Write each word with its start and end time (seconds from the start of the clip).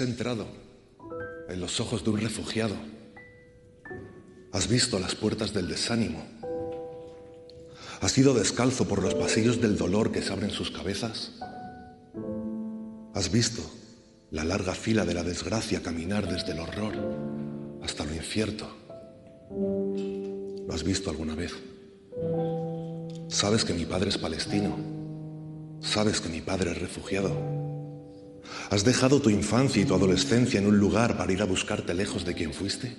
Has 0.00 0.06
entrado 0.06 0.46
en 1.50 1.60
los 1.60 1.78
ojos 1.78 2.02
de 2.02 2.08
un 2.08 2.20
refugiado. 2.22 2.74
Has 4.50 4.66
visto 4.66 4.98
las 4.98 5.14
puertas 5.14 5.52
del 5.52 5.68
desánimo. 5.68 6.24
Has 8.00 8.16
ido 8.16 8.32
descalzo 8.32 8.88
por 8.88 9.02
los 9.02 9.14
pasillos 9.14 9.60
del 9.60 9.76
dolor 9.76 10.10
que 10.10 10.22
se 10.22 10.32
abren 10.32 10.52
sus 10.52 10.70
cabezas. 10.70 11.32
Has 13.12 13.30
visto 13.30 13.60
la 14.30 14.42
larga 14.42 14.72
fila 14.72 15.04
de 15.04 15.12
la 15.12 15.22
desgracia 15.22 15.82
caminar 15.82 16.26
desde 16.26 16.52
el 16.52 16.60
horror 16.60 16.94
hasta 17.82 18.06
lo 18.06 18.14
incierto. 18.14 18.74
¿Lo 20.66 20.72
has 20.72 20.82
visto 20.82 21.10
alguna 21.10 21.34
vez? 21.34 21.52
Sabes 23.28 23.66
que 23.66 23.74
mi 23.74 23.84
padre 23.84 24.08
es 24.08 24.16
palestino. 24.16 24.78
Sabes 25.82 26.22
que 26.22 26.30
mi 26.30 26.40
padre 26.40 26.70
es 26.70 26.78
refugiado. 26.78 27.59
¿Has 28.70 28.84
dejado 28.84 29.20
tu 29.20 29.30
infancia 29.30 29.82
y 29.82 29.84
tu 29.84 29.94
adolescencia 29.94 30.60
en 30.60 30.66
un 30.66 30.78
lugar 30.78 31.16
para 31.16 31.32
ir 31.32 31.42
a 31.42 31.46
buscarte 31.46 31.94
lejos 31.94 32.24
de 32.24 32.34
quien 32.34 32.52
fuiste? 32.52 32.96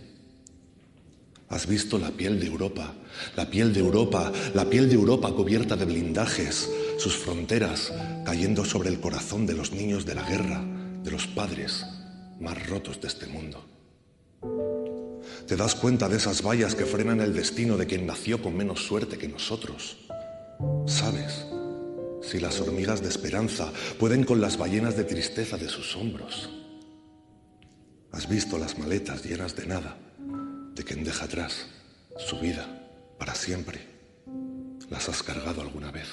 ¿Has 1.49 1.67
visto 1.67 1.99
la 1.99 2.11
piel 2.11 2.39
de 2.39 2.47
Europa, 2.47 2.93
la 3.35 3.49
piel 3.49 3.73
de 3.73 3.81
Europa, 3.81 4.31
la 4.53 4.69
piel 4.69 4.87
de 4.87 4.95
Europa 4.95 5.31
cubierta 5.33 5.75
de 5.75 5.85
blindajes, 5.85 6.69
sus 6.97 7.17
fronteras 7.17 7.91
cayendo 8.25 8.63
sobre 8.63 8.89
el 8.89 8.99
corazón 8.99 9.45
de 9.45 9.53
los 9.53 9.71
niños 9.73 10.05
de 10.05 10.15
la 10.15 10.23
guerra, 10.23 10.63
de 11.03 11.11
los 11.11 11.27
padres 11.27 11.85
más 12.39 12.67
rotos 12.67 13.01
de 13.01 13.07
este 13.07 13.27
mundo? 13.27 13.65
Te 15.47 15.57
das 15.57 15.75
cuenta 15.75 16.07
de 16.07 16.17
esas 16.17 16.41
vallas 16.41 16.75
que 16.75 16.85
frenan 16.85 17.19
el 17.19 17.33
destino 17.33 17.75
de 17.75 17.85
quien 17.85 18.05
nació 18.05 18.41
con 18.41 18.55
menos 18.55 18.85
suerte 18.85 19.17
que 19.17 19.27
nosotros. 19.27 19.97
Sabes 20.85 21.45
si 22.21 22.39
las 22.39 22.59
hormigas 22.59 23.01
de 23.01 23.09
esperanza 23.09 23.71
pueden 23.99 24.23
con 24.23 24.41
las 24.41 24.57
ballenas 24.57 24.95
de 24.95 25.03
tristeza 25.03 25.57
de 25.57 25.69
sus 25.69 25.95
hombros. 25.95 26.49
Has 28.11 28.27
visto 28.27 28.57
las 28.57 28.77
maletas 28.77 29.23
llenas 29.23 29.55
de 29.55 29.65
nada, 29.65 29.97
de 30.75 30.83
quien 30.83 31.03
deja 31.03 31.25
atrás 31.25 31.67
su 32.17 32.39
vida 32.39 32.67
para 33.17 33.35
siempre. 33.35 33.79
Las 34.89 35.07
has 35.07 35.23
cargado 35.23 35.61
alguna 35.61 35.91
vez. 35.91 36.07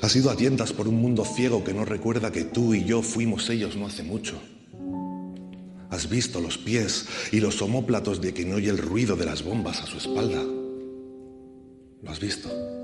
Has 0.00 0.14
ido 0.14 0.30
a 0.30 0.36
tientas 0.36 0.72
por 0.72 0.86
un 0.86 0.94
mundo 0.96 1.24
ciego 1.24 1.64
que 1.64 1.74
no 1.74 1.84
recuerda 1.84 2.30
que 2.30 2.44
tú 2.44 2.74
y 2.74 2.84
yo 2.84 3.02
fuimos 3.02 3.50
ellos 3.50 3.76
no 3.76 3.86
hace 3.86 4.02
mucho. 4.02 4.40
Has 5.90 6.08
visto 6.08 6.40
los 6.40 6.56
pies 6.56 7.06
y 7.32 7.40
los 7.40 7.60
homóplatos 7.60 8.20
de 8.20 8.32
quien 8.32 8.54
oye 8.54 8.70
el 8.70 8.78
ruido 8.78 9.16
de 9.16 9.26
las 9.26 9.42
bombas 9.42 9.82
a 9.82 9.86
su 9.86 9.98
espalda. 9.98 10.42
Lo 12.02 12.10
has 12.10 12.20
visto. 12.20 12.81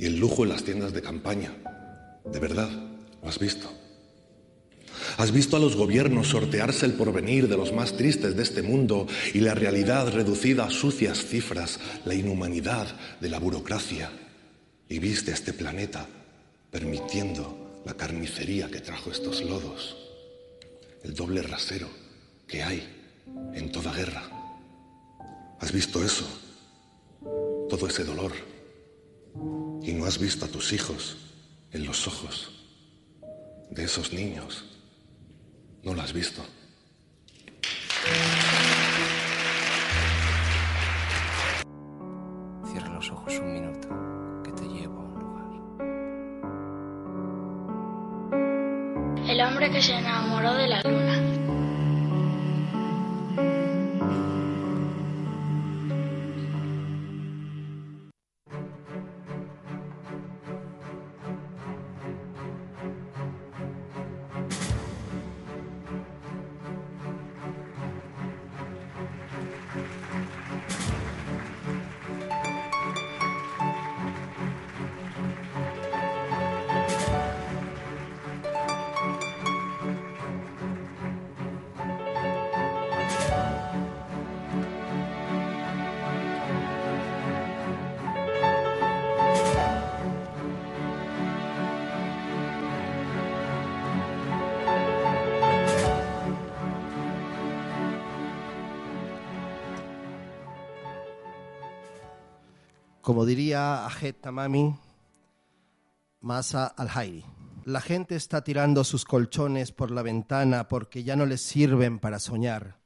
Y 0.00 0.06
el 0.06 0.18
lujo 0.18 0.44
en 0.44 0.48
las 0.48 0.64
tiendas 0.64 0.94
de 0.94 1.02
campaña. 1.02 1.52
De 2.24 2.38
verdad, 2.38 2.70
lo 3.22 3.28
has 3.28 3.38
visto. 3.38 3.70
Has 5.18 5.30
visto 5.30 5.56
a 5.56 5.60
los 5.60 5.76
gobiernos 5.76 6.28
sortearse 6.28 6.86
el 6.86 6.94
porvenir 6.94 7.48
de 7.48 7.58
los 7.58 7.74
más 7.74 7.96
tristes 7.96 8.34
de 8.34 8.42
este 8.42 8.62
mundo 8.62 9.06
y 9.34 9.40
la 9.40 9.54
realidad 9.54 10.10
reducida 10.10 10.64
a 10.64 10.70
sucias 10.70 11.26
cifras, 11.26 11.78
la 12.06 12.14
inhumanidad 12.14 12.88
de 13.20 13.28
la 13.28 13.38
burocracia. 13.38 14.10
Y 14.88 14.98
viste 14.98 15.32
a 15.32 15.34
este 15.34 15.52
planeta 15.52 16.06
permitiendo 16.70 17.82
la 17.84 17.94
carnicería 17.94 18.70
que 18.70 18.80
trajo 18.80 19.10
estos 19.10 19.42
lodos 19.42 19.96
el 21.02 21.14
doble 21.14 21.42
rasero 21.42 21.88
que 22.46 22.62
hay 22.62 22.82
en 23.54 23.70
toda 23.70 23.92
guerra. 23.92 24.22
¿Has 25.60 25.72
visto 25.72 26.02
eso? 26.04 26.26
Todo 27.68 27.86
ese 27.86 28.04
dolor. 28.04 28.32
Y 29.82 29.92
no 29.92 30.04
has 30.04 30.18
visto 30.18 30.44
a 30.44 30.48
tus 30.48 30.72
hijos 30.72 31.16
en 31.72 31.86
los 31.86 32.06
ojos 32.06 32.50
de 33.70 33.84
esos 33.84 34.12
niños. 34.12 34.64
No 35.82 35.94
lo 35.94 36.02
has 36.02 36.12
visto. 36.12 36.42
Cierra 42.70 42.94
los 42.94 43.10
ojos 43.10 43.38
un 43.38 43.52
minuto, 43.52 43.88
que 44.44 44.52
te 44.52 44.64
llevo 44.68 45.00
a 45.00 45.04
un 45.04 45.14
lugar. 45.18 45.48
El 49.30 49.40
hombre 49.40 49.70
que 49.70 49.80
se 49.82 49.94
enamoró 49.94 50.54
de 50.54 50.68
la 50.68 50.82
luna. 50.82 51.29
Como 103.10 103.26
diría 103.26 103.86
Ajet 103.86 104.20
Tamami, 104.20 104.72
Masa 106.20 106.68
al-Hairi. 106.68 107.24
La 107.64 107.80
gente 107.80 108.14
está 108.14 108.44
tirando 108.44 108.84
sus 108.84 109.04
colchones 109.04 109.72
por 109.72 109.90
la 109.90 110.02
ventana 110.02 110.68
porque 110.68 111.02
ya 111.02 111.16
no 111.16 111.26
les 111.26 111.40
sirven 111.40 111.98
para 111.98 112.20
soñar. 112.20 112.78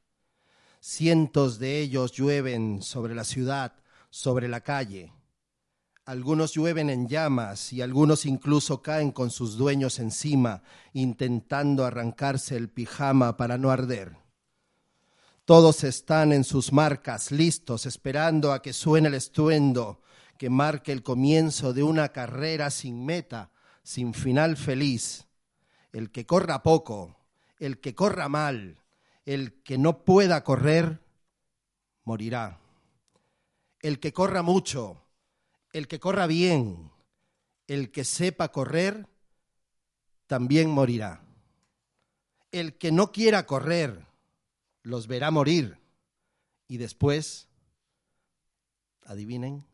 Cientos 0.79 1.59
de 1.59 1.79
ellos 1.79 2.11
llueven 2.13 2.81
sobre 2.81 3.13
la 3.13 3.23
ciudad, 3.23 3.73
sobre 4.09 4.47
la 4.47 4.61
calle. 4.61 5.13
Algunos 6.05 6.53
llueven 6.55 6.89
en 6.89 7.07
llamas 7.07 7.71
y 7.71 7.83
algunos 7.83 8.25
incluso 8.25 8.81
caen 8.81 9.11
con 9.11 9.29
sus 9.29 9.57
dueños 9.57 9.99
encima, 9.99 10.63
intentando 10.93 11.85
arrancarse 11.85 12.57
el 12.57 12.69
pijama 12.69 13.37
para 13.37 13.59
no 13.59 13.69
arder. 13.69 14.17
Todos 15.45 15.83
están 15.83 16.33
en 16.33 16.43
sus 16.43 16.73
marcas, 16.73 17.31
listos, 17.31 17.85
esperando 17.85 18.53
a 18.53 18.63
que 18.63 18.73
suene 18.73 19.09
el 19.09 19.13
estruendo 19.13 20.01
que 20.37 20.49
marque 20.49 20.91
el 20.91 21.03
comienzo 21.03 21.73
de 21.73 21.83
una 21.83 22.09
carrera 22.09 22.69
sin 22.69 23.05
meta, 23.05 23.51
sin 23.83 24.13
final 24.13 24.57
feliz. 24.57 25.27
El 25.91 26.11
que 26.11 26.25
corra 26.25 26.61
poco, 26.63 27.17
el 27.59 27.79
que 27.79 27.95
corra 27.95 28.27
mal, 28.27 28.81
el 29.25 29.61
que 29.63 29.77
no 29.77 30.03
pueda 30.03 30.43
correr, 30.43 31.01
morirá. 32.03 32.59
El 33.81 33.99
que 33.99 34.13
corra 34.13 34.41
mucho, 34.41 35.03
el 35.71 35.87
que 35.87 35.99
corra 35.99 36.27
bien, 36.27 36.91
el 37.67 37.91
que 37.91 38.03
sepa 38.03 38.51
correr, 38.51 39.07
también 40.27 40.69
morirá. 40.69 41.21
El 42.51 42.77
que 42.77 42.91
no 42.91 43.11
quiera 43.11 43.45
correr, 43.45 44.05
los 44.83 45.07
verá 45.07 45.31
morir. 45.31 45.77
Y 46.67 46.77
después, 46.77 47.47
adivinen, 49.03 49.65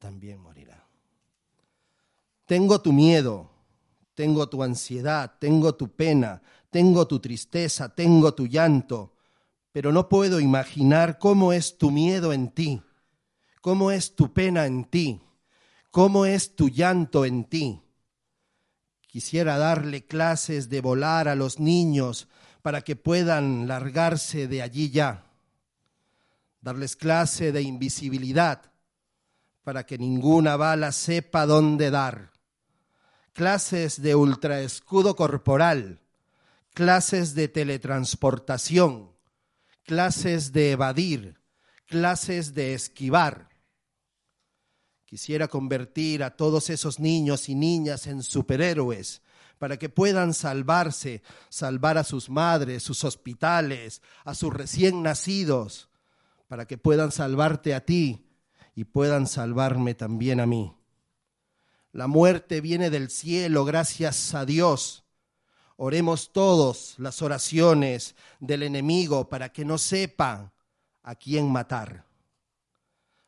también 0.00 0.40
morirá. 0.40 0.84
Tengo 2.46 2.80
tu 2.80 2.92
miedo, 2.92 3.48
tengo 4.14 4.48
tu 4.48 4.64
ansiedad, 4.64 5.34
tengo 5.38 5.76
tu 5.76 5.94
pena, 5.94 6.42
tengo 6.70 7.06
tu 7.06 7.20
tristeza, 7.20 7.94
tengo 7.94 8.34
tu 8.34 8.46
llanto, 8.46 9.14
pero 9.70 9.92
no 9.92 10.08
puedo 10.08 10.40
imaginar 10.40 11.18
cómo 11.18 11.52
es 11.52 11.78
tu 11.78 11.92
miedo 11.92 12.32
en 12.32 12.50
ti, 12.50 12.82
cómo 13.60 13.92
es 13.92 14.16
tu 14.16 14.32
pena 14.32 14.66
en 14.66 14.84
ti, 14.84 15.20
cómo 15.92 16.26
es 16.26 16.56
tu 16.56 16.68
llanto 16.68 17.24
en 17.24 17.44
ti. 17.44 17.80
Quisiera 19.06 19.58
darle 19.58 20.06
clases 20.06 20.70
de 20.70 20.80
volar 20.80 21.28
a 21.28 21.34
los 21.34 21.60
niños 21.60 22.26
para 22.62 22.80
que 22.80 22.96
puedan 22.96 23.68
largarse 23.68 24.48
de 24.48 24.62
allí 24.62 24.90
ya, 24.90 25.26
darles 26.62 26.96
clase 26.96 27.52
de 27.52 27.62
invisibilidad 27.62 28.70
para 29.64 29.84
que 29.84 29.98
ninguna 29.98 30.56
bala 30.56 30.92
sepa 30.92 31.46
dónde 31.46 31.90
dar, 31.90 32.32
clases 33.32 34.00
de 34.02 34.14
ultraescudo 34.14 35.16
corporal, 35.16 36.00
clases 36.74 37.34
de 37.34 37.48
teletransportación, 37.48 39.12
clases 39.84 40.52
de 40.52 40.72
evadir, 40.72 41.40
clases 41.86 42.54
de 42.54 42.74
esquivar. 42.74 43.48
Quisiera 45.04 45.48
convertir 45.48 46.22
a 46.22 46.36
todos 46.36 46.70
esos 46.70 47.00
niños 47.00 47.48
y 47.48 47.54
niñas 47.54 48.06
en 48.06 48.22
superhéroes 48.22 49.22
para 49.58 49.76
que 49.76 49.88
puedan 49.90 50.32
salvarse, 50.32 51.22
salvar 51.50 51.98
a 51.98 52.04
sus 52.04 52.30
madres, 52.30 52.82
sus 52.82 53.04
hospitales, 53.04 54.00
a 54.24 54.34
sus 54.34 54.54
recién 54.54 55.02
nacidos, 55.02 55.90
para 56.48 56.66
que 56.66 56.78
puedan 56.78 57.12
salvarte 57.12 57.74
a 57.74 57.84
ti 57.84 58.29
y 58.74 58.84
puedan 58.84 59.26
salvarme 59.26 59.94
también 59.94 60.40
a 60.40 60.46
mí. 60.46 60.74
La 61.92 62.06
muerte 62.06 62.60
viene 62.60 62.90
del 62.90 63.10
cielo, 63.10 63.64
gracias 63.64 64.34
a 64.34 64.44
Dios. 64.44 65.04
Oremos 65.76 66.32
todos 66.32 66.94
las 66.98 67.22
oraciones 67.22 68.14
del 68.38 68.62
enemigo 68.62 69.28
para 69.28 69.50
que 69.50 69.64
no 69.64 69.78
sepa 69.78 70.52
a 71.02 71.14
quién 71.14 71.50
matar. 71.50 72.04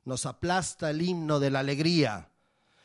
Nos 0.04 0.26
aplasta 0.26 0.90
el 0.90 1.02
himno 1.02 1.40
de 1.40 1.50
la 1.50 1.60
alegría. 1.60 2.30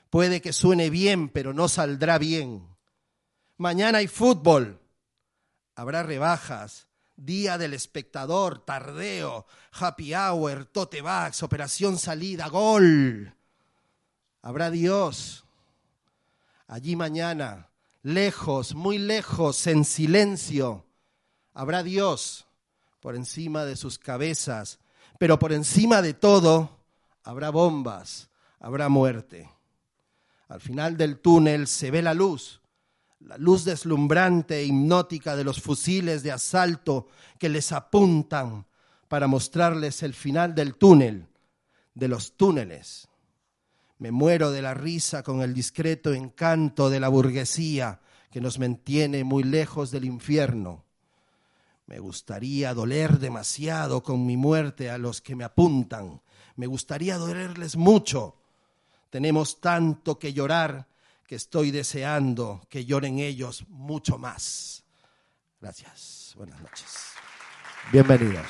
Puede 0.10 0.42
que 0.42 0.54
suene 0.54 0.90
bien, 0.90 1.30
pero 1.30 1.54
no 1.54 1.68
saldrá 1.68 2.18
bien. 2.18 2.66
Mañana 3.58 4.00
hay 4.00 4.08
fútbol. 4.08 4.80
Habrá 5.76 6.02
rebajas, 6.02 6.88
día 7.18 7.58
del 7.58 7.74
espectador, 7.74 8.60
tardeo, 8.60 9.46
happy 9.74 10.14
hour, 10.14 10.66
tote 10.66 11.02
bags, 11.02 11.44
operación 11.44 11.98
salida, 11.98 12.48
gol. 12.48 13.34
Habrá 14.42 14.72
Dios. 14.72 15.44
Allí 16.68 16.96
mañana, 16.96 17.70
lejos, 18.04 18.76
muy 18.76 18.98
lejos, 18.98 19.68
en 19.68 19.84
silencio, 19.84 20.86
habrá 21.54 21.84
Dios 21.84 22.46
por 23.00 23.16
encima 23.16 23.66
de 23.66 23.76
sus 23.76 23.98
cabezas, 23.98 24.80
pero 25.18 25.40
por 25.40 25.54
encima 25.54 26.02
de 26.02 26.14
todo 26.14 26.78
habrá 27.24 27.50
bombas, 27.50 28.30
habrá 28.60 28.90
muerte. 28.90 29.50
Al 30.50 30.62
final 30.62 30.98
del 30.98 31.20
túnel 31.20 31.68
se 31.68 31.92
ve 31.92 32.02
la 32.02 32.14
luz, 32.14 32.62
la 33.20 33.38
luz 33.38 33.66
deslumbrante 33.66 34.60
e 34.60 34.66
hipnótica 34.66 35.36
de 35.36 35.44
los 35.44 35.62
fusiles 35.62 36.24
de 36.24 36.32
asalto 36.32 37.08
que 37.40 37.50
les 37.50 37.72
apuntan 37.72 38.66
para 39.08 39.28
mostrarles 39.28 40.04
el 40.04 40.14
final 40.14 40.54
del 40.54 40.76
túnel, 40.76 41.28
de 41.94 42.08
los 42.08 42.38
túneles. 42.38 43.08
Me 44.00 44.12
muero 44.12 44.52
de 44.52 44.62
la 44.62 44.74
risa 44.74 45.24
con 45.24 45.42
el 45.42 45.54
discreto 45.54 46.14
encanto 46.14 46.90
de 46.90 47.00
la 47.00 47.10
burguesía 47.10 48.00
que 48.30 48.42
nos 48.42 48.60
mantiene 48.60 49.24
muy 49.24 49.44
lejos 49.44 49.90
del 49.90 50.06
infierno. 50.06 50.86
Me 51.88 52.00
gustaría 52.00 52.74
doler 52.74 53.18
demasiado 53.18 54.04
con 54.04 54.26
mi 54.26 54.38
muerte 54.38 54.90
a 54.92 54.98
los 54.98 55.22
que 55.22 55.36
me 55.36 55.46
apuntan. 55.46 56.22
Me 56.56 56.68
gustaría 56.68 57.18
dolerles 57.18 57.78
mucho. 57.78 58.36
Tenemos 59.10 59.62
tanto 59.62 60.20
que 60.20 60.34
llorar 60.34 60.88
que 61.28 61.36
estoy 61.36 61.72
deseando 61.72 62.66
que 62.70 62.86
lloren 62.86 63.20
ellos 63.20 63.66
mucho 63.68 64.18
más. 64.18 64.86
Gracias. 65.60 66.34
Buenas 66.38 66.60
noches. 66.62 67.12
Bienvenidos. 67.92 68.46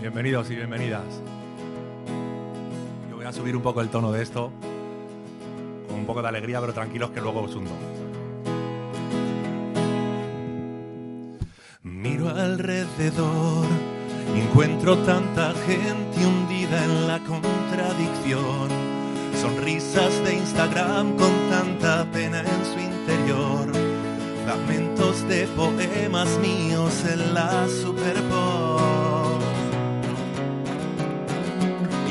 Bienvenidos 0.00 0.50
y 0.50 0.54
bienvenidas. 0.54 1.20
Yo 3.10 3.16
voy 3.16 3.24
a 3.24 3.32
subir 3.32 3.56
un 3.56 3.62
poco 3.62 3.80
el 3.80 3.88
tono 3.90 4.12
de 4.12 4.22
esto, 4.22 4.52
con 5.88 5.98
un 5.98 6.06
poco 6.06 6.22
de 6.22 6.28
alegría, 6.28 6.60
pero 6.60 6.72
tranquilos 6.72 7.10
que 7.10 7.20
luego 7.20 7.42
os 7.42 7.54
hundo. 7.56 7.95
Miro 11.96 12.28
alrededor 12.28 13.66
encuentro 14.34 14.98
tanta 14.98 15.54
gente 15.66 16.26
hundida 16.26 16.84
en 16.84 17.08
la 17.08 17.18
contradicción. 17.20 18.68
Sonrisas 19.40 20.22
de 20.22 20.34
Instagram 20.34 21.16
con 21.16 21.32
tanta 21.48 22.04
pena 22.12 22.40
en 22.40 22.64
su 22.66 22.78
interior. 22.80 23.72
Fragmentos 24.44 25.26
de 25.26 25.46
poemas 25.56 26.28
míos 26.40 26.92
en 27.10 27.32
la 27.32 27.66
Superpop. 27.66 29.40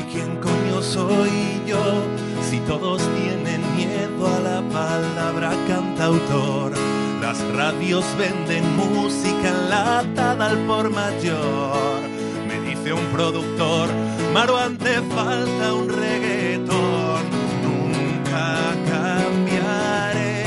¿Y 0.00 0.02
quién 0.12 0.36
coño 0.40 0.82
soy 0.82 1.62
yo 1.64 2.02
si 2.50 2.58
todos 2.60 3.00
tienen 3.20 3.62
miedo 3.76 4.26
a 4.26 4.40
la 4.40 4.62
palabra 4.68 5.52
cantautor? 5.68 6.95
Las 7.26 7.42
radios 7.56 8.04
venden 8.16 8.76
música 8.76 9.48
enlatada 9.48 10.46
al 10.46 10.58
por 10.58 10.90
mayor. 10.90 12.00
Me 12.46 12.60
dice 12.60 12.92
un 12.92 13.04
productor, 13.06 13.88
Maro, 14.32 14.56
ante 14.56 15.00
falta 15.12 15.74
un 15.74 15.88
reggaetón. 15.88 17.22
Nunca 17.64 18.76
cambiaré. 18.88 20.44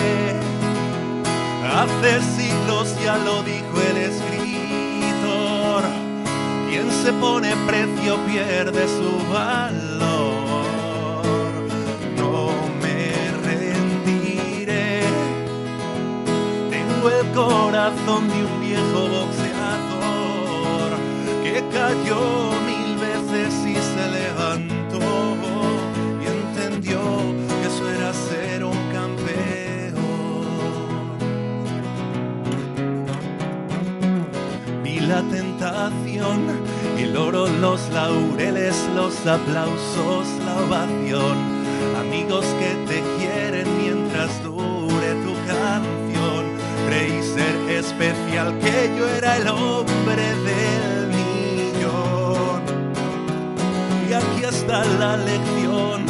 Hace 1.76 2.22
siglos 2.38 2.96
ya 3.04 3.18
lo 3.18 3.44
dijo 3.44 3.76
el 3.92 3.98
escritor. 3.98 5.84
Quien 6.70 6.90
se 7.04 7.12
pone 7.12 7.58
precio 7.68 8.26
pierde 8.26 8.88
su 8.88 9.34
valor. 9.34 10.19
Corazón 17.34 18.28
de 18.30 18.46
un 18.46 18.62
viejo 18.62 19.02
boxeador 19.08 20.92
que 21.44 21.64
cayó 21.72 22.52
mil 22.66 22.98
veces 22.98 23.54
y 23.66 23.76
se 23.76 24.10
levantó 24.20 25.00
y 26.22 26.28
entendió 26.28 27.00
que 27.62 27.68
eso 27.68 27.90
era 27.90 28.14
ser 28.14 28.64
un 28.64 28.78
campeón. 28.92 29.30
Vi 34.84 35.00
la 35.00 35.22
tentación, 35.24 36.40
el 36.98 37.18
oro, 37.18 37.48
los 37.48 37.90
laureles, 37.90 38.88
los 38.96 39.26
aplausos, 39.26 40.28
la 40.46 40.56
ovación. 40.66 41.60
Amigos 42.00 42.46
que 42.60 42.89
especial, 48.00 48.58
que 48.60 48.96
yo 48.98 49.08
era 49.10 49.38
el 49.38 49.48
hombre 49.50 50.24
del 50.48 51.08
millón. 51.08 52.62
Y 54.10 54.14
aquí 54.14 54.44
está 54.44 54.86
la 54.86 55.18
lección. 55.18 56.06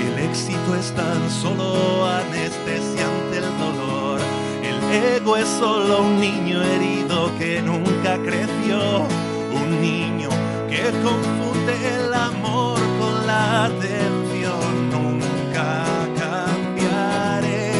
El 0.00 0.18
éxito 0.18 0.74
es 0.74 0.92
tan 0.92 1.30
solo 1.30 2.06
anestesia 2.06 3.06
ante 3.06 3.38
el 3.38 3.58
dolor. 3.58 4.20
El 4.62 5.16
ego 5.16 5.36
es 5.36 5.48
solo 5.48 6.02
un 6.02 6.20
niño 6.20 6.62
herido 6.62 7.30
que 7.38 7.60
nunca 7.60 8.16
creció. 8.18 9.06
Un 9.52 9.80
niño 9.80 10.30
que 10.70 10.84
confunde 11.02 11.74
el 11.96 12.14
amor 12.14 12.78
con 12.98 13.26
la 13.26 13.64
atención. 13.66 14.90
Nunca 14.90 15.84
cambiaré. 16.16 17.72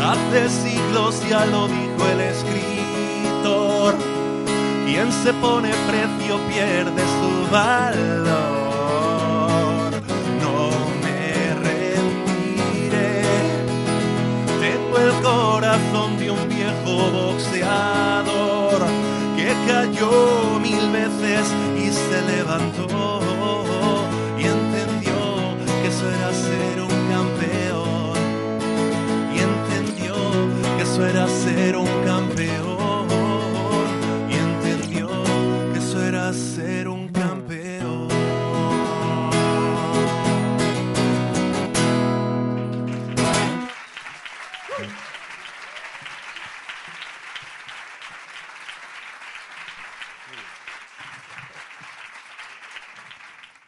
Hace 0.00 0.48
siglos 0.94 1.28
ya 1.28 1.44
lo 1.46 1.66
dijo 1.66 2.06
el 2.12 2.20
escritor. 2.20 3.94
Quien 4.86 5.10
se 5.12 5.32
pone 5.34 5.70
precio 5.88 6.38
pierde 6.48 7.02
su 7.02 7.50
valor. 7.50 8.30
No 10.42 10.70
me 11.02 11.54
rendiré. 11.66 13.22
Tengo 14.60 14.98
el 14.98 15.12
corazón 15.22 16.18
de 16.18 16.30
un 16.30 16.48
viejo 16.48 17.10
boxeador 17.10 18.80
que 19.36 19.54
cayó 19.66 20.60
mil 20.60 20.90
veces 20.90 21.44
y 21.76 21.90
se 21.90 22.22
levantó 22.36 23.03
eso 30.94 31.06
era 31.08 31.26
ser 31.26 31.76
un 31.76 31.88
campeón 32.04 33.08
y 34.30 34.34
entendió 34.34 35.08
que 35.72 35.78
eso 35.80 36.00
era 36.00 36.32
ser 36.32 36.86
un 36.86 37.08
campeón. 37.08 38.08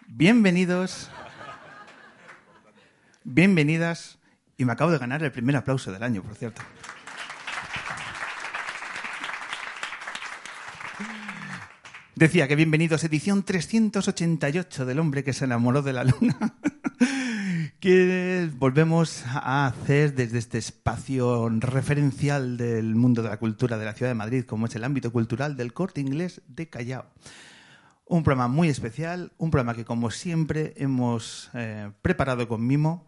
Bienvenidos. 0.07 1.11
Bienvenidas. 3.25 4.17
Y 4.59 4.65
me 4.65 4.73
acabo 4.73 4.93
de 4.93 4.99
ganar 4.99 5.25
el 5.25 5.33
primer 5.33 5.57
aplauso 5.57 5.91
del 5.91 6.05
año, 6.05 6.23
por 6.23 6.37
cierto. 6.37 6.63
Decía 12.17 12.49
que 12.49 12.57
bienvenidos, 12.57 13.05
edición 13.05 13.43
388 13.43 14.87
del 14.87 15.01
hombre 15.01 15.23
que 15.23 15.35
se 15.35 15.45
enamoró 15.45 15.83
de 15.83 15.93
la 15.93 16.03
luna, 16.03 16.57
que 17.79 18.51
volvemos 18.57 19.23
a 19.27 19.67
hacer 19.67 20.15
desde 20.15 20.39
este 20.39 20.57
espacio 20.57 21.51
referencial 21.51 22.57
del 22.57 22.95
mundo 22.95 23.23
de 23.23 23.29
la 23.29 23.37
cultura 23.37 23.77
de 23.77 23.85
la 23.85 23.93
ciudad 23.93 24.13
de 24.13 24.15
Madrid, 24.15 24.47
como 24.47 24.65
es 24.65 24.75
el 24.75 24.85
ámbito 24.85 25.13
cultural 25.13 25.59
del 25.59 25.75
corte 25.75 26.01
inglés 26.01 26.41
de 26.49 26.71
Callao. 26.71 27.05
Un 28.07 28.23
programa 28.23 28.49
muy 28.49 28.71
especial, 28.71 29.33
un 29.37 29.51
programa 29.51 29.75
que 29.77 29.85
como 29.85 30.11
siempre 30.11 30.73
hemos 30.79 31.51
eh, 31.53 31.91
preparado 32.01 32.49
con 32.49 32.67
mimo, 32.67 33.05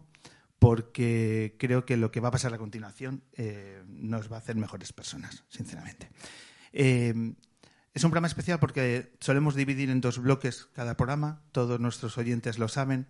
porque 0.59 1.55
creo 1.57 1.83
que 1.83 1.97
lo 1.97 2.11
que 2.11 2.19
va 2.19 2.27
a 2.27 2.33
pasar 2.33 2.53
a 2.53 2.59
continuación 2.59 3.23
eh, 3.33 3.81
nos 3.87 4.31
va 4.31 4.35
a 4.35 4.39
hacer 4.39 4.55
mejores 4.55 4.93
personas, 4.93 5.45
sinceramente. 5.49 6.11
Eh, 6.73 7.33
es 7.93 8.03
un 8.03 8.11
programa 8.11 8.27
especial 8.27 8.59
porque 8.59 9.13
solemos 9.19 9.55
dividir 9.55 9.89
en 9.89 10.01
dos 10.01 10.19
bloques 10.19 10.67
cada 10.73 10.95
programa, 10.95 11.41
todos 11.51 11.79
nuestros 11.79 12.17
oyentes 12.17 12.59
lo 12.59 12.67
saben, 12.67 13.07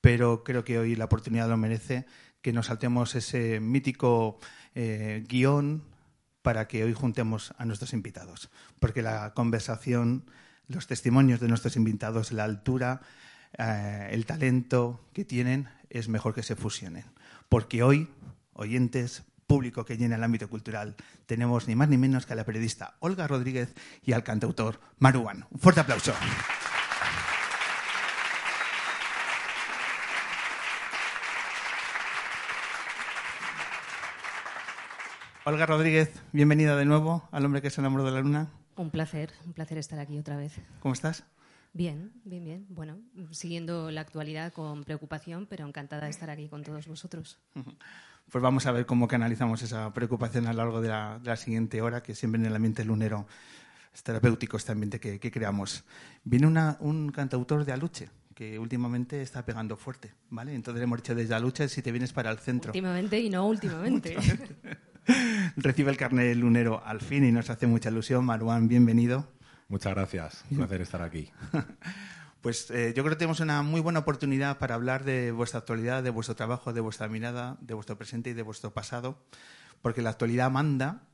pero 0.00 0.42
creo 0.42 0.64
que 0.64 0.78
hoy 0.78 0.96
la 0.96 1.04
oportunidad 1.04 1.48
lo 1.48 1.56
merece 1.56 2.06
que 2.40 2.52
nos 2.52 2.66
saltemos 2.66 3.14
ese 3.14 3.60
mítico 3.60 4.38
eh, 4.74 5.24
guion 5.28 5.84
para 6.42 6.66
que 6.66 6.82
hoy 6.82 6.92
juntemos 6.92 7.54
a 7.56 7.64
nuestros 7.64 7.92
invitados, 7.92 8.50
porque 8.80 9.00
la 9.00 9.32
conversación, 9.32 10.24
los 10.66 10.88
testimonios 10.88 11.38
de 11.38 11.48
nuestros 11.48 11.76
invitados, 11.76 12.32
la 12.32 12.44
altura, 12.44 13.02
eh, 13.56 14.08
el 14.10 14.26
talento 14.26 15.08
que 15.12 15.24
tienen, 15.24 15.68
es 15.88 16.08
mejor 16.08 16.34
que 16.34 16.42
se 16.42 16.56
fusionen, 16.56 17.04
porque 17.48 17.82
hoy, 17.82 18.08
oyentes, 18.54 19.22
público 19.52 19.84
que 19.84 19.98
llena 19.98 20.16
el 20.16 20.24
ámbito 20.24 20.48
cultural, 20.48 20.96
tenemos 21.26 21.68
ni 21.68 21.74
más 21.74 21.86
ni 21.86 21.98
menos 21.98 22.24
que 22.24 22.32
a 22.32 22.36
la 22.36 22.44
periodista 22.44 22.96
Olga 23.00 23.28
Rodríguez 23.28 23.74
y 24.02 24.12
al 24.12 24.24
cantautor 24.24 24.80
Maruán. 24.98 25.44
Un 25.50 25.60
fuerte 25.60 25.82
aplauso. 25.82 26.14
Olga 35.44 35.66
Rodríguez, 35.66 36.22
bienvenida 36.32 36.74
de 36.74 36.86
nuevo 36.86 37.28
al 37.30 37.44
hombre 37.44 37.60
que 37.60 37.68
se 37.68 37.82
enamoró 37.82 38.06
de 38.06 38.12
la 38.12 38.20
luna. 38.22 38.48
Un 38.76 38.90
placer, 38.90 39.34
un 39.44 39.52
placer 39.52 39.76
estar 39.76 39.98
aquí 39.98 40.16
otra 40.16 40.38
vez. 40.38 40.54
¿Cómo 40.80 40.94
estás? 40.94 41.24
Bien, 41.74 42.10
bien, 42.24 42.44
bien. 42.44 42.66
Bueno, 42.70 42.98
siguiendo 43.32 43.90
la 43.90 44.00
actualidad 44.00 44.50
con 44.54 44.84
preocupación, 44.84 45.46
pero 45.46 45.66
encantada 45.66 46.04
de 46.04 46.10
estar 46.10 46.30
aquí 46.30 46.48
con 46.48 46.62
todos 46.62 46.86
vosotros. 46.86 47.38
Pues 48.32 48.40
vamos 48.40 48.64
a 48.64 48.72
ver 48.72 48.86
cómo 48.86 49.08
canalizamos 49.08 49.60
esa 49.60 49.92
preocupación 49.92 50.46
a 50.46 50.54
lo 50.54 50.64
largo 50.64 50.80
de 50.80 50.88
la, 50.88 51.36
siguiente 51.36 51.82
hora, 51.82 52.02
que 52.02 52.14
siempre 52.14 52.40
en 52.40 52.46
el 52.46 52.56
ambiente 52.56 52.82
lunero 52.82 53.26
es 53.94 54.02
terapéutico 54.02 54.56
este 54.56 54.72
ambiente 54.72 54.98
que, 54.98 55.30
creamos. 55.30 55.84
Viene 56.24 56.46
un 56.80 57.12
cantautor 57.12 57.66
de 57.66 57.72
Aluche, 57.72 58.08
que 58.34 58.58
últimamente 58.58 59.20
está 59.20 59.44
pegando 59.44 59.76
fuerte, 59.76 60.14
¿vale? 60.30 60.54
Entonces 60.54 60.78
le 60.78 60.84
hemos 60.84 61.00
dicho 61.00 61.14
desde 61.14 61.34
Aluche 61.34 61.68
si 61.68 61.82
te 61.82 61.92
vienes 61.92 62.14
para 62.14 62.30
el 62.30 62.38
centro. 62.38 62.70
Últimamente 62.70 63.20
y 63.20 63.28
no 63.28 63.46
últimamente. 63.46 64.16
Recibe 65.56 65.90
el 65.90 65.98
carnet 65.98 66.34
lunero 66.34 66.82
al 66.86 67.02
fin 67.02 67.26
y 67.26 67.32
nos 67.32 67.50
hace 67.50 67.66
mucha 67.66 67.90
ilusión. 67.90 68.24
Maruán, 68.24 68.66
bienvenido. 68.66 69.28
Muchas 69.68 69.92
gracias. 69.92 70.42
Un 70.50 70.56
placer 70.56 70.80
estar 70.80 71.02
aquí. 71.02 71.30
Pues 72.42 72.72
eh, 72.72 72.92
yo 72.96 73.04
creo 73.04 73.14
que 73.14 73.20
tenemos 73.20 73.38
una 73.38 73.62
muy 73.62 73.80
buena 73.80 74.00
oportunidad 74.00 74.58
para 74.58 74.74
hablar 74.74 75.04
de 75.04 75.30
vuestra 75.30 75.60
actualidad, 75.60 76.02
de 76.02 76.10
vuestro 76.10 76.34
trabajo, 76.34 76.72
de 76.72 76.80
vuestra 76.80 77.06
mirada, 77.06 77.56
de 77.60 77.72
vuestro 77.72 77.96
presente 77.96 78.30
y 78.30 78.32
de 78.32 78.42
vuestro 78.42 78.74
pasado, 78.74 79.16
porque 79.80 80.02
la 80.02 80.10
actualidad 80.10 80.50
manda, 80.50 81.04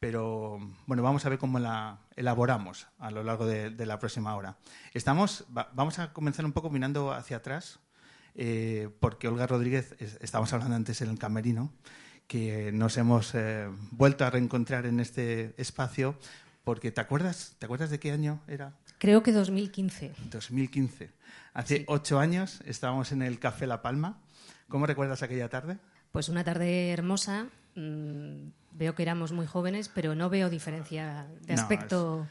pero 0.00 0.58
bueno, 0.86 1.02
vamos 1.02 1.26
a 1.26 1.28
ver 1.28 1.38
cómo 1.38 1.58
la 1.58 1.98
elaboramos 2.16 2.86
a 2.98 3.10
lo 3.10 3.22
largo 3.22 3.44
de, 3.44 3.84
la 3.84 3.98
próxima 3.98 4.34
hora. 4.34 4.56
Estamos, 4.94 5.44
vamos 5.50 5.98
a 5.98 6.14
comenzar 6.14 6.46
un 6.46 6.52
poco 6.52 6.70
mirando 6.70 7.12
hacia 7.12 7.36
atrás, 7.36 7.78
eh, 8.34 8.88
porque 8.98 9.28
Olga 9.28 9.46
Rodríguez, 9.46 9.94
estábamos 10.22 10.54
hablando 10.54 10.74
antes 10.74 11.02
en 11.02 11.10
el 11.10 11.18
camerino, 11.18 11.70
que 12.26 12.72
nos 12.72 12.96
hemos 12.96 13.34
eh, 13.34 13.68
vuelto 13.90 14.24
a 14.24 14.30
reencontrar 14.30 14.86
en 14.86 15.00
este 15.00 15.52
espacio 15.58 16.16
porque 16.64 16.92
¿te 16.92 17.00
acuerdas, 17.00 17.56
¿te 17.58 17.66
acuerdas 17.66 17.90
de 17.90 17.98
qué 17.98 18.12
año 18.12 18.40
era? 18.46 18.74
Creo 19.02 19.24
que 19.24 19.32
2015. 19.32 20.12
2015. 20.30 21.10
Hace 21.54 21.84
ocho 21.88 22.20
años 22.20 22.62
estábamos 22.66 23.10
en 23.10 23.22
el 23.22 23.40
Café 23.40 23.66
La 23.66 23.82
Palma. 23.82 24.20
¿Cómo 24.68 24.86
recuerdas 24.86 25.24
aquella 25.24 25.48
tarde? 25.48 25.78
Pues 26.12 26.28
una 26.28 26.44
tarde 26.44 26.92
hermosa. 26.92 27.48
Mm, 27.74 28.50
veo 28.70 28.94
que 28.94 29.02
éramos 29.02 29.32
muy 29.32 29.44
jóvenes, 29.44 29.90
pero 29.92 30.14
no 30.14 30.30
veo 30.30 30.48
diferencia 30.50 31.26
de 31.44 31.54
aspecto. 31.54 32.28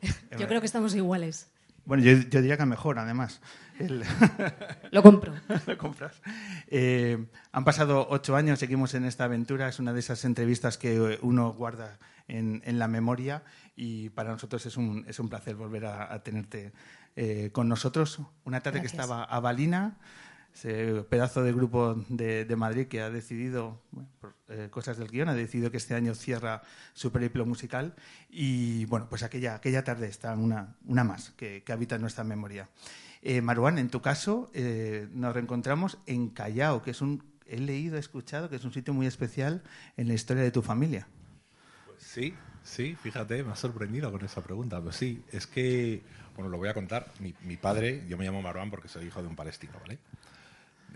yo 0.38 0.48
creo 0.48 0.60
que 0.60 0.66
estamos 0.66 0.94
iguales. 0.94 1.50
Bueno, 1.84 2.02
yo, 2.02 2.16
diría 2.40 2.56
que 2.56 2.64
mejor, 2.64 2.98
además. 2.98 3.42
Lo 4.90 5.02
compro. 5.02 5.34
Lo 5.66 5.76
compras. 5.76 6.22
Eh, 6.68 7.22
han 7.52 7.64
pasado 7.66 8.06
ocho 8.08 8.34
años, 8.34 8.58
seguimos 8.58 8.94
en 8.94 9.04
esta 9.04 9.24
aventura. 9.24 9.68
Es 9.68 9.78
una 9.78 9.92
de 9.92 10.00
esas 10.00 10.24
entrevistas 10.24 10.78
que 10.78 11.18
uno 11.20 11.52
guarda 11.52 11.98
en, 12.28 12.78
la 12.78 12.88
memoria 12.88 13.42
y 13.78 14.10
para 14.10 14.32
nosotros 14.32 14.66
es 14.66 14.76
un, 14.76 15.04
es 15.06 15.20
un 15.20 15.28
placer 15.28 15.54
volver 15.54 15.86
a, 15.86 16.20
tenerte 16.24 16.72
eh, 17.14 17.50
con 17.52 17.68
nosotros. 17.68 18.20
Una 18.44 18.60
tarde 18.60 18.80
que 18.80 18.88
estaba 18.88 19.22
a 19.22 19.38
Balina, 19.38 19.98
ese 20.52 21.04
pedazo 21.08 21.44
de 21.44 21.52
grupo 21.52 21.94
de, 22.08 22.56
Madrid 22.56 22.88
que 22.88 23.00
ha 23.00 23.08
decidido, 23.08 23.80
por 24.20 24.34
eh, 24.48 24.66
cosas 24.68 24.98
del 24.98 25.08
guion, 25.08 25.28
ha 25.28 25.34
decidido 25.34 25.70
que 25.70 25.76
este 25.76 25.94
año 25.94 26.16
cierra 26.16 26.62
su 26.92 27.12
periplo 27.12 27.46
musical 27.46 27.94
y 28.28 28.84
bueno, 28.86 29.06
pues 29.08 29.22
aquella, 29.22 29.54
aquella 29.54 29.84
tarde 29.84 30.08
está 30.08 30.34
una, 30.34 30.74
una 30.84 31.04
más 31.04 31.30
que, 31.36 31.62
habita 31.68 31.94
en 31.94 32.00
nuestra 32.00 32.24
memoria. 32.24 32.68
Eh, 33.22 33.40
Maruán, 33.42 33.78
en 33.78 33.90
tu 33.90 34.02
caso, 34.02 34.50
eh, 34.54 35.06
nos 35.12 35.34
reencontramos 35.34 35.98
en 36.06 36.30
Callao, 36.30 36.82
que 36.82 36.90
es 36.90 37.00
un, 37.00 37.22
he 37.46 37.58
leído, 37.58 37.96
he 37.96 38.00
escuchado, 38.00 38.50
que 38.50 38.56
es 38.56 38.64
un 38.64 38.72
sitio 38.72 38.92
muy 38.92 39.06
especial 39.06 39.62
en 39.96 40.08
la 40.08 40.14
historia 40.14 40.42
de 40.42 40.50
tu 40.50 40.62
familia. 40.62 41.06
Sí, 41.98 42.34
sí, 42.62 42.94
fíjate, 42.94 43.42
me 43.42 43.52
ha 43.52 43.56
sorprendido 43.56 44.10
con 44.10 44.24
esa 44.24 44.42
pregunta. 44.42 44.80
Pues 44.80 44.96
sí, 44.96 45.22
es 45.32 45.46
que, 45.46 46.02
bueno, 46.34 46.50
lo 46.50 46.58
voy 46.58 46.68
a 46.68 46.74
contar. 46.74 47.12
Mi, 47.20 47.56
padre, 47.56 48.04
yo 48.08 48.16
me 48.16 48.24
llamo 48.24 48.42
Marwan 48.42 48.70
porque 48.70 48.88
soy 48.88 49.06
hijo 49.06 49.22
de 49.22 49.28
un 49.28 49.36
palestino, 49.36 49.74
¿vale? 49.80 49.98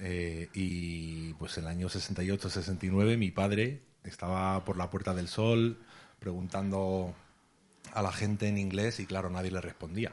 Eh, 0.00 0.48
y 0.54 1.34
pues 1.34 1.56
en 1.58 1.64
el 1.64 1.70
año 1.70 1.88
68-69 1.88 3.18
mi 3.18 3.30
padre 3.30 3.82
estaba 4.04 4.64
por 4.64 4.76
la 4.76 4.88
Puerta 4.90 5.14
del 5.14 5.28
Sol 5.28 5.78
preguntando 6.18 7.14
a 7.92 8.02
la 8.02 8.12
gente 8.12 8.48
en 8.48 8.56
inglés 8.56 9.00
y 9.00 9.06
claro, 9.06 9.30
nadie 9.30 9.50
le 9.50 9.60
respondía. 9.60 10.12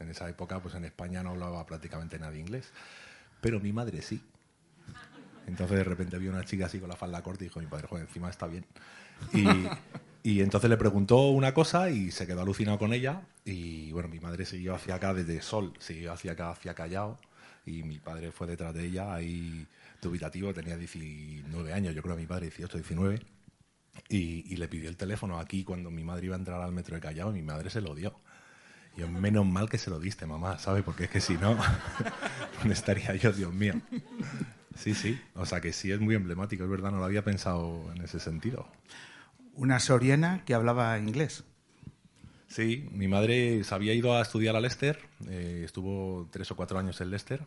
En 0.00 0.08
esa 0.10 0.28
época, 0.28 0.60
pues 0.60 0.74
en 0.74 0.84
España 0.84 1.22
no 1.22 1.30
hablaba 1.30 1.66
prácticamente 1.66 2.18
nadie 2.18 2.40
inglés. 2.40 2.70
Pero 3.40 3.60
mi 3.60 3.72
madre 3.72 4.02
sí. 4.02 4.22
Entonces 5.46 5.78
de 5.78 5.84
repente 5.84 6.18
vio 6.18 6.30
una 6.30 6.44
chica 6.44 6.66
así 6.66 6.78
con 6.78 6.88
la 6.88 6.96
falda 6.96 7.22
corta 7.22 7.44
y 7.44 7.48
dijo, 7.48 7.58
mi 7.60 7.66
padre, 7.66 7.88
joder, 7.88 8.06
encima 8.06 8.30
está 8.30 8.46
bien. 8.46 8.64
Y, 9.32 9.44
y 10.28 10.42
entonces 10.42 10.68
le 10.68 10.76
preguntó 10.76 11.28
una 11.28 11.54
cosa 11.54 11.88
y 11.88 12.10
se 12.10 12.26
quedó 12.26 12.42
alucinado 12.42 12.78
con 12.78 12.92
ella. 12.92 13.22
Y 13.46 13.90
bueno, 13.92 14.10
mi 14.10 14.20
madre 14.20 14.44
siguió 14.44 14.74
hacia 14.74 14.96
acá 14.96 15.14
desde 15.14 15.40
Sol, 15.40 15.72
siguió 15.78 16.12
hacia 16.12 16.32
acá, 16.32 16.50
hacia 16.50 16.74
Callao. 16.74 17.18
Y 17.64 17.82
mi 17.82 17.98
padre 17.98 18.30
fue 18.30 18.46
detrás 18.46 18.74
de 18.74 18.84
ella, 18.84 19.14
ahí 19.14 19.66
dubitativo, 20.02 20.52
tenía 20.52 20.76
19 20.76 21.72
años, 21.72 21.94
yo 21.94 22.02
creo 22.02 22.14
mi 22.14 22.26
padre 22.26 22.48
18, 22.48 22.76
19. 22.76 23.20
Y, 24.10 24.44
y, 24.52 24.56
le 24.58 24.68
pidió 24.68 24.90
el 24.90 24.98
teléfono 24.98 25.40
aquí 25.40 25.64
cuando 25.64 25.90
mi 25.90 26.04
madre 26.04 26.26
iba 26.26 26.36
a 26.36 26.38
entrar 26.38 26.60
al 26.60 26.72
metro 26.72 26.94
de 26.94 27.00
Callao 27.00 27.30
y 27.30 27.36
mi 27.36 27.42
madre 27.42 27.70
se 27.70 27.80
lo 27.80 27.94
dio. 27.94 28.14
Y 28.98 29.00
yo, 29.00 29.08
menos 29.08 29.46
mal 29.46 29.70
que 29.70 29.78
se 29.78 29.88
lo 29.88 29.98
diste, 29.98 30.26
mamá, 30.26 30.58
¿sabes? 30.58 30.84
Porque 30.84 31.04
es 31.04 31.10
que 31.10 31.22
si 31.22 31.38
no, 31.38 31.56
¿dónde 32.58 32.74
estaría 32.74 33.14
yo, 33.14 33.32
Dios 33.32 33.54
mío? 33.54 33.80
Sí, 34.76 34.94
sí. 34.94 35.18
O 35.34 35.46
sea 35.46 35.62
que 35.62 35.72
sí 35.72 35.90
es 35.90 36.00
muy 36.00 36.14
emblemático, 36.14 36.64
es 36.64 36.70
verdad, 36.70 36.90
no 36.90 36.98
lo 36.98 37.06
había 37.06 37.24
pensado 37.24 37.90
en 37.94 38.02
ese 38.02 38.20
sentido 38.20 38.68
una 39.58 39.80
soriana 39.80 40.44
que 40.44 40.54
hablaba 40.54 40.98
inglés. 40.98 41.44
Sí, 42.46 42.88
mi 42.92 43.08
madre 43.08 43.62
se 43.64 43.74
había 43.74 43.92
ido 43.92 44.16
a 44.16 44.22
estudiar 44.22 44.56
a 44.56 44.60
Leicester, 44.60 44.98
eh, 45.28 45.62
estuvo 45.64 46.28
tres 46.30 46.50
o 46.50 46.56
cuatro 46.56 46.78
años 46.78 47.00
en 47.00 47.10
Leicester 47.10 47.44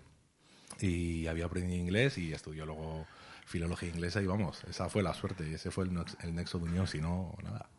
y 0.80 1.26
había 1.28 1.46
aprendido 1.46 1.80
inglés 1.80 2.18
y 2.18 2.34
estudió 2.34 2.66
luego 2.66 3.08
filología 3.46 3.90
inglesa 3.90 4.22
y 4.22 4.28
vamos, 4.28 4.64
esa 4.70 4.90
fue 4.90 5.02
la 5.02 5.14
suerte, 5.14 5.54
ese 5.54 5.72
fue 5.72 5.86
el, 5.86 6.36
nexo 6.36 6.60
de 6.60 6.66
unión, 6.66 6.86
si 6.86 7.00
no, 7.00 7.36
nada. 7.44 7.70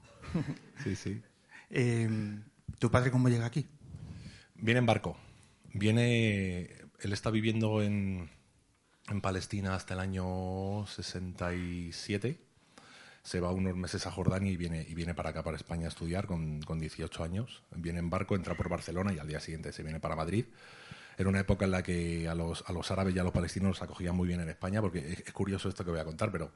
Sí, 0.83 0.97
sí. 0.97 1.23
Em, 1.75 2.43
¿Tu 2.79 2.91
padre 2.91 3.11
cómo 3.11 3.31
llega 3.31 3.47
aquí? 3.47 3.67
Viene 4.57 4.81
en 4.81 4.87
barco. 4.87 5.17
Viene, 5.73 6.65
él 7.01 7.13
está 7.15 7.31
viviendo 7.31 7.83
en, 7.83 8.29
en 9.09 9.21
Palestina 9.23 9.75
hasta 9.75 9.95
el 9.95 10.01
año 10.01 10.87
67 10.87 12.52
se 13.23 13.41
va 13.41 13.53
unos 13.53 13.77
meses 13.77 14.07
a 14.07 14.11
Jordania 14.11 14.51
y 14.51 14.57
viene, 14.57 14.85
y 14.89 14.95
viene 14.95 15.15
para 15.15 15.31
acá, 15.31 15.43
para 15.43 15.57
España, 15.57 15.87
a 15.87 15.89
estudiar 15.89 16.27
con, 16.27 16.61
con 16.63 16.81
18 16.81 17.23
años. 17.23 17.63
Viene 17.77 18.01
en 18.01 18.11
barco, 18.11 18.35
entra 18.35 18.57
por 18.57 18.69
Barcelona 18.69 19.13
y 19.13 19.19
al 19.19 19.29
día 19.29 19.41
siguiente 19.41 19.73
se 19.73 19.83
viene 19.83 20.01
para 20.01 20.17
Madrid. 20.17 20.47
Era 21.17 21.29
una 21.29 21.41
época 21.41 21.65
en 21.65 21.71
la 21.71 21.83
que 21.83 22.29
a 22.29 22.35
los, 22.35 22.65
a 22.67 22.73
los 22.73 22.91
árabes 22.91 23.15
y 23.15 23.19
a 23.19 23.23
los 23.23 23.33
palestinos 23.33 23.69
los 23.69 23.83
acogían 23.83 24.17
muy 24.17 24.27
bien 24.27 24.41
en 24.41 24.49
España, 24.49 24.81
porque 24.81 25.23
es, 25.25 25.33
curioso 25.33 25.69
esto 25.69 25.85
que 25.85 25.91
voy 25.91 26.01
a 26.01 26.05
contar, 26.05 26.33
pero 26.33 26.51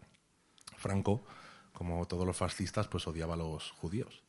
Franco, 0.77 1.25
como 1.73 2.07
todos 2.07 2.27
los 2.27 2.37
fascistas, 2.37 2.89
pues 2.89 3.07
odiaba 3.07 3.35
a 3.35 3.37
los 3.37 3.71
judíos. 3.73 4.23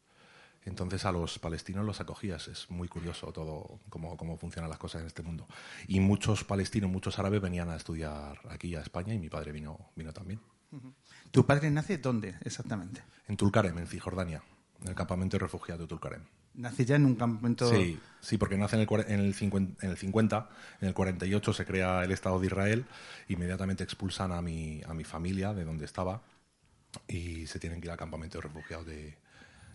Entonces 0.63 1.05
a 1.05 1.13
los 1.13 1.39
palestinos 1.39 1.85
los 1.85 2.01
acogías. 2.01 2.49
Es 2.49 2.69
muy 2.69 2.89
curioso 2.89 3.31
todo 3.31 3.79
cómo, 3.89 4.17
cómo 4.17 4.37
funcionan 4.37 4.69
las 4.69 4.79
cosas 4.79 5.01
en 5.01 5.07
este 5.07 5.23
mundo. 5.23 5.47
Y 5.87 6.01
muchos 6.01 6.43
palestinos, 6.43 6.91
muchos 6.91 7.17
árabes 7.19 7.41
venían 7.41 7.69
a 7.69 7.77
estudiar 7.77 8.39
aquí 8.49 8.75
a 8.75 8.81
España 8.81 9.13
y 9.13 9.19
mi 9.19 9.29
padre 9.29 9.53
vino, 9.53 9.79
vino 9.95 10.11
también. 10.11 10.41
¿Tu 11.31 11.45
padre 11.45 11.69
nace 11.71 11.97
dónde 11.97 12.35
exactamente? 12.41 13.03
En 13.27 13.37
Tulkarem, 13.37 13.77
en 13.77 13.87
Cisjordania, 13.87 14.41
en 14.81 14.89
el 14.89 14.95
campamento 14.95 15.37
de 15.37 15.39
refugiados 15.39 15.81
de 15.81 15.87
Tulkarem. 15.87 16.23
¿Nace 16.55 16.85
ya 16.85 16.95
en 16.95 17.05
un 17.05 17.15
campamento...? 17.15 17.69
Sí, 17.69 17.99
sí 18.19 18.37
porque 18.37 18.57
nace 18.57 18.75
en 18.75 18.81
el, 18.81 19.05
en, 19.07 19.19
el 19.19 19.33
50, 19.33 19.85
en 19.85 19.91
el 19.91 19.97
50, 19.97 20.49
en 20.81 20.87
el 20.87 20.93
48 20.93 21.53
se 21.53 21.65
crea 21.65 22.03
el 22.03 22.11
Estado 22.11 22.39
de 22.39 22.47
Israel, 22.47 22.85
inmediatamente 23.27 23.83
expulsan 23.83 24.31
a 24.31 24.41
mi, 24.41 24.81
a 24.87 24.93
mi 24.93 25.03
familia 25.03 25.53
de 25.53 25.65
donde 25.65 25.85
estaba 25.85 26.21
y 27.07 27.45
se 27.45 27.59
tienen 27.59 27.79
que 27.79 27.87
ir 27.87 27.91
al 27.91 27.97
campamento 27.97 28.39
de 28.39 28.41
refugiados 28.41 28.87
de, 28.87 29.17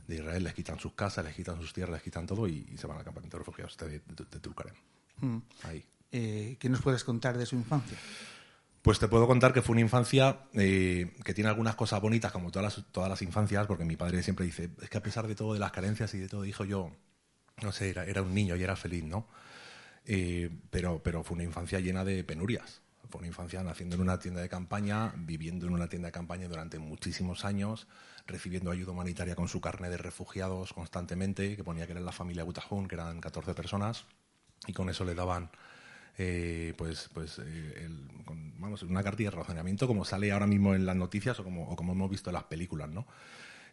de 0.08 0.14
Israel, 0.16 0.42
les 0.42 0.54
quitan 0.54 0.80
sus 0.80 0.94
casas, 0.94 1.24
les 1.24 1.36
quitan 1.36 1.60
sus 1.60 1.72
tierras, 1.72 1.94
les 1.94 2.02
quitan 2.02 2.26
todo 2.26 2.48
y, 2.48 2.66
y 2.72 2.76
se 2.76 2.86
van 2.86 2.98
al 2.98 3.04
campamento 3.04 3.36
de 3.36 3.44
refugiados 3.44 3.76
de, 3.76 3.88
de, 3.88 4.00
de 4.00 4.40
Tulkarem. 4.40 4.74
Mm. 5.20 5.38
Ahí. 5.62 5.84
Eh, 6.10 6.56
¿Qué 6.58 6.68
nos 6.68 6.82
puedes 6.82 7.04
contar 7.04 7.38
de 7.38 7.46
su 7.46 7.56
infancia? 7.56 7.96
Pues 8.82 8.98
te 8.98 9.06
puedo 9.06 9.28
contar 9.28 9.52
que 9.52 9.62
fue 9.62 9.74
una 9.74 9.80
infancia 9.80 10.40
eh, 10.54 11.12
que 11.24 11.34
tiene 11.34 11.48
algunas 11.48 11.76
cosas 11.76 12.00
bonitas, 12.00 12.32
como 12.32 12.50
todas 12.50 12.76
las, 12.76 12.84
todas 12.90 13.08
las 13.08 13.22
infancias, 13.22 13.68
porque 13.68 13.84
mi 13.84 13.96
padre 13.96 14.24
siempre 14.24 14.44
dice, 14.44 14.70
es 14.82 14.90
que 14.90 14.98
a 14.98 15.02
pesar 15.02 15.28
de 15.28 15.36
todo, 15.36 15.54
de 15.54 15.60
las 15.60 15.70
carencias 15.70 16.12
y 16.14 16.18
de 16.18 16.28
todo, 16.28 16.42
dijo 16.42 16.64
yo, 16.64 16.90
no 17.62 17.70
sé, 17.70 17.90
era, 17.90 18.22
un 18.22 18.34
niño 18.34 18.56
y 18.56 18.62
era 18.64 18.74
feliz, 18.74 19.04
¿no? 19.04 19.28
Eh, 20.04 20.50
pero, 20.70 21.00
pero 21.00 21.22
fue 21.22 21.36
una 21.36 21.44
infancia 21.44 21.78
llena 21.78 22.04
de 22.04 22.24
penurias. 22.24 22.82
Fue 23.08 23.20
una 23.20 23.28
infancia 23.28 23.62
naciendo 23.62 23.94
en 23.94 24.02
una 24.02 24.18
tienda 24.18 24.40
de 24.40 24.48
campaña, 24.48 25.12
viviendo 25.16 25.66
en 25.66 25.74
una 25.74 25.88
tienda 25.88 26.06
de 26.06 26.12
campaña 26.12 26.48
durante 26.48 26.80
muchísimos 26.80 27.44
años, 27.44 27.86
recibiendo 28.26 28.72
ayuda 28.72 28.90
humanitaria 28.90 29.36
con 29.36 29.46
su 29.46 29.60
carne 29.60 29.90
de 29.90 29.96
refugiados 29.96 30.72
constantemente, 30.72 31.54
que 31.54 31.62
ponía 31.62 31.86
que 31.86 31.92
era 31.92 32.00
la 32.00 32.10
familia 32.10 32.42
Butajún, 32.42 32.88
que 32.88 32.96
eran 32.96 33.20
14 33.20 33.54
personas, 33.54 34.06
y 34.66 34.72
con 34.72 34.88
eso 34.90 35.04
le 35.04 35.14
daban 35.14 35.50
eh, 36.18 36.74
pues, 36.76 37.08
pues 37.12 37.38
eh, 37.38 37.84
el, 37.84 38.24
con, 38.24 38.60
vamos, 38.60 38.82
una 38.82 39.02
cartilla 39.02 39.30
de 39.30 39.36
razonamiento 39.36 39.86
como 39.86 40.04
sale 40.04 40.32
ahora 40.32 40.46
mismo 40.46 40.74
en 40.74 40.86
las 40.86 40.96
noticias 40.96 41.38
o 41.40 41.44
como, 41.44 41.74
como 41.76 41.92
hemos 41.92 42.10
visto 42.10 42.30
en 42.30 42.34
las 42.34 42.44
películas, 42.44 42.90
¿no? 42.90 43.06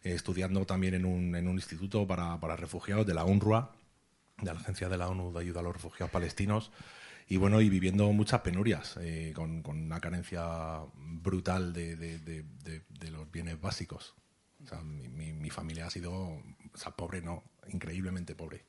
Eh, 0.02 0.14
estudiando 0.14 0.64
también 0.64 0.94
en 0.94 1.04
un, 1.04 1.34
en 1.34 1.46
un 1.48 1.56
instituto 1.56 2.06
para, 2.06 2.40
para, 2.40 2.56
refugiados 2.56 3.06
de 3.06 3.14
la 3.14 3.24
UNRWA, 3.24 3.72
de 4.38 4.46
la 4.46 4.58
Agencia 4.58 4.88
de 4.88 4.96
la 4.96 5.08
ONU 5.08 5.32
de 5.32 5.40
Ayuda 5.40 5.60
a 5.60 5.62
los 5.62 5.74
Refugiados 5.74 6.10
Palestinos, 6.10 6.72
y 7.28 7.36
bueno, 7.36 7.60
y 7.60 7.68
viviendo 7.68 8.10
muchas 8.12 8.40
penurias, 8.40 8.96
eh, 9.00 9.32
con, 9.36 9.62
con, 9.62 9.78
una 9.78 10.00
carencia 10.00 10.80
brutal 10.96 11.72
de, 11.72 11.94
de, 11.96 12.18
de, 12.18 13.10
los 13.10 13.30
bienes 13.30 13.60
básicos. 13.60 14.14
O 14.64 14.66
sea, 14.66 14.80
mi, 14.80 15.08
mi, 15.08 15.32
mi 15.32 15.50
familia 15.50 15.86
ha 15.86 15.90
sido, 15.90 16.42
pobre 16.96 17.20
no, 17.22 17.44
increíblemente 17.68 18.34
pobre. 18.34 18.64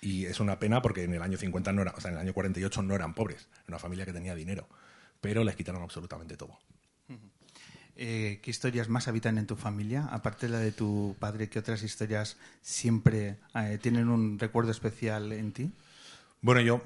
Y 0.00 0.24
es 0.24 0.40
una 0.40 0.58
pena 0.58 0.80
porque 0.80 1.04
en 1.04 1.14
el 1.14 1.22
año 1.22 1.36
50 1.36 1.72
no 1.72 1.82
era, 1.82 1.92
o 1.96 2.00
sea, 2.00 2.10
en 2.10 2.16
el 2.16 2.22
año 2.22 2.32
48 2.32 2.82
no 2.82 2.94
eran 2.94 3.14
pobres, 3.14 3.48
era 3.52 3.68
una 3.68 3.78
familia 3.78 4.06
que 4.06 4.12
tenía 4.12 4.34
dinero, 4.34 4.68
pero 5.20 5.44
les 5.44 5.56
quitaron 5.56 5.82
absolutamente 5.82 6.36
todo. 6.36 6.58
Eh, 8.02 8.40
¿Qué 8.42 8.50
historias 8.50 8.88
más 8.88 9.08
habitan 9.08 9.36
en 9.36 9.46
tu 9.46 9.56
familia? 9.56 10.08
Aparte 10.10 10.46
de 10.46 10.52
la 10.52 10.58
de 10.58 10.72
tu 10.72 11.16
padre, 11.18 11.50
¿qué 11.50 11.58
otras 11.58 11.82
historias 11.82 12.38
siempre 12.62 13.36
eh, 13.54 13.78
tienen 13.82 14.08
un 14.08 14.38
recuerdo 14.38 14.70
especial 14.70 15.32
en 15.32 15.52
ti? 15.52 15.70
Bueno, 16.40 16.62
yo, 16.62 16.80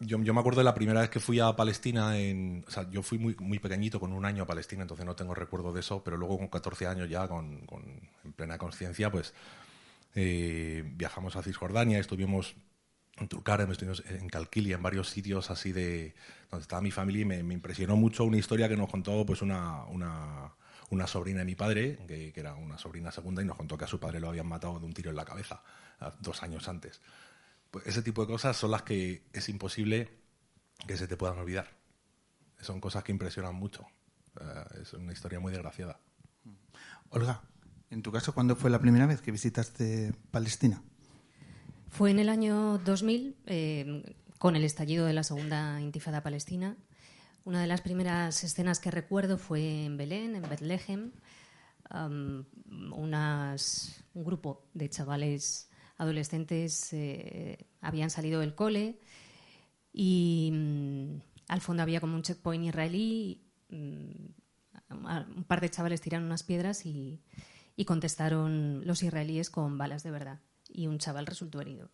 yo, 0.00 0.22
yo, 0.22 0.34
me 0.34 0.40
acuerdo 0.40 0.60
de 0.60 0.64
la 0.64 0.74
primera 0.74 1.00
vez 1.00 1.08
que 1.08 1.20
fui 1.20 1.40
a 1.40 1.56
Palestina, 1.56 2.18
en, 2.18 2.62
o 2.68 2.70
sea, 2.70 2.90
yo 2.90 3.02
fui 3.02 3.16
muy, 3.16 3.34
muy 3.38 3.58
pequeñito, 3.58 3.98
con 3.98 4.12
un 4.12 4.26
año 4.26 4.42
a 4.42 4.46
Palestina, 4.46 4.82
entonces 4.82 5.06
no 5.06 5.16
tengo 5.16 5.34
recuerdo 5.34 5.72
de 5.72 5.80
eso, 5.80 6.04
pero 6.04 6.18
luego 6.18 6.36
con 6.36 6.48
14 6.48 6.86
años 6.86 7.08
ya, 7.08 7.26
con, 7.26 7.60
con 7.64 7.82
en 8.24 8.32
plena 8.34 8.58
conciencia, 8.58 9.10
pues 9.10 9.32
eh, 10.14 10.82
viajamos 10.94 11.36
a 11.36 11.42
Cisjordania, 11.42 11.98
estuvimos 11.98 12.56
en 13.16 13.28
Tulkarem, 13.28 13.70
estuvimos 13.70 14.02
en 14.08 14.28
Calquilia, 14.28 14.76
en 14.76 14.82
varios 14.82 15.08
sitios 15.08 15.50
así 15.50 15.72
de 15.72 16.14
donde 16.50 16.62
estaba 16.62 16.80
mi 16.80 16.90
familia 16.90 17.22
y 17.22 17.24
me, 17.24 17.42
me 17.42 17.54
impresionó 17.54 17.96
mucho 17.96 18.24
una 18.24 18.38
historia 18.38 18.68
que 18.68 18.76
nos 18.76 18.88
contó 18.88 19.24
pues 19.26 19.42
una, 19.42 19.84
una, 19.84 20.54
una 20.90 21.06
sobrina 21.06 21.40
de 21.40 21.44
mi 21.44 21.54
padre, 21.54 21.98
que, 22.06 22.32
que, 22.32 22.40
era 22.40 22.54
una 22.54 22.78
sobrina 22.78 23.10
segunda, 23.12 23.42
y 23.42 23.44
nos 23.44 23.56
contó 23.56 23.76
que 23.76 23.84
a 23.84 23.88
su 23.88 24.00
padre 24.00 24.20
lo 24.20 24.28
habían 24.28 24.46
matado 24.46 24.78
de 24.78 24.86
un 24.86 24.92
tiro 24.92 25.10
en 25.10 25.16
la 25.16 25.24
cabeza 25.24 25.62
dos 26.20 26.42
años 26.42 26.68
antes. 26.68 27.00
Pues 27.70 27.86
ese 27.86 28.02
tipo 28.02 28.22
de 28.22 28.32
cosas 28.32 28.56
son 28.56 28.72
las 28.72 28.82
que 28.82 29.22
es 29.32 29.48
imposible 29.48 30.10
que 30.86 30.96
se 30.96 31.06
te 31.06 31.16
puedan 31.16 31.38
olvidar. 31.38 31.68
Son 32.60 32.80
cosas 32.80 33.04
que 33.04 33.12
impresionan 33.12 33.54
mucho. 33.54 33.86
Uh, 34.40 34.80
es 34.80 34.92
una 34.92 35.12
historia 35.12 35.40
muy 35.40 35.52
desgraciada. 35.52 36.00
Olga, 37.10 37.42
en 37.90 38.02
tu 38.02 38.12
caso, 38.12 38.32
¿cuándo 38.32 38.54
fue 38.54 38.70
la 38.70 38.78
primera 38.78 39.06
vez 39.06 39.20
que 39.20 39.32
visitaste 39.32 40.14
Palestina? 40.30 40.82
Fue 41.88 42.12
en 42.12 42.20
el 42.20 42.28
año 42.28 42.78
2000, 42.78 43.36
eh, 43.46 44.14
con 44.38 44.54
el 44.54 44.64
estallido 44.64 45.06
de 45.06 45.12
la 45.12 45.24
segunda 45.24 45.80
intifada 45.80 46.22
palestina. 46.22 46.76
Una 47.44 47.60
de 47.60 47.66
las 47.66 47.80
primeras 47.80 48.44
escenas 48.44 48.78
que 48.78 48.92
recuerdo 48.92 49.38
fue 49.38 49.86
en 49.86 49.96
Belén, 49.96 50.36
en 50.36 50.42
Bethlehem. 50.42 51.10
Unas, 52.92 54.04
un 54.14 54.24
grupo 54.24 54.68
de 54.72 54.88
chavales 54.88 55.68
adolescentes 55.98 56.92
eh, 56.92 57.66
habían 57.80 58.10
salido 58.10 58.40
del 58.40 58.54
cole 58.54 59.00
y 59.92 60.50
um, 60.52 61.20
al 61.48 61.60
fondo 61.60 61.82
había 61.82 62.00
como 62.00 62.14
un 62.14 62.22
checkpoint 62.22 62.66
israelí. 62.66 63.42
Um, 63.70 64.32
un 64.90 65.44
par 65.44 65.60
de 65.60 65.70
chavales 65.70 66.00
tiraron 66.00 66.26
unas 66.26 66.44
piedras 66.44 66.86
y, 66.86 67.20
y 67.76 67.84
contestaron 67.84 68.86
los 68.86 69.02
israelíes 69.02 69.50
con 69.50 69.78
balas 69.78 70.02
de 70.02 70.10
verdad 70.10 70.40
y 70.72 70.86
un 70.86 70.98
chaval 70.98 71.26
resultó 71.26 71.60
herido. 71.60 71.90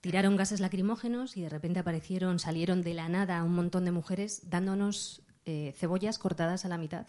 Tiraron 0.00 0.36
gases 0.36 0.60
lacrimógenos 0.60 1.36
y 1.36 1.42
de 1.42 1.50
repente 1.50 1.80
aparecieron, 1.80 2.38
salieron 2.38 2.82
de 2.82 2.94
la 2.94 3.08
nada 3.08 3.42
un 3.44 3.54
montón 3.54 3.84
de 3.84 3.92
mujeres 3.92 4.48
dándonos 4.48 5.22
eh, 5.44 5.74
cebollas 5.76 6.18
cortadas 6.18 6.64
a 6.64 6.68
la 6.68 6.78
mitad, 6.78 7.06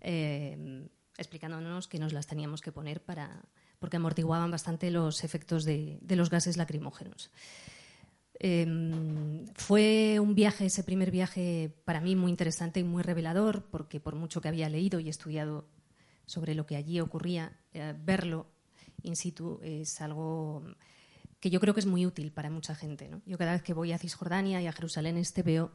eh, 0.00 0.88
explicándonos 1.16 1.88
que 1.88 1.98
nos 1.98 2.12
las 2.12 2.26
teníamos 2.26 2.60
que 2.60 2.72
poner 2.72 3.02
para, 3.02 3.40
porque 3.78 3.96
amortiguaban 3.96 4.50
bastante 4.50 4.90
los 4.90 5.24
efectos 5.24 5.64
de, 5.64 5.98
los 6.08 6.28
gases 6.28 6.58
lacrimógenos. 6.58 7.30
Eh, 8.38 9.46
fue 9.54 10.18
un 10.20 10.34
viaje, 10.34 10.66
ese 10.66 10.84
primer 10.84 11.10
viaje, 11.10 11.74
para 11.86 12.02
mí 12.02 12.14
muy 12.14 12.30
interesante 12.30 12.80
y 12.80 12.84
muy 12.84 13.02
revelador, 13.02 13.64
porque 13.70 14.00
por 14.00 14.16
mucho 14.16 14.42
que 14.42 14.48
había 14.48 14.68
leído 14.68 15.00
y 15.00 15.08
estudiado 15.08 15.66
sobre 16.26 16.54
lo 16.54 16.66
que 16.66 16.76
allí 16.76 17.00
ocurría, 17.00 17.58
eh, 17.72 17.94
verlo 17.98 18.46
in 19.02 19.16
situ 19.16 19.60
es 19.62 20.00
algo 20.00 20.64
que 21.40 21.50
yo 21.50 21.60
creo 21.60 21.74
que 21.74 21.80
es 21.80 21.86
muy 21.86 22.04
útil 22.06 22.32
para 22.32 22.50
mucha 22.50 22.74
gente. 22.74 23.10
Yo 23.24 23.38
cada 23.38 23.52
vez 23.52 23.62
que 23.62 23.74
voy 23.74 23.92
a 23.92 23.98
Cisjordania 23.98 24.60
y 24.60 24.66
a 24.66 24.72
Jerusalén 24.72 25.16
Este 25.16 25.42
veo 25.42 25.70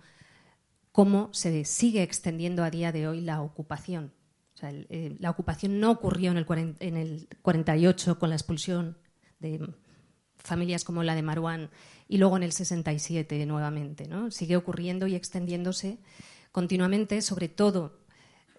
cómo 0.91 1.33
se 1.33 1.63
sigue 1.65 2.03
extendiendo 2.03 2.63
a 2.63 2.69
día 2.69 2.91
de 2.91 3.07
hoy 3.07 3.21
la 3.21 3.41
ocupación. 3.41 4.13
Eh, 4.61 5.15
la 5.19 5.29
ocupación 5.31 5.79
no 5.79 5.91
ocurrió 5.91 6.31
en 6.31 6.37
el, 6.37 6.45
40, 6.45 6.85
en 6.85 6.97
el 6.97 7.27
48 7.41 8.19
con 8.19 8.29
la 8.29 8.35
expulsión 8.35 8.97
de 9.39 9.73
familias 10.35 10.83
como 10.83 11.03
la 11.03 11.15
de 11.15 11.23
Marwan 11.23 11.69
y 12.07 12.17
luego 12.17 12.37
en 12.37 12.43
el 12.43 12.51
67 12.51 13.45
nuevamente. 13.45 14.07
¿no? 14.07 14.29
Sigue 14.29 14.57
ocurriendo 14.57 15.07
y 15.07 15.15
extendiéndose 15.15 15.99
continuamente, 16.51 17.21
sobre 17.21 17.47
todo 17.47 18.00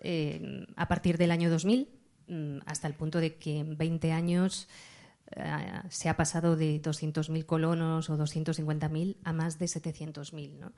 eh, 0.03 0.67
a 0.77 0.89
partir 0.89 1.17
del 1.17 1.31
año 1.31 1.49
2000, 1.49 1.89
mm, 2.29 2.59
hasta 2.67 2.89
el 2.89 2.95
punto 2.95 3.21
de 3.21 3.37
que 3.37 3.61
en 3.61 3.79
20 3.79 4.13
años 4.13 4.69
eh, 5.37 5.43
se 5.89 6.09
ha 6.09 6.17
pasado 6.17 6.57
de 6.57 6.83
200.000 6.83 7.47
colonos 7.47 8.11
o 8.11 8.19
250.000 8.19 9.17
a 9.25 9.33
más 9.33 9.59
de 9.59 9.67
700.000. 9.67 10.59
¿no? 10.59 10.73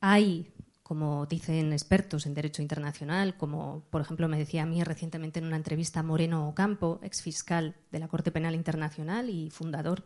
Hay, 0.00 0.52
como 0.82 1.26
dicen 1.26 1.72
expertos 1.72 2.26
en 2.26 2.34
derecho 2.34 2.62
internacional, 2.62 3.36
como 3.36 3.84
por 3.90 4.02
ejemplo 4.02 4.28
me 4.28 4.38
decía 4.38 4.64
a 4.64 4.66
mí 4.66 4.82
recientemente 4.84 5.38
en 5.38 5.46
una 5.46 5.56
entrevista 5.56 6.02
Moreno 6.02 6.48
Ocampo, 6.48 7.00
exfiscal 7.02 7.74
de 7.90 7.98
la 7.98 8.08
Corte 8.08 8.30
Penal 8.30 8.54
Internacional 8.54 9.30
y 9.30 9.50
fundador, 9.50 10.04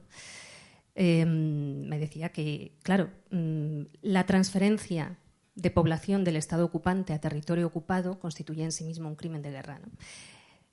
eh, 0.95 1.27
me 1.27 1.99
decía 1.99 2.31
que, 2.31 2.73
claro, 2.83 3.11
mm, 3.31 3.83
la 4.03 4.25
transferencia 4.25 5.19
de 5.57 5.71
población 5.71 6.23
del 6.23 6.37
Estado 6.37 6.65
ocupante 6.65 7.13
a 7.13 7.21
territorio 7.21 7.67
ocupado 7.67 8.21
constituye 8.21 8.63
en 8.63 8.73
sí 8.73 8.85
mismo 8.85 9.09
un 9.09 9.17
crimen 9.17 9.43
de 9.43 9.51
guerra. 9.51 9.81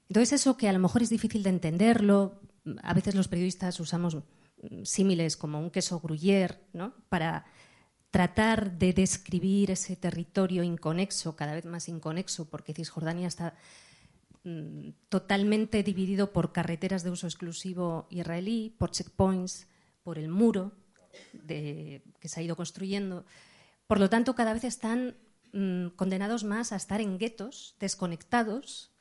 Entonces, 0.10 0.34
eso 0.34 0.58
que 0.58 0.70
a 0.70 0.74
lo 0.74 0.80
mejor 0.80 1.02
es 1.02 1.10
difícil 1.10 1.42
de 1.42 1.50
entenderlo, 1.50 2.40
a 2.84 2.94
veces 2.94 3.16
los 3.16 3.28
periodistas 3.28 3.80
usamos 3.80 4.18
símiles 4.84 5.38
como 5.38 5.60
un 5.60 5.72
queso 5.72 6.00
gruyère 6.00 6.60
¿no? 6.74 6.94
para 7.10 7.46
tratar 8.12 8.78
de 8.78 8.94
describir 8.94 9.72
ese 9.72 9.96
territorio 9.96 10.64
inconexo, 10.64 11.36
cada 11.36 11.54
vez 11.54 11.66
más 11.66 11.90
inconexo, 11.90 12.46
porque 12.46 12.74
Cisjordania 12.74 13.28
está 13.28 13.56
mm, 14.44 14.90
totalmente 15.10 15.82
dividido 15.82 16.32
por 16.32 16.52
carreteras 16.52 17.04
de 17.04 17.10
uso 17.10 17.26
exclusivo 17.26 18.06
israelí, 18.10 18.76
por 18.78 18.92
checkpoints, 18.92 19.68
por 20.04 20.20
el 20.20 20.30
muro 20.30 20.74
que 21.48 22.02
se 22.24 22.40
ha 22.40 22.44
ido 22.44 22.56
construyendo. 22.56 23.26
Por 23.88 24.00
lo 24.00 24.10
tanto, 24.10 24.36
cada 24.36 24.54
vez 24.54 24.64
están 24.64 25.18
mmm, 25.52 25.88
condenados 25.96 26.44
más 26.44 26.72
a 26.72 26.76
estar 26.76 27.02
en 27.02 27.18
guetos, 27.18 27.76
desconectados, 27.80 28.92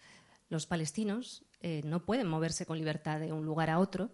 los 0.48 0.66
palestinos 0.66 1.44
eh, 1.60 1.80
no 1.84 2.04
pueden 2.04 2.26
moverse 2.26 2.66
con 2.66 2.76
libertad 2.76 3.20
de 3.20 3.32
un 3.32 3.46
lugar 3.46 3.70
a 3.70 3.78
otro. 3.78 4.10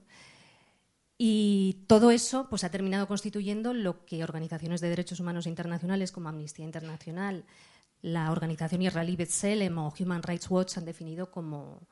Y 1.17 1.85
todo 1.89 2.13
eso 2.13 2.49
pues, 2.49 2.63
ha 2.63 2.71
terminado 2.71 3.09
constituyendo 3.09 3.75
lo 3.75 4.05
que 4.05 4.23
organizaciones 4.23 4.81
de 4.81 4.89
derechos 4.89 5.19
humanos 5.19 5.47
internacionales 5.47 6.13
como 6.13 6.29
Amnistía 6.29 6.65
Internacional, 6.65 7.45
la 8.03 8.31
organización 8.31 8.83
israelí 8.83 9.17
B'Tselem 9.17 9.77
o 9.79 9.93
Human 9.99 10.23
Rights 10.23 10.49
Watch 10.49 10.79
han 10.79 10.85
definido 10.85 11.33
como, 11.33 11.89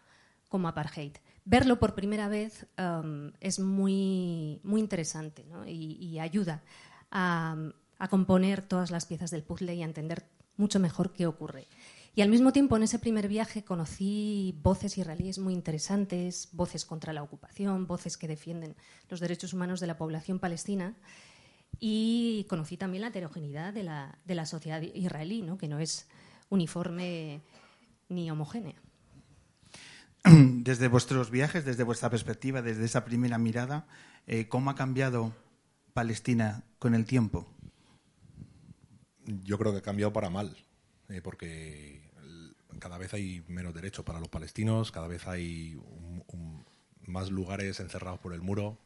como 0.49 0.69
apartheid. 0.69 1.17
Verlo 1.45 1.81
por 1.81 1.95
primera 1.97 2.29
vez 2.29 2.67
um, 2.79 3.33
es 3.41 3.59
muy, 3.59 4.61
muy 4.63 4.81
interesante 4.81 5.45
¿no? 5.45 5.67
y, 5.67 5.95
y, 5.95 6.21
ayuda 6.21 6.63
a, 7.11 7.57
a, 7.99 8.09
componer 8.09 8.63
todas 8.63 8.91
las 8.91 9.07
piezas 9.07 9.31
del 9.31 9.43
puzzle 9.43 9.75
y 9.75 9.83
a 9.83 9.87
entender 9.87 10.25
mucho 10.57 10.81
mejor 10.81 11.13
qué 11.13 11.27
ocurre. 11.27 11.69
Y 12.15 12.23
al 12.23 12.31
mismo 12.31 12.53
tiempo, 12.53 12.77
en 12.77 12.83
ese 12.83 12.99
primer 12.99 13.29
viaje 13.29 13.63
conocí 13.63 14.59
voces 14.63 14.97
israelíes 14.97 15.39
muy 15.39 15.53
interesantes, 15.53 16.49
voces 16.53 16.87
contra 16.87 17.13
la 17.13 17.23
ocupación, 17.23 17.87
voces 17.87 18.17
que 18.17 18.27
defienden 18.27 18.75
los 19.11 19.21
derechos 19.21 19.53
humanos 19.53 19.81
de 19.81 19.87
la 19.87 19.99
población 19.99 20.39
palestina. 20.39 20.97
Y 21.79 22.47
conocí 22.49 22.79
también 22.79 23.03
la 23.03 23.09
heterogeneidad 23.09 23.75
de 23.75 23.83
la, 23.83 24.19
de 24.25 24.35
la 24.35 24.47
sociedad 24.47 24.81
israelí, 24.81 25.43
¿no? 25.43 25.59
que 25.59 25.69
no 25.69 25.79
es 25.79 26.09
uniforme 26.49 27.43
ni 28.09 28.31
homogénea. 28.31 28.81
Desde 30.25 30.89
vuestros 30.89 31.31
viajes, 31.31 31.65
desde 31.65 31.85
vuestra 31.85 32.11
perspectiva, 32.11 32.61
desde 32.61 32.85
esa 32.85 33.05
primera 33.05 33.39
mirada, 33.39 33.87
eh, 34.27 34.49
¿cómo 34.49 34.71
ha 34.71 34.75
cambiado 34.75 35.33
Palestina 35.93 36.65
con 36.79 36.95
el 36.95 37.05
tiempo? 37.05 37.47
Yo 39.27 39.59
creo 39.59 39.73
que 39.73 39.79
ha 39.79 39.83
cambiado 39.83 40.13
para 40.13 40.31
mal, 40.31 40.57
eh, 41.09 41.21
porque 41.23 42.03
cada 42.79 42.99
vez 42.99 43.15
hay 43.15 43.45
menos 43.49 43.75
derechos 43.75 44.05
para 44.05 44.21
los 44.21 44.29
palestinos, 44.29 44.93
cada 44.93 45.09
vez 45.09 45.27
hay 45.27 45.81
más 47.07 47.31
lugares 47.31 47.81
encerrados 47.81 48.21
por 48.21 48.33
el 48.33 48.41
muro, 48.41 48.79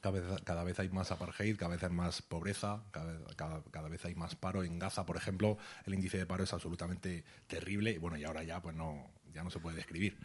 cada 0.00 0.20
vez, 0.20 0.42
cada 0.44 0.64
vez, 0.64 0.78
hay 0.78 0.88
más 0.90 1.10
apartheid, 1.10 1.56
cada 1.56 1.74
vez 1.74 1.82
hay 1.82 1.90
más 1.90 2.22
pobreza, 2.22 2.84
cada, 2.92 3.18
cada, 3.34 3.62
cada, 3.70 3.88
vez 3.88 4.04
hay 4.04 4.14
más 4.14 4.36
paro. 4.36 4.62
En 4.62 4.78
Gaza, 4.78 5.04
por 5.04 5.16
ejemplo, 5.16 5.58
el 5.86 5.94
índice 5.94 6.18
de 6.18 6.26
paro 6.26 6.44
es 6.44 6.52
absolutamente 6.52 7.24
terrible 7.48 7.90
y 7.90 7.98
bueno, 7.98 8.16
y 8.16 8.24
ahora 8.24 8.44
ya 8.44 8.62
pues 8.62 8.76
no, 8.76 9.10
ya 9.32 9.42
no 9.42 9.50
se 9.50 9.58
puede 9.58 9.76
describir. 9.76 10.16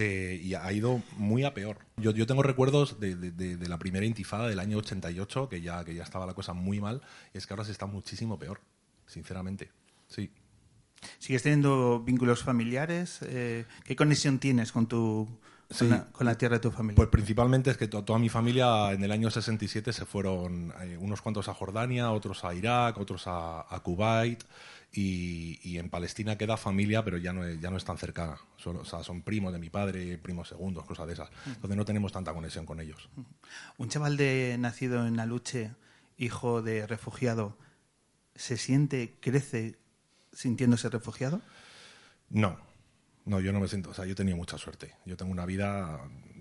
Eh, 0.00 0.40
y 0.44 0.54
ha 0.54 0.72
ido 0.72 1.02
muy 1.16 1.42
a 1.42 1.54
peor. 1.54 1.78
Yo, 1.96 2.12
yo 2.12 2.24
tengo 2.24 2.44
recuerdos 2.44 3.00
de, 3.00 3.16
de, 3.16 3.56
de, 3.56 3.68
la 3.68 3.80
primera 3.80 4.06
intifada 4.06 4.46
del 4.46 4.60
año 4.60 4.78
88, 4.78 5.48
que 5.48 5.60
ya, 5.60 5.84
que 5.84 5.92
ya 5.92 6.04
estaba 6.04 6.24
la 6.24 6.34
cosa 6.34 6.52
muy 6.52 6.80
mal, 6.80 7.02
y 7.34 7.38
es 7.38 7.48
que 7.48 7.52
ahora 7.52 7.64
se 7.64 7.72
está 7.72 7.86
muchísimo 7.86 8.38
peor, 8.38 8.60
sinceramente. 9.08 9.72
Sí. 10.06 10.30
¿Sigues 11.18 11.42
teniendo 11.42 11.98
vínculos 11.98 12.44
familiares? 12.44 13.18
Eh, 13.22 13.64
¿Qué 13.82 13.96
conexión 13.96 14.38
tienes 14.38 14.70
con 14.70 14.86
tu 14.86 15.26
Sí. 15.68 15.80
con, 15.80 15.90
la, 15.90 16.04
con, 16.12 16.26
la, 16.26 16.38
tierra 16.38 16.56
de 16.58 16.60
tu 16.60 16.70
familia? 16.70 16.94
Pues 16.94 17.08
principalmente 17.08 17.72
es 17.72 17.76
que 17.76 17.88
to 17.88 18.04
toda 18.04 18.20
mi 18.20 18.28
familia 18.28 18.92
en 18.92 19.02
el 19.02 19.10
año 19.10 19.32
67 19.32 19.92
se 19.92 20.06
fueron 20.06 20.72
eh, 20.80 20.96
unos 20.96 21.22
cuantos 21.22 21.48
a 21.48 21.54
Jordania, 21.54 22.12
otros 22.12 22.44
a 22.44 22.54
Irak, 22.54 22.98
otros 22.98 23.26
a, 23.26 23.66
a 23.68 23.80
Kuwait 23.80 24.44
y, 24.92 25.58
y, 25.68 25.78
en 25.78 25.90
Palestina 25.90 26.38
queda 26.38 26.56
familia, 26.56 27.04
pero 27.04 27.18
ya 27.18 27.32
no 27.32 27.44
es, 27.44 27.60
ya 27.60 27.70
no 27.70 27.76
es 27.76 27.84
tan 27.84 27.98
cercana. 27.98 28.38
Son, 28.58 28.76
o 28.76 28.84
sea, 28.84 29.02
son 29.02 29.22
primos 29.22 29.52
de 29.52 29.58
mi 29.58 29.70
padre, 29.70 30.18
primos 30.18 30.48
segundos, 30.48 30.84
cosas 30.84 31.06
de 31.06 31.12
esas. 31.14 31.30
Entonces 31.46 31.76
no 31.76 31.84
tenemos 31.84 32.12
tanta 32.12 32.34
conexión 32.34 32.66
con 32.66 32.80
ellos. 32.80 33.08
Un 33.78 33.88
chaval 33.88 34.16
de 34.16 34.56
nacido 34.58 35.06
en 35.06 35.18
Aluche, 35.20 35.70
hijo 36.16 36.60
de 36.60 36.86
refugiado, 36.86 37.56
¿se 38.34 38.56
siente, 38.56 39.16
crece 39.20 39.78
sintiéndose 40.32 40.88
refugiado? 40.88 41.40
No, 42.30 42.58
no, 43.24 43.40
yo 43.40 43.52
no 43.52 43.60
me 43.60 43.68
siento, 43.68 43.90
o 43.90 43.94
sea, 43.94 44.04
yo 44.06 44.12
he 44.12 44.16
tenido 44.16 44.36
mucha 44.36 44.58
suerte. 44.58 44.94
Yo 45.04 45.16
tengo 45.16 45.30
una 45.30 45.46
vida, 45.46 46.00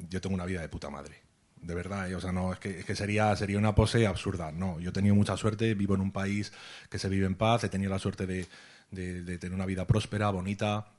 yo 0.09 0.19
tengo 0.19 0.35
una 0.35 0.45
vida 0.45 0.61
de 0.61 0.69
puta 0.69 0.89
madre. 0.89 1.21
De 1.61 1.75
verdad, 1.75 2.09
¿eh? 2.09 2.15
o 2.15 2.21
sea, 2.21 2.31
no, 2.31 2.53
es 2.53 2.59
que, 2.59 2.79
es 2.79 2.85
que 2.85 2.95
sería, 2.95 3.35
sería 3.35 3.57
una 3.57 3.75
pose 3.75 4.07
absurda. 4.07 4.51
No, 4.51 4.79
yo 4.79 4.89
he 4.89 4.93
tenido 4.93 5.15
mucha 5.15 5.35
suerte, 5.37 5.73
vivo 5.73 5.95
en 5.95 6.01
un 6.01 6.11
país 6.11 6.53
que 6.89 6.97
se 6.97 7.09
vive 7.09 7.25
en 7.25 7.35
paz, 7.35 7.63
he 7.63 7.69
tenido 7.69 7.91
la 7.91 7.99
suerte 7.99 8.25
de, 8.25 8.47
de, 8.91 9.23
de 9.23 9.37
tener 9.37 9.53
una 9.53 9.65
vida 9.65 9.85
próspera, 9.85 10.29
bonita. 10.29 10.96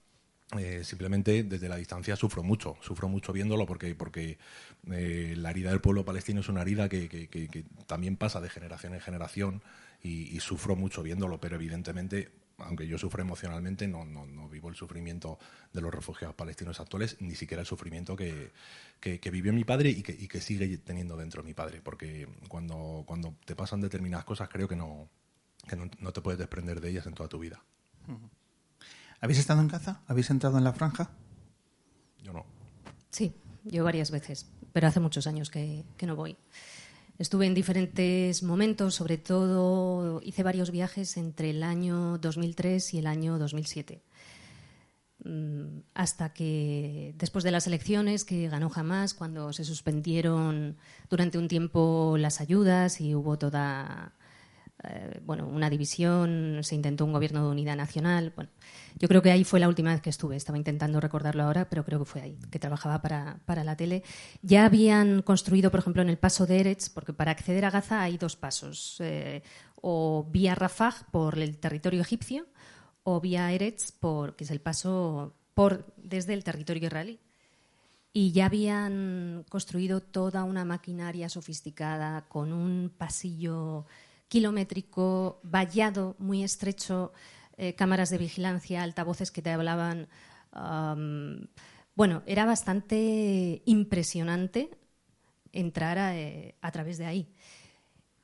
Eh, 0.56 0.82
simplemente 0.82 1.42
desde 1.42 1.68
la 1.68 1.76
distancia 1.76 2.16
sufro 2.16 2.42
mucho, 2.42 2.78
sufro 2.80 3.06
mucho 3.06 3.34
viéndolo 3.34 3.66
porque, 3.66 3.94
porque 3.94 4.38
eh, 4.90 5.34
la 5.36 5.50
herida 5.50 5.68
del 5.68 5.82
pueblo 5.82 6.06
palestino 6.06 6.40
es 6.40 6.48
una 6.48 6.62
herida 6.62 6.88
que, 6.88 7.06
que, 7.06 7.64
también 7.86 8.16
pasa 8.16 8.40
de 8.40 8.48
generación 8.48 8.94
en 8.94 9.00
generación 9.00 9.62
y, 10.02 10.40
sufro 10.40 10.74
mucho 10.74 11.02
viéndolo, 11.02 11.38
pero 11.38 11.56
evidentemente 11.56 12.30
aunque 12.60 12.88
yo 12.88 12.98
sufro 12.98 13.22
emocionalmente, 13.22 13.86
no, 13.86 14.04
no, 14.04 14.26
no, 14.26 14.48
vivo 14.48 14.68
el 14.68 14.74
sufrimiento 14.74 15.38
de 15.72 15.80
los 15.80 15.94
refugiados 15.94 16.34
palestinos 16.34 16.80
actuales, 16.80 17.16
ni 17.20 17.36
siquiera 17.36 17.60
el 17.60 17.66
sufrimiento 17.66 18.16
que, 18.16 18.50
vivió 19.30 19.52
mi 19.52 19.62
padre 19.62 19.90
y 19.90 20.02
que, 20.02 20.12
y 20.12 20.26
que, 20.26 20.40
sigue 20.40 20.78
teniendo 20.78 21.16
dentro 21.16 21.44
mi 21.44 21.54
padre. 21.54 21.80
Porque 21.80 22.26
cuando, 22.48 23.04
cuando 23.06 23.36
te 23.44 23.54
pasan 23.54 23.80
determinadas 23.80 24.24
cosas, 24.24 24.48
creo 24.48 24.66
que, 24.66 24.74
no, 24.74 25.08
que 25.68 25.76
no, 25.76 25.88
no, 26.00 26.12
te 26.12 26.20
puedes 26.20 26.38
desprender 26.38 26.80
de 26.80 26.90
ellas 26.90 27.06
en 27.06 27.14
toda 27.14 27.28
tu 27.28 27.38
vida. 27.38 27.62
¿Habéis 29.20 29.38
estado 29.38 29.60
en 29.60 29.68
Gaza? 29.68 30.00
¿Habéis 30.06 30.30
entrado 30.30 30.58
en 30.58 30.64
la 30.64 30.72
franja? 30.72 31.10
Yo 32.22 32.32
no. 32.32 32.46
Sí, 33.10 33.34
yo 33.64 33.84
varias 33.84 34.10
veces, 34.10 34.46
pero 34.72 34.86
hace 34.86 35.00
muchos 35.00 35.26
años 35.26 35.50
que, 35.50 35.84
que 35.96 36.06
no 36.06 36.16
voy. 36.16 36.36
Estuve 37.18 37.46
en 37.46 37.54
diferentes 37.54 38.44
momentos, 38.44 38.94
sobre 38.94 39.18
todo 39.18 40.20
hice 40.22 40.44
varios 40.44 40.70
viajes 40.70 41.16
entre 41.16 41.50
el 41.50 41.64
año 41.64 42.18
2003 42.18 42.94
y 42.94 42.98
el 42.98 43.08
año 43.08 43.38
2007. 43.38 44.02
Mm, 45.24 45.80
hasta 45.94 46.32
que 46.32 47.14
después 47.18 47.42
de 47.42 47.50
las 47.50 47.66
elecciones 47.66 48.24
que 48.24 48.48
ganó 48.48 48.70
Hamas, 48.72 49.14
cuando 49.14 49.52
se 49.52 49.64
suspendieron 49.64 50.76
durante 51.10 51.38
un 51.38 51.48
tiempo 51.48 52.14
las 52.18 52.40
ayudas 52.40 53.00
y 53.00 53.16
hubo 53.16 53.36
toda 53.36 54.12
eh, 54.84 55.20
bueno, 55.24 55.46
una 55.48 55.68
división, 55.68 56.60
se 56.62 56.76
intentó 56.76 57.04
un 57.04 57.12
gobierno 57.12 57.42
de 57.44 57.50
unidad 57.50 57.76
nacional. 57.76 58.32
Bueno, 58.34 58.50
yo 58.98 59.08
creo 59.08 59.22
que 59.22 59.30
ahí 59.30 59.42
fue 59.42 59.58
la 59.58 59.68
última 59.68 59.92
vez 59.92 60.00
que 60.00 60.10
estuve. 60.10 60.36
Estaba 60.36 60.56
intentando 60.56 61.00
recordarlo 61.00 61.42
ahora, 61.42 61.68
pero 61.68 61.84
creo 61.84 61.98
que 61.98 62.04
fue 62.04 62.20
ahí, 62.20 62.38
que 62.50 62.58
trabajaba 62.58 63.02
para, 63.02 63.40
para 63.44 63.64
la 63.64 63.76
tele. 63.76 64.04
Ya 64.42 64.64
habían 64.64 65.22
construido, 65.22 65.70
por 65.70 65.80
ejemplo, 65.80 66.02
en 66.02 66.08
el 66.08 66.18
paso 66.18 66.46
de 66.46 66.60
Eretz, 66.60 66.90
porque 66.90 67.12
para 67.12 67.32
acceder 67.32 67.64
a 67.64 67.70
Gaza 67.70 68.02
hay 68.02 68.18
dos 68.18 68.36
pasos, 68.36 68.96
eh, 69.00 69.42
o 69.80 70.26
vía 70.30 70.54
Rafah 70.54 71.08
por 71.10 71.38
el 71.38 71.58
territorio 71.58 72.00
egipcio, 72.00 72.46
o 73.02 73.20
vía 73.20 73.50
Eretz, 73.50 73.90
por, 73.92 74.36
que 74.36 74.44
es 74.44 74.50
el 74.50 74.60
paso 74.60 75.34
por, 75.54 75.86
desde 75.96 76.34
el 76.34 76.44
territorio 76.44 76.86
israelí. 76.86 77.18
Y 78.12 78.32
ya 78.32 78.46
habían 78.46 79.44
construido 79.48 80.00
toda 80.00 80.44
una 80.44 80.64
maquinaria 80.64 81.28
sofisticada 81.28 82.26
con 82.28 82.52
un 82.52 82.90
pasillo 82.96 83.86
kilométrico, 84.28 85.40
vallado, 85.42 86.16
muy 86.18 86.44
estrecho, 86.44 87.12
eh, 87.56 87.74
cámaras 87.74 88.10
de 88.10 88.18
vigilancia, 88.18 88.82
altavoces 88.82 89.30
que 89.30 89.42
te 89.42 89.50
hablaban. 89.50 90.08
Bueno, 91.98 92.22
era 92.26 92.46
bastante 92.46 93.60
impresionante 93.64 94.70
entrar 95.52 95.98
a, 95.98 96.16
eh, 96.16 96.54
a 96.60 96.70
través 96.70 96.96
de 96.96 97.06
ahí. 97.06 97.28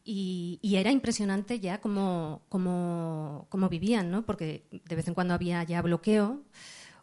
Y, 0.05 0.61
y, 0.63 0.77
era 0.77 0.93
impresionante 0.93 1.59
ya 1.59 1.81
cómo, 1.81 2.43
cómo, 2.49 3.47
cómo, 3.49 3.69
vivían, 3.69 4.13
¿no? 4.13 4.25
porque 4.25 4.69
de 4.71 4.95
vez 4.95 5.09
en 5.09 5.15
cuando 5.15 5.35
había 5.35 5.65
ya 5.65 5.83
bloqueo 5.83 6.45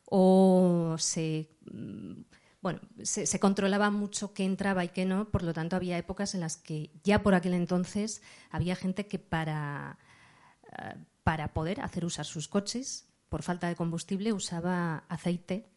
o 0.06 0.96
se 0.98 1.50
bueno, 2.62 2.80
se, 3.02 3.40
controlaba 3.40 3.90
mucho 3.90 4.34
qué 4.34 4.46
entraba 4.46 4.84
y 4.86 4.90
qué 4.90 5.06
no, 5.06 5.30
por 5.30 5.42
lo 5.42 5.52
tanto 5.52 5.76
había 5.76 5.98
épocas 5.98 6.36
en 6.36 6.42
las 6.42 6.58
que 6.58 6.92
ya 7.04 7.24
por 7.24 7.34
aquel 7.34 7.56
entonces 7.56 8.22
había 8.52 8.76
gente 8.76 9.08
que 9.08 9.18
para, 9.18 9.98
uh, 10.72 11.00
para 11.24 11.54
poder 11.54 11.82
hacer 11.82 12.06
usar 12.06 12.26
sus 12.26 12.48
coches, 12.48 13.08
por 13.30 13.42
falta 13.42 13.68
de 13.68 13.76
combustible, 13.76 14.32
usaba 14.32 15.06
aceite 15.10 15.72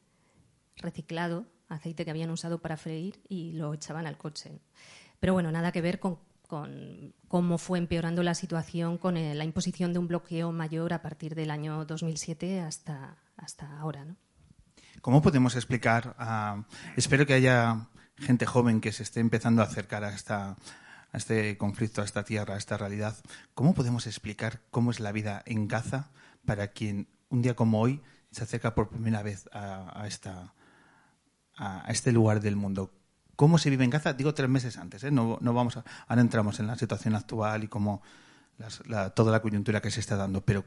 reciclado, 0.77 1.47
aceite 1.69 2.05
que 2.05 2.11
habían 2.11 2.31
usado 2.31 2.61
para 2.61 2.77
freír 2.77 3.23
y 3.29 3.53
lo 3.53 3.73
echaban 3.73 4.07
al 4.07 4.19
coche. 4.19 4.61
Pero 5.21 5.33
bueno, 5.33 5.51
nada 5.53 5.73
que 5.73 5.81
ver 5.81 6.01
con, 6.01 6.19
con 6.47 7.15
cómo 7.29 7.57
fue 7.57 7.79
empeorando 7.79 8.23
la 8.23 8.35
situación 8.35 8.99
con 8.99 9.17
el, 9.17 9.39
la 9.39 9.45
imposición 9.45 9.95
de 9.95 10.01
un 10.01 10.09
bloqueo 10.09 10.53
mayor 10.53 10.93
a 10.93 11.01
partir 11.01 11.35
del 11.35 11.51
año 11.51 11.87
2007 11.87 12.61
hasta, 12.61 13.17
hasta 13.37 13.79
ahora, 13.79 14.05
¿no? 14.05 14.17
¿Cómo 15.05 15.21
podemos 15.21 15.55
explicar? 15.55 16.17
Espero 16.97 17.27
que 17.27 17.35
haya 17.35 17.89
gente 18.17 18.47
joven 18.47 18.81
que 18.81 18.91
se 18.91 19.03
esté 19.03 19.21
empezando 19.21 19.61
a 19.61 19.67
acercar 19.67 20.03
a, 20.03 20.15
este 21.13 21.59
conflicto, 21.59 22.01
a 22.01 22.07
esta 22.07 22.25
tierra, 22.25 22.55
a 22.55 22.57
esta 22.57 22.79
realidad. 22.79 23.15
¿Cómo 23.53 23.75
podemos 23.75 24.07
explicar 24.07 24.63
cómo 24.71 24.91
es 24.91 25.01
la 25.01 25.13
vida 25.13 25.43
en 25.45 25.69
Gaza 25.69 26.09
para 26.47 26.69
quien 26.69 27.07
un 27.29 27.43
día 27.43 27.55
como 27.55 27.83
hoy 27.83 28.01
se 28.31 28.45
acerca 28.45 28.75
por 28.75 28.89
primera 28.89 29.23
vez 29.23 29.47
a, 29.53 30.09
este 31.89 32.11
lugar 32.11 32.41
del 32.41 32.57
mundo? 32.57 32.91
¿Cómo 33.37 33.59
se 33.59 33.69
vive 33.69 33.85
en 33.85 33.91
Gaza? 33.91 34.15
Digo 34.15 34.33
tres 34.33 34.49
meses 34.49 34.79
antes, 34.79 35.05
¿eh? 35.05 35.11
no, 35.11 35.37
no 35.43 35.53
vamos 35.53 35.77
a, 35.77 35.85
ahora 36.09 36.23
entramos 36.23 36.61
en 36.61 36.67
la 36.67 36.79
situación 36.79 37.15
actual 37.15 37.65
y 37.65 37.69
cómo 37.69 38.01
las, 38.57 38.81
la, 38.87 39.11
toda 39.11 39.33
la 39.33 39.43
coyuntura 39.43 39.83
que 39.83 39.91
se 39.91 40.01
está 40.01 40.17
dando, 40.17 40.43
pero 40.47 40.65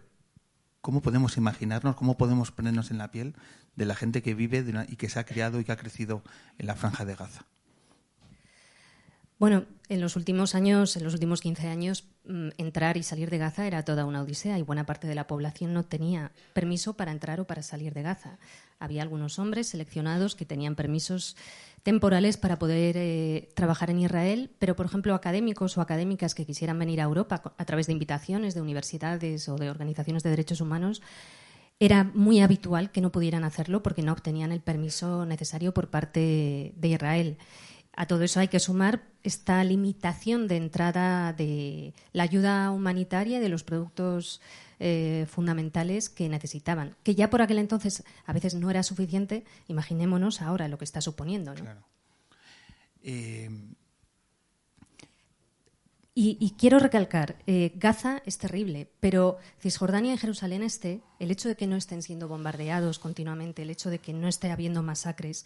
¿cómo 0.88 1.02
podemos 1.02 1.36
imaginarnos, 1.36 1.98
cómo 1.98 2.16
podemos 2.16 2.54
ponernos 2.54 2.92
en 2.92 2.98
la 2.98 3.12
piel 3.12 3.36
de 3.76 3.84
la 3.84 3.94
gente 3.94 4.22
que 4.22 4.34
vive 4.34 4.64
y 4.88 4.96
que 4.96 5.10
se 5.10 5.20
ha 5.20 5.26
criado 5.26 5.60
y 5.60 5.66
que 5.66 5.74
ha 5.74 5.76
crecido 5.76 6.24
en 6.60 6.66
la 6.66 6.76
franja 6.76 7.04
de 7.04 7.14
Gaza? 7.14 7.46
Bueno, 9.40 9.66
en 9.88 10.02
los 10.02 10.16
últimos 10.16 10.56
años, 10.56 10.98
en 10.98 11.04
los 11.04 11.14
últimos 11.14 11.42
15 11.42 11.68
años, 11.68 12.06
mm, 12.26 12.50
entrar 12.58 12.98
y 12.98 13.04
salir 13.04 13.30
de 13.30 13.38
Gaza 13.38 13.68
era 13.68 13.86
toda 13.86 14.06
una 14.06 14.22
odisea 14.22 14.58
y 14.58 14.64
buena 14.64 14.86
parte 14.86 15.08
de 15.08 15.14
la 15.14 15.28
población 15.28 15.74
no 15.74 15.84
tenía 15.84 16.32
permiso 16.54 16.96
para 16.96 17.12
entrar 17.12 17.40
o 17.40 17.46
para 17.46 17.62
salir 17.62 17.94
de 17.94 18.02
Gaza. 18.02 18.40
Había 18.80 19.04
algunos 19.04 19.38
hombres 19.38 19.68
seleccionados 19.68 20.36
que 20.36 20.46
tenían 20.46 20.76
permisos 20.76 21.38
temporales 21.84 22.36
para 22.38 22.58
poder 22.58 22.98
eh, 22.98 23.50
trabajar 23.54 23.92
en 23.92 24.00
Israel, 24.00 24.50
pero, 24.58 24.76
por 24.76 24.88
ejemplo, 24.88 25.14
académicos 25.14 25.78
o 25.78 25.82
académicas 25.82 26.34
que 26.34 26.46
quisieran 26.46 26.80
venir 26.80 27.00
a 27.00 27.04
Europa 27.04 27.54
a 27.58 27.66
través 27.66 27.86
de 27.86 27.94
invitaciones 27.94 28.56
de 28.56 28.62
universidades 28.62 29.48
o 29.50 29.56
de 29.56 29.70
organizaciones 29.70 30.24
de 30.24 30.32
derechos 30.32 30.62
humanos, 30.62 31.04
era 31.80 32.04
muy 32.04 32.42
habitual 32.42 32.92
que 32.92 33.02
no 33.02 33.12
pudieran 33.12 33.44
hacerlo 33.44 33.84
porque 33.84 34.02
no 34.02 34.12
obtenían 34.12 34.52
el 34.52 34.62
permiso 34.62 35.28
necesario 35.28 35.76
por 35.76 35.92
parte 35.92 36.74
de 36.76 36.88
Israel. 36.88 37.38
A 37.98 38.06
todo 38.06 38.22
eso 38.24 38.40
hay 38.40 38.48
que 38.48 38.60
sumar 38.60 39.02
esta 39.24 39.64
limitación 39.64 40.48
de 40.48 40.58
entrada 40.58 41.34
de 41.34 41.96
la 42.14 42.22
ayuda 42.22 42.70
humanitaria 42.70 43.40
y 43.40 43.42
de 43.42 43.50
los 43.50 43.64
productos 43.64 44.40
eh, 44.80 45.26
fundamentales 45.28 46.08
que 46.08 46.30
necesitaban, 46.30 46.96
que 47.02 47.16
ya 47.16 47.32
por 47.32 47.42
aquel 47.42 47.58
entonces 47.58 48.04
a 48.28 48.34
veces 48.34 48.54
no 48.54 48.70
era 48.70 48.84
suficiente, 48.84 49.46
imaginémonos 49.68 50.44
ahora 50.44 50.68
lo 50.68 50.78
que 50.78 50.86
está 50.86 51.02
suponiendo. 51.02 51.56
Eh, 53.02 53.50
y, 56.20 56.56
quiero 56.58 56.80
recalcar, 56.80 57.36
eh, 57.46 57.74
Gaza 57.76 58.24
es 58.26 58.40
terrible, 58.40 58.90
pero 59.00 59.38
Cisjordania 59.62 60.16
y 60.16 60.18
Jerusalén 60.18 60.64
Este, 60.64 61.04
el 61.20 61.30
hecho 61.30 61.48
de 61.48 61.56
que 61.56 61.68
no 61.68 61.76
estén 61.76 62.02
siendo 62.02 62.28
bombardeados 62.28 62.98
continuamente, 62.98 63.62
el 63.62 63.70
hecho 63.70 63.92
de 63.92 64.00
que 64.00 64.14
no 64.14 64.28
esté 64.28 64.50
habiendo 64.50 64.82
masacres, 64.82 65.46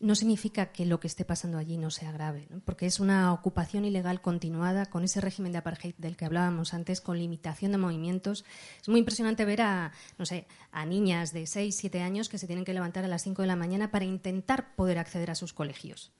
no 0.00 0.14
significa 0.14 0.72
que 0.72 0.86
lo 0.86 1.00
que 1.00 1.06
esté 1.06 1.26
pasando 1.26 1.58
allí 1.58 1.76
no 1.76 1.90
sea 1.90 2.12
grave, 2.12 2.48
porque 2.64 2.86
es 2.86 2.98
una 2.98 3.30
ocupación 3.30 3.84
ilegal 3.84 4.22
continuada 4.22 4.86
con 4.86 5.04
ese 5.04 5.20
régimen 5.20 5.52
de 5.52 5.58
apartheid 5.58 5.94
del 5.98 6.16
que 6.16 6.24
hablábamos 6.24 6.72
antes, 6.72 7.02
con 7.02 7.18
limitación 7.18 7.72
de 7.72 7.78
movimientos. 7.78 8.46
Es 8.80 8.88
muy 8.88 9.00
impresionante 9.00 9.44
ver 9.44 9.60
a, 9.60 9.92
no 10.16 10.24
sé, 10.24 10.46
a 10.72 10.86
niñas 10.86 11.34
de 11.34 11.46
6, 11.46 11.76
7 11.76 12.00
años 12.00 12.30
que 12.30 12.38
se 12.38 12.46
tienen 12.46 12.64
que 12.64 12.72
levantar 12.72 13.04
a 13.04 13.08
las 13.08 13.22
5 13.22 13.42
de 13.42 13.48
la 13.48 13.56
mañana 13.56 13.90
para 13.90 14.06
intentar 14.06 14.74
poder 14.76 14.98
acceder 14.98 15.30
a 15.30 15.34
sus 15.34 15.52
colegios, 15.52 16.10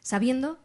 sabiendo 0.00 0.58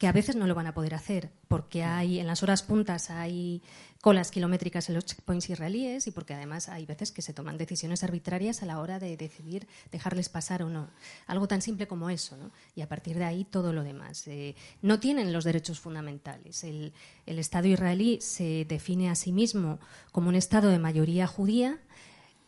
que 0.00 0.08
a 0.08 0.12
veces 0.12 0.34
no 0.34 0.46
lo 0.46 0.54
van 0.54 0.66
a 0.66 0.72
poder 0.72 0.94
hacer, 0.94 1.30
porque 1.46 1.84
hay 1.84 2.20
en 2.20 2.26
las 2.26 2.42
horas 2.42 2.62
puntas 2.62 3.10
hay 3.10 3.60
colas 4.00 4.30
kilométricas 4.30 4.88
en 4.88 4.94
los 4.94 5.04
checkpoints 5.04 5.50
israelíes 5.50 6.06
y 6.06 6.10
porque 6.10 6.32
además 6.32 6.70
hay 6.70 6.86
veces 6.86 7.12
que 7.12 7.20
se 7.20 7.34
toman 7.34 7.58
decisiones 7.58 8.02
arbitrarias 8.02 8.62
a 8.62 8.66
la 8.66 8.80
hora 8.80 8.98
de 8.98 9.18
decidir 9.18 9.68
dejarles 9.92 10.30
pasar 10.30 10.62
o 10.62 10.70
no. 10.70 10.88
Algo 11.26 11.48
tan 11.48 11.60
simple 11.60 11.86
como 11.86 12.08
eso, 12.08 12.34
¿no? 12.38 12.50
Y 12.74 12.80
a 12.80 12.88
partir 12.88 13.18
de 13.18 13.24
ahí 13.24 13.44
todo 13.44 13.74
lo 13.74 13.84
demás. 13.84 14.26
Eh, 14.26 14.54
no 14.80 15.00
tienen 15.00 15.34
los 15.34 15.44
derechos 15.44 15.78
fundamentales. 15.78 16.64
El, 16.64 16.94
Estado 17.26 17.68
israelí 17.68 18.22
se 18.22 18.64
define 18.66 19.10
a 19.10 19.14
sí 19.14 19.32
mismo 19.32 19.80
como 20.12 20.30
un 20.30 20.34
Estado 20.34 20.70
de 20.70 20.78
mayoría 20.78 21.26
judía 21.26 21.78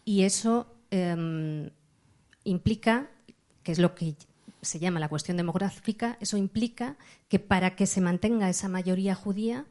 y 0.06 0.22
eso 0.22 0.74
em, 0.90 1.68
implica, 2.44 3.10
que 3.62 3.72
es 3.72 3.78
lo 3.78 3.94
que 3.94 4.16
se 4.62 4.78
llama 4.78 5.00
la 5.00 5.08
cuestión 5.08 5.36
demográfica, 5.36 6.16
eso 6.20 6.36
implica 6.36 6.96
que 7.28 7.38
para 7.38 7.74
que 7.76 7.86
se 7.86 8.00
mantenga 8.00 8.48
esa 8.48 8.68
mayoría 8.68 9.14
judía, 9.14 9.66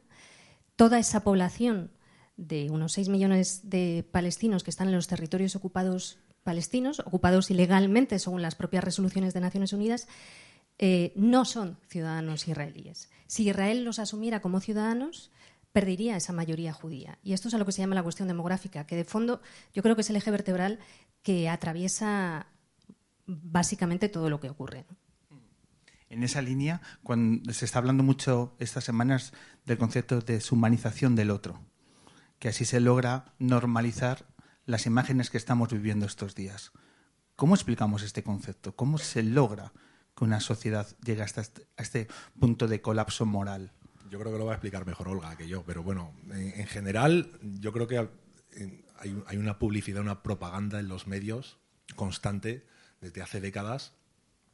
toda 0.76 0.98
esa 0.98 1.24
población 1.24 1.90
de 2.36 2.70
unos 2.70 2.92
6 2.92 3.08
millones 3.08 3.68
de 3.70 4.06
palestinos 4.10 4.62
que 4.62 4.70
están 4.70 4.88
en 4.88 4.94
los 4.94 5.08
territorios 5.08 5.56
ocupados 5.56 6.18
palestinos, 6.42 7.00
ocupados 7.00 7.50
ilegalmente 7.50 8.18
según 8.18 8.42
las 8.42 8.54
propias 8.54 8.84
resoluciones 8.84 9.32
de 9.32 9.40
Naciones 9.40 9.72
Unidas, 9.72 10.08
eh, 10.78 11.12
no 11.14 11.44
son 11.44 11.78
ciudadanos 11.88 12.48
israelíes. 12.48 13.10
Si 13.26 13.48
Israel 13.48 13.84
los 13.84 13.98
asumiera 13.98 14.40
como 14.40 14.60
ciudadanos, 14.60 15.30
perdería 15.72 16.16
esa 16.16 16.32
mayoría 16.32 16.72
judía. 16.72 17.18
Y 17.22 17.32
esto 17.32 17.48
es 17.48 17.54
a 17.54 17.58
lo 17.58 17.64
que 17.64 17.72
se 17.72 17.80
llama 17.80 17.94
la 17.94 18.02
cuestión 18.02 18.28
demográfica, 18.28 18.86
que 18.86 18.96
de 18.96 19.04
fondo 19.04 19.40
yo 19.72 19.82
creo 19.82 19.94
que 19.94 20.02
es 20.02 20.10
el 20.10 20.16
eje 20.16 20.30
vertebral 20.30 20.80
que 21.22 21.48
atraviesa 21.48 22.46
básicamente 23.26 24.08
todo 24.08 24.30
lo 24.30 24.40
que 24.40 24.50
ocurre. 24.50 24.86
En 26.08 26.22
esa 26.22 26.42
línea, 26.42 26.82
cuando 27.02 27.52
se 27.52 27.64
está 27.64 27.78
hablando 27.78 28.02
mucho 28.02 28.54
estas 28.58 28.84
semanas 28.84 29.32
del 29.64 29.78
concepto 29.78 30.20
de 30.20 30.34
deshumanización 30.34 31.14
del 31.14 31.30
otro, 31.30 31.60
que 32.38 32.48
así 32.48 32.64
se 32.64 32.80
logra 32.80 33.34
normalizar 33.38 34.26
las 34.66 34.86
imágenes 34.86 35.30
que 35.30 35.38
estamos 35.38 35.72
viviendo 35.72 36.06
estos 36.06 36.34
días. 36.34 36.72
¿Cómo 37.36 37.54
explicamos 37.54 38.02
este 38.02 38.22
concepto? 38.22 38.76
¿Cómo 38.76 38.98
se 38.98 39.22
logra 39.22 39.72
que 40.16 40.24
una 40.24 40.40
sociedad 40.40 40.86
llegue 41.04 41.22
hasta 41.22 41.40
este, 41.40 41.66
a 41.76 41.82
este 41.82 42.08
punto 42.38 42.68
de 42.68 42.80
colapso 42.80 43.26
moral? 43.26 43.72
Yo 44.10 44.18
creo 44.18 44.32
que 44.32 44.38
lo 44.38 44.44
va 44.44 44.52
a 44.52 44.56
explicar 44.56 44.86
mejor 44.86 45.08
Olga 45.08 45.36
que 45.36 45.48
yo, 45.48 45.64
pero 45.64 45.82
bueno, 45.82 46.12
en, 46.30 46.66
general 46.66 47.38
yo 47.42 47.72
creo 47.72 47.86
que 47.86 47.98
hay, 47.98 49.36
una 49.36 49.58
publicidad, 49.58 50.02
una 50.02 50.22
propaganda 50.22 50.78
en 50.80 50.88
los 50.88 51.06
medios 51.06 51.58
constante 51.96 52.66
desde 53.02 53.20
hace 53.20 53.40
décadas 53.40 53.92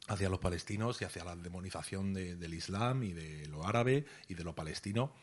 hacia 0.07 0.29
los 0.29 0.39
palestinos 0.39 1.01
y 1.01 1.05
hacia 1.05 1.23
la 1.23 1.35
demonización 1.35 2.13
del 2.13 2.53
Islam 2.53 3.03
y 3.03 3.13
de 3.13 3.45
lo 3.47 3.65
árabe 3.65 4.05
y 4.27 4.33
de 4.33 4.43
lo 4.43 4.55
palestino 4.55 5.13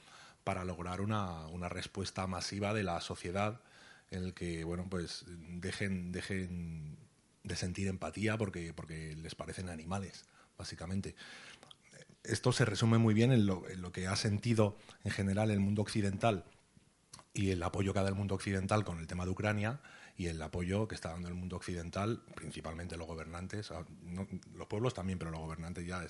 para 0.45 0.65
lograr 0.65 1.01
una, 1.01 1.69
respuesta 1.69 2.27
masiva 2.29 2.73
de 2.73 2.85
la 2.85 3.01
sociedad 3.01 3.61
en 4.11 4.23
el 4.23 4.33
que 4.33 4.63
bueno 4.63 4.87
pues 4.89 5.25
dejen 5.27 6.13
de 6.13 7.57
sentir 7.57 7.89
empatía 7.89 8.39
porque 8.39 8.73
porque 8.73 9.17
les 9.17 9.35
parecen 9.35 9.69
animales 9.69 10.25
básicamente. 10.57 11.17
Esto 12.23 12.53
se 12.53 12.65
resume 12.65 12.99
muy 12.99 13.15
bien 13.15 13.33
en 13.33 13.47
lo, 13.47 13.69
en 13.69 13.83
lo 13.83 13.93
que 13.93 14.07
ha 14.07 14.17
sentido 14.17 14.77
en 15.05 15.11
general 15.11 15.51
el 15.51 15.61
mundo 15.61 15.83
occidental 15.83 16.45
y 17.35 17.51
el 17.51 17.63
apoyo 17.63 17.93
que 17.93 18.01
da 18.01 18.09
el 18.09 18.15
mundo 18.15 18.35
occidental 18.37 18.85
con 18.85 18.99
el 18.99 19.07
tema 19.07 19.25
de 19.25 19.31
Ucrania 19.33 19.81
y 20.17 20.29
el 20.29 20.41
apoyo 20.41 20.89
que 20.89 20.95
está 20.95 21.11
dando 21.11 21.29
el 21.29 21.35
mundo 21.35 21.57
occidental, 21.57 22.23
principalmente 22.35 22.97
los 22.97 23.07
gobernantes, 23.07 23.71
los 24.55 24.67
pueblos 24.67 24.95
también, 24.95 25.19
pero 25.19 25.31
los 25.31 25.41
gobernantes 25.41 25.87
ya, 25.87 26.07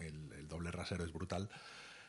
el, 0.00 0.48
doble 0.48 0.70
rasero 0.70 1.04
es 1.04 1.12
brutal. 1.12 1.48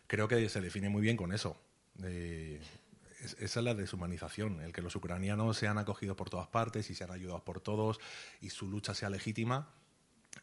Creo 0.07 0.27
que 0.27 0.49
se 0.49 0.59
define 0.59 0.89
muy 0.89 1.01
bien 1.01 1.15
con 1.15 1.31
eso. 1.31 1.61
esa 2.03 3.59
es 3.59 3.63
la 3.63 3.73
deshumanización, 3.73 4.61
el 4.61 4.73
que 4.73 4.81
los 4.81 4.95
ucranianos 4.95 5.57
sean 5.57 5.77
acogidos 5.77 6.17
por 6.17 6.29
todas 6.29 6.47
partes 6.47 6.89
y 6.89 6.95
sean 6.95 7.11
ayudados 7.11 7.41
por 7.41 7.61
todos 7.61 7.99
y 8.41 8.49
su 8.49 8.67
lucha 8.67 8.93
sea 8.93 9.09
legítima 9.09 9.73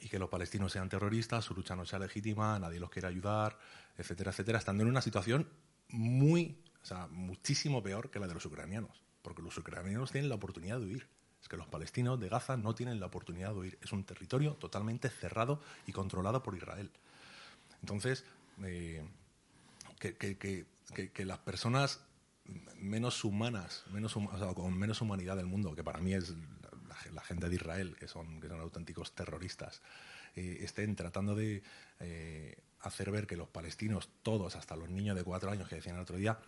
y 0.00 0.08
que 0.08 0.18
los 0.18 0.30
palestinos 0.30 0.72
sean 0.72 0.88
terroristas, 0.88 1.44
su 1.44 1.54
lucha 1.54 1.76
no 1.76 1.84
sea 1.84 1.98
legítima, 1.98 2.58
nadie 2.58 2.80
los 2.80 2.90
quiere 2.90 3.08
ayudar, 3.08 3.58
etcétera, 3.98 4.30
etcétera, 4.30 4.58
estando 4.58 4.82
en 4.82 4.88
una 4.88 5.02
situación 5.02 5.48
muy, 5.88 6.64
o 6.82 6.86
sea, 6.86 7.06
muchísimo 7.06 7.82
peor 7.82 8.10
que 8.10 8.18
la 8.18 8.26
de 8.26 8.34
los 8.34 8.44
ucranianos 8.46 9.05
porque 9.26 9.42
los 9.42 9.58
ucranianos 9.58 10.12
tienen 10.12 10.28
la 10.28 10.36
oportunidad 10.36 10.78
de 10.78 10.86
huir. 10.86 11.08
Es 11.42 11.48
que 11.48 11.56
los 11.56 11.66
palestinos 11.66 12.20
de 12.20 12.28
Gaza 12.28 12.56
no 12.56 12.76
tienen 12.76 13.00
la 13.00 13.06
oportunidad 13.06 13.48
de 13.48 13.58
huir. 13.58 13.78
Es 13.82 13.90
un 13.90 14.04
territorio 14.04 14.52
totalmente 14.52 15.08
cerrado 15.08 15.60
y 15.84 15.90
controlado 15.90 16.44
por 16.44 16.54
Israel. 16.54 16.92
Entonces, 17.80 18.24
eh, 18.62 19.04
que, 19.98 21.24
las 21.24 21.38
personas 21.38 22.04
menos 22.76 23.24
humanas, 23.24 23.82
menos, 23.90 24.14
con 24.14 24.78
menos 24.78 25.00
humanidad 25.00 25.36
del 25.36 25.46
mundo, 25.46 25.74
que 25.74 25.82
para 25.82 25.98
mí 25.98 26.14
es 26.14 26.32
la, 27.12 27.20
gente 27.22 27.48
de 27.48 27.56
Israel, 27.56 27.96
que 27.98 28.06
son, 28.06 28.40
auténticos 28.60 29.12
terroristas, 29.12 29.82
eh, 30.36 30.58
estén 30.60 30.94
tratando 30.94 31.34
de 31.34 31.64
eh, 31.98 32.62
hacer 32.78 33.10
ver 33.10 33.26
que 33.26 33.36
los 33.36 33.48
palestinos, 33.48 34.08
todos, 34.22 34.54
hasta 34.54 34.76
los 34.76 34.88
niños 34.88 35.16
de 35.16 35.24
cuatro 35.24 35.50
años 35.50 35.68
que 35.68 35.74
decían 35.74 35.96
el 35.96 36.02
otro 36.02 36.16
día, 36.16 36.38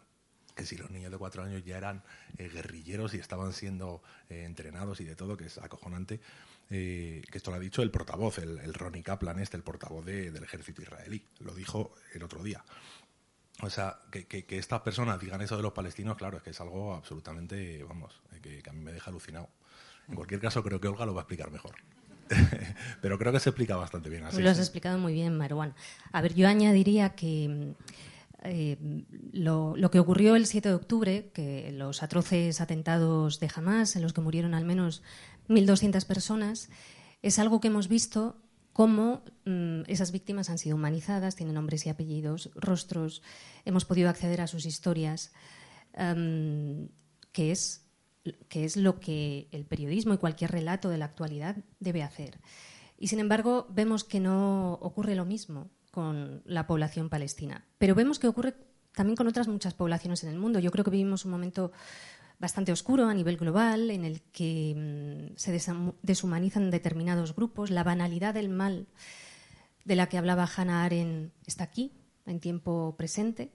que 0.58 0.66
si 0.66 0.76
los 0.76 0.90
niños 0.90 1.12
de 1.12 1.18
cuatro 1.18 1.44
años 1.44 1.64
ya 1.64 1.78
eran 1.78 2.02
eh, 2.36 2.48
guerrilleros 2.48 3.14
y 3.14 3.18
estaban 3.18 3.52
siendo 3.52 4.02
eh, 4.28 4.42
entrenados 4.44 5.00
y 5.00 5.04
de 5.04 5.14
todo, 5.14 5.36
que 5.36 5.46
es 5.46 5.56
acojonante, 5.58 6.20
eh, 6.68 7.22
que 7.30 7.38
esto 7.38 7.52
lo 7.52 7.58
ha 7.58 7.60
dicho 7.60 7.80
el 7.80 7.92
portavoz, 7.92 8.38
el, 8.38 8.74
Ronnie 8.74 9.04
Kaplan, 9.04 9.38
este, 9.38 9.56
el 9.56 9.62
portavoz 9.62 10.04
del 10.04 10.42
ejército 10.42 10.82
israelí, 10.82 11.24
lo 11.38 11.54
dijo 11.54 11.92
el 12.12 12.24
otro 12.24 12.42
día. 12.42 12.64
O 13.62 13.70
sea, 13.70 14.00
que, 14.10 14.26
que, 14.26 14.58
estas 14.58 14.80
personas 14.82 15.20
digan 15.20 15.40
eso 15.42 15.56
de 15.56 15.62
los 15.62 15.72
palestinos, 15.72 16.16
claro, 16.16 16.38
es 16.38 16.42
que 16.42 16.50
es 16.50 16.60
algo 16.60 16.94
absolutamente, 16.94 17.84
vamos, 17.84 18.20
que, 18.42 18.60
a 18.68 18.72
mí 18.72 18.80
me 18.80 18.92
deja 18.92 19.10
alucinado. 19.10 19.48
En 20.08 20.16
cualquier 20.16 20.40
caso, 20.40 20.62
creo 20.64 20.80
que 20.80 20.88
Olga 20.88 21.06
lo 21.06 21.14
va 21.14 21.20
a 21.20 21.22
explicar 21.22 21.52
mejor. 21.52 21.76
Pero 23.00 23.18
creo 23.18 23.32
que 23.32 23.40
se 23.40 23.50
explica 23.50 23.76
bastante 23.76 24.10
bien 24.10 24.24
así. 24.24 24.42
Lo 24.42 24.50
has 24.50 24.58
explicado 24.58 24.98
muy 24.98 25.12
bien, 25.12 25.36
Marwan. 25.36 25.74
A 26.12 26.20
ver, 26.20 26.34
yo 26.34 26.48
añadiría 26.48 27.10
que 27.10 27.74
eh, 28.44 28.76
lo, 29.32 29.74
que 29.90 29.98
ocurrió 29.98 30.36
el 30.36 30.46
7 30.46 30.68
de 30.68 30.74
octubre, 30.74 31.30
que 31.32 31.72
los 31.72 32.02
atroces 32.02 32.60
atentados 32.60 33.40
de 33.40 33.50
Hamas, 33.54 33.96
en 33.96 34.02
los 34.02 34.12
que 34.12 34.20
murieron 34.20 34.54
al 34.54 34.64
menos 34.64 35.02
1.200 35.48 36.04
personas, 36.06 36.70
es 37.22 37.38
algo 37.38 37.60
que 37.60 37.68
hemos 37.68 37.88
visto 37.88 38.36
cómo 38.72 39.24
mm, 39.44 39.82
esas 39.88 40.12
víctimas 40.12 40.50
han 40.50 40.58
sido 40.58 40.76
humanizadas, 40.76 41.34
tienen 41.34 41.54
nombres 41.54 41.84
y 41.86 41.88
apellidos, 41.88 42.50
rostros, 42.54 43.22
hemos 43.64 43.84
podido 43.84 44.08
acceder 44.08 44.40
a 44.40 44.46
sus 44.46 44.66
historias, 44.66 45.32
em, 45.94 46.88
que 47.32 47.50
es 47.50 47.84
que 48.48 48.64
es 48.64 48.76
lo 48.76 49.00
que 49.00 49.48
el 49.52 49.64
periodismo 49.64 50.12
y 50.12 50.18
cualquier 50.18 50.50
relato 50.50 50.90
de 50.90 50.98
la 50.98 51.06
actualidad 51.06 51.56
debe 51.80 52.02
hacer. 52.02 52.40
Y 52.98 53.06
sin 53.08 53.20
embargo, 53.20 53.66
vemos 53.70 54.04
que 54.04 54.20
no 54.20 54.74
ocurre 54.74 55.14
lo 55.14 55.24
mismo 55.24 55.70
con 55.90 56.42
la 56.44 56.66
población 56.66 57.08
palestina. 57.08 57.64
Pero 57.78 57.94
vemos 57.94 58.18
que 58.18 58.28
ocurre 58.28 58.54
también 58.94 59.16
con 59.16 59.28
otras 59.28 59.48
muchas 59.48 59.74
poblaciones 59.74 60.24
en 60.24 60.30
el 60.30 60.38
mundo. 60.38 60.58
Yo 60.58 60.70
creo 60.70 60.84
que 60.84 60.90
vivimos 60.90 61.24
un 61.24 61.30
momento 61.30 61.72
bastante 62.38 62.72
oscuro 62.72 63.08
a 63.08 63.14
nivel 63.14 63.36
global 63.36 63.90
en 63.90 64.04
el 64.04 64.20
que 64.32 64.74
mm, 64.76 65.36
se 65.36 65.60
deshumanizan 66.02 66.70
determinados 66.70 67.34
grupos. 67.34 67.70
La 67.70 67.84
banalidad 67.84 68.34
del 68.34 68.48
mal 68.48 68.86
de 69.84 69.96
la 69.96 70.08
que 70.08 70.18
hablaba 70.18 70.48
Hannah 70.54 70.84
Arendt 70.84 71.32
está 71.46 71.64
aquí, 71.64 71.92
en 72.26 72.40
tiempo 72.40 72.94
presente. 72.96 73.52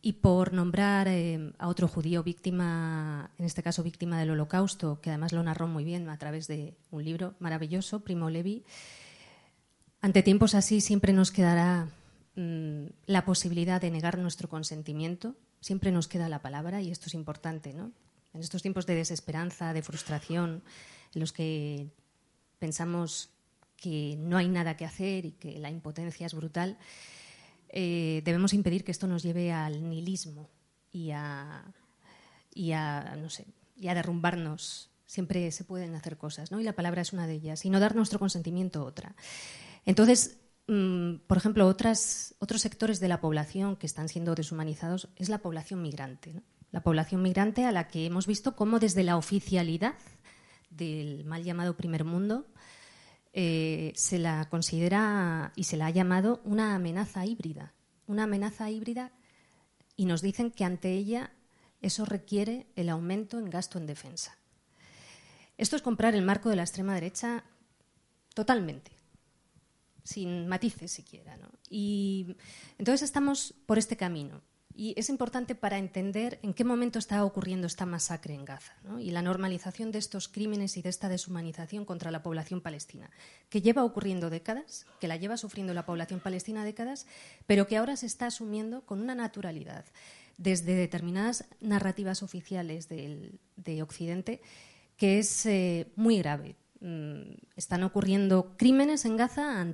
Y 0.00 0.14
por 0.14 0.52
nombrar 0.52 1.08
eh, 1.08 1.52
a 1.58 1.68
otro 1.68 1.88
judío 1.88 2.22
víctima, 2.22 3.30
en 3.38 3.46
este 3.46 3.62
caso 3.62 3.82
víctima 3.82 4.18
del 4.18 4.30
holocausto, 4.30 5.00
que 5.00 5.10
además 5.10 5.32
lo 5.32 5.42
narró 5.42 5.66
muy 5.66 5.82
bien 5.82 6.10
a 6.10 6.18
través 6.18 6.46
de 6.46 6.76
un 6.90 7.04
libro 7.04 7.34
maravilloso, 7.38 8.00
Primo 8.00 8.28
Levi, 8.28 8.64
ante 10.04 10.22
tiempos 10.22 10.54
así 10.54 10.82
siempre 10.82 11.14
nos 11.14 11.30
quedará 11.30 11.88
mm, 12.36 12.88
la 13.06 13.24
posibilidad 13.24 13.80
de 13.80 13.90
negar 13.90 14.18
nuestro 14.18 14.50
consentimiento, 14.50 15.34
siempre 15.62 15.92
nos 15.92 16.08
queda 16.08 16.28
la 16.28 16.42
palabra 16.42 16.82
y 16.82 16.90
esto 16.90 17.06
es 17.06 17.14
importante, 17.14 17.72
¿no? 17.72 17.90
En 18.34 18.42
estos 18.42 18.60
tiempos 18.60 18.84
de 18.84 18.96
desesperanza, 18.96 19.72
de 19.72 19.80
frustración, 19.80 20.62
en 21.14 21.20
los 21.20 21.32
que 21.32 21.88
pensamos 22.58 23.30
que 23.78 24.16
no 24.18 24.36
hay 24.36 24.46
nada 24.46 24.76
que 24.76 24.84
hacer 24.84 25.24
y 25.24 25.32
que 25.32 25.58
la 25.58 25.70
impotencia 25.70 26.26
es 26.26 26.34
brutal, 26.34 26.76
eh, 27.70 28.20
debemos 28.26 28.52
impedir 28.52 28.84
que 28.84 28.92
esto 28.92 29.06
nos 29.06 29.22
lleve 29.22 29.52
al 29.52 29.88
nihilismo 29.88 30.50
y 30.92 31.12
a, 31.12 31.64
y 32.52 32.72
a, 32.72 33.16
no 33.16 33.30
sé, 33.30 33.46
y 33.74 33.88
a 33.88 33.94
derrumbarnos. 33.94 34.90
Siempre 35.06 35.50
se 35.50 35.64
pueden 35.64 35.94
hacer 35.94 36.18
cosas, 36.18 36.50
¿no? 36.50 36.60
Y 36.60 36.64
la 36.64 36.74
palabra 36.74 37.00
es 37.00 37.14
una 37.14 37.26
de 37.26 37.34
ellas. 37.34 37.64
Y 37.64 37.70
no 37.70 37.80
dar 37.80 37.94
nuestro 37.96 38.18
consentimiento 38.18 38.84
otra. 38.84 39.14
Entonces, 39.86 40.38
mm, 40.66 41.16
por 41.26 41.36
ejemplo, 41.36 41.66
otros 41.66 42.34
sectores 42.56 43.00
de 43.00 43.08
la 43.08 43.20
población 43.20 43.76
que 43.76 43.86
están 43.86 44.08
siendo 44.08 44.34
deshumanizados 44.34 45.08
es 45.16 45.28
la 45.28 45.38
población 45.38 45.82
migrante. 45.82 46.42
La 46.70 46.82
población 46.82 47.22
migrante 47.22 47.64
a 47.64 47.72
la 47.72 47.88
que 47.88 48.06
hemos 48.06 48.26
visto 48.26 48.56
cómo 48.56 48.78
desde 48.78 49.04
la 49.04 49.16
oficialidad 49.16 49.94
del 50.70 51.24
mal 51.24 51.44
llamado 51.44 51.76
primer 51.76 52.04
mundo 52.04 52.46
eh, 53.32 53.92
se 53.94 54.18
la 54.18 54.48
considera 54.48 55.52
y 55.54 55.64
se 55.64 55.76
la 55.76 55.86
ha 55.86 55.90
llamado 55.90 56.40
una 56.44 56.74
amenaza 56.74 57.24
híbrida. 57.26 57.74
Una 58.06 58.24
amenaza 58.24 58.70
híbrida 58.70 59.12
y 59.96 60.06
nos 60.06 60.20
dicen 60.20 60.50
que 60.50 60.64
ante 60.64 60.92
ella 60.92 61.32
eso 61.80 62.04
requiere 62.04 62.66
el 62.74 62.88
aumento 62.88 63.38
en 63.38 63.50
gasto 63.50 63.78
en 63.78 63.86
defensa. 63.86 64.36
Esto 65.56 65.76
es 65.76 65.82
comprar 65.82 66.14
el 66.14 66.22
marco 66.22 66.48
de 66.48 66.56
la 66.56 66.62
extrema 66.62 66.94
derecha 66.94 67.44
totalmente 68.34 68.93
sin 70.04 70.46
matices 70.46 70.92
siquiera. 70.92 71.36
¿no? 71.36 71.48
Y 71.68 72.36
entonces 72.78 73.02
estamos 73.02 73.54
por 73.66 73.78
este 73.78 73.96
camino. 73.96 74.42
Y 74.76 74.92
es 74.98 75.08
importante 75.08 75.54
para 75.54 75.78
entender 75.78 76.40
en 76.42 76.52
qué 76.52 76.64
momento 76.64 76.98
está 76.98 77.24
ocurriendo 77.24 77.68
esta 77.68 77.86
masacre 77.86 78.34
en 78.34 78.44
Gaza 78.44 78.74
y 78.98 79.12
la 79.12 79.22
normalización 79.22 79.92
de 79.92 80.00
estos 80.00 80.26
crímenes 80.26 80.76
y 80.76 80.82
de 80.82 80.88
esta 80.88 81.08
deshumanización 81.08 81.84
contra 81.84 82.10
la 82.10 82.24
población 82.24 82.60
palestina, 82.60 83.08
que 83.50 83.62
lleva 83.62 83.84
ocurriendo 83.84 84.30
décadas, 84.30 84.84
que 85.00 85.06
la 85.06 85.16
lleva 85.16 85.36
sufriendo 85.36 85.74
la 85.74 85.86
población 85.86 86.18
palestina 86.18 86.64
décadas, 86.64 87.06
pero 87.46 87.68
que 87.68 87.76
ahora 87.76 87.94
se 87.94 88.06
está 88.06 88.26
asumiendo 88.26 88.84
con 88.84 89.00
una 89.00 89.14
naturalidad 89.14 89.84
desde 90.38 90.74
determinadas 90.74 91.44
narrativas 91.60 92.24
oficiales 92.24 92.88
de 92.88 93.82
Occidente 93.84 94.40
que 94.96 95.18
es 95.18 95.46
eh, 95.46 95.86
muy 95.96 96.18
grave. 96.18 96.56
Mm, 96.84 97.36
están 97.56 97.82
ocurriendo 97.82 98.58
crímenes 98.58 99.06
en 99.06 99.16
Gaza 99.16 99.66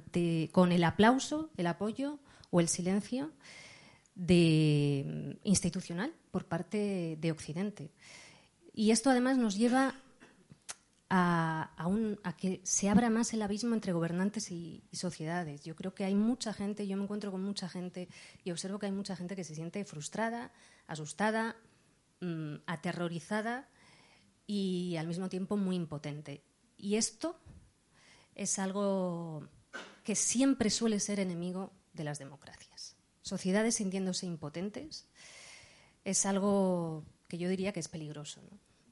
con 0.52 0.70
el 0.70 0.84
aplauso, 0.84 1.50
el 1.56 1.66
apoyo 1.66 2.20
o 2.50 2.60
el 2.60 2.68
silencio 2.68 3.32
mm, 4.14 5.32
institucional 5.42 6.14
por 6.30 6.44
parte 6.44 7.18
de 7.20 7.32
Occidente. 7.32 7.90
Y 8.72 8.92
esto 8.92 9.10
además 9.10 9.38
nos 9.38 9.56
lleva 9.56 9.96
a, 11.08 11.72
a, 12.22 12.36
que 12.36 12.60
se 12.62 12.88
abra 12.88 13.10
más 13.10 13.34
el 13.34 13.42
abismo 13.42 13.74
entre 13.74 13.92
gobernantes 13.92 14.52
y, 14.52 14.84
sociedades. 14.92 15.64
Yo 15.64 15.74
creo 15.74 15.96
que 15.96 16.04
hay 16.04 16.14
mucha 16.14 16.52
gente, 16.52 16.86
yo 16.86 16.96
me 16.96 17.02
encuentro 17.02 17.32
con 17.32 17.42
mucha 17.42 17.68
gente 17.68 18.08
y 18.44 18.52
observo 18.52 18.78
que 18.78 18.86
hay 18.86 18.92
mucha 18.92 19.16
gente 19.16 19.34
que 19.34 19.42
se 19.42 19.56
siente 19.56 19.84
frustrada, 19.84 20.52
asustada, 20.86 21.56
mm, 22.20 22.54
aterrorizada 22.66 23.68
y 24.46 24.94
al 24.94 25.08
mismo 25.08 25.28
tiempo 25.28 25.56
muy 25.56 25.74
impotente. 25.74 26.44
Y 26.80 26.96
esto 26.96 27.36
es 28.34 28.58
algo 28.58 29.46
que 30.02 30.14
siempre 30.14 30.70
suele 30.70 30.98
ser 30.98 31.20
enemigo 31.20 31.72
de 31.92 32.04
las 32.04 32.18
democracias. 32.18 32.96
Sociedades 33.22 33.76
sintiéndose 33.76 34.26
impotentes 34.26 35.06
es 36.04 36.24
algo 36.24 37.04
que 37.28 37.38
yo 37.38 37.48
diría 37.48 37.72
que 37.72 37.80
es 37.80 37.88
peligroso, 37.88 38.40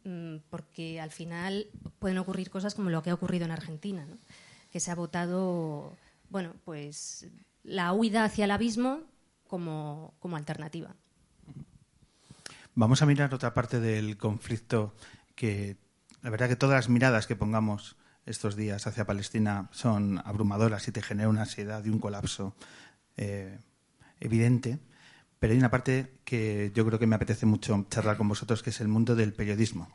mm, 0.05 0.37
porque 0.51 1.01
al 1.01 1.11
final 1.11 1.66
pueden 1.98 2.18
ocurrir 2.18 2.51
cosas 2.51 2.74
como 2.74 2.90
lo 2.90 3.03
que 3.03 3.11
ha 3.11 3.14
ocurrido 3.14 3.46
en 3.46 3.51
Argentina, 3.51 4.07
que 4.70 4.81
se 4.81 4.90
ha 4.90 4.94
votado, 4.94 5.96
bueno, 6.29 6.55
pues 6.64 7.27
la 7.64 7.92
huida 7.94 8.24
hacia 8.24 8.44
el 8.44 8.51
abismo 8.51 9.01
como, 9.46 10.14
como 10.20 10.37
alternativa. 10.37 10.94
Vamos 12.74 13.03
a 13.03 13.07
mirar 13.07 13.35
otra 13.35 13.55
parte 13.55 13.81
del 13.81 14.18
conflicto 14.18 14.94
que 15.35 15.77
la 16.22 16.31
verdad 16.31 16.48
que 16.48 16.57
todas 16.57 16.76
las 16.76 16.88
miradas 16.88 17.26
que 17.26 17.37
pongamos 17.37 17.96
estos 18.26 18.57
días 18.57 18.87
hacia 18.87 19.07
Palestina 19.07 19.68
son 19.72 20.20
abrumadoras 20.24 20.87
y 20.88 20.92
te 20.92 21.02
genera 21.02 21.28
una 21.28 21.42
ansiedad 21.42 21.85
y 21.85 21.88
un 21.88 21.98
colapso 21.98 22.54
eh, 23.16 23.59
evidente. 24.20 24.78
Pero 25.38 25.52
hay 25.52 25.59
una 25.59 25.70
parte 25.70 26.18
que 26.24 26.72
yo 26.74 26.85
creo 26.85 26.98
que 26.98 27.07
me 27.07 27.16
apetece 27.16 27.46
mucho 27.46 27.87
charlar 27.90 28.16
con 28.16 28.28
vosotros, 28.28 28.62
que 28.62 28.70
es 28.70 28.81
el 28.81 28.88
mundo 28.88 29.14
del 29.14 29.33
periodismo. 29.33 29.88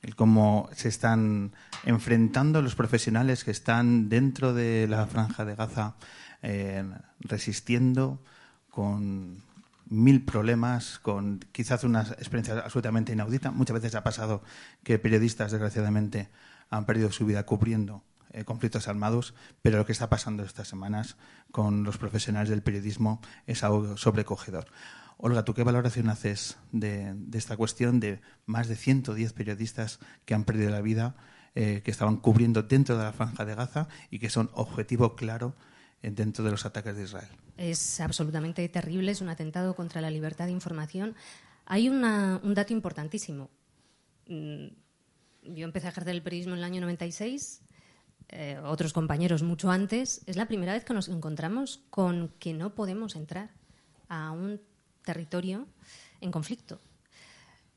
El 0.00 0.14
cómo 0.14 0.70
se 0.72 0.88
están 0.88 1.52
enfrentando 1.84 2.62
los 2.62 2.76
profesionales 2.76 3.44
que 3.44 3.50
están 3.50 4.08
dentro 4.08 4.54
de 4.54 4.86
la 4.88 5.06
franja 5.06 5.44
de 5.44 5.56
Gaza, 5.56 5.96
eh, 6.42 6.84
resistiendo 7.20 8.22
con 8.70 9.42
mil 9.88 10.24
problemas, 10.24 10.98
con 10.98 11.40
quizás 11.52 11.84
una 11.84 12.02
experiencia 12.02 12.58
absolutamente 12.58 13.12
inaudita. 13.12 13.50
Muchas 13.50 13.74
veces 13.74 13.94
ha 13.94 14.02
pasado 14.02 14.42
que 14.82 14.98
periodistas, 14.98 15.52
desgraciadamente, 15.52 16.28
han 16.70 16.86
perdido 16.86 17.12
su 17.12 17.26
vida 17.26 17.46
cubriendo 17.46 18.02
eh, 18.32 18.44
conflictos 18.44 18.88
armados, 18.88 19.34
pero 19.62 19.78
lo 19.78 19.86
que 19.86 19.92
está 19.92 20.08
pasando 20.08 20.42
estas 20.42 20.68
semanas 20.68 21.16
con 21.52 21.84
los 21.84 21.96
profesionales 21.98 22.50
del 22.50 22.62
periodismo 22.62 23.20
es 23.46 23.62
algo 23.62 23.96
sobrecogedor. 23.96 24.66
Olga, 25.18 25.44
¿tú 25.44 25.54
qué 25.54 25.62
valoración 25.62 26.10
haces 26.10 26.58
de, 26.72 27.16
esta 27.32 27.56
cuestión 27.56 28.00
de 28.00 28.20
más 28.44 28.68
de 28.68 28.76
110 28.76 29.32
periodistas 29.32 30.00
que 30.26 30.34
han 30.34 30.44
perdido 30.44 30.70
la 30.70 30.82
vida, 30.82 31.16
eh, 31.54 31.80
que 31.82 31.90
estaban 31.90 32.16
cubriendo 32.16 32.62
dentro 32.62 32.98
de 32.98 33.04
la 33.04 33.12
franja 33.12 33.46
de 33.46 33.54
Gaza 33.54 33.88
y 34.10 34.18
que 34.18 34.28
son 34.28 34.50
objetivo 34.52 35.16
claro 35.16 35.54
dentro 36.02 36.44
de 36.44 36.50
los 36.50 36.64
ataques 36.66 36.96
de 36.96 37.04
Israel? 37.04 37.28
Es 37.56 38.00
absolutamente 38.00 38.68
terrible, 38.68 39.12
es 39.12 39.20
un 39.20 39.28
atentado 39.28 39.74
contra 39.74 40.00
la 40.00 40.10
libertad 40.10 40.46
de 40.46 40.52
información. 40.52 41.14
Hay 41.64 41.88
un 41.88 42.54
dato 42.54 42.72
importantísimo. 42.72 43.50
Mm, 44.28 44.66
yo 45.42 45.64
empecé 45.64 45.86
a 45.86 45.90
ejercer 45.90 46.14
el 46.14 46.22
periodismo 46.22 46.52
en 46.52 46.58
el 46.58 46.64
año 46.64 46.80
96, 46.80 47.62
eh, 48.28 48.58
otros 48.64 48.92
compañeros 48.92 49.42
mucho 49.42 49.70
antes. 49.70 50.22
Es 50.26 50.36
la 50.36 50.46
primera 50.46 50.72
vez 50.72 50.84
que 50.84 50.94
nos 50.94 51.08
encontramos 51.08 51.82
con 51.90 52.32
que 52.38 52.52
no 52.52 52.74
podemos 52.74 53.16
entrar 53.16 53.50
a 54.08 54.30
un 54.30 54.60
territorio 55.04 55.66
en 56.20 56.30
conflicto. 56.30 56.80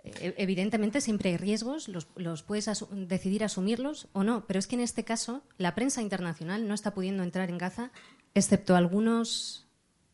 Eh, 0.04 0.34
evidentemente 0.38 1.02
siempre 1.02 1.32
hay 1.32 1.38
riesgos, 1.38 1.88
los, 1.88 2.08
los 2.16 2.44
puedes 2.44 2.70
decidir 2.92 3.44
asumirlos 3.44 4.08
o 4.14 4.24
no, 4.24 4.46
pero 4.48 4.60
es 4.60 4.68
que 4.68 4.76
en 4.76 4.82
este 4.82 5.04
caso 5.04 5.44
la 5.58 5.76
prensa 5.76 6.02
internacional 6.02 6.68
no 6.68 6.74
está 6.74 6.94
pudiendo 6.94 7.24
entrar 7.24 7.50
en 7.50 7.58
Gaza, 7.58 7.92
excepto 8.34 8.76
algunos 8.76 9.68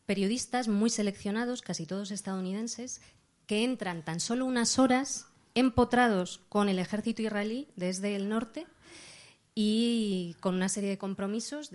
periodistas 0.06 0.68
muy 0.68 0.90
seleccionados, 0.90 1.62
casi 1.62 1.86
todos 1.86 2.10
estadounidenses, 2.10 3.00
que 3.46 3.64
entran 3.64 4.04
tan 4.04 4.20
solo 4.20 4.44
unas 4.44 4.78
horas 4.78 5.26
empotrados 5.54 6.40
con 6.48 6.68
el 6.68 6.78
ejército 6.78 7.22
israelí 7.22 7.68
desde 7.76 8.14
el 8.14 8.28
norte 8.28 8.66
y 9.54 10.36
con 10.40 10.54
una 10.54 10.68
serie 10.68 10.90
de 10.90 10.98
compromisos. 10.98 11.70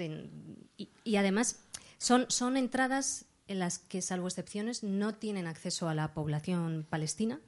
y, 0.77 1.15
además 1.15 1.59
son, 1.97 2.25
son 2.29 2.57
entradas 2.57 3.25
en 3.47 3.59
las 3.59 3.79
que, 3.79 4.01
salvo 4.01 4.27
excepciones, 4.27 4.83
no 4.83 5.15
tienen 5.15 5.47
acceso 5.47 5.89
a 5.89 5.95
la 5.95 6.13
población 6.13 6.85
palestina. 6.89 7.39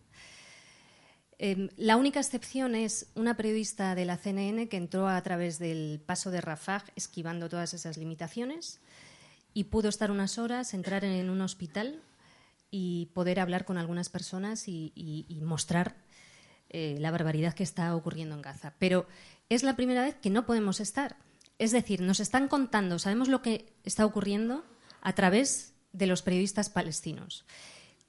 Em, 1.46 1.68
la 1.76 1.98
única 1.98 2.22
excepción 2.22 2.74
es 2.74 3.08
una 3.16 3.36
periodista 3.36 3.96
de 3.96 4.06
la 4.06 4.16
CNN 4.16 4.70
que 4.70 4.78
entró 4.78 5.10
a 5.10 5.22
través 5.24 5.60
del 5.60 6.00
paso 6.00 6.32
de 6.32 6.40
Rafah 6.40 6.86
esquivando 6.96 7.50
todas 7.50 7.74
esas 7.74 7.98
limitaciones 7.98 8.80
y 9.54 9.66
pudo 9.66 9.90
estar 9.90 10.10
unas 10.10 10.38
horas, 10.38 10.74
entrar 10.74 11.04
en 11.04 11.30
un 11.30 11.42
hospital 11.42 12.02
y 12.72 13.08
poder 13.08 13.42
hablar 13.42 13.66
con 13.66 13.78
algunas 13.78 14.08
personas 14.08 14.70
y, 14.70 15.42
mostrar 15.42 15.98
eh, 16.70 16.96
la 17.02 17.12
barbaridad 17.12 17.54
que 17.54 17.64
está 17.64 17.94
ocurriendo 17.94 18.36
en 18.36 18.42
Gaza. 18.42 18.74
Pero 18.80 19.06
es 19.50 19.64
la 19.64 19.76
primera 19.76 20.04
vez 20.04 20.16
que 20.16 20.30
no 20.30 20.46
podemos 20.46 20.80
estar. 20.80 21.18
Es 21.60 21.74
decir, 21.74 22.00
nos 22.00 22.22
están 22.22 22.48
contando, 22.48 23.00
sabemos 23.00 23.28
lo 23.28 23.42
que 23.42 23.66
está 23.84 24.06
ocurriendo 24.06 24.64
a 25.02 25.12
través 25.12 25.74
de 25.92 26.08
los 26.08 26.22
periodistas 26.22 26.70
palestinos, 26.70 27.44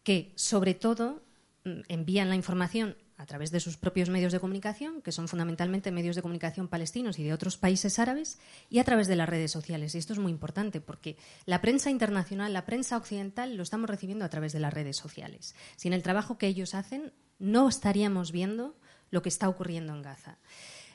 que 0.05 0.33
sobre 0.37 0.75
todo 0.75 1.25
mm, 1.65 1.81
envían 1.89 2.29
la 2.29 2.37
información 2.37 2.97
a 3.17 3.27
través 3.27 3.51
de 3.51 3.61
sus 3.61 3.77
propios 3.77 4.11
medios 4.11 4.33
de 4.33 4.41
comunicación, 4.41 5.01
que 5.01 5.13
son 5.13 5.29
fundamentalmente 5.29 5.93
medios 5.93 6.17
de 6.17 6.23
comunicación 6.23 6.69
palestinos 6.69 7.19
y 7.19 7.25
de 7.25 7.33
otros 7.33 7.57
países 7.57 7.99
árabes, 7.99 8.39
y 8.71 8.79
a 8.79 8.85
través 8.85 9.07
de 9.07 9.17
las 9.17 9.29
redes 9.29 9.53
sociales. 9.53 9.95
Y 9.95 9.99
esto 9.99 10.13
es 10.13 10.19
muy 10.19 10.33
importante 10.33 10.81
porque 10.81 11.17
la 11.47 11.61
prensa 11.61 11.91
internacional, 11.91 12.53
la 12.53 12.67
prensa 12.67 12.97
occidental, 12.97 13.57
lo 13.57 13.63
estamos 13.63 13.89
recibiendo 13.89 14.25
a 14.25 14.31
través 14.31 14.53
de 14.53 14.61
las 14.61 14.75
redes 14.75 14.97
sociales. 14.97 15.55
Sin 15.77 15.93
el 15.93 16.03
trabajo 16.03 16.39
que 16.39 16.49
ellos 16.49 16.75
hacen, 16.75 17.13
no 17.39 17.69
estaríamos 17.69 18.33
viendo 18.33 18.77
lo 19.11 19.23
que 19.23 19.29
está 19.29 19.49
ocurriendo 19.49 19.95
en 19.95 20.03
Gaza. 20.03 20.39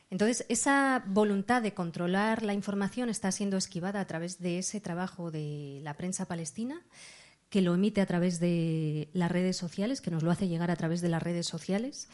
Entonces, 0.09 0.45
esa 0.49 1.03
voluntad 1.05 1.61
de 1.61 1.74
controlar 1.74 2.43
la 2.43 2.53
información 2.53 3.09
está 3.09 3.32
siendo 3.32 3.57
esquivada 3.57 3.99
a 3.99 4.07
través 4.07 4.39
de 4.39 4.57
ese 4.57 4.82
trabajo 4.82 5.30
de 5.30 5.80
la 5.84 5.95
prensa 5.95 6.26
palestina 6.26 6.82
que 7.50 7.62
lo 7.62 7.74
emite 7.74 8.02
a 8.02 8.06
través 8.06 8.39
de 8.39 9.10
las 9.14 9.32
redes 9.32 9.58
sociales, 9.58 10.02
que 10.02 10.12
nos 10.12 10.24
lo 10.24 10.32
hace 10.32 10.47
llegar 10.47 10.72
a 10.72 10.76
través 10.76 11.02
de 11.02 11.10
las 11.10 11.22
redes 11.22 11.47
sociales, 11.47 12.08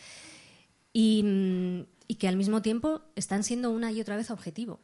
y, 0.93 1.85
que 2.19 2.27
al 2.29 2.37
mismo 2.37 2.61
tiempo 2.61 3.01
están 3.15 3.43
siendo 3.43 3.69
una 3.71 3.91
y 3.91 3.99
otra 3.99 4.15
vez 4.15 4.31
objetivo, 4.31 4.79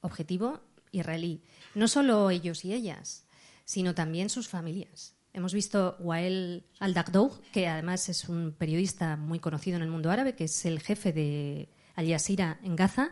objetivo 0.00 0.60
israelí. 0.92 1.42
No 1.74 1.88
solo 1.88 2.30
ellos 2.30 2.64
y 2.64 2.72
ellas, 2.72 3.24
sino 3.64 3.94
también 3.94 4.30
sus 4.30 4.48
familias. 4.48 5.14
Hemos 5.32 5.52
visto 5.52 5.96
Wael 5.98 6.64
al 6.78 6.94
que 7.52 7.66
además 7.66 8.08
es 8.08 8.28
un 8.28 8.54
periodista 8.56 9.16
muy 9.16 9.40
conocido 9.40 9.76
en 9.76 9.82
el 9.82 9.90
mundo 9.90 10.10
árabe, 10.10 10.34
que 10.34 10.44
es 10.44 10.64
el 10.64 10.80
jefe 10.80 11.12
de 11.12 11.68
Al 11.96 12.08
Jazeera 12.08 12.60
en 12.62 12.76
Gaza. 12.76 13.10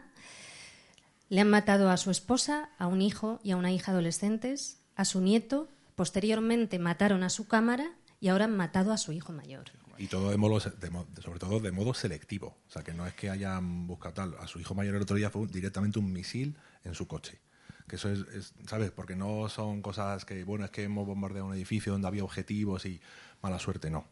Le 1.28 1.40
han 1.40 1.50
matado 1.50 1.90
a 1.90 1.96
su 1.96 2.10
esposa, 2.10 2.70
a 2.78 2.86
un 2.86 3.02
hijo 3.02 3.40
y 3.42 3.50
a 3.50 3.56
una 3.56 3.72
hija 3.72 3.90
adolescentes, 3.90 4.78
a 4.94 5.04
su 5.04 5.20
nieto 5.20 5.68
Posteriormente 5.96 6.78
mataron 6.78 7.22
a 7.22 7.30
su 7.30 7.48
cámara 7.48 7.96
y 8.20 8.28
ahora 8.28 8.44
han 8.44 8.56
matado 8.56 8.92
a 8.92 8.98
su 8.98 9.12
hijo 9.12 9.32
mayor. 9.32 9.64
Y 9.98 10.08
todo 10.08 10.30
de 10.30 10.36
modo, 10.36 10.60
sobre 10.60 11.38
todo 11.38 11.58
de 11.58 11.72
modo 11.72 11.94
selectivo. 11.94 12.58
O 12.68 12.70
sea, 12.70 12.82
que 12.84 12.92
no 12.92 13.06
es 13.06 13.14
que 13.14 13.30
hayan 13.30 13.86
buscado 13.86 14.14
tal. 14.14 14.36
A 14.38 14.46
su 14.46 14.60
hijo 14.60 14.74
mayor 14.74 14.94
el 14.94 15.02
otro 15.02 15.16
día 15.16 15.30
fue 15.30 15.46
directamente 15.46 15.98
un 15.98 16.12
misil 16.12 16.56
en 16.84 16.94
su 16.94 17.06
coche. 17.06 17.40
Que 17.88 17.96
eso 17.96 18.10
es, 18.10 18.52
¿sabes? 18.66 18.90
Porque 18.90 19.16
no 19.16 19.48
son 19.48 19.80
cosas 19.80 20.24
que, 20.24 20.44
bueno, 20.44 20.66
es 20.66 20.70
que 20.70 20.82
hemos 20.82 21.06
bombardeado 21.06 21.46
un 21.46 21.54
edificio 21.54 21.92
donde 21.92 22.08
había 22.08 22.24
objetivos 22.24 22.84
y 22.84 23.00
mala 23.40 23.58
suerte, 23.58 23.90
no. 23.90 24.06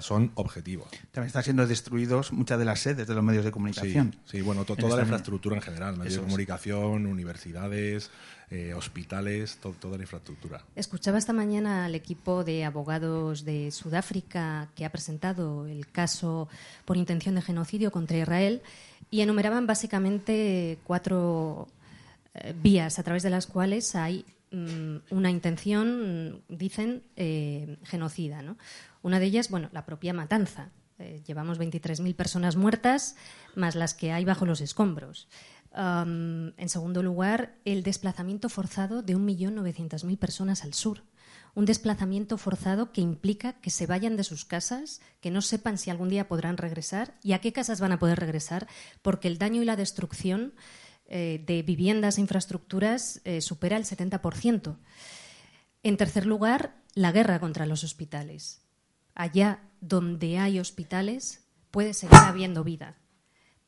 Son 0.00 0.32
objetivos. 0.34 0.88
También 1.12 1.28
están 1.28 1.42
siendo 1.42 1.66
destruidos 1.66 2.32
muchas 2.32 2.58
de 2.58 2.64
las 2.64 2.80
sedes 2.80 3.06
de 3.06 3.14
los 3.14 3.24
medios 3.24 3.44
de 3.44 3.50
comunicación. 3.50 4.16
Sí, 4.24 4.40
bueno, 4.40 4.64
toda 4.64 4.96
la 4.96 5.02
infraestructura 5.02 5.56
en 5.56 5.62
general, 5.62 5.96
medios 5.96 6.14
de 6.14 6.20
comunicación, 6.20 7.06
universidades, 7.06 8.10
eh, 8.50 8.74
hospitales, 8.74 9.58
toda 9.80 9.96
la 9.96 10.02
infraestructura. 10.02 10.62
Escuchaba 10.76 11.18
esta 11.18 11.32
mañana 11.32 11.86
al 11.86 11.94
equipo 11.94 12.44
de 12.44 12.64
abogados 12.64 13.44
de 13.44 13.70
Sudáfrica 13.70 14.68
que 14.74 14.84
ha 14.84 14.90
presentado 14.90 15.66
el 15.66 15.90
caso 15.90 16.48
por 16.84 16.96
intención 16.96 17.34
de 17.34 17.42
genocidio 17.42 17.90
contra 17.90 18.18
Israel 18.18 18.62
y 19.10 19.22
enumeraban 19.22 19.66
básicamente 19.66 20.78
cuatro 20.84 21.68
eh, 22.34 22.54
vías 22.62 22.98
a 22.98 23.02
través 23.02 23.22
de 23.22 23.30
las 23.30 23.46
cuales 23.46 23.94
hay 23.94 24.24
una 25.10 25.30
intención, 25.30 26.42
dicen, 26.48 27.02
eh, 27.16 27.78
genocida. 27.84 28.42
Una 29.02 29.18
de 29.18 29.26
ellas, 29.26 29.50
bueno, 29.50 29.68
la 29.72 29.86
propia 29.86 30.12
matanza. 30.12 30.70
llevamos 31.26 31.58
23.000 31.58 32.14
personas 32.14 32.54
muertas, 32.56 33.16
más 33.56 33.74
las 33.74 33.94
que 33.94 34.12
hay 34.12 34.24
bajo 34.24 34.46
los 34.46 34.60
escombros 34.60 35.28
en 35.76 36.68
segundo 36.68 37.02
lugar, 37.02 37.56
el 37.64 37.82
desplazamiento 37.82 38.48
forzado 38.48 39.02
de 39.02 39.16
1.900.000 39.16 40.18
personas 40.18 40.62
al 40.62 40.72
sur. 40.74 41.02
Un 41.56 41.64
desplazamiento 41.66 42.36
forzado 42.36 42.92
que 42.92 43.00
implica 43.00 43.54
que 43.54 43.70
se 43.70 43.86
vayan 43.86 44.16
de 44.16 44.24
sus 44.24 44.44
casas, 44.44 45.00
que 45.20 45.30
no 45.30 45.40
sepan 45.40 45.78
si 45.78 45.90
algún 45.90 46.08
día 46.08 46.28
podrán 46.28 46.56
regresar 46.56 47.14
y 47.22 47.32
a 47.32 47.40
qué 47.40 47.52
casas 47.52 47.80
van 47.80 47.92
a 47.92 47.98
poder 47.98 48.18
regresar, 48.18 48.68
porque 49.02 49.28
el 49.28 49.38
daño 49.38 49.62
y 49.62 49.64
la 49.64 49.76
destrucción 49.76 50.54
eh, 51.06 51.42
de 51.46 51.62
viviendas 51.62 52.16
e 52.16 52.22
infraestructuras 52.22 53.20
eh, 53.24 53.40
supera 53.40 53.76
el 53.76 53.84
70%. 53.84 54.76
En 55.82 55.96
tercer 55.96 56.24
lugar, 56.24 56.80
la 56.94 57.12
guerra 57.12 57.40
contra 57.40 57.66
los 57.66 57.84
hospitales. 57.84 58.62
Allá 59.14 59.60
donde 59.80 60.38
hay 60.38 60.58
hospitales 60.58 61.46
puede 61.70 61.92
seguir 61.92 62.16
habiendo 62.16 62.64
vida, 62.64 62.96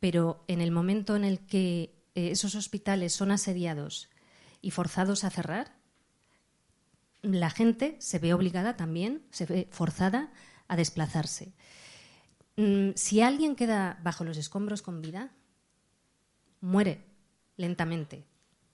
pero 0.00 0.44
en 0.48 0.60
el 0.60 0.70
momento 0.70 1.14
en 1.14 1.24
el 1.24 1.40
que 1.40 1.94
eh, 2.14 2.30
esos 2.30 2.54
hospitales 2.54 3.12
son 3.12 3.30
asediados 3.30 4.08
y 4.62 4.70
forzados 4.70 5.24
a 5.24 5.30
cerrar, 5.30 5.76
la 7.22 7.50
gente 7.50 7.96
se 7.98 8.18
ve 8.18 8.32
obligada 8.32 8.76
también, 8.76 9.22
se 9.30 9.44
ve 9.44 9.68
forzada 9.70 10.32
a 10.68 10.76
desplazarse. 10.76 11.52
Mm, 12.56 12.90
si 12.94 13.20
alguien 13.20 13.56
queda 13.56 14.00
bajo 14.02 14.24
los 14.24 14.38
escombros 14.38 14.80
con 14.80 15.02
vida, 15.02 15.32
muere 16.60 17.04
lentamente. 17.56 18.24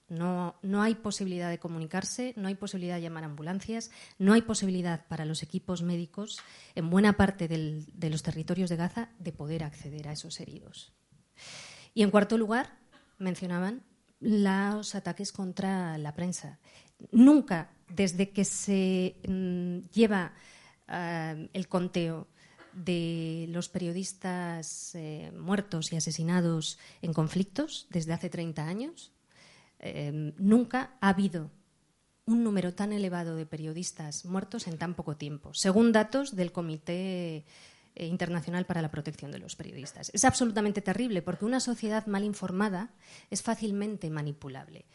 No, 0.09 0.55
no, 0.61 0.81
hay 0.81 0.95
posibilidad 0.95 1.49
de 1.49 1.59
comunicarse, 1.59 2.33
no 2.35 2.47
hay 2.47 2.55
posibilidad 2.55 2.95
de 2.95 3.01
llamar 3.01 3.23
ambulancias, 3.23 3.89
no 4.19 4.33
hay 4.33 4.41
posibilidad 4.41 5.07
para 5.07 5.25
los 5.25 5.41
equipos 5.41 5.81
médicos 5.81 6.39
en 6.75 6.89
buena 6.89 7.13
parte 7.13 7.47
de 7.47 8.09
los 8.09 8.21
territorios 8.21 8.69
de 8.69 8.75
Gaza 8.75 9.09
de 9.17 9.31
poder 9.31 9.63
acceder 9.63 10.07
a 10.07 10.11
esos 10.11 10.39
heridos. 10.39 10.93
Y 11.93 12.03
en 12.03 12.11
cuarto 12.11 12.37
lugar, 12.37 12.77
mencionaban 13.17 13.83
los 14.19 14.95
ataques 14.95 15.31
contra 15.31 15.97
la 15.97 16.13
prensa. 16.13 16.59
Nunca, 17.11 17.71
desde 17.89 18.31
que 18.31 18.45
se 18.45 19.15
mm, 19.27 19.89
lleva 19.93 20.33
eh, 20.87 21.49
el 21.53 21.67
conteo 21.67 22.27
de 22.73 23.47
los 23.49 23.69
periodistas 23.69 24.95
eh, 24.95 25.31
muertos 25.37 25.91
y 25.93 25.95
asesinados 25.95 26.79
en 27.01 27.13
conflictos 27.13 27.87
desde 27.89 28.13
hace 28.13 28.29
30 28.29 28.67
años, 28.67 29.11
eh, 29.79 30.33
nunca 30.37 30.97
ha 31.01 31.09
habido 31.09 31.51
un 32.25 32.43
número 32.43 32.73
tan 32.73 32.93
elevado 32.93 33.35
de 33.35 33.45
periodistas 33.45 34.25
muertos 34.25 34.67
en 34.67 34.77
tan 34.77 34.93
poco 34.93 35.17
tiempo, 35.17 35.53
según 35.53 35.91
datos 35.91 36.35
del 36.35 36.51
Comité 36.51 37.45
eh, 37.95 38.07
internacional 38.07 38.65
para 38.65 38.81
la 38.81 38.91
Protección 38.91 39.31
de 39.31 39.39
los 39.39 39.55
Periodistas. 39.55 40.09
Es 40.13 40.23
absolutamente 40.23 40.81
terrible 40.81 41.21
porque 41.21 41.45
una 41.45 41.59
sociedad 41.59 42.07
mal 42.07 42.23
informada 42.23 42.91
es 43.29 43.43
fácilmente 43.43 44.09
manipulable 44.09 44.85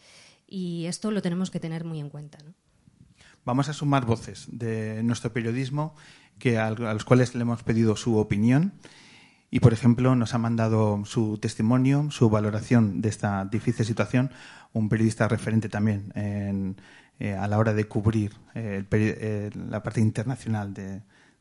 y 0.46 0.86
esto 0.86 1.10
lo 1.10 1.20
tenemos 1.20 1.50
que 1.50 1.60
tener 1.60 1.84
muy 1.84 2.00
en 2.00 2.08
cuenta. 2.08 2.38
Vamos 3.44 3.68
a 3.68 3.72
sumar 3.72 4.04
voces 4.04 4.46
de 4.50 5.02
nuestro 5.02 5.32
periodismo 5.32 5.94
que 6.38 6.58
a 6.58 6.70
los 6.70 7.04
cuales 7.04 7.34
le 7.34 7.42
hemos 7.42 7.62
pedido 7.62 7.96
su 7.96 8.16
opinión 8.18 8.72
y, 9.50 9.60
por 9.60 9.72
ejemplo, 9.72 10.14
nos 10.14 10.34
ha 10.34 10.38
mandado 10.38 11.04
su 11.04 11.38
testimonio, 11.38 12.10
su 12.10 12.28
valoración 12.28 13.00
de 13.00 13.08
esta 13.08 13.44
difícil 13.46 13.86
situación, 13.86 14.30
un 14.72 14.88
periodista 14.88 15.26
referente 15.26 15.68
también 15.68 16.12
eh, 17.18 17.34
a 17.34 17.48
la 17.48 17.58
hora 17.58 17.72
de 17.72 17.88
cubrir 17.88 18.36
eh, 18.54 19.50
la 19.68 19.82
parte 19.82 20.00
internacional 20.00 20.74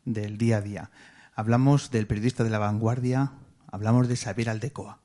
del 0.05 0.37
día 0.37 0.57
a 0.57 0.61
día. 0.61 0.91
Hablamos 1.35 1.91
del 1.91 2.07
periodista 2.07 2.43
de 2.43 2.49
la 2.49 2.59
vanguardia, 2.59 3.33
hablamos 3.67 4.07
de 4.07 4.15
Xavier 4.15 4.49
Aldecoa. 4.49 4.99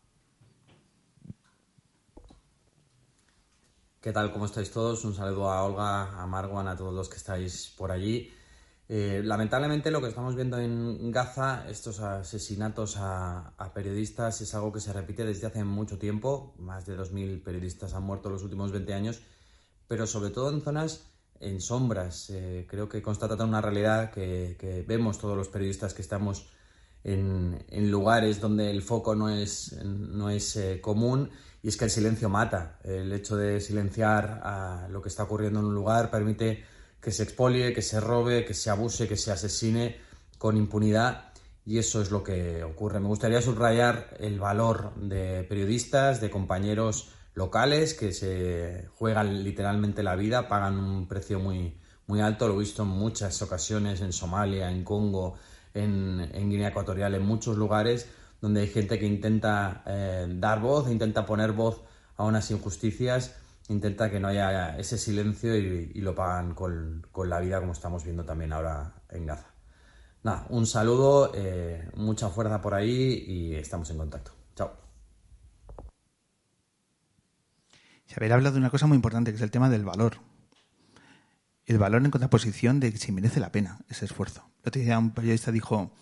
¿Qué 4.00 4.12
tal? 4.12 4.32
¿Cómo 4.32 4.46
estáis 4.46 4.70
todos? 4.70 5.04
Un 5.04 5.14
saludo 5.14 5.50
a 5.50 5.62
Olga, 5.62 6.20
a 6.20 6.26
Marwan, 6.26 6.66
a 6.66 6.76
todos 6.76 6.92
los 6.92 7.08
que 7.08 7.16
estáis 7.16 7.72
por 7.76 7.92
allí. 7.92 8.32
Eh, 8.94 9.22
lamentablemente 9.24 9.90
lo 9.90 10.02
que 10.02 10.08
estamos 10.08 10.36
viendo 10.36 10.58
en 10.58 11.10
Gaza, 11.10 11.64
estos 11.66 12.00
asesinatos 12.00 12.96
a, 12.98 13.54
periodistas, 13.74 14.42
es 14.42 14.54
algo 14.54 14.70
que 14.70 14.80
se 14.80 14.92
repite 14.92 15.24
desde 15.24 15.46
hace 15.46 15.64
mucho 15.64 15.98
tiempo. 15.98 16.54
Más 16.58 16.84
de 16.84 16.98
2.000 16.98 17.42
periodistas 17.42 17.94
han 17.94 18.02
muerto 18.02 18.28
en 18.28 18.34
los 18.34 18.42
últimos 18.42 18.70
20 18.70 18.92
años, 18.92 19.22
pero 19.88 20.06
sobre 20.06 20.28
todo 20.28 20.50
en 20.50 20.60
zonas 20.60 21.06
en 21.40 21.62
sombras. 21.62 22.28
Eh, 22.28 22.66
creo 22.68 22.90
que 22.90 23.00
constata 23.00 23.42
una 23.42 23.62
realidad 23.62 24.10
que, 24.10 24.84
vemos 24.86 25.16
todos 25.16 25.38
los 25.38 25.48
periodistas 25.48 25.94
que 25.94 26.02
estamos 26.02 26.50
en, 27.02 27.64
lugares 27.90 28.42
donde 28.42 28.70
el 28.70 28.82
foco 28.82 29.14
no 29.14 29.30
es, 29.30 29.72
no 29.82 30.28
es 30.28 30.54
eh, 30.56 30.82
común 30.82 31.30
y 31.62 31.68
es 31.68 31.78
que 31.78 31.86
el 31.86 31.90
silencio 31.90 32.28
mata. 32.28 32.78
El 32.84 33.10
hecho 33.14 33.38
de 33.38 33.58
silenciar 33.58 34.90
lo 34.90 35.00
que 35.00 35.08
está 35.08 35.22
ocurriendo 35.22 35.60
en 35.60 35.64
un 35.64 35.74
lugar 35.74 36.10
permite 36.10 36.71
que 37.02 37.10
se 37.10 37.24
expolie, 37.24 37.74
que 37.74 37.82
se 37.82 38.00
robe, 38.00 38.44
que 38.44 38.54
se 38.54 38.70
abuse, 38.70 39.08
que 39.08 39.16
se 39.16 39.32
asesine 39.32 39.96
con 40.38 40.56
impunidad 40.56 41.32
y 41.66 41.78
eso 41.78 42.00
es 42.00 42.10
lo 42.10 42.22
que 42.22 42.64
ocurre. 42.64 43.00
Me 43.00 43.08
gustaría 43.08 43.42
subrayar 43.42 44.16
el 44.18 44.38
valor 44.38 44.94
de 44.96 45.44
periodistas, 45.44 46.20
de 46.20 46.30
compañeros 46.30 47.10
locales 47.34 47.94
que 47.94 48.12
se 48.12 48.88
juegan 48.98 49.42
literalmente 49.42 50.02
la 50.02 50.16
vida, 50.16 50.48
pagan 50.48 50.78
un 50.78 51.08
precio 51.08 51.40
muy, 51.40 51.76
muy 52.06 52.20
alto, 52.20 52.48
lo 52.48 52.54
he 52.54 52.60
visto 52.60 52.82
en 52.82 52.88
muchas 52.88 53.40
ocasiones 53.42 54.00
en 54.00 54.12
Somalia, 54.12 54.70
en 54.70 54.84
Congo, 54.84 55.34
en, 55.74 56.30
Guinea 56.32 56.68
Ecuatorial, 56.68 57.14
en 57.14 57.24
muchos 57.24 57.56
lugares 57.56 58.08
donde 58.40 58.62
hay 58.62 58.68
gente 58.68 58.98
que 58.98 59.06
intenta 59.06 59.82
eh, 59.86 60.26
dar 60.28 60.60
voz, 60.60 60.90
intenta 60.90 61.24
poner 61.24 61.52
voz 61.52 61.80
a 62.16 62.24
unas 62.24 62.50
injusticias, 62.50 63.36
intenta 63.68 64.10
que 64.10 64.20
no 64.20 64.28
haya 64.28 64.76
ese 64.78 64.98
silencio 64.98 65.56
y, 65.56 66.00
lo 66.00 66.14
pagan 66.14 66.54
con, 66.54 67.06
la 67.24 67.40
vida 67.40 67.60
como 67.60 67.72
estamos 67.72 68.04
viendo 68.04 68.24
también 68.24 68.52
ahora 68.52 69.02
en 69.10 69.26
Gaza. 69.26 69.48
Nada, 70.22 70.46
un 70.50 70.66
saludo, 70.66 71.32
eh, 71.34 71.88
mucha 71.96 72.28
fuerza 72.28 72.60
por 72.60 72.74
ahí 72.74 73.24
y 73.26 73.54
estamos 73.54 73.90
en 73.90 73.98
contacto. 73.98 74.32
Chao. 74.54 74.72
Se 78.06 78.32
habla 78.32 78.50
de 78.50 78.58
una 78.58 78.70
cosa 78.70 78.86
muy 78.86 78.96
importante, 78.96 79.30
que 79.32 79.36
es 79.36 79.42
el 79.42 79.50
tema 79.50 79.68
del 79.68 79.84
valor. 79.84 80.18
El 81.64 81.78
valor 81.78 82.04
en 82.04 82.10
contraposición 82.10 82.78
de 82.78 82.96
si 82.96 83.10
merece 83.10 83.40
la 83.40 83.50
pena 83.50 83.80
ese 83.88 84.04
esfuerzo. 84.04 84.44
El 84.62 84.68
otro 84.68 84.82
día 84.82 84.98
un 84.98 85.12
periodista 85.12 85.50
dijo, 85.50 85.92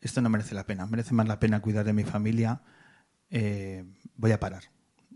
esto 0.00 0.20
no 0.20 0.28
merece 0.28 0.54
la 0.54 0.66
pena, 0.66 0.86
merece 0.86 1.14
más 1.14 1.26
la 1.26 1.40
pena 1.40 1.60
cuidar 1.60 1.84
de 1.84 1.92
mi 1.92 2.04
familia, 2.04 2.62
eh, 3.30 3.84
voy 4.16 4.32
a 4.32 4.38
parar, 4.40 4.64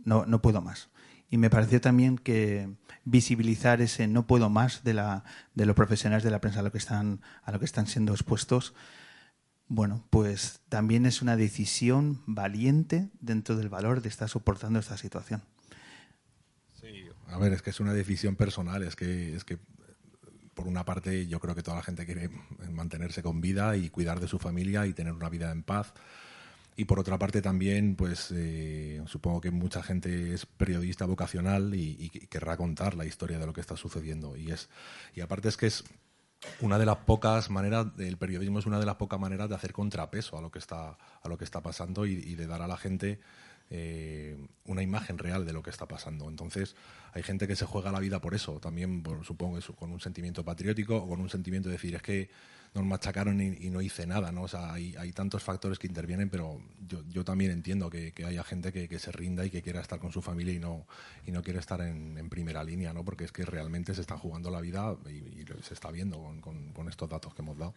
no, 0.04 0.26
no 0.26 0.42
puedo 0.42 0.60
más. 0.60 0.88
Y 1.30 1.38
me 1.38 1.48
pareció 1.48 1.80
también 1.80 2.18
que 2.18 2.68
visibilizar 3.04 3.80
ese 3.80 4.08
no 4.08 4.26
puedo 4.26 4.50
más 4.50 4.82
de, 4.82 4.94
la, 4.94 5.24
de 5.54 5.64
los 5.64 5.76
profesionales 5.76 6.24
de 6.24 6.30
la 6.30 6.40
prensa 6.40 6.60
a 6.60 6.62
lo 6.62 6.72
que 6.72 6.78
están, 6.78 7.22
a 7.44 7.52
lo 7.52 7.58
que 7.58 7.64
están 7.64 7.86
siendo 7.86 8.12
expuestos, 8.12 8.74
bueno, 9.68 10.04
pues 10.10 10.60
también 10.68 11.06
es 11.06 11.22
una 11.22 11.36
decisión 11.36 12.20
valiente 12.26 13.08
dentro 13.20 13.54
del 13.54 13.68
valor 13.68 14.02
de 14.02 14.08
estar 14.08 14.28
soportando 14.28 14.80
esta 14.80 14.96
situación. 14.96 15.42
A 17.28 17.38
ver, 17.38 17.52
es 17.52 17.62
que 17.62 17.70
es 17.70 17.78
una 17.78 17.92
decisión 17.92 18.34
personal, 18.34 18.82
es 18.82 18.96
que, 18.96 19.36
es 19.36 19.44
que 19.44 19.58
por 20.54 20.66
una 20.66 20.84
parte 20.84 21.28
yo 21.28 21.38
creo 21.38 21.54
que 21.54 21.62
toda 21.62 21.76
la 21.76 21.84
gente 21.84 22.04
quiere 22.04 22.30
mantenerse 22.72 23.22
con 23.22 23.40
vida 23.40 23.76
y 23.76 23.90
cuidar 23.90 24.18
de 24.18 24.26
su 24.26 24.40
familia 24.40 24.86
y 24.86 24.92
tener 24.92 25.12
una 25.12 25.28
vida 25.28 25.52
en 25.52 25.62
paz. 25.62 25.94
Y 26.80 26.86
por 26.86 26.98
otra 26.98 27.18
parte 27.18 27.42
también, 27.42 27.94
pues 27.94 28.32
eh, 28.34 29.02
supongo 29.04 29.42
que 29.42 29.50
mucha 29.50 29.82
gente 29.82 30.32
es 30.32 30.46
periodista 30.46 31.04
vocacional 31.04 31.74
y, 31.74 32.08
querrá 32.30 32.56
contar 32.56 32.94
la 32.94 33.04
historia 33.04 33.38
de 33.38 33.44
lo 33.44 33.52
que 33.52 33.60
está 33.60 33.76
sucediendo. 33.76 34.34
Y 34.34 34.50
es 34.50 34.70
y 35.14 35.20
aparte 35.20 35.50
es 35.50 35.58
que 35.58 35.66
es 35.66 35.84
una 36.58 36.78
de 36.78 36.86
las 36.86 36.96
pocas 36.96 37.50
maneras, 37.50 37.88
el 37.98 38.16
periodismo 38.16 38.60
es 38.60 38.64
una 38.64 38.80
de 38.80 38.86
las 38.86 38.94
pocas 38.94 39.20
maneras 39.20 39.50
de 39.50 39.56
hacer 39.56 39.74
contrapeso 39.74 40.38
a 40.38 40.40
lo 40.40 40.50
que 40.50 40.58
está 40.58 40.96
a 41.22 41.28
lo 41.28 41.36
que 41.36 41.44
está 41.44 41.60
pasando 41.60 42.06
y 42.06 42.34
de 42.34 42.46
dar 42.46 42.62
a 42.62 42.66
la 42.66 42.78
gente 42.78 43.20
eh, 43.72 44.36
una 44.64 44.82
imagen 44.82 45.16
real 45.16 45.46
de 45.46 45.52
lo 45.52 45.62
que 45.62 45.70
está 45.70 45.86
pasando. 45.86 46.28
Entonces, 46.28 46.74
hay 47.12 47.22
gente 47.22 47.46
que 47.46 47.54
se 47.54 47.66
juega 47.66 47.92
la 47.92 48.00
vida 48.00 48.20
por 48.20 48.34
eso, 48.34 48.58
también 48.58 49.04
supongo 49.22 49.58
eso, 49.58 49.76
con 49.76 49.92
un 49.92 50.00
sentimiento 50.00 50.44
patriótico 50.44 50.96
o 50.96 51.08
con 51.08 51.20
un 51.20 51.28
sentimiento 51.28 51.68
de 51.68 51.74
decir, 51.74 51.94
es 51.94 52.02
que 52.02 52.30
nos 52.74 52.84
machacaron 52.84 53.40
y, 53.40 53.70
no 53.70 53.80
hice 53.80 54.06
nada, 54.06 54.30
¿no? 54.30 54.42
O 54.42 54.48
sea, 54.48 54.72
hay, 54.72 55.12
tantos 55.12 55.42
factores 55.42 55.78
que 55.78 55.88
intervienen, 55.88 56.30
pero 56.30 56.60
yo, 57.08 57.24
también 57.24 57.50
entiendo 57.50 57.90
que, 57.90 58.12
haya 58.24 58.44
gente 58.44 58.72
que, 58.72 58.98
se 58.98 59.12
rinda 59.12 59.44
y 59.44 59.50
que 59.50 59.62
quiera 59.62 59.80
estar 59.80 59.98
con 59.98 60.12
su 60.12 60.22
familia 60.22 60.54
y 60.54 60.58
no, 60.58 60.86
y 61.26 61.32
no 61.32 61.42
quiere 61.42 61.58
estar 61.58 61.80
en, 61.80 62.28
primera 62.28 62.62
línea, 62.62 62.92
¿no? 62.92 63.04
Porque 63.04 63.24
es 63.24 63.32
que 63.32 63.44
realmente 63.44 63.94
se 63.94 64.00
está 64.00 64.16
jugando 64.16 64.50
la 64.50 64.60
vida 64.60 64.96
y, 65.08 65.44
se 65.62 65.74
está 65.74 65.90
viendo 65.90 66.32
con, 66.40 66.88
estos 66.88 67.08
datos 67.08 67.34
que 67.34 67.42
hemos 67.42 67.58
dado. 67.58 67.74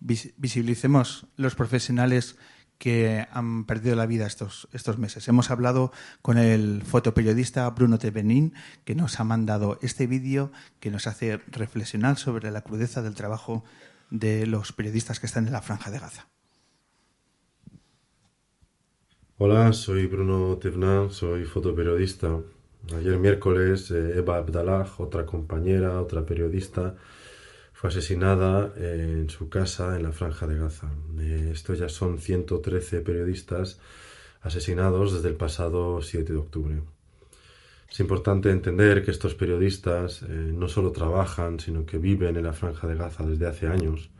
Visibilicemos 0.00 1.26
los 1.36 1.54
profesionales 1.54 2.36
que 2.78 3.26
han 3.32 3.64
perdido 3.64 3.96
la 3.96 4.06
vida 4.06 4.26
estos, 4.26 4.68
estos 4.72 4.98
meses. 4.98 5.26
Hemos 5.26 5.50
hablado 5.50 5.90
con 6.22 6.38
el 6.38 6.82
fotoperiodista 6.84 7.68
Bruno 7.70 7.98
Tevenin, 7.98 8.54
que 8.84 8.94
nos 8.94 9.18
ha 9.18 9.24
mandado 9.24 9.78
este 9.82 10.06
vídeo 10.06 10.52
que 10.78 10.90
nos 10.90 11.06
hace 11.08 11.38
reflexionar 11.48 12.18
sobre 12.18 12.50
la 12.52 12.62
crudeza 12.62 13.02
del 13.02 13.14
trabajo 13.14 13.64
de 14.10 14.46
los 14.46 14.72
periodistas 14.72 15.20
que 15.20 15.26
están 15.26 15.46
en 15.46 15.52
la 15.52 15.62
franja 15.62 15.90
de 15.90 15.98
Gaza. 15.98 16.28
Hola, 19.38 19.72
soy 19.72 20.06
Bruno 20.06 20.56
Tevenin, 20.58 21.10
soy 21.10 21.44
fotoperiodista. 21.44 22.40
Ayer 22.96 23.18
miércoles 23.18 23.90
eh, 23.90 24.18
Eva 24.18 24.36
Abdallah, 24.38 24.86
otra 24.98 25.24
compañera, 25.26 26.00
otra 26.00 26.24
periodista, 26.24 26.96
fue 27.72 27.90
asesinada 27.90 28.72
eh, 28.76 29.20
en 29.20 29.30
su 29.30 29.48
casa 29.48 29.94
en 29.94 30.02
la 30.02 30.12
franja 30.12 30.46
de 30.46 30.58
Gaza. 30.58 30.90
Eh, 31.20 31.50
estos 31.52 31.78
ya 31.78 31.88
son 31.88 32.18
113 32.18 33.00
periodistas 33.02 33.78
asesinados 34.40 35.12
desde 35.12 35.28
el 35.28 35.36
pasado 35.36 36.02
7 36.02 36.32
de 36.32 36.38
octubre. 36.38 36.82
Es 37.90 38.00
importante 38.00 38.50
entender 38.50 39.02
que 39.02 39.10
estos 39.10 39.34
periodistas 39.34 40.22
eh, 40.22 40.26
no 40.28 40.68
solo 40.68 40.92
trabajan, 40.92 41.58
sino 41.58 41.86
que 41.86 41.98
viven 41.98 42.36
en 42.36 42.44
la 42.44 42.52
franja 42.52 42.86
de 42.86 42.94
Gaza 42.94 43.24
desde 43.24 43.46
hace 43.46 43.66
años, 43.66 44.10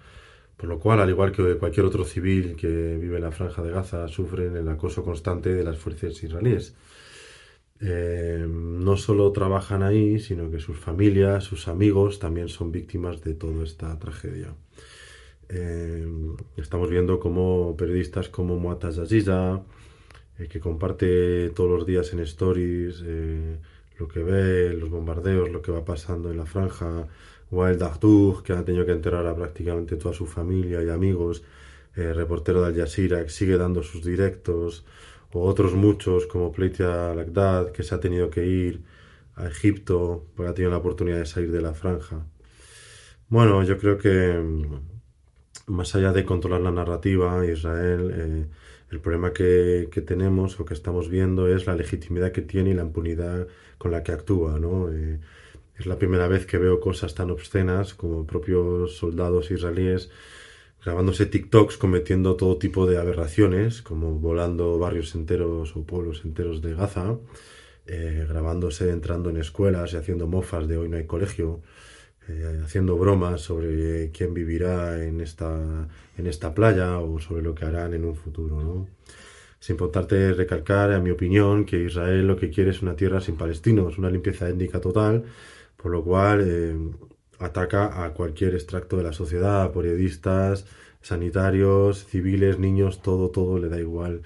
por 0.57 0.69
lo 0.69 0.79
cual, 0.81 1.01
al 1.01 1.11
igual 1.11 1.33
que 1.33 1.57
cualquier 1.57 1.87
otro 1.87 2.05
civil 2.05 2.57
que 2.57 2.97
vive 2.97 3.17
en 3.17 3.23
la 3.23 3.31
franja 3.31 3.63
de 3.63 3.71
Gaza, 3.71 4.09
sufren 4.09 4.57
el 4.57 4.69
acoso 4.69 5.05
constante 5.05 5.55
de 5.55 5.63
las 5.63 5.79
fuerzas 5.79 6.23
israelíes. 6.23 6.75
Eh, 7.81 8.45
no 8.49 8.97
solo 8.97 9.31
trabajan 9.31 9.83
ahí, 9.85 10.19
sino 10.19 10.51
que 10.51 10.59
sus 10.59 10.79
familias, 10.79 11.45
sus 11.45 11.69
amigos 11.69 12.19
también 12.19 12.49
son 12.49 12.73
víctimas 12.73 13.23
de 13.23 13.35
toda 13.35 13.63
esta 13.65 13.97
tragedia. 13.99 14.55
Eh, 15.49 16.07
estamos 16.57 16.91
viendo 16.91 17.21
como 17.21 17.77
periodistas 17.77 18.29
como 18.29 18.59
Muata 18.59 18.89
Aziza, 18.89 19.63
eh, 20.39 20.49
que 20.49 20.61
comparte 20.61 21.51
todos 21.51 21.71
los 21.71 21.87
días 21.87 22.13
en 22.13 22.21
stories 22.21 23.03
lo 23.99 24.07
que 24.07 24.23
ve, 24.23 24.73
los 24.75 24.91
bombardeos, 24.91 25.51
lo 25.51 25.61
que 25.61 25.73
va 25.73 25.85
pasando 25.85 26.31
en 26.31 26.37
la 26.37 26.47
franja, 26.47 27.09
Dagdug, 27.51 28.45
que 28.45 28.53
ha 28.53 28.65
tenido 28.65 28.87
que 28.87 28.93
enterrar 28.93 29.27
a 29.27 29.35
prácticamente 29.35 29.97
toda 29.97 30.15
su 30.15 30.27
familia 30.27 30.83
y 30.83 30.89
amigos, 30.89 31.43
reportero 31.97 32.61
de 32.61 32.69
Al 32.69 32.77
Jazeera, 32.77 33.25
que 33.25 33.31
sigue 33.31 33.57
dando 33.57 33.83
sus 33.83 34.05
directos, 34.05 34.85
o 35.33 35.43
otros 35.43 35.75
muchos 35.75 36.27
como 36.27 36.53
Pleitia 36.53 37.15
Lagdad, 37.15 37.73
que 37.73 37.83
se 37.83 37.95
ha 37.95 38.01
tenido 38.01 38.31
que 38.31 38.47
ir 38.47 38.83
a 39.37 39.47
Egipto 39.49 40.27
porque 40.35 40.51
ha 40.51 40.55
tenido 40.55 40.71
la 40.71 40.79
oportunidad 40.79 41.19
de 41.19 41.27
salir 41.27 41.53
de 41.53 41.61
la 41.61 41.75
franja. 41.75 42.27
Bueno, 43.29 43.63
yo 43.63 43.79
creo 43.79 43.99
que 43.99 44.39
mm, 44.39 45.73
más 45.73 45.95
allá 45.95 46.13
de 46.13 46.25
controlar 46.25 46.61
la 46.61 46.71
narrativa, 46.71 47.45
Israel, 47.47 48.11
eh, 48.15 48.47
el 48.91 49.01
problema 49.01 49.33
que, 49.33 49.89
tenemos 50.07 50.59
o 50.61 50.65
que 50.65 50.75
estamos 50.75 51.09
viendo 51.09 51.49
es 51.49 51.67
la 51.67 51.75
legitimidad 51.75 52.33
que 52.33 52.43
tiene 52.43 52.71
y 52.71 52.75
la 52.75 52.83
impunidad 52.83 53.47
con 53.77 53.91
la 53.91 54.03
que 54.03 54.13
actúa. 54.13 54.59
¿no? 54.59 54.91
Eh, 54.93 55.21
es 55.79 55.87
la 55.87 55.99
primera 55.99 56.29
vez 56.29 56.47
que 56.47 56.59
veo 56.59 56.81
cosas 56.81 57.15
tan 57.15 57.31
obscenas 57.31 57.95
como 57.95 58.27
propios 58.27 58.97
soldados 58.97 59.51
israelíes 59.51 60.11
grabándose 60.83 61.27
TikToks 61.27 61.77
cometiendo 61.77 62.37
todo 62.37 62.57
tipo 62.57 62.87
de 62.87 62.99
aberraciones, 62.99 63.83
como 63.83 64.15
volando 64.15 64.79
barrios 64.79 65.15
enteros 65.15 65.77
o 65.77 65.85
pueblos 65.85 66.23
enteros 66.25 66.63
de 66.63 66.75
Gaza, 66.75 67.17
eh, 67.87 68.27
grabándose 68.29 68.91
entrando 68.91 69.31
en 69.31 69.39
escuelas 69.39 69.93
y 69.93 69.97
haciendo 69.97 70.27
mofas 70.27 70.69
de 70.69 70.77
hoy 70.77 70.89
no 70.89 70.97
hay 70.97 71.07
colegio, 71.07 71.61
eh, 72.29 72.61
haciendo 72.65 72.97
bromas 72.97 73.41
sobre 73.41 74.11
quién 74.11 74.35
vivirá 74.35 75.05
en 75.05 75.21
esta, 75.21 75.89
en 76.17 76.27
esta 76.27 76.55
playa 76.55 76.99
o 76.99 77.21
sobre 77.21 77.43
lo 77.43 77.55
que 77.55 77.65
harán 77.65 77.95
en 77.95 78.05
un 78.05 78.15
futuro. 78.17 78.63
¿no? 78.63 78.89
Es 79.61 79.71
importante 79.71 80.33
recalcar, 80.35 80.93
en 80.93 81.03
mi 81.03 81.11
opinión, 81.11 81.65
que 81.65 81.83
Israel 81.85 82.27
lo 82.27 82.37
que 82.37 82.51
quiere 82.51 82.71
es 82.71 82.83
una 82.83 82.95
tierra 82.95 83.21
sin 83.21 83.37
palestinos, 83.37 83.99
una 83.99 84.11
limpieza 84.11 84.49
étnica 84.49 84.81
total, 84.81 85.25
por 85.77 85.91
lo 85.91 86.05
cual 86.05 86.45
eh, 86.47 86.77
ataca 87.39 88.05
a 88.05 88.13
cualquier 88.13 88.55
extracto 88.55 88.97
de 88.97 89.03
la 89.05 89.13
sociedad, 89.13 89.73
periodistas, 89.73 90.67
sanitarios, 91.01 92.05
civiles, 92.07 92.59
niños, 92.59 93.03
todo, 93.03 93.31
todo 93.31 93.59
le 93.59 93.69
da 93.69 93.79
igual. 93.81 94.23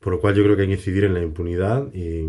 Por 0.00 0.14
lo 0.14 0.20
cual 0.20 0.34
yo 0.34 0.42
creo 0.44 0.56
que 0.56 0.62
hay 0.62 0.68
que 0.68 0.74
incidir 0.74 1.04
en 1.04 1.14
la 1.14 1.22
impunidad 1.22 1.92
y, 1.94 2.26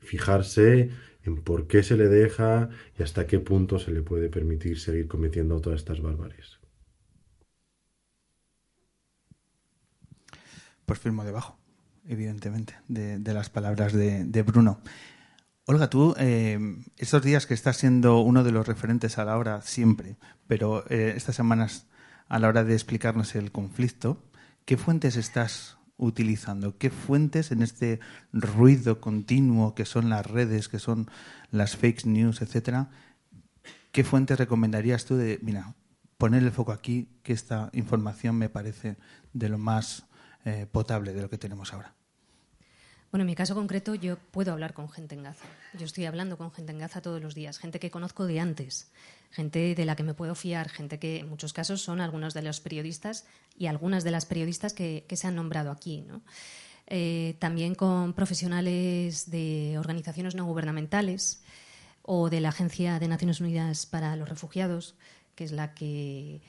fijarse 0.00 0.90
en 1.24 1.42
por 1.42 1.66
qué 1.66 1.82
se 1.82 1.96
le 1.96 2.08
deja 2.08 2.68
y 2.98 3.02
hasta 3.02 3.26
qué 3.26 3.38
punto 3.38 3.78
se 3.78 3.90
le 3.90 4.02
puede 4.02 4.28
permitir 4.28 4.78
seguir 4.78 5.08
cometiendo 5.08 5.60
todas 5.60 5.80
estas 5.80 6.00
barbaries. 6.00 6.58
Pues 10.84 10.98
firmo 10.98 11.24
debajo, 11.24 11.58
evidentemente, 12.06 12.76
de, 12.88 13.18
las 13.32 13.48
palabras 13.48 13.94
de, 13.94 14.42
Bruno. 14.42 14.80
Olga, 15.64 15.88
tú 15.88 16.14
eh, 16.18 16.58
estos 16.98 17.22
días 17.22 17.46
que 17.46 17.54
estás 17.54 17.78
siendo 17.78 18.20
uno 18.20 18.44
de 18.44 18.52
los 18.52 18.66
referentes 18.66 19.16
a 19.16 19.24
la 19.24 19.38
hora 19.38 19.62
siempre, 19.62 20.16
pero 20.46 20.84
eh, 20.90 21.14
estas 21.16 21.36
semanas 21.36 21.86
a 22.28 22.38
la 22.38 22.48
hora 22.48 22.64
de 22.64 22.74
explicarnos 22.74 23.34
el 23.34 23.50
conflicto, 23.50 24.22
¿qué 24.66 24.76
fuentes 24.76 25.16
estás 25.16 25.78
utilizando? 25.96 26.76
¿Qué 26.78 26.90
fuentes 26.90 27.52
en 27.52 27.62
este 27.62 28.00
ruido 28.32 29.00
continuo 29.00 29.74
que 29.74 29.84
son 29.84 30.10
las 30.10 30.26
redes, 30.26 30.68
que 30.68 30.78
son 30.78 31.10
las 31.50 31.76
fake 31.76 32.06
news, 32.06 32.42
etcétera? 32.42 32.90
¿Qué 33.92 34.04
fuentes 34.04 34.38
recomendarías 34.38 35.04
tú 35.04 35.16
de, 35.16 35.38
mira, 35.42 35.74
poner 36.18 36.42
el 36.42 36.50
foco 36.50 36.72
aquí, 36.72 37.08
que 37.22 37.32
esta 37.32 37.70
información 37.72 38.36
me 38.36 38.48
parece 38.48 38.96
de 39.32 39.48
lo 39.48 39.58
más 39.58 40.06
eh, 40.44 40.66
potable 40.70 41.12
de 41.12 41.22
lo 41.22 41.30
que 41.30 41.38
tenemos 41.38 41.72
ahora? 41.72 41.94
Bueno, 43.14 43.22
en 43.22 43.26
mi 43.28 43.36
caso 43.36 43.54
concreto 43.54 43.94
yo 43.94 44.18
puedo 44.32 44.52
hablar 44.52 44.74
con 44.74 44.88
gente 44.90 45.14
en 45.14 45.22
Gaza. 45.22 45.44
Yo 45.78 45.84
estoy 45.84 46.04
hablando 46.04 46.36
con 46.36 46.50
gente 46.50 46.72
en 46.72 46.80
Gaza 46.80 47.00
todos 47.00 47.22
los 47.22 47.36
días, 47.36 47.58
gente 47.58 47.78
que 47.78 47.92
conozco 47.92 48.26
de 48.26 48.40
antes, 48.40 48.90
gente 49.30 49.74
de 49.74 49.84
la 49.84 49.96
que 49.96 50.02
me 50.02 50.14
puedo 50.14 50.34
fiar, 50.34 50.68
gente 50.68 50.98
que 50.98 51.18
en 51.20 51.28
muchos 51.28 51.52
casos 51.52 51.82
son 51.82 52.00
algunos 52.00 52.34
de 52.34 52.42
los 52.42 52.60
periodistas 52.60 53.26
y 53.58 53.66
algunas 53.66 54.04
de 54.04 54.10
las 54.10 54.26
periodistas 54.26 54.72
que, 54.72 55.04
se 55.10 55.26
han 55.26 55.36
nombrado 55.36 55.70
aquí. 55.70 56.04
Eh, 56.86 57.36
también 57.38 57.74
con 57.74 58.12
profesionales 58.12 59.30
de 59.30 59.76
organizaciones 59.78 60.34
no 60.34 60.44
gubernamentales 60.44 61.42
o 62.02 62.28
de 62.28 62.40
la 62.40 62.50
Agencia 62.50 62.98
de 62.98 63.08
Naciones 63.08 63.40
Unidas 63.40 63.86
para 63.86 64.16
los 64.16 64.28
Refugiados, 64.28 64.94
que 65.34 65.44
es 65.44 65.52
la 65.52 65.74
que 65.74 66.42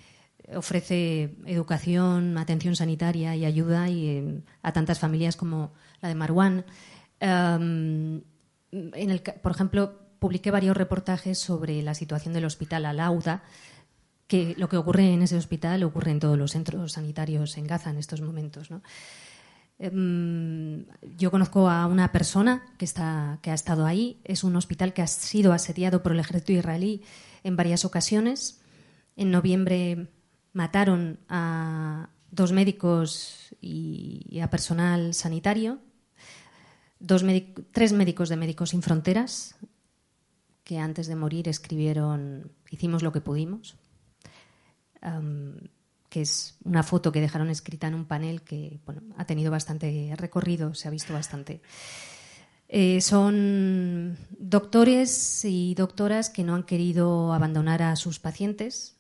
ofrece 0.54 1.36
educación, 1.46 2.38
atención 2.38 2.76
sanitaria 2.76 3.36
y 3.36 3.46
ayuda 3.46 3.88
eh, 3.90 4.42
a 4.62 4.74
tantas 4.74 5.00
familias 5.00 5.36
como 5.36 5.74
la 6.02 6.10
de 6.10 6.16
Marwan. 6.16 6.66
Em, 7.20 8.22
por 9.42 9.52
ejemplo, 9.52 10.05
publiqué 10.20 10.52
varios 10.52 10.78
reportajes 10.78 11.38
sobre 11.38 11.82
la 11.82 11.94
situación 11.94 12.34
del 12.34 12.46
hospital 12.46 12.86
Al-Auda, 12.86 13.44
que 14.28 14.56
lo 14.58 14.70
que 14.70 14.78
ocurre 14.78 15.14
en 15.14 15.22
ese 15.22 15.38
hospital 15.38 15.84
ocurre 15.84 16.12
en 16.12 16.20
todos 16.20 16.38
los 16.38 16.52
centros 16.52 16.94
sanitarios 16.94 17.58
en 17.58 17.68
Gaza 17.68 17.90
en 17.92 17.98
estos 17.98 18.22
momentos. 18.22 18.70
Em, 19.78 20.86
yo 21.18 21.32
conozco 21.32 21.70
a 21.70 21.86
una 21.86 22.12
persona 22.12 22.64
que, 22.78 22.86
está, 22.86 23.40
que 23.42 23.52
ha 23.52 23.54
estado 23.54 23.86
ahí. 23.86 24.20
Es 24.24 24.44
un 24.44 24.56
hospital 24.56 24.94
que 24.94 25.02
ha 25.02 25.08
sido 25.08 25.54
asediado 25.54 26.02
por 26.02 26.14
el 26.14 26.20
ejército 26.20 26.54
israelí 26.54 27.04
en 27.44 27.56
varias 27.56 27.86
ocasiones. 27.86 28.62
En 29.16 29.32
noviembre 29.32 30.08
mataron 30.54 31.20
a 31.30 32.10
dos 32.32 32.52
médicos 32.52 33.56
y 33.62 34.40
a 34.42 34.50
personal 34.50 35.14
sanitario 35.14 35.80
tres 37.72 37.94
médicos 37.94 38.30
de 38.30 38.36
Médicos 38.36 38.70
Sin 38.70 38.82
Fronteras 38.82 39.56
que 40.66 40.80
antes 40.80 41.08
de 41.08 41.16
morir 41.16 41.48
escribieron 41.48 42.52
Hicimos 42.70 43.04
lo 43.04 43.14
que 43.14 43.22
pudimos, 43.22 43.78
que 46.10 46.22
es 46.22 46.58
una 46.66 46.84
foto 46.84 47.12
que 47.14 47.22
dejaron 47.22 47.50
escrita 47.50 47.88
en 47.88 47.94
un 47.94 48.06
panel 48.06 48.42
que 48.42 48.82
ha 49.16 49.26
tenido 49.26 49.52
bastante 49.52 50.14
recorrido, 50.18 50.74
se 50.74 50.90
ha 50.90 50.92
visto 50.92 51.14
bastante. 51.14 51.62
Eh, 52.68 53.00
son 53.00 54.18
doctores 54.38 55.46
y 55.46 55.76
doctoras 55.76 56.30
que 56.30 56.44
no 56.44 56.56
han 56.56 56.64
querido 56.64 57.32
abandonar 57.32 57.84
a 57.84 57.96
sus 57.96 58.20
pacientes, 58.20 58.98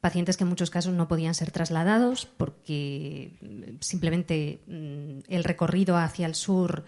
pacientes 0.00 0.36
que 0.36 0.44
en 0.44 0.50
muchos 0.50 0.70
casos 0.70 0.92
no 0.92 1.08
podían 1.08 1.34
ser 1.34 1.50
trasladados 1.50 2.26
porque 2.26 3.32
simplemente 3.80 4.60
mm, 4.66 5.32
el 5.32 5.42
recorrido 5.44 5.96
hacia 5.96 6.26
el 6.26 6.34
sur 6.34 6.84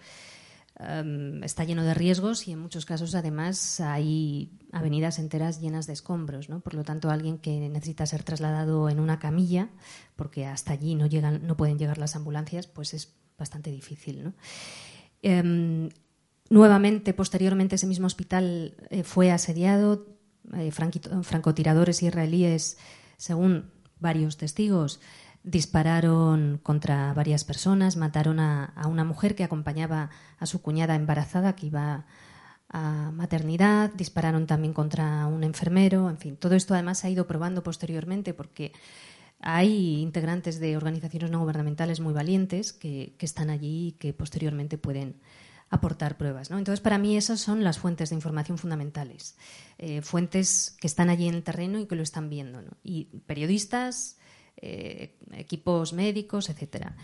Em, 0.79 1.43
está 1.43 1.63
lleno 1.63 1.83
de 1.83 1.95
riesgos 1.95 2.47
y 2.47 2.51
en 2.51 2.59
muchos 2.59 2.85
casos 2.85 3.15
además 3.15 3.79
hay 3.79 4.51
avenidas 4.71 5.17
enteras 5.17 5.59
llenas 5.59 5.87
de 5.87 5.93
escombros. 5.93 6.47
Por 6.47 6.75
lo 6.75 6.83
tanto, 6.83 7.09
alguien 7.09 7.39
que 7.39 7.67
necesita 7.69 8.05
ser 8.05 8.23
trasladado 8.23 8.89
en 8.89 8.99
una 8.99 9.17
camilla, 9.17 9.69
porque 10.15 10.45
hasta 10.45 10.73
allí 10.73 10.93
no, 10.93 11.07
llegan, 11.07 11.47
no 11.47 11.57
pueden 11.57 11.79
llegar 11.79 11.97
las 11.97 12.15
ambulancias, 12.15 12.67
pues 12.67 12.93
es 12.93 13.15
bastante 13.39 13.71
difícil. 13.71 14.33
Em, 15.23 15.89
nuevamente, 16.49 17.13
posteriormente, 17.13 17.75
ese 17.75 17.87
mismo 17.87 18.05
hospital 18.05 18.75
eh, 18.89 19.03
fue 19.03 19.31
asediado. 19.31 20.05
Eh, 20.53 20.71
francotiradores 20.71 22.01
israelíes, 22.03 22.77
según 23.17 23.71
varios 23.99 24.37
testigos, 24.37 25.01
dispararon 25.47 26.59
contra 26.61 27.13
varias 27.13 27.45
personas, 27.45 27.95
mataron 27.95 28.39
a, 28.39 28.73
una 28.85 29.05
mujer 29.05 29.33
que 29.33 29.45
acompañaba 29.45 30.09
a 30.39 30.45
su 30.45 30.61
cuñada 30.61 30.95
embarazada 30.95 31.55
que 31.55 31.67
iba 31.67 32.05
a 32.69 33.11
maternidad, 33.13 33.91
dispararon 33.93 34.45
también 34.45 34.73
contra 34.73 35.25
un 35.25 35.45
enfermero, 35.45 36.09
en 36.09 36.17
fin, 36.17 36.35
todo 36.35 36.55
esto 36.55 36.73
además 36.73 36.99
se 36.99 37.07
ha 37.07 37.09
ido 37.09 37.27
probando 37.27 37.63
posteriormente 37.63 38.33
porque 38.33 38.73
hay 39.39 40.01
integrantes 40.01 40.59
de 40.59 40.75
organizaciones 40.75 41.31
no 41.31 41.39
gubernamentales 41.39 42.01
muy 42.01 42.13
valientes 42.13 42.73
que, 42.73 43.15
están 43.19 43.49
allí 43.49 43.89
y 43.89 43.91
que 43.93 44.11
posteriormente 44.11 44.77
pueden 44.77 45.15
aportar 45.69 46.17
pruebas. 46.17 46.49
¿no? 46.49 46.57
Entonces, 46.57 46.81
para 46.81 46.97
mí 46.97 47.15
esas 47.15 47.39
son 47.39 47.63
las 47.63 47.79
fuentes 47.79 48.09
de 48.09 48.15
información 48.15 48.57
fundamentales, 48.57 49.37
eh, 49.77 50.01
fuentes 50.01 50.75
que 50.81 50.87
están 50.87 51.09
allí 51.09 51.27
en 51.27 51.35
el 51.35 51.43
terreno 51.43 51.79
y 51.79 51.85
que 51.85 51.95
lo 51.95 52.03
están 52.03 52.29
viendo. 52.29 52.61
Y 52.83 53.05
periodistas, 53.27 54.17
eh, 54.57 55.15
equipos 55.33 55.93
médicos, 55.93 56.49
etcétera. 56.49 56.95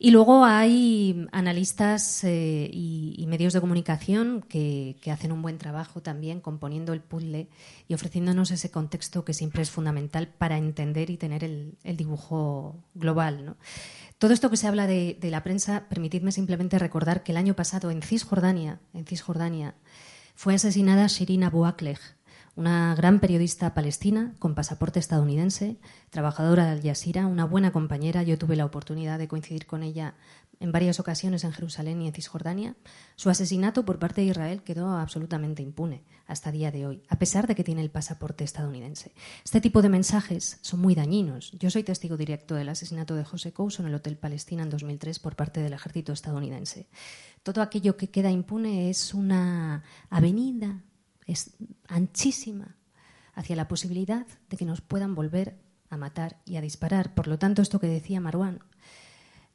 Y 0.00 0.12
luego 0.12 0.44
hay 0.44 1.26
analistas 1.32 2.22
eh, 2.22 2.70
y, 2.72 3.24
medios 3.26 3.52
de 3.52 3.60
comunicación 3.60 4.44
que, 4.48 4.96
hacen 5.10 5.32
un 5.32 5.42
buen 5.42 5.58
trabajo 5.58 6.00
también 6.00 6.40
componiendo 6.40 6.92
el 6.92 7.00
puzzle 7.00 7.48
y 7.88 7.94
ofreciéndonos 7.94 8.52
ese 8.52 8.70
contexto 8.70 9.24
que 9.24 9.34
siempre 9.34 9.62
es 9.62 9.70
fundamental 9.70 10.28
para 10.28 10.56
entender 10.56 11.10
y 11.10 11.16
tener 11.16 11.42
el, 11.42 11.76
dibujo 11.96 12.84
global. 12.94 13.56
Todo 14.18 14.32
esto 14.32 14.50
que 14.50 14.56
se 14.56 14.68
habla 14.68 14.86
de, 14.86 15.18
la 15.20 15.42
prensa, 15.42 15.88
permitidme 15.88 16.30
simplemente 16.30 16.78
recordar 16.78 17.24
que 17.24 17.32
el 17.32 17.38
año 17.38 17.54
pasado 17.54 17.90
en 17.90 18.00
Cisjordania, 18.00 18.80
en 18.94 19.04
Cisjordania 19.04 19.74
fue 20.36 20.54
asesinada 20.54 21.08
Shirin 21.08 21.42
Abu 21.42 21.64
Akleh, 21.66 21.98
una 22.58 22.92
gran 22.96 23.20
periodista 23.20 23.72
palestina 23.72 24.34
con 24.40 24.56
pasaporte 24.56 24.98
estadounidense, 24.98 25.76
trabajadora 26.10 26.64
de 26.64 26.72
Al 26.72 26.82
Jazeera, 26.82 27.28
una 27.28 27.44
buena 27.44 27.70
compañera. 27.70 28.24
Yo 28.24 28.36
tuve 28.36 28.56
la 28.56 28.64
oportunidad 28.64 29.16
de 29.20 29.28
coincidir 29.28 29.64
con 29.64 29.84
ella 29.84 30.16
en 30.58 30.72
varias 30.72 30.98
ocasiones 30.98 31.44
en 31.44 31.52
Jerusalén 31.52 32.02
y 32.02 32.08
en 32.08 32.14
Cisjordania. 32.14 32.74
Su 33.14 33.30
asesinato 33.30 33.84
por 33.84 34.00
parte 34.00 34.22
de 34.22 34.26
Israel 34.26 34.64
quedó 34.64 34.90
absolutamente 34.90 35.62
impune 35.62 36.02
hasta 36.26 36.50
día 36.50 36.72
de 36.72 36.84
hoy, 36.84 37.04
a 37.08 37.20
pesar 37.20 37.46
de 37.46 37.54
que 37.54 37.62
tiene 37.62 37.80
el 37.80 37.92
pasaporte 37.92 38.42
estadounidense. 38.42 39.12
Este 39.44 39.60
tipo 39.60 39.80
de 39.80 39.90
mensajes 39.90 40.58
son 40.60 40.80
muy 40.80 40.96
dañinos. 40.96 41.52
Yo 41.52 41.70
soy 41.70 41.84
testigo 41.84 42.16
directo 42.16 42.56
del 42.56 42.70
asesinato 42.70 43.14
de 43.14 43.24
José 43.24 43.52
Couso 43.52 43.82
en 43.82 43.88
el 43.88 43.94
Hotel 43.94 44.16
Palestina 44.16 44.64
en 44.64 44.70
2003 44.70 45.20
por 45.20 45.36
parte 45.36 45.60
del 45.60 45.74
ejército 45.74 46.12
estadounidense. 46.12 46.88
Todo 47.44 47.62
aquello 47.62 47.96
que 47.96 48.10
queda 48.10 48.32
impune 48.32 48.90
es 48.90 49.14
una 49.14 49.84
avenida 50.10 50.82
es 51.28 51.54
anchísima 51.86 52.76
hacia 53.34 53.54
la 53.54 53.68
posibilidad 53.68 54.26
de 54.48 54.56
que 54.56 54.64
nos 54.64 54.80
puedan 54.80 55.14
volver 55.14 55.56
a 55.90 55.96
matar 55.96 56.40
y 56.44 56.56
a 56.56 56.60
disparar. 56.60 57.14
Por 57.14 57.28
lo 57.28 57.38
tanto, 57.38 57.62
esto 57.62 57.78
que 57.78 57.86
decía 57.86 58.20
Marwan, 58.20 58.60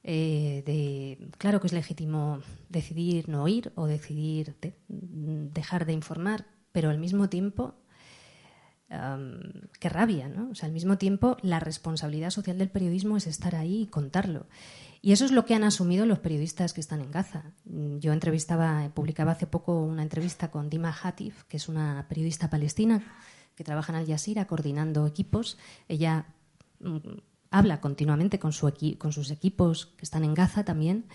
eh, 0.04 0.64
de, 0.66 1.30
claro 1.38 1.60
que 1.60 1.68
es 1.68 1.74
legítimo 1.74 2.42
decidir 2.70 3.28
no 3.28 3.48
ir 3.48 3.72
o 3.76 3.88
decidir 3.88 4.56
dejar 4.88 5.86
de 5.86 5.94
informar, 5.94 6.46
pero 6.72 6.90
al 6.90 7.00
mismo 7.00 7.28
tiempo, 7.30 7.76
qué 9.80 9.90
rabia, 9.90 10.30
¿no? 10.30 10.52
O 10.52 10.56
sea, 10.56 10.68
al 10.68 10.74
mismo 10.74 10.98
tiempo, 10.98 11.38
la 11.42 11.60
responsabilidad 11.60 12.30
social 12.30 12.60
del 12.60 12.70
periodismo 12.70 13.18
es 13.18 13.26
estar 13.28 13.56
ahí 13.56 13.84
y 13.84 13.88
contarlo. 13.88 14.46
Y 15.06 15.12
eso 15.12 15.26
es 15.26 15.34
lo 15.34 15.44
que 15.44 15.54
han 15.54 15.66
asumido 15.66 16.06
los 16.06 16.20
periodistas 16.20 16.72
que 16.72 16.80
están 16.80 17.02
en 17.02 17.12
Gaza. 17.12 17.52
Yo 17.66 18.14
entrevistaba, 18.14 18.90
publicaba 18.94 19.34
hace 19.34 19.46
poco 19.46 19.82
una 19.82 20.02
entrevista 20.02 20.50
con 20.50 20.70
Dima 20.70 20.96
Hatif, 20.96 21.44
que 21.44 21.58
es 21.58 21.68
una 21.68 22.06
periodista 22.08 22.50
palestina 22.50 23.04
que 23.54 23.66
trabaja 23.66 23.92
en 23.92 24.00
Al 24.00 24.08
Jazeera 24.08 24.48
coordinando 24.48 25.06
equipos. 25.06 25.58
Ella 25.90 26.28
mm, 26.80 27.00
habla 27.52 27.82
continuamente 27.82 28.40
con, 28.40 28.54
su 28.54 28.72
con 28.98 29.12
sus 29.12 29.30
equipos 29.30 29.88
que 29.88 30.06
están 30.06 30.24
en 30.24 30.34
Gaza 30.34 30.64
también. 30.64 31.10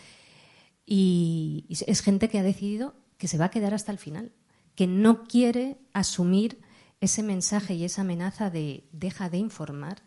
Y 0.84 1.64
es 1.70 2.03
gente 2.03 2.28
que 2.28 2.39
ha 2.39 2.43
decidido 2.43 2.95
que 3.16 3.26
se 3.26 3.39
va 3.39 3.47
a 3.47 3.51
quedar 3.51 3.72
hasta 3.72 3.91
el 3.91 3.97
final, 3.97 4.32
que 4.74 4.86
no 4.86 5.24
quiere 5.24 5.78
asumir 5.95 6.61
ese 7.01 7.22
mensaje 7.22 7.72
y 7.72 7.84
esa 7.84 8.03
amenaza 8.03 8.51
de 8.51 8.86
deja 8.93 9.30
de 9.30 9.39
informar, 9.39 10.03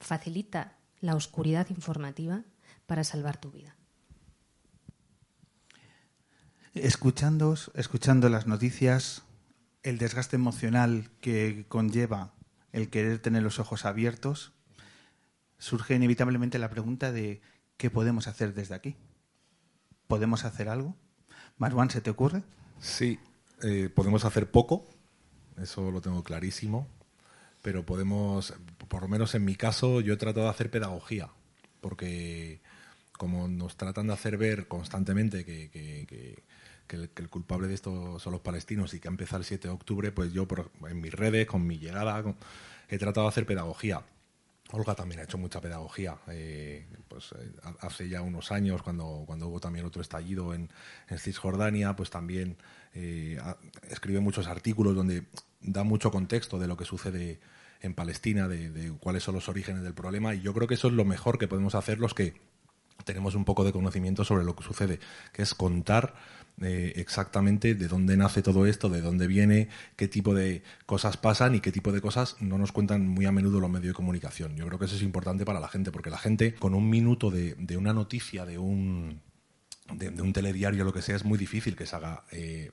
facilita 0.00 0.76
la 0.98 1.14
oscuridad 1.14 1.68
informativa 1.70 2.42
para 2.86 3.04
salvar 3.04 3.36
tu 3.38 3.50
vida. 3.50 3.76
Escuchando, 6.74 7.56
escuchando 7.74 8.28
las 8.28 8.46
noticias, 8.46 9.22
el 9.82 9.98
desgaste 9.98 10.36
emocional 10.36 11.10
que 11.20 11.64
conlleva 11.68 12.32
el 12.72 12.90
querer 12.90 13.18
tener 13.18 13.42
los 13.42 13.58
ojos 13.58 13.86
abiertos, 13.86 14.52
surge 15.58 15.94
inevitablemente 15.94 16.58
la 16.58 16.68
pregunta 16.68 17.12
de 17.12 17.40
¿qué 17.78 17.88
podemos 17.88 18.28
hacer 18.28 18.52
desde 18.52 18.74
aquí? 18.74 18.96
¿Podemos 20.06 20.44
hacer 20.44 20.68
algo? 20.68 20.94
Marwan, 21.56 21.88
¿se 21.88 22.02
te 22.02 22.10
ocurre? 22.10 22.42
Sí, 22.78 23.18
eh, 23.62 23.88
podemos 23.88 24.26
hacer 24.26 24.50
poco, 24.50 24.86
eso 25.56 25.90
lo 25.90 26.02
tengo 26.02 26.22
clarísimo, 26.22 26.86
pero 27.62 27.86
podemos, 27.86 28.52
por 28.88 29.02
lo 29.02 29.08
menos 29.08 29.34
en 29.34 29.44
mi 29.44 29.56
caso, 29.56 30.02
yo 30.02 30.12
he 30.12 30.18
tratado 30.18 30.44
de 30.44 30.50
hacer 30.50 30.70
pedagogía, 30.70 31.30
porque 31.80 32.60
como 33.16 33.48
nos 33.48 33.76
tratan 33.76 34.08
de 34.08 34.12
hacer 34.12 34.36
ver 34.36 34.68
constantemente 34.68 35.44
que, 35.44 36.42
el, 36.88 37.10
culpable 37.28 37.68
de 37.68 37.74
esto 37.74 38.18
son 38.18 38.32
los 38.32 38.40
palestinos 38.40 38.94
y 38.94 39.00
que 39.00 39.08
ha 39.08 39.10
empezado 39.10 39.38
el 39.38 39.44
7 39.44 39.68
de 39.68 39.74
octubre, 39.74 40.12
pues 40.12 40.32
yo 40.32 40.46
en 40.88 41.00
mis 41.00 41.12
redes, 41.12 41.46
con 41.46 41.66
mi 41.66 41.78
llegada, 41.78 42.22
he 42.88 42.98
tratado 42.98 43.26
de 43.26 43.30
hacer 43.30 43.46
pedagogía. 43.46 44.02
Olga 44.72 44.94
también 44.94 45.20
ha 45.20 45.24
hecho 45.24 45.38
mucha 45.38 45.60
pedagogía. 45.60 46.16
Eh, 46.28 46.86
pues 47.08 47.32
eh, 47.38 47.52
hace 47.80 48.08
ya 48.08 48.22
unos 48.22 48.50
años, 48.50 48.82
cuando, 48.82 49.24
cuando 49.26 49.48
hubo 49.48 49.60
también 49.60 49.84
otro 49.84 50.02
estallido 50.02 50.54
en, 50.54 50.68
Cisjordania, 51.18 51.94
pues 51.94 52.10
también 52.10 52.56
eh, 52.94 53.40
escribe 53.88 54.20
muchos 54.20 54.46
artículos 54.46 54.94
donde 54.94 55.24
da 55.60 55.84
mucho 55.84 56.10
contexto 56.10 56.58
de 56.58 56.66
lo 56.66 56.76
que 56.76 56.84
sucede 56.84 57.40
en 57.80 57.94
Palestina, 57.94 58.48
de, 58.48 58.92
cuáles 58.98 59.22
son 59.22 59.34
los 59.36 59.48
orígenes 59.48 59.82
del 59.82 59.94
problema. 59.94 60.34
Y 60.34 60.40
yo 60.40 60.52
creo 60.52 60.66
que 60.66 60.74
eso 60.74 60.88
es 60.88 60.94
lo 60.94 61.04
mejor 61.04 61.38
que 61.38 61.48
podemos 61.48 61.74
hacer 61.74 61.98
los 61.98 62.14
que 62.14 62.34
tenemos 63.04 63.34
un 63.34 63.44
poco 63.44 63.64
de 63.64 63.72
conocimiento 63.72 64.24
sobre 64.24 64.44
lo 64.44 64.56
que 64.56 64.64
sucede, 64.64 65.00
que 65.32 65.42
es 65.42 65.54
contar 65.54 66.14
eh, 66.62 66.94
exactamente 66.96 67.74
de 67.74 67.86
dónde 67.86 68.16
nace 68.16 68.40
todo 68.40 68.64
esto, 68.64 68.88
de 68.88 69.02
dónde 69.02 69.26
viene, 69.26 69.68
qué 69.94 70.08
tipo 70.08 70.34
de 70.34 70.62
cosas 70.86 71.18
pasan 71.18 71.54
y 71.54 71.60
qué 71.60 71.70
tipo 71.70 71.92
de 71.92 72.00
cosas 72.00 72.36
no 72.40 72.56
nos 72.56 72.72
cuentan 72.72 73.06
muy 73.06 73.26
a 73.26 73.32
menudo 73.32 73.60
los 73.60 73.68
medios 73.68 73.88
de 73.88 73.94
comunicación. 73.94 74.56
Yo 74.56 74.66
creo 74.66 74.78
que 74.78 74.86
eso 74.86 74.96
es 74.96 75.02
importante 75.02 75.44
para 75.44 75.60
la 75.60 75.68
gente, 75.68 75.92
porque 75.92 76.08
la 76.08 76.16
gente 76.16 76.54
con 76.54 76.74
un 76.74 76.88
minuto 76.88 77.30
de, 77.30 77.76
una 77.76 77.92
noticia, 77.92 78.46
de 78.46 78.56
un, 78.56 79.20
de, 79.92 80.22
un 80.22 80.32
telediario, 80.32 80.84
lo 80.84 80.94
que 80.94 81.02
sea, 81.02 81.16
es 81.16 81.26
muy 81.26 81.38
difícil 81.38 81.76
que 81.76 81.84
se 81.84 81.94
haga 81.94 82.24
eh, 82.32 82.70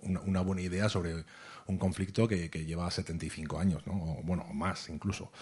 una, 0.00 0.40
buena 0.40 0.62
idea 0.62 0.88
sobre 0.88 1.24
un 1.66 1.78
conflicto 1.78 2.28
que, 2.28 2.48
lleva 2.48 2.90
75 2.90 3.58
años, 3.58 3.86
¿no? 3.86 3.92
o 3.94 4.22
bueno, 4.22 4.44
más 4.52 4.88
incluso. 4.88 5.32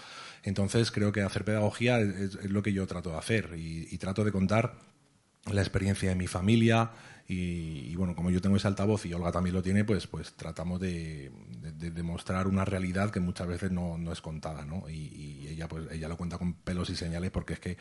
Entonces 0.43 0.91
creo 0.91 1.11
que 1.11 1.21
hacer 1.21 1.45
pedagogía 1.45 1.99
es, 1.99 2.35
lo 2.45 2.61
que 2.63 2.73
yo 2.73 2.87
trato 2.87 3.11
de 3.11 3.17
hacer 3.17 3.51
y 3.55 3.97
trato 3.97 4.23
de 4.23 4.31
contar 4.31 4.77
la 5.51 5.61
experiencia 5.61 6.09
de 6.09 6.15
mi 6.15 6.27
familia, 6.27 6.91
y, 7.27 7.95
bueno, 7.95 8.15
como 8.15 8.29
yo 8.29 8.39
tengo 8.39 8.55
ese 8.55 8.67
altavoz 8.67 9.05
y 9.07 9.13
Olga 9.13 9.31
también 9.31 9.55
lo 9.55 9.63
tiene, 9.63 9.83
pues, 9.83 10.05
pues 10.05 10.33
tratamos 10.33 10.79
de, 10.79 11.31
demostrar 11.73 12.47
una 12.47 12.65
realidad 12.65 13.09
que 13.09 13.19
muchas 13.19 13.47
veces 13.47 13.71
no, 13.71 13.97
no 13.97 14.11
es 14.11 14.21
contada, 14.21 14.63
¿no? 14.63 14.87
Y, 14.87 15.47
ella, 15.47 15.67
pues, 15.67 15.91
ella 15.91 16.07
lo 16.07 16.17
cuenta 16.17 16.37
con 16.37 16.53
pelos 16.53 16.89
y 16.91 16.95
señales 16.95 17.31
porque 17.31 17.53
es 17.53 17.59
que 17.59 17.77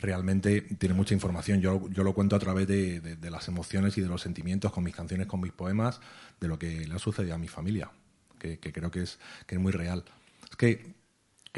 realmente 0.00 0.62
tiene 0.62 0.96
mucha 0.96 1.14
información. 1.14 1.60
Yo, 1.60 1.88
yo 1.90 2.02
lo 2.02 2.12
cuento 2.12 2.34
a 2.34 2.40
través 2.40 2.66
de, 2.66 3.18
las 3.30 3.46
emociones 3.46 3.96
y 3.98 4.00
de 4.00 4.08
los 4.08 4.20
sentimientos, 4.20 4.72
con 4.72 4.82
mis 4.82 4.96
canciones, 4.96 5.28
con 5.28 5.40
mis 5.40 5.52
poemas, 5.52 6.00
de 6.40 6.48
lo 6.48 6.58
que 6.58 6.88
le 6.88 6.94
ha 6.94 6.98
sucedido 6.98 7.36
a 7.36 7.38
mi 7.38 7.48
familia, 7.48 7.92
que, 8.40 8.58
que 8.58 8.72
creo 8.72 8.90
que 8.90 9.02
es, 9.02 9.20
que 9.46 9.54
es 9.54 9.60
muy 9.60 9.70
real. 9.70 10.02
Es 10.50 10.56
que 10.56 10.97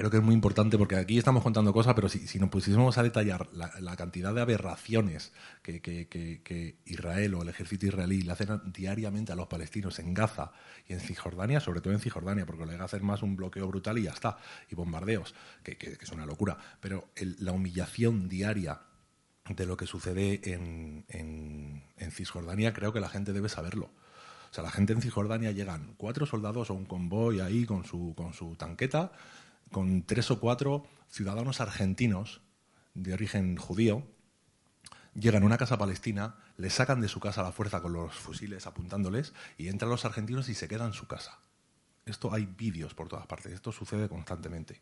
creo 0.01 0.11
que 0.11 0.17
es 0.17 0.23
muy 0.23 0.35
importante 0.35 0.79
porque 0.79 0.97
aquí 0.97 1.19
estamos 1.19 1.43
contando 1.43 1.75
cosas, 1.75 1.93
pero 1.93 2.09
si, 2.09 2.39
nos 2.39 2.49
pusiésemos 2.49 2.97
a 2.97 3.03
detallar 3.03 3.49
la, 3.53 3.97
cantidad 3.97 4.33
de 4.33 4.41
aberraciones 4.41 5.31
que, 5.63 6.79
Israel 6.87 7.35
o 7.35 7.43
el 7.43 7.51
ejército 7.51 7.85
israelí 7.85 8.23
le 8.23 8.33
hacen 8.33 8.73
diariamente 8.73 9.33
a 9.33 9.35
los 9.35 9.47
palestinos 9.47 9.99
en 9.99 10.15
Gaza 10.15 10.53
y 10.89 10.95
en 10.95 11.01
Cisjordania, 11.01 11.61
sobre 11.61 11.83
todo 11.83 11.93
en 11.93 12.01
Cisjordania, 12.01 12.47
porque 12.47 12.65
le 12.65 12.77
hacer 12.77 13.03
más 13.03 13.23
un 13.23 13.37
bloqueo 13.37 13.69
brutal 13.69 13.99
y 13.99 14.05
ya 14.05 14.13
está, 14.13 14.39
y 14.71 14.75
bombardeos, 14.75 15.35
que, 15.63 15.77
es 16.01 16.13
una 16.13 16.25
locura. 16.25 16.57
Pero 16.81 17.11
la 17.41 17.53
humillación 17.53 18.27
diaria 18.27 18.81
de 19.51 19.67
lo 19.67 19.77
que 19.77 19.87
sucede 19.87 20.41
en, 20.45 21.05
en 21.09 22.11
Cisjordania, 22.11 22.73
creo 22.73 22.95
que 22.95 23.01
la 23.01 23.11
gente 23.11 23.35
debe 23.35 23.51
saberlo. 23.51 23.91
O 24.51 24.55
sea, 24.55 24.65
la 24.65 24.71
gente 24.71 24.93
en 24.93 25.01
Cisjordania 25.01 25.53
llegan 25.53 25.95
cuatro 25.97 26.27
soldados 26.27 26.71
o 26.71 26.75
un 26.75 26.85
convoy 26.85 27.39
ahí 27.41 27.65
con 27.67 27.85
su, 27.85 28.15
con 28.17 28.35
su 28.35 28.57
tanqueta 28.57 29.13
con 29.71 30.03
tres 30.03 30.31
o 30.31 30.41
cuatro 30.41 30.85
ciudadanos 31.09 31.61
argentinos 31.61 32.41
de 32.95 33.13
origen 33.13 33.57
judío, 33.57 34.07
llegan 35.15 35.43
a 35.43 35.47
una 35.47 35.59
casa 35.59 35.79
palestina, 35.79 36.37
le 36.57 36.71
sacan 36.71 37.01
de 37.01 37.09
su 37.09 37.21
casa 37.21 37.41
a 37.41 37.45
la 37.45 37.53
fuerza 37.53 37.81
con 37.81 37.93
los 37.93 38.15
fusiles 38.15 38.67
apuntándoles 38.67 39.33
y 39.59 39.69
entran 39.69 39.91
los 39.91 40.05
argentinos 40.05 40.49
y 40.49 40.55
se 40.55 40.69
quedan 40.69 40.89
en 40.89 40.93
su 40.93 41.07
casa. 41.07 41.39
Esto 42.07 42.33
hay 42.33 42.47
vídeos 42.47 42.95
por 42.95 43.09
todas 43.09 43.27
partes, 43.27 43.53
esto 43.53 43.73
sucede 43.73 44.09
constantemente. 44.09 44.81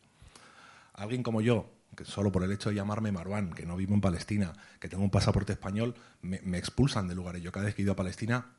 Alguien 0.95 1.23
como 1.23 1.41
yo, 1.41 1.71
que 1.97 2.05
solo 2.05 2.33
por 2.33 2.43
el 2.43 2.53
hecho 2.53 2.71
de 2.71 2.77
llamarme 2.77 3.13
Marwan, 3.13 3.53
que 3.53 3.67
no 3.67 3.77
vivo 3.77 3.95
en 3.95 4.01
Palestina, 4.01 4.53
que 4.81 4.89
tengo 4.89 5.05
un 5.05 5.11
pasaporte 5.11 5.53
español, 5.53 5.95
me, 6.23 6.41
me 6.43 6.59
expulsan 6.59 7.09
de 7.09 7.15
lugares. 7.15 7.43
Yo 7.43 7.53
cada 7.53 7.67
vez 7.67 7.75
que 7.75 7.83
he 7.83 7.85
ido 7.85 7.93
a 7.93 7.97
Palestina 7.97 8.55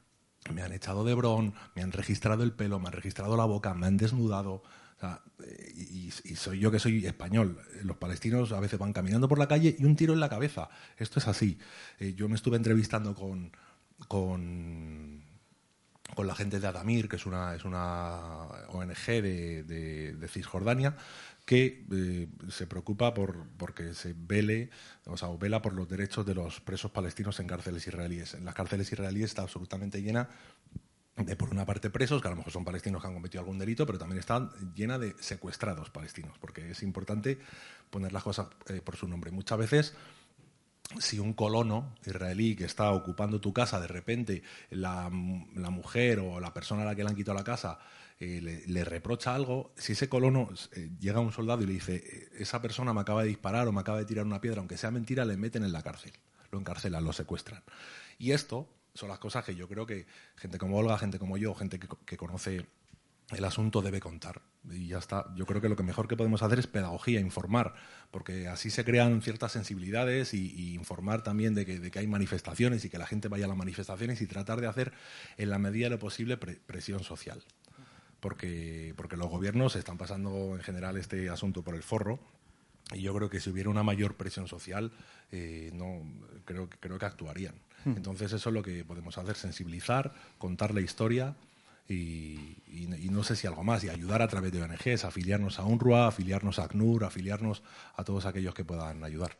me 0.54 0.62
han 0.62 0.72
echado 0.72 1.04
de 1.04 1.14
bron, 1.14 1.54
me 1.76 1.82
han 1.82 1.92
registrado 1.92 2.44
el 2.44 2.54
pelo, 2.54 2.80
me 2.80 2.88
han 2.88 2.94
registrado 2.94 3.36
la 3.36 3.46
boca, 3.46 3.74
me 3.74 3.88
han 3.88 3.98
desnudado, 3.98 4.64
y, 5.76 6.12
soy 6.36 6.60
yo 6.60 6.72
que 6.72 6.80
soy 6.80 7.06
español. 7.06 7.60
Los 7.84 7.98
palestinos 7.98 8.52
a 8.52 8.60
veces 8.60 8.80
van 8.80 8.94
caminando 8.94 9.28
por 9.28 9.40
la 9.40 9.48
calle 9.48 9.76
y 9.78 9.86
un 9.86 9.96
tiro 9.96 10.14
en 10.14 10.20
la 10.20 10.30
cabeza. 10.30 10.70
Esto 10.98 11.20
es 11.20 11.28
así. 11.28 11.58
Eh, 12.00 12.14
yo 12.16 12.28
me 12.28 12.36
estuve 12.36 12.58
entrevistando 12.58 13.16
con, 13.16 13.52
con, 14.08 15.24
con, 16.16 16.28
la 16.28 16.36
gente 16.36 16.60
de 16.60 16.68
Adamir, 16.68 17.08
que 17.08 17.16
es 17.16 17.26
una, 17.26 17.56
es 17.56 17.66
una 17.66 18.18
ONG 18.70 19.06
de, 19.22 20.28
Cisjordania, 20.30 20.96
que 21.46 21.86
eh, 21.92 22.28
se 22.50 22.68
preocupa 22.68 23.14
por 23.14 23.48
porque 23.58 23.94
se 23.94 24.14
vele, 24.16 24.70
o 25.06 25.18
sea, 25.18 25.30
vela 25.40 25.62
por 25.62 25.74
los 25.74 25.90
derechos 25.90 26.26
de 26.26 26.36
los 26.36 26.60
presos 26.60 26.92
palestinos 26.92 27.40
en 27.40 27.48
cárceles 27.48 27.88
israelíes. 27.88 28.34
En 28.34 28.46
las 28.46 28.54
cárceles 28.54 28.92
israelíes 28.92 29.32
está 29.32 29.44
absolutamente 29.44 30.02
llena 30.02 30.30
de 31.26 31.36
por 31.36 31.50
una 31.50 31.66
parte 31.66 31.90
presos, 31.90 32.22
que 32.22 32.28
a 32.28 32.32
lo 32.32 32.38
mejor 32.38 32.52
son 32.52 32.66
palestinos 32.66 33.02
que 33.02 33.08
han 33.08 33.14
cometido 33.14 33.42
algún 33.42 33.60
delito, 33.60 33.86
pero 33.86 33.98
también 33.98 34.20
está 34.20 34.50
llena 34.74 34.98
de 34.98 35.16
secuestrados 35.20 35.90
palestinos, 35.90 36.38
porque 36.40 36.72
es 36.72 36.84
importante 36.84 37.40
poner 37.90 38.14
las 38.14 38.24
cosas 38.24 38.48
eh, 38.68 38.82
por 38.82 38.96
su 38.96 39.08
nombre. 39.08 39.32
Muchas 39.32 39.58
veces, 39.58 39.94
si 41.00 41.20
un 41.20 41.34
colono 41.34 41.96
israelí 42.06 42.56
que 42.56 42.66
está 42.66 42.92
ocupando 42.92 43.42
tu 43.42 43.54
casa, 43.54 43.80
de 43.80 43.88
repente 43.88 44.44
la, 44.70 45.10
mujer 45.10 46.20
o 46.20 46.40
la 46.40 46.54
persona 46.54 46.84
a 46.84 46.86
la 46.86 46.96
que 46.96 47.04
le 47.04 47.10
han 47.10 47.16
quitado 47.16 47.38
la 47.38 47.44
casa 47.44 47.80
eh, 48.20 48.64
le, 48.66 48.84
reprocha 48.84 49.36
algo, 49.36 49.74
si 49.78 49.94
ese 49.94 50.10
colono 50.10 50.50
eh, 50.74 50.90
llega 51.00 51.18
a 51.18 51.22
un 51.22 51.32
soldado 51.32 51.62
y 51.64 51.68
le 51.68 51.74
dice, 51.74 52.30
esa 52.38 52.62
persona 52.62 52.94
me 52.94 53.02
acaba 53.02 53.24
de 53.24 53.30
disparar 53.30 53.68
o 53.68 53.72
me 53.72 53.82
acaba 53.82 54.00
de 54.00 54.06
tirar 54.06 54.26
una 54.26 54.42
piedra, 54.42 54.60
aunque 54.60 54.78
sea 54.78 54.92
mentira, 54.92 55.26
le 55.26 55.38
meten 55.38 55.64
en 55.64 55.72
la 55.72 55.84
cárcel, 55.84 56.14
lo 56.52 56.60
encarcelan, 56.60 57.04
lo 57.04 57.14
secuestran. 57.14 57.64
Y 58.18 58.32
esto 58.32 58.68
son 58.94 59.10
las 59.10 59.20
cosas 59.20 59.46
que 59.46 59.56
yo 59.56 59.68
creo 59.68 59.86
que 59.86 60.06
gente 60.36 60.58
como 60.58 60.78
Olga, 60.78 60.98
gente 60.98 61.20
como 61.20 61.38
yo, 61.38 61.54
gente 61.56 61.80
que, 61.80 62.18
conoce 62.18 62.66
el 63.32 63.46
asunto 63.46 63.82
debe 63.82 64.00
contar. 64.00 64.42
Y 64.70 64.88
ya 64.88 64.98
está. 64.98 65.34
Yo 65.36 65.46
creo 65.46 65.62
que 65.62 65.70
lo 65.70 65.76
que 65.76 65.84
mejor 65.84 66.08
que 66.08 66.18
podemos 66.18 66.42
hacer 66.42 66.60
es 66.60 66.68
pedagogía, 66.68 67.20
informar, 67.20 67.76
porque 68.12 68.48
así 68.48 68.70
se 68.70 68.84
crean 68.84 69.22
ciertas 69.22 69.52
sensibilidades 69.52 70.34
y, 70.34 70.74
informar 70.74 71.24
también 71.24 71.54
de 71.54 71.66
que, 71.66 72.00
hay 72.00 72.08
manifestaciones 72.08 72.84
y 72.86 72.90
que 72.90 72.98
la 72.98 73.06
gente 73.06 73.28
vaya 73.28 73.46
a 73.46 73.48
las 73.48 73.58
manifestaciones 73.58 74.22
y 74.22 74.28
tratar 74.28 74.62
de 74.62 74.68
hacer 74.68 74.94
en 75.38 75.50
la 75.50 75.60
medida 75.60 75.86
de 75.86 75.92
lo 75.92 76.00
posible 76.00 76.38
presión 76.38 77.04
social. 77.04 77.44
Porque, 78.20 78.94
porque 78.98 79.16
los 79.16 79.30
gobiernos 79.30 79.76
están 79.78 79.98
pasando 79.98 80.56
en 80.56 80.62
general 80.62 80.98
este 80.98 81.30
asunto 81.30 81.64
por 81.64 81.76
el 81.76 81.84
forro 81.84 82.20
y 82.94 83.02
yo 83.02 83.14
creo 83.14 83.30
que 83.30 83.40
si 83.40 83.50
hubiera 83.50 83.70
una 83.70 83.84
mayor 83.84 84.16
presión 84.16 84.48
social, 84.48 84.92
eh, 85.32 85.70
no 85.74 86.02
creo, 86.46 86.70
creo 86.80 86.98
que 86.98 87.06
actuarían. 87.06 87.56
Hmm. 87.86 87.94
Entonces 87.96 88.32
eso 88.34 88.50
es 88.50 88.54
lo 88.54 88.64
que 88.64 88.84
podemos 88.84 89.18
hacer, 89.18 89.36
sensibilizar, 89.36 90.14
contar 90.38 90.74
la 90.74 90.82
historia 90.82 91.36
y, 91.88 92.56
no 93.10 93.24
sé 93.24 93.36
si 93.36 93.48
algo 93.48 93.64
más, 93.64 93.84
y 93.84 93.90
ayudar 93.90 94.22
a 94.22 94.28
través 94.28 94.52
de 94.52 94.62
ONGs, 94.62 95.06
afiliarnos 95.06 95.60
a 95.60 95.66
UNRWA, 95.66 96.08
afiliarnos 96.08 96.60
a 96.60 96.66
ACNUR, 96.66 97.04
afiliarnos 97.04 97.64
a 97.96 98.04
todos 98.04 98.26
aquellos 98.26 98.54
que 98.54 98.64
puedan 98.64 99.04
ayudar. 99.04 99.38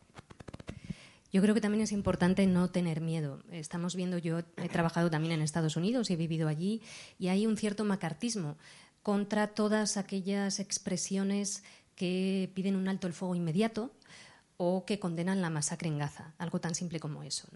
Yo 1.32 1.44
creo 1.44 1.54
que 1.54 1.62
también 1.62 1.84
es 1.84 1.92
importante 1.92 2.48
no 2.48 2.70
tener 2.72 3.02
miedo. 3.02 3.44
Estamos 3.52 3.96
viendo, 3.96 4.18
yo 4.18 4.40
he 4.40 4.70
trabajado 4.70 5.12
también 5.12 5.34
en 5.34 5.42
Estados 5.42 5.76
Unidos 5.76 6.10
y 6.10 6.14
he 6.14 6.16
vivido 6.16 6.48
allí, 6.48 6.82
y 7.20 7.28
hay 7.28 7.46
un 7.46 7.56
cierto 7.56 7.86
macartismo 7.86 8.58
contra 9.04 9.48
todas 9.48 9.98
aquellas 9.98 10.60
expresiones 10.60 11.64
que 11.96 12.50
piden 12.56 12.76
un 12.76 12.88
alto 12.88 13.06
el 13.06 13.14
fuego 13.14 13.36
inmediato, 13.36 13.92
o 14.62 14.84
que 14.84 15.00
condenan 15.00 15.42
la 15.42 15.50
masacre 15.50 15.88
en 15.88 15.98
Gaza, 15.98 16.34
algo 16.38 16.60
tan 16.60 16.76
simple 16.76 17.00
como 17.00 17.24
eso. 17.24 17.48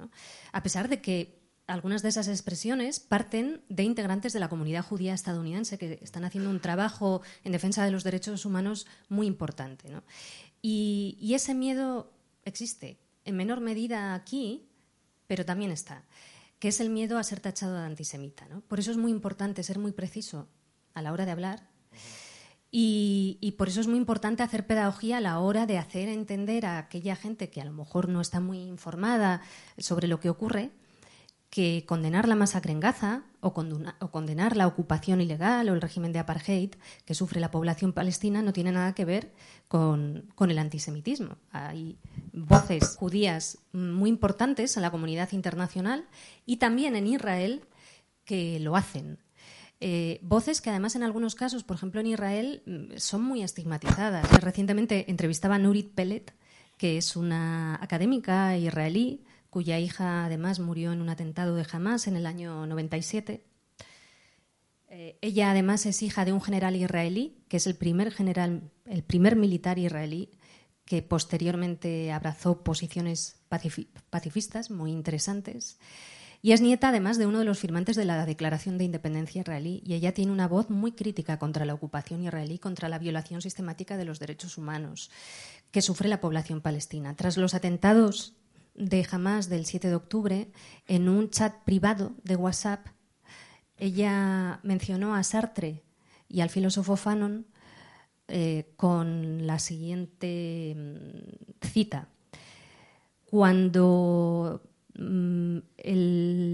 A 0.54 0.64
pesar 0.64 0.88
de 0.88 1.02
que 1.02 1.44
algunas 1.68 2.02
de 2.02 2.08
esas 2.08 2.30
expresiones 2.30 3.02
parten 3.02 3.62
de 3.68 3.84
integrantes 3.84 4.32
de 4.32 4.40
la 4.40 4.48
comunidad 4.48 4.86
judía 4.86 5.14
estadounidense 5.14 5.78
que 5.78 6.00
están 6.02 6.24
haciendo 6.24 6.50
un 6.50 6.62
trabajo 6.62 7.22
en 7.44 7.52
defensa 7.52 7.84
de 7.84 7.92
los 7.92 8.06
derechos 8.06 8.46
humanos 8.46 8.88
muy 9.10 9.28
importante. 9.28 9.90
Y, 10.62 11.34
ese 11.36 11.54
miedo 11.54 12.10
existe, 12.46 12.98
en 13.26 13.36
menor 13.36 13.60
medida 13.60 14.14
aquí, 14.14 14.70
pero 15.28 15.44
también 15.44 15.72
está, 15.72 16.06
que 16.58 16.70
es 16.70 16.80
el 16.80 16.90
miedo 16.90 17.18
a 17.18 17.24
ser 17.24 17.42
tachado 17.42 17.76
de 17.76 17.86
antisemita. 17.86 18.48
Por 18.70 18.80
eso 18.80 18.92
es 18.92 18.98
muy 18.98 19.12
importante 19.12 19.62
ser 19.64 19.78
muy 19.78 19.92
preciso 19.92 20.48
a 20.94 21.02
la 21.02 21.12
hora 21.12 21.26
de 21.26 21.32
hablar. 21.32 21.68
Y, 22.76 23.54
por 23.56 23.68
eso 23.68 23.82
es 23.82 23.88
muy 23.88 23.98
importante 23.98 24.42
hacer 24.42 24.66
pedagogía 24.66 25.18
a 25.18 25.22
la 25.22 25.38
hora 25.38 25.68
de 25.68 25.78
hacer 25.78 26.10
entender 26.10 26.66
a 26.66 26.80
aquella 26.80 27.16
gente 27.16 27.52
que 27.52 27.62
a 27.62 27.66
lo 27.66 27.72
mejor 27.72 28.10
no 28.10 28.20
está 28.20 28.40
muy 28.40 28.62
informada 28.62 29.42
sobre 29.78 30.08
lo 30.08 30.20
que 30.20 30.32
ocurre, 30.32 30.72
que 31.52 31.86
condenar 31.88 32.28
la 32.28 32.34
masacre 32.34 32.72
en 32.72 32.80
Gaza 32.80 33.26
o, 33.42 33.54
condenar 33.54 34.58
la 34.58 34.66
ocupación 34.66 35.22
ilegal 35.22 35.70
o 35.70 35.76
el 35.76 35.82
régimen 35.82 36.14
de 36.14 36.18
apartheid 36.18 36.72
que 37.06 37.14
sufre 37.14 37.40
la 37.40 37.52
población 37.52 37.94
palestina 37.94 38.42
no 38.42 38.54
tiene 38.54 38.72
nada 38.72 38.96
que 38.96 39.06
ver 39.06 39.32
con, 39.68 40.32
con 40.34 40.50
el 40.50 40.58
antisemitismo. 40.58 41.38
Hay 41.52 42.00
voces 42.32 42.96
judías 42.98 43.60
muy 43.72 44.10
importantes 44.10 44.78
en 44.78 44.82
la 44.82 44.90
comunidad 44.90 45.32
internacional 45.32 46.08
y 46.48 46.58
también 46.58 46.96
en 46.96 47.06
Israel 47.06 47.66
que 48.26 48.60
lo 48.60 48.76
hacen. 48.76 49.20
Eh, 49.80 50.20
voces 50.22 50.62
que 50.62 50.70
además 50.70 50.96
en 50.96 51.04
algunos 51.04 51.36
casos, 51.36 51.64
por 51.64 51.76
ejemplo 51.76 52.00
en 52.00 52.08
Israel, 52.08 52.64
mm, 52.66 52.98
son 52.98 53.24
muy 53.24 53.44
estigmatizadas. 53.44 54.30
Recientemente 54.42 55.10
entrevistaba 55.10 55.56
a 55.56 55.60
Nurit 55.60 55.94
Pellet, 55.94 56.34
que 56.78 56.98
es 56.98 57.16
una 57.16 57.76
académica 57.82 58.58
israelí 58.58 59.24
cuya 59.50 59.80
hija 59.80 60.26
además 60.26 60.60
murió 60.60 60.94
en 60.94 61.02
un 61.02 61.10
atentado 61.10 61.56
de 61.56 61.66
Hamas 61.72 62.08
en 62.08 62.16
el 62.16 62.26
año 62.26 62.66
97. 62.66 63.46
Eh, 64.90 65.18
ella 65.22 65.52
además 65.52 65.86
es 65.86 66.02
hija 66.02 66.26
de 66.26 66.34
un 66.34 66.42
general 66.42 66.76
israelí, 66.76 67.44
que 67.50 67.58
es 67.58 67.68
el 67.68 67.76
primer 67.76 68.12
general, 68.12 68.72
el 68.86 69.04
primer 69.04 69.36
militar 69.36 69.78
israelí 69.78 70.32
que 70.86 71.02
posteriormente 71.02 72.12
abrazó 72.12 72.64
posiciones 72.64 73.38
pacifistas 74.10 74.70
muy 74.70 74.92
interesantes. 74.92 75.80
Y 76.46 76.52
es 76.52 76.60
nieta 76.60 76.90
además 76.90 77.18
de 77.18 77.26
uno 77.26 77.40
de 77.40 77.46
los 77.46 77.60
firmantes 77.60 77.96
de 77.96 78.04
la 78.04 78.26
Declaración 78.26 78.78
de 78.78 78.84
Independencia 78.84 79.40
israelí 79.40 79.82
y 79.86 79.94
ella 79.94 80.14
tiene 80.14 80.34
una 80.34 80.50
voz 80.50 80.70
muy 80.70 80.92
crítica 80.92 81.40
contra 81.40 81.64
la 81.64 81.74
ocupación 81.74 82.22
israelí, 82.22 82.60
contra 82.60 82.90
la 82.90 83.00
violación 83.00 83.42
sistemática 83.42 83.96
de 83.96 84.04
los 84.04 84.20
derechos 84.20 84.58
humanos 84.58 85.10
que 85.72 85.82
sufre 85.82 86.10
la 86.10 86.20
población 86.20 86.60
palestina. 86.60 87.16
Tras 87.16 87.38
los 87.38 87.54
atentados 87.54 88.36
de 88.76 89.08
Hamas 89.10 89.48
del 89.48 89.66
7 89.66 89.88
de 89.88 89.96
octubre, 89.96 90.52
en 90.86 91.08
un 91.08 91.30
chat 91.30 91.64
privado 91.64 92.12
de 92.26 92.36
WhatsApp, 92.36 92.88
ella 93.78 94.60
mencionó 94.64 95.16
a 95.16 95.24
Sartre 95.24 95.86
y 96.28 96.42
al 96.42 96.50
filósofo 96.50 96.98
Fanon 96.98 97.48
eh, 98.28 98.74
con 98.76 99.48
la 99.48 99.60
siguiente 99.60 100.76
mm, 100.76 101.68
cita. 101.68 102.10
Cuando 103.24 104.73
mm, 104.96 105.58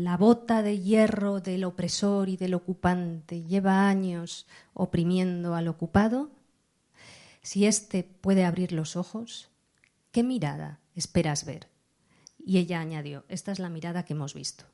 la 0.03 0.17
bota 0.17 0.61
de 0.61 0.79
hierro 0.79 1.39
del 1.39 1.63
opresor 1.63 2.29
y 2.29 2.37
del 2.37 2.53
ocupante 2.53 3.43
lleva 3.43 3.87
años 3.87 4.47
oprimiendo 4.73 5.55
al 5.55 5.67
ocupado, 5.67 6.31
si 7.41 7.65
éste 7.65 8.03
puede 8.03 8.45
abrir 8.45 8.71
los 8.71 8.95
ojos, 8.95 9.49
¿qué 10.11 10.23
mirada 10.23 10.79
esperas 10.95 11.45
ver? 11.45 11.67
Y 12.37 12.57
ella 12.57 12.79
añadió, 12.79 13.25
esta 13.27 13.51
es 13.51 13.59
la 13.59 13.69
mirada 13.69 14.03
que 14.05 14.13
hemos 14.13 14.33
visto. 14.33 14.65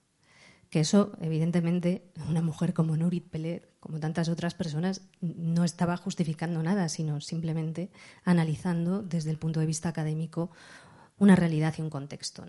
Que 0.70 0.80
eso, 0.80 1.14
evidentemente, 1.22 2.12
una 2.28 2.42
mujer 2.42 2.74
como 2.74 2.98
Nurit 2.98 3.30
Pelet, 3.30 3.70
como 3.80 4.00
tantas 4.00 4.30
otras 4.30 4.56
personas, 4.56 5.02
no 5.22 5.64
estaba 5.64 5.96
justificando 5.96 6.62
nada, 6.64 6.90
sino 6.90 7.22
simplemente 7.22 7.92
analizando 8.24 9.04
desde 9.04 9.32
el 9.32 9.38
punto 9.38 9.60
de 9.60 9.68
vista 9.68 9.90
académico 9.90 10.50
una 11.18 11.36
realidad 11.36 11.76
y 11.78 11.82
un 11.82 11.90
contexto. 11.90 12.46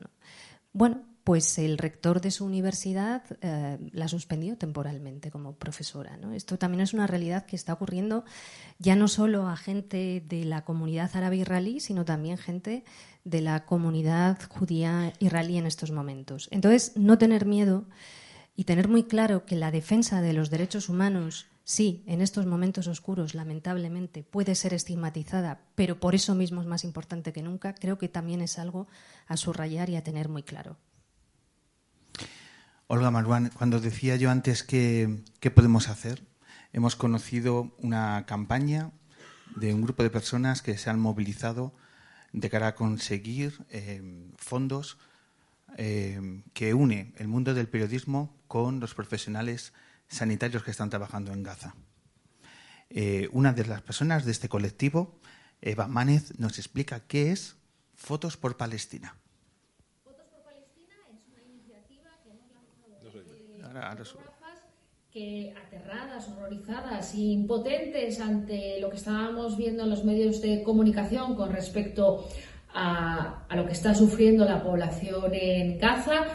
Bueno, 0.77 1.01
pues 1.25 1.59
el 1.59 1.79
rector 1.79 2.21
de 2.21 2.31
su 2.31 2.45
universidad 2.45 3.23
eh, 3.41 3.79
la 3.93 4.09
suspendió 4.09 4.59
temporalmente 4.59 5.31
como 5.31 5.55
profesora. 5.55 6.19
Esto 6.35 6.59
también 6.59 6.83
es 6.83 6.93
una 6.93 7.07
realidad 7.07 7.47
que 7.47 7.57
está 7.57 7.73
ocurriendo 7.73 8.27
ya 8.79 8.95
no 8.95 9.09
solo 9.09 9.49
a 9.49 9.57
gente 9.57 10.23
de 10.29 10.45
la 10.45 10.67
comunidad 10.67 11.11
árabe 11.17 11.39
israelí, 11.39 11.81
sino 11.81 12.05
también 12.05 12.37
gente 12.37 12.85
de 13.25 13.41
la 13.41 13.65
comunidad 13.65 14.39
judía 14.51 15.15
israelí 15.19 15.57
en 15.57 15.65
estos 15.65 15.93
momentos. 15.93 16.47
Entonces, 16.51 16.93
no 16.95 17.17
tener 17.17 17.47
miedo 17.47 17.87
y 18.55 18.65
tener 18.65 18.87
muy 18.87 19.05
claro 19.05 19.47
que 19.47 19.57
la 19.57 19.71
defensa 19.71 20.21
de 20.21 20.35
los 20.35 20.51
derechos 20.51 20.91
humanos, 20.91 21.47
sí, 21.67 22.05
en 22.07 22.23
estos 22.23 22.47
momentos 22.47 22.87
oscuros, 22.87 23.35
lamentablemente, 23.35 24.23
puede 24.23 24.55
ser 24.55 24.73
estigmatizada, 24.73 25.61
pero 25.75 26.01
por 26.01 26.15
eso 26.15 26.35
mismo 26.35 26.63
es 26.63 26.67
más 26.67 26.85
importante 26.85 27.33
que 27.33 27.43
nunca, 27.43 27.75
creo 27.75 27.99
que 27.99 28.09
también 28.09 28.41
es 28.41 28.59
algo 28.59 28.87
a 29.27 29.37
subrayar 29.37 29.91
y 29.91 29.97
a 29.97 30.05
tener 30.05 30.31
muy 30.31 30.45
claro. 30.45 30.79
Olga 32.87 33.11
Marwan, 33.11 33.51
cuando 33.51 33.81
decía 33.81 34.15
yo 34.15 34.31
antes 34.31 34.63
que 34.63 35.25
qué 35.41 35.51
podemos 35.51 35.89
hacer, 35.89 36.23
hemos 36.73 36.95
conocido 36.95 37.75
una 37.79 38.25
campaña 38.27 38.93
de 39.57 39.75
un 39.75 39.83
grupo 39.83 40.05
de 40.05 40.11
personas 40.11 40.63
que 40.63 40.79
se 40.79 40.89
han 40.89 41.01
movilizado 41.01 41.75
de 42.33 42.49
cara 42.49 42.69
a 42.69 42.75
conseguir 42.77 43.65
eh, 43.71 44.31
fondos 44.37 44.99
eh, 45.79 46.43
que 46.53 46.75
une 46.75 47.13
el 47.17 47.27
mundo 47.27 47.55
del 47.55 47.69
periodismo 47.69 48.33
con 48.47 48.79
los 48.79 48.95
profesionales 48.95 49.73
sanitarios 50.09 50.63
que 50.63 50.71
están 50.71 50.91
trabajando 50.91 51.33
en 51.33 51.43
Gaza. 51.43 51.75
Eh, 52.91 53.29
una 53.33 53.53
de 53.53 53.67
las 53.67 53.83
personas 53.83 54.25
de 54.25 54.33
este 54.33 54.49
colectivo, 54.49 55.19
Eva 55.61 55.89
Mánez, 55.89 56.39
nos 56.39 56.59
explica 56.59 57.01
qué 57.01 57.33
es 57.33 57.57
Fotos 57.95 58.37
por 58.37 58.57
Palestina. 58.57 59.17
que 65.17 65.55
aterradas, 65.57 66.29
horrorizadas 66.29 67.15
e 67.15 67.33
impotentes 67.33 68.21
ante 68.21 68.79
lo 68.81 68.91
que 68.91 68.97
estábamos 68.97 69.57
viendo 69.57 69.85
en 69.85 69.89
los 69.89 70.05
medios 70.05 70.43
de 70.43 70.63
comunicación 70.63 71.35
con 71.37 71.53
respecto 71.55 72.29
a, 72.75 73.47
lo 73.55 73.65
que 73.65 73.73
está 73.73 73.95
sufriendo 73.95 74.45
la 74.45 74.63
población 74.63 75.33
en 75.33 75.79
Gaza, 75.79 76.27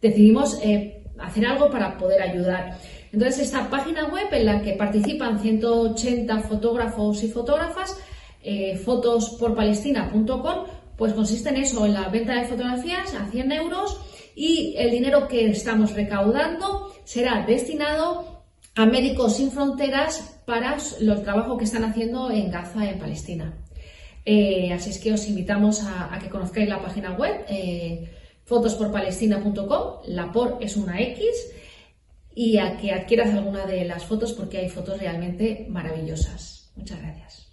decidimos 0.00 0.58
eh, 0.62 1.04
hacer 1.18 1.44
algo 1.44 1.70
para 1.70 1.98
poder 1.98 2.22
ayudar. 2.22 2.78
Entonces, 3.12 3.46
esta 3.46 3.68
página 3.68 4.06
web 4.06 4.28
en 4.32 4.46
la 4.46 4.62
que 4.62 4.72
participan 4.72 5.40
180 5.40 6.40
fotógrafos 6.40 7.22
y 7.24 7.28
fotógrafas, 7.28 7.96
eh, 8.42 8.76
fotosporpalestina.com, 8.76 10.66
pues 10.96 11.12
consiste 11.14 11.48
en 11.48 11.56
eso, 11.56 11.86
en 11.86 11.94
la 11.94 12.08
venta 12.08 12.34
de 12.34 12.46
fotografías 12.46 13.14
a 13.14 13.26
100 13.30 13.52
euros 13.52 14.00
y 14.36 14.74
el 14.76 14.90
dinero 14.90 15.26
que 15.28 15.50
estamos 15.50 15.92
recaudando 15.94 16.92
será 17.04 17.44
destinado 17.46 18.44
a 18.76 18.86
Médicos 18.86 19.36
Sin 19.36 19.50
Fronteras 19.50 20.40
para 20.46 20.76
el 21.00 21.22
trabajo 21.22 21.56
que 21.58 21.64
están 21.64 21.84
haciendo 21.84 22.30
en 22.30 22.50
Gaza, 22.50 22.88
en 22.88 22.98
Palestina. 22.98 23.54
Eh, 24.24 24.72
así 24.72 24.90
es 24.90 24.98
que 24.98 25.12
os 25.12 25.26
invitamos 25.28 25.82
a, 25.84 26.18
que 26.20 26.28
conozcáis 26.28 26.68
la 26.68 26.82
página 26.82 27.12
web 27.12 27.44
eh, 27.48 28.08
fotosporpalestina.com, 28.44 30.02
la 30.06 30.30
por 30.30 30.58
es 30.60 30.76
una 30.76 31.00
X, 31.00 31.26
y 32.34 32.58
a 32.58 32.76
que 32.76 32.92
adquieras 32.92 33.34
alguna 33.34 33.66
de 33.66 33.84
las 33.84 34.04
fotos 34.04 34.32
porque 34.32 34.58
hay 34.58 34.68
fotos 34.68 34.98
realmente 34.98 35.66
maravillosas. 35.68 36.70
Muchas 36.76 37.00
gracias. 37.00 37.52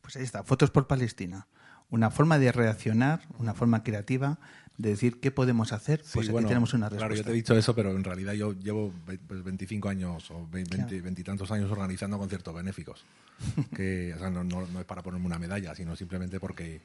Pues 0.00 0.16
ahí 0.16 0.22
está, 0.22 0.42
Fotos 0.42 0.70
por 0.70 0.86
Palestina. 0.86 1.48
Una 1.90 2.10
forma 2.10 2.38
de 2.38 2.52
reaccionar, 2.52 3.20
una 3.38 3.54
forma 3.54 3.82
creativa 3.82 4.38
de 4.76 4.90
decir 4.90 5.20
qué 5.20 5.30
podemos 5.30 5.72
hacer, 5.72 6.02
pues 6.12 6.28
aquí 6.28 6.44
tenemos 6.44 6.72
una 6.72 6.88
respuesta. 6.88 7.08
Claro, 7.08 7.14
yo 7.14 7.24
te 7.24 7.30
he 7.30 7.34
dicho 7.34 7.56
eso, 7.56 7.74
pero 7.74 7.90
en 7.90 8.04
realidad 8.04 8.32
yo 8.32 8.52
llevo 8.52 8.92
25 9.06 9.82
pues, 9.82 9.96
años 9.96 10.30
o 10.30 10.46
20, 10.50 11.24
tantos 11.24 11.50
años 11.50 11.70
organizando 11.70 12.16
conciertos 12.16 12.54
benéficos. 12.54 13.04
que 13.76 14.14
no, 14.32 14.62
es 14.62 14.84
para 14.84 15.02
ponerme 15.02 15.26
una 15.26 15.38
medalla, 15.38 15.74
sino 15.74 15.96
simplemente 15.96 16.40
porque, 16.40 16.80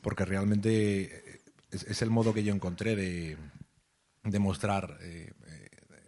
porque 0.00 0.24
realmente 0.24 1.40
es, 1.70 2.02
el 2.02 2.10
modo 2.10 2.32
que 2.32 2.44
yo 2.44 2.54
encontré 2.54 2.94
de, 2.94 3.36
demostrar 4.24 4.98
eh, 5.02 5.32
eh, 5.46 5.51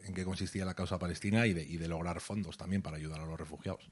en 0.06 0.14
qué 0.14 0.24
consistía 0.24 0.64
la 0.64 0.74
causa 0.74 0.98
palestina 0.98 1.46
y 1.46 1.52
de, 1.52 1.62
y 1.62 1.76
de 1.76 1.88
lograr 1.88 2.20
fondos 2.20 2.56
también 2.56 2.82
para 2.82 2.96
ayudar 2.96 3.20
a 3.20 3.26
los 3.26 3.38
refugiados. 3.38 3.88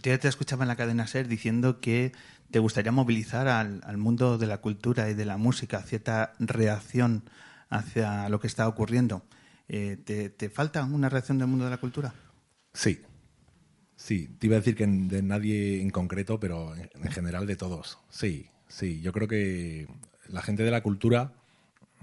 Día 0.00 0.18
te 0.18 0.26
escuchaba 0.26 0.64
en 0.64 0.68
la 0.68 0.76
cadena 0.76 1.06
SER 1.06 1.28
diciendo 1.28 1.80
que 1.80 2.12
te 2.50 2.58
gustaría 2.58 2.92
movilizar 2.92 3.46
al, 3.46 3.96
mundo 3.98 4.38
de 4.38 4.46
la 4.46 4.58
cultura 4.58 5.10
y 5.10 5.14
de 5.14 5.26
la 5.26 5.36
música, 5.36 5.82
cierta 5.82 6.32
reacción 6.38 7.24
hacia 7.68 8.28
lo 8.30 8.40
que 8.40 8.46
está 8.46 8.66
ocurriendo. 8.68 9.22
Eh, 9.68 9.96
¿te, 9.96 10.48
falta 10.48 10.82
una 10.84 11.10
reacción 11.10 11.38
del 11.38 11.48
mundo 11.48 11.66
de 11.66 11.70
la 11.70 11.76
cultura? 11.76 12.14
Sí, 12.72 13.02
sí. 13.94 14.28
Te 14.38 14.46
iba 14.46 14.56
a 14.56 14.60
decir 14.60 14.76
que 14.76 14.86
de 14.86 15.22
nadie 15.22 15.82
en 15.82 15.90
concreto, 15.90 16.40
pero 16.40 16.74
en, 16.74 17.10
general 17.10 17.46
de 17.46 17.56
todos. 17.56 17.98
Sí, 18.08 18.48
sí. 18.68 19.00
Yo 19.02 19.12
creo 19.12 19.28
que 19.28 19.88
la 20.26 20.40
gente 20.40 20.62
de 20.62 20.70
la 20.70 20.82
cultura, 20.82 21.34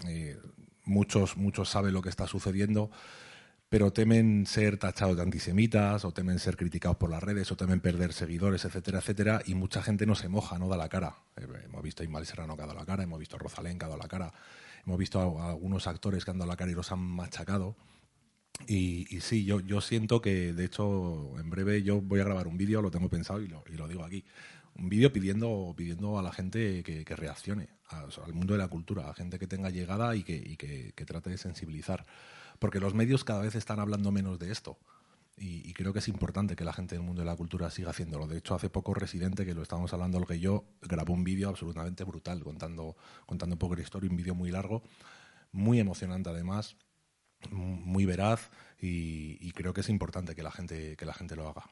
eh, 0.08 0.38
muchos, 0.86 1.38
muchos 1.38 1.70
saben 1.70 1.94
lo 1.94 2.04
que 2.04 2.10
está 2.10 2.28
sucediendo 2.28 2.92
pero 3.70 3.94
temen 3.94 4.48
ser 4.48 4.78
tachados 4.78 5.16
de 5.16 5.22
antisemitas 5.22 6.04
o 6.04 6.12
temen 6.12 6.40
ser 6.40 6.58
criticados 6.58 6.98
por 6.98 7.12
las 7.12 7.22
redes 7.22 7.52
o 7.52 7.56
temen 7.56 7.80
perder 7.80 8.14
seguidores, 8.14 8.66
etcétera, 8.66 8.98
etcétera, 8.98 9.42
y 9.46 9.54
mucha 9.54 9.84
gente 9.84 10.08
no 10.08 10.16
se 10.16 10.28
moja, 10.28 10.58
no 10.58 10.68
da 10.68 10.76
la 10.76 10.90
cara. 10.90 11.18
Eh, 11.38 11.46
hemos 11.66 11.84
visto 11.84 12.02
a 12.02 12.06
Ismael 12.06 12.26
Serrano 12.26 12.58
que 12.58 12.64
ha 12.64 12.66
dado 12.66 12.80
la 12.80 12.86
cara, 12.86 13.04
hemos 13.04 13.20
visto 13.20 13.36
a 13.36 13.40
Rosalén 13.40 13.78
que 13.78 13.86
ha 13.86 13.88
dado 13.88 14.02
la 14.02 14.08
cara, 14.08 14.34
hemos 14.86 14.98
visto 14.98 15.20
a, 15.40 15.50
algunos 15.50 15.86
actores 15.86 16.26
que 16.26 16.32
han 16.32 16.40
dado 16.40 16.50
la 16.50 16.58
cara 16.58 16.72
y 16.72 16.74
los 16.74 16.92
han 16.92 17.00
machacado. 17.00 17.76
Y, 18.68 19.06
sí, 19.22 19.46
yo, 19.46 19.62
yo 19.62 19.80
siento 19.80 20.20
que, 20.22 20.52
de 20.52 20.66
hecho, 20.66 21.40
en 21.40 21.50
breve 21.50 21.82
yo 21.82 22.02
voy 22.02 22.20
a 22.20 22.26
grabar 22.26 22.48
un 22.48 22.58
vídeo, 22.58 22.82
lo 22.82 22.92
tengo 22.92 23.08
pensado 23.08 23.40
y 23.42 23.48
lo, 23.48 23.64
y 23.72 23.78
lo 23.78 23.88
digo 23.88 24.04
aquí. 24.04 24.26
Un 24.76 24.90
vídeo 24.90 25.14
pidiendo, 25.14 25.74
pidiendo 25.78 26.20
a 26.20 26.24
la 26.24 26.34
gente 26.34 26.84
que, 26.84 27.16
reaccione 27.16 27.70
al 27.88 28.34
mundo 28.34 28.54
de 28.54 28.60
la 28.60 28.68
cultura, 28.68 29.10
a 29.10 29.14
gente 29.14 29.40
que 29.40 29.48
tenga 29.48 29.70
llegada 29.70 30.16
y 30.16 30.24
que, 30.24 30.36
y 30.36 30.58
que, 30.58 30.92
que 30.94 31.06
trate 31.06 31.30
de 31.30 31.38
sensibilizar 31.38 32.06
porque 32.60 32.80
los 32.80 32.94
medios 32.94 33.24
cada 33.24 33.42
vez 33.42 33.56
están 33.56 33.80
hablando 33.80 34.12
menos 34.12 34.38
de 34.40 34.52
esto. 34.52 34.78
Y, 35.42 35.72
creo 35.74 35.94
que 35.94 36.00
es 36.00 36.10
importante 36.10 36.58
que 36.58 36.66
la 36.66 36.74
gente 36.74 36.96
del 36.96 37.04
mundo 37.04 37.22
de 37.22 37.26
la 37.26 37.36
cultura 37.38 37.70
siga 37.70 37.92
haciéndolo. 37.92 38.28
De 38.28 38.38
hecho, 38.38 38.56
hace 38.56 38.70
poco 38.70 38.94
Residente, 38.94 39.46
que 39.46 39.54
lo 39.54 39.62
estábamos 39.62 39.94
hablando, 39.94 40.20
lo 40.20 40.26
que 40.26 40.38
yo 40.38 40.66
grabó 40.82 41.14
un 41.14 41.24
vídeo 41.24 41.48
absolutamente 41.48 42.04
brutal, 42.04 42.44
contando, 42.44 42.98
contando 43.26 43.56
un 43.56 43.60
poco 43.60 43.76
la 43.76 43.82
historia, 43.82 44.10
un 44.10 44.18
vídeo 44.18 44.36
muy 44.36 44.52
largo, 44.52 44.84
muy 45.54 45.80
emocionante 45.80 46.30
además, 46.30 46.76
muy 47.52 48.06
veraz 48.06 48.50
y, 48.82 49.52
creo 49.54 49.74
que 49.74 49.82
es 49.82 49.90
importante 49.90 50.36
que 50.36 50.44
la 50.44 50.52
gente, 50.52 50.98
que 50.98 51.06
la 51.06 51.14
gente 51.14 51.38
lo 51.38 51.48
haga. 51.48 51.64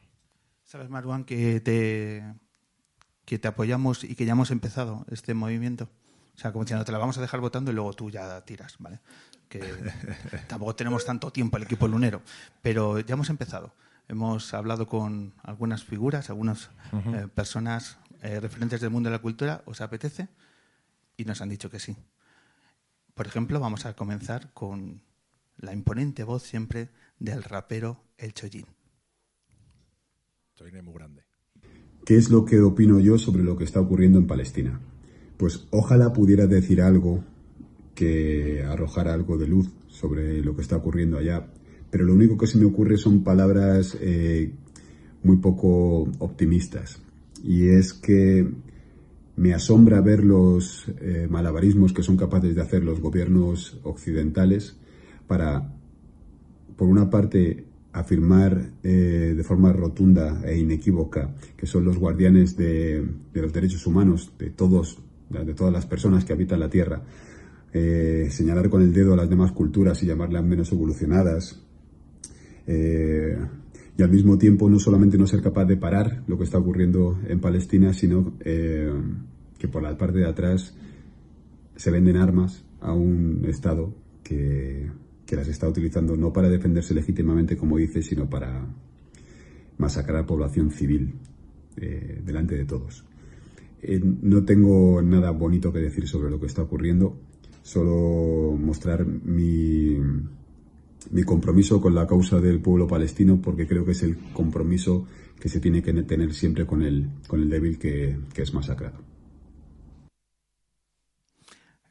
Sabes, 0.64 0.90
Marwan, 0.90 1.26
que 1.26 1.60
te, 1.60 2.24
que 3.26 3.38
te 3.38 3.48
apoyamos 3.50 4.06
y 4.06 4.16
que 4.16 4.26
ya 4.26 4.32
hemos 4.32 4.52
empezado 4.52 5.06
este 5.10 5.34
movimiento. 5.34 5.90
O 6.36 6.40
sea, 6.40 6.52
como 6.52 6.64
diciendo, 6.64 6.86
te 6.86 6.92
la 6.92 7.00
vamos 7.00 7.18
a 7.18 7.22
dejar 7.22 7.40
votando 7.40 7.72
y 7.72 7.74
luego 7.74 7.94
tú 7.94 8.10
ya 8.10 8.40
tiras, 8.46 8.76
¿vale? 8.80 9.00
Que 9.50 9.62
tampoco 10.48 10.76
tenemos 10.76 11.06
tanto 11.06 11.32
tiempo 11.32 11.58
el 11.58 11.64
equipo 11.64 11.88
lunero, 11.88 12.22
pero 12.62 13.00
ya 13.00 13.14
hemos 13.14 13.30
empezado. 13.30 13.74
Hemos 14.08 14.54
hablado 14.54 14.88
con 14.88 15.34
algunas 15.44 15.84
figuras, 15.84 16.30
algunas 16.30 16.70
eh, 16.94 17.28
personas 17.34 17.98
eh, 18.22 18.40
referentes 18.40 18.80
del 18.80 18.90
mundo 18.90 19.10
de 19.10 19.16
la 19.16 19.22
cultura. 19.22 19.64
¿Os 19.66 19.82
apetece? 19.82 20.30
Y 21.18 21.26
nos 21.26 21.42
han 21.42 21.50
dicho 21.50 21.70
que 21.70 21.80
sí. 21.80 21.96
Por 23.14 23.28
ejemplo, 23.28 23.60
vamos 23.60 23.86
a 23.86 23.96
comenzar 23.96 24.54
con 24.54 25.02
la 25.58 25.74
imponente 25.74 26.24
voz 26.24 26.44
siempre 26.44 26.90
del 27.20 27.44
rapero 27.44 28.04
El 28.18 28.34
Chollín. 28.34 28.68
Chollín 30.56 30.78
es 30.78 30.84
muy 30.84 30.94
grande. 30.94 31.24
¿Qué 32.06 32.16
es 32.16 32.30
lo 32.30 32.46
que 32.46 32.62
opino 32.62 33.00
yo 33.00 33.18
sobre 33.18 33.44
lo 33.44 33.58
que 33.58 33.66
está 33.66 33.82
ocurriendo 33.82 34.20
en 34.20 34.28
Palestina? 34.28 34.80
Pues 35.36 35.68
ojalá 35.72 36.14
pudiera 36.14 36.48
decir 36.48 36.82
algo 36.82 37.24
que 37.98 38.64
arrojara 38.64 39.12
algo 39.12 39.40
de 39.40 39.48
luz 39.48 39.72
sobre 39.88 40.44
lo 40.44 40.56
que 40.56 40.62
está 40.62 40.78
ocurriendo 40.78 41.18
allá, 41.18 41.48
pero 41.90 42.06
lo 42.06 42.14
único 42.14 42.38
que 42.38 42.46
se 42.46 42.60
me 42.60 42.66
ocurre 42.66 42.96
son 42.96 43.24
palabras 43.24 43.98
eh, 44.00 44.52
muy 45.24 45.38
poco 45.38 46.04
optimistas. 46.20 47.02
Y 47.44 47.70
es 47.70 47.94
que 47.94 48.48
me 49.36 49.56
asombra 49.56 50.00
ver 50.02 50.24
los 50.24 50.86
eh, 51.02 51.28
malabarismos 51.28 51.92
que 51.92 52.04
son 52.04 52.18
capaces 52.18 52.56
de 52.56 52.62
hacer 52.62 52.84
los 52.84 53.00
gobiernos 53.00 53.80
occidentales 53.82 54.78
para, 55.26 55.74
por 56.76 56.88
una 56.88 57.10
parte, 57.10 57.66
afirmar 57.94 58.74
eh, 58.84 59.34
de 59.36 59.44
forma 59.44 59.74
rotunda 59.74 60.44
e 60.46 60.60
inequívoca 60.60 61.34
que 61.56 61.66
son 61.66 61.84
los 61.84 61.98
guardianes 61.98 62.56
de, 62.56 63.04
de 63.34 63.42
los 63.42 63.52
derechos 63.52 63.88
humanos 63.88 64.34
de 64.38 64.52
todos 64.52 65.00
de 65.30 65.54
todas 65.54 65.74
las 65.74 65.86
personas 65.86 66.24
que 66.24 66.34
habitan 66.34 66.60
la 66.60 66.70
Tierra, 66.70 67.02
eh, 67.80 68.32
señalar 68.32 68.70
con 68.70 68.82
el 68.82 68.92
dedo 68.92 69.14
a 69.14 69.18
las 69.18 69.30
demás 69.30 69.52
culturas 69.52 70.02
y 70.02 70.08
llamarlas 70.08 70.44
menos 70.44 70.72
evolucionadas, 70.72 71.64
eh, 72.66 73.38
y 73.96 74.02
al 74.02 74.10
mismo 74.10 74.40
tiempo 74.40 74.68
no 74.68 74.80
solamente 74.80 75.16
no 75.16 75.28
ser 75.28 75.44
capaz 75.44 75.66
de 75.66 75.78
parar 75.78 76.24
lo 76.26 76.40
que 76.40 76.44
está 76.44 76.58
ocurriendo 76.58 77.20
en 77.28 77.40
Palestina, 77.40 77.94
sino 77.94 78.34
eh, 78.40 78.92
que 79.60 79.68
por 79.68 79.84
la 79.84 79.96
parte 79.96 80.18
de 80.18 80.26
atrás 80.26 80.76
se 81.76 81.92
venden 81.92 82.18
armas 82.18 82.66
a 82.82 82.94
un 82.94 83.46
Estado 83.48 83.94
que, 84.24 84.90
las 85.30 85.48
está 85.48 85.68
utilizando 85.68 86.16
no 86.18 86.34
para 86.34 86.50
defenderse 86.50 86.96
legítimamente, 86.96 87.58
como 87.58 87.78
dice, 87.78 88.02
sino 88.02 88.28
para 88.28 88.66
masacrar 89.78 90.24
a 90.24 90.26
población 90.26 90.72
civil 90.72 91.14
delante 91.76 92.56
de 92.56 92.66
todos. 92.66 93.06
No 94.02 94.44
tengo 94.46 95.02
nada 95.04 95.30
bonito 95.32 95.72
que 95.72 95.80
decir 95.80 96.08
sobre 96.08 96.32
lo 96.32 96.40
que 96.40 96.48
está 96.48 96.64
ocurriendo, 96.64 97.20
solo 97.68 98.56
mostrar 98.58 99.06
mi, 99.06 99.98
mi 101.12 101.24
compromiso 101.24 101.82
con 101.82 101.94
la 101.94 102.08
causa 102.08 102.40
del 102.40 102.62
pueblo 102.62 102.88
palestino 102.88 103.42
porque 103.42 103.68
creo 103.68 103.84
que 103.84 103.92
es 103.92 104.04
el 104.04 104.18
compromiso 104.32 105.06
que 105.38 105.50
se 105.50 105.60
tiene 105.60 105.84
que 105.84 105.92
tener 106.04 106.34
siempre 106.34 106.66
con 106.66 106.82
el, 106.82 107.10
con 107.28 107.42
el 107.42 107.50
débil 107.50 107.78
que, 107.78 108.18
que 108.34 108.42
es 108.42 108.54
masacrado. 108.54 109.04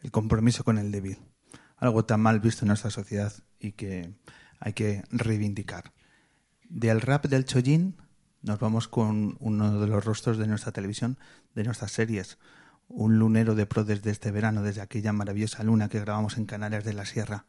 El 0.02 0.10
compromiso 0.10 0.64
con 0.64 0.78
el 0.78 0.90
débil. 0.90 1.18
Algo 1.76 2.06
tan 2.06 2.22
mal 2.22 2.40
visto 2.40 2.64
en 2.64 2.68
nuestra 2.68 2.90
sociedad 2.90 3.34
y 3.60 3.72
que 3.72 4.14
hay 4.58 4.72
que 4.72 5.02
reivindicar. 5.10 5.92
Del 6.70 7.02
rap 7.02 7.26
del 7.26 7.44
Chollín 7.44 7.96
nos 8.40 8.58
vamos 8.58 8.88
con 8.88 9.36
uno 9.40 9.78
de 9.78 9.88
los 9.88 10.02
rostros 10.06 10.38
de 10.38 10.46
nuestra 10.46 10.72
televisión, 10.72 11.18
de 11.54 11.64
nuestras 11.64 11.92
series, 11.92 12.38
un 12.88 13.18
lunero 13.18 13.54
de 13.54 13.66
pro 13.66 13.84
desde 13.84 14.10
este 14.10 14.30
verano, 14.30 14.62
desde 14.62 14.80
aquella 14.80 15.12
maravillosa 15.12 15.62
luna 15.62 15.88
que 15.88 16.00
grabamos 16.00 16.36
en 16.38 16.46
Canarias 16.46 16.84
de 16.84 16.94
la 16.94 17.04
Sierra. 17.04 17.46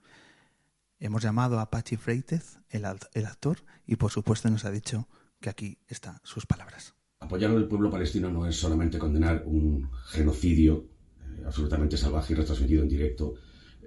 Hemos 1.00 1.22
llamado 1.22 1.60
a 1.60 1.70
Pachi 1.70 1.96
Freitez, 1.96 2.60
el, 2.70 2.86
el 3.14 3.26
actor, 3.26 3.60
y 3.86 3.98
por 3.98 4.12
supuesto 4.12 4.50
nos 4.50 4.66
ha 4.66 4.72
dicho 4.72 5.08
que 5.40 5.50
aquí 5.50 5.78
están 5.88 6.20
sus 6.24 6.46
palabras. 6.46 6.96
Apoyar 7.20 7.52
al 7.52 7.68
pueblo 7.68 7.90
palestino 7.90 8.32
no 8.32 8.46
es 8.46 8.56
solamente 8.56 9.00
condenar 9.00 9.44
un 9.46 9.90
genocidio 10.08 10.86
eh, 11.20 11.44
absolutamente 11.46 11.98
salvaje 11.98 12.34
y 12.34 12.36
retransmitido 12.36 12.84
en 12.84 12.90
directo 12.90 13.36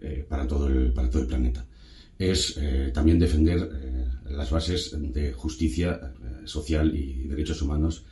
eh, 0.00 0.26
para, 0.28 0.46
todo 0.46 0.68
el, 0.68 0.92
para 0.92 1.10
todo 1.10 1.22
el 1.22 1.28
planeta. 1.28 1.66
Es 2.18 2.56
eh, 2.58 2.90
también 2.92 3.18
defender 3.18 4.20
las 4.24 4.50
bases 4.50 4.94
de 5.00 5.32
justicia 5.32 6.12
social 6.44 6.94
y 6.94 7.26
derechos 7.26 7.62
humanos 7.62 8.04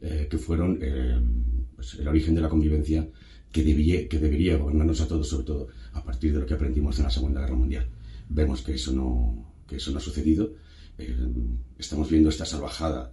que 0.00 0.36
fueron 0.36 0.80
pues, 1.82 1.94
el 1.98 2.06
origen 2.06 2.36
de 2.36 2.40
la 2.40 2.48
convivencia 2.48 3.08
que, 3.50 3.64
debía, 3.64 4.08
que 4.08 4.20
debería 4.20 4.56
gobernarnos 4.56 5.00
a 5.00 5.08
todos, 5.08 5.28
sobre 5.28 5.44
todo 5.44 5.68
a 5.94 6.04
partir 6.04 6.32
de 6.32 6.38
lo 6.38 6.46
que 6.46 6.54
aprendimos 6.54 6.96
en 6.98 7.04
la 7.04 7.10
Segunda 7.10 7.40
Guerra 7.40 7.56
Mundial. 7.56 7.88
Vemos 8.28 8.62
que 8.62 8.74
eso 8.74 8.92
no, 8.92 9.52
que 9.66 9.76
eso 9.76 9.90
no 9.90 9.98
ha 9.98 10.00
sucedido. 10.00 10.54
Eh, 10.96 11.16
estamos 11.76 12.08
viendo 12.08 12.28
esta 12.28 12.46
salvajada 12.46 13.10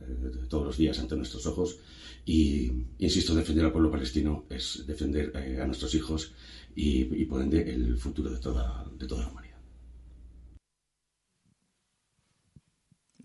todos 0.50 0.68
los 0.68 0.78
días 0.78 1.00
ante 1.00 1.16
nuestros 1.16 1.48
ojos 1.48 1.80
y, 2.26 2.72
insisto, 3.00 3.34
defender 3.34 3.66
al 3.66 3.72
pueblo 3.72 3.90
palestino 3.90 4.46
es 4.52 4.84
defender 4.86 5.36
a 5.36 5.66
nuestros 5.66 5.96
hijos 5.96 6.34
y, 6.76 7.22
y, 7.22 7.26
por 7.26 7.42
ende, 7.42 7.74
el 7.74 7.98
futuro 7.98 8.30
de 8.30 8.38
toda, 8.38 8.86
de 9.00 9.08
toda 9.08 9.24
la 9.24 9.30
humanidad. 9.30 9.49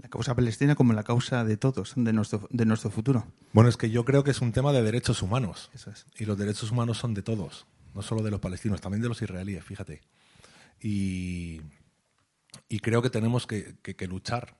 La 0.05 0.11
causa 0.11 0.35
palestina 0.35 0.75
como 0.75 0.93
la 0.93 1.03
causa 1.03 1.45
de 1.45 1.57
todos, 1.57 1.95
de 1.97 2.13
nuestro, 2.13 2.47
de 2.51 2.67
nuestro 2.67 2.91
futuro. 2.91 3.27
Bueno, 3.55 3.71
es 3.71 3.79
que 3.79 3.89
yo 3.89 4.05
creo 4.05 4.23
que 4.23 4.33
es 4.33 4.43
un 4.43 4.53
tema 4.53 4.71
de 4.71 4.83
derechos 4.83 5.23
humanos. 5.23 5.71
Eso 5.73 5.91
es. 5.91 6.05
Y 6.19 6.27
los 6.27 6.37
derechos 6.37 6.71
humanos 6.71 6.99
son 6.99 7.15
de 7.15 7.23
todos, 7.23 7.67
no 7.95 8.03
solo 8.03 8.23
de 8.23 8.31
los 8.31 8.39
palestinos, 8.39 8.83
también 8.83 9.01
de 9.01 9.09
los 9.09 9.23
israelíes, 9.23 9.65
fíjate. 9.65 10.03
Y, 10.79 11.63
y 12.69 12.81
creo 12.81 13.01
que 13.01 13.09
tenemos 13.09 13.47
que, 13.47 13.77
que, 13.83 14.07
luchar 14.07 14.59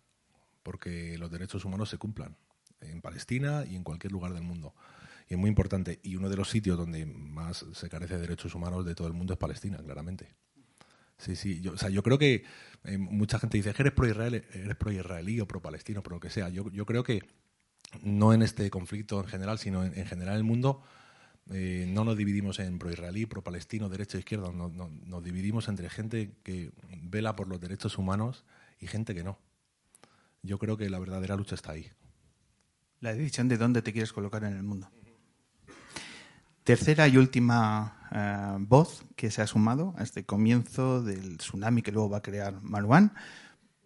porque 0.63 1.19
los 1.19 1.31
derechos 1.31 1.67
humanos 1.67 1.91
se 1.91 1.99
cumplan 1.99 2.39
en 2.81 3.03
Palestina 3.03 3.67
y 3.69 3.77
en 3.77 3.85
cualquier 3.85 4.13
lugar 4.13 4.33
del 4.33 4.45
mundo. 4.45 4.75
Y 5.29 5.35
es 5.35 5.39
muy 5.39 5.51
importante. 5.51 6.01
Y 6.03 6.17
uno 6.17 6.31
de 6.31 6.37
los 6.39 6.49
sitios 6.49 6.79
donde 6.79 7.05
más 7.05 7.67
se 7.75 7.91
carece 7.91 8.15
de 8.15 8.23
derechos 8.23 8.55
humanos 8.55 8.87
de 8.87 8.95
todo 8.95 9.09
el 9.09 9.13
mundo 9.13 9.35
es 9.35 9.39
Palestina, 9.39 9.77
claramente. 9.77 10.35
Sí, 11.19 11.37
sí. 11.37 11.61
Yo, 11.61 11.73
o 11.73 11.77
sea, 11.77 11.89
yo 11.91 12.03
creo 12.03 12.19
que 12.19 12.45
eh, 12.85 12.99
mucha 12.99 13.39
gente 13.39 13.57
dice 13.57 13.73
que 13.73 13.83
eres 13.83 13.93
pro-israelí 13.93 14.43
eres 14.53 14.77
pro 14.77 14.91
o 15.43 15.47
pro-palestino, 15.47 16.03
pero 16.03 16.17
lo 16.17 16.21
que 16.21 16.31
sea. 16.31 16.49
Yo, 16.49 16.71
yo, 16.71 16.87
creo 16.87 17.03
que 17.03 17.23
no 18.03 18.33
en 18.33 18.43
este 18.43 18.71
conflicto 18.71 19.21
en 19.21 19.27
general, 19.27 19.59
sino 19.59 19.85
en, 19.85 20.07
general 20.07 20.35
en 20.35 20.39
el 20.39 20.45
mundo, 20.45 20.83
eh, 21.51 21.87
no 21.89 22.05
nos 22.05 22.17
dividimos 22.17 22.59
en 22.59 22.79
pro-israelí, 22.79 23.27
pro-palestino, 23.27 23.89
derecha 23.89 24.19
izquierda. 24.19 24.51
No, 24.53 24.69
nos 24.69 25.25
dividimos 25.25 25.69
entre 25.69 25.89
gente 25.89 26.33
que 26.43 26.73
vela 27.03 27.37
por 27.37 27.49
los 27.49 27.61
derechos 27.61 27.97
humanos 27.99 28.45
y 28.81 28.87
gente 28.87 29.15
que 29.15 29.25
no. 29.25 29.39
Yo 30.43 30.59
creo 30.59 30.77
que 30.77 30.91
la 30.91 30.99
verdadera 30.99 31.37
lucha 31.37 31.55
está 31.55 31.73
ahí. 31.73 31.91
La 33.01 33.15
decisión 33.15 33.49
de 33.49 33.57
dónde 33.57 33.83
te 33.83 33.93
quieres 33.93 34.13
colocar 34.13 34.45
en 34.45 34.55
el 34.55 34.63
mundo. 34.63 34.91
Tercera 36.65 37.07
y 37.09 37.19
última 37.19 38.09
eh, 38.11 38.57
voz 38.59 39.05
que 39.17 39.31
se 39.31 39.43
ha 39.43 39.47
sumado 39.47 39.93
a 39.99 40.03
este 40.03 40.25
comienzo 40.25 41.03
del 41.03 41.37
tsunami 41.37 41.83
que 41.83 41.93
luego 41.93 42.09
va 42.09 42.17
a 42.19 42.23
crear 42.23 42.63
Marwan. 42.63 43.13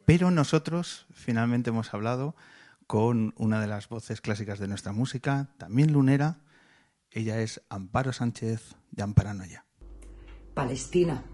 Pero 0.04 0.30
nosotros 0.30 1.06
finalmente 1.10 1.70
hemos 1.70 1.92
hablado 1.92 2.36
con 2.86 3.34
una 3.36 3.60
de 3.60 3.66
las 3.66 3.88
voces 3.88 4.20
clásicas 4.20 4.60
de 4.60 4.68
nuestra 4.68 4.92
música, 4.92 5.48
también 5.58 5.92
lunera. 5.92 6.38
Ella 7.10 7.40
es 7.40 7.60
Amparo 7.68 8.12
Sánchez 8.12 8.76
de 8.92 9.02
Amparanoya. 9.02 9.64
Palestina. 10.54 11.24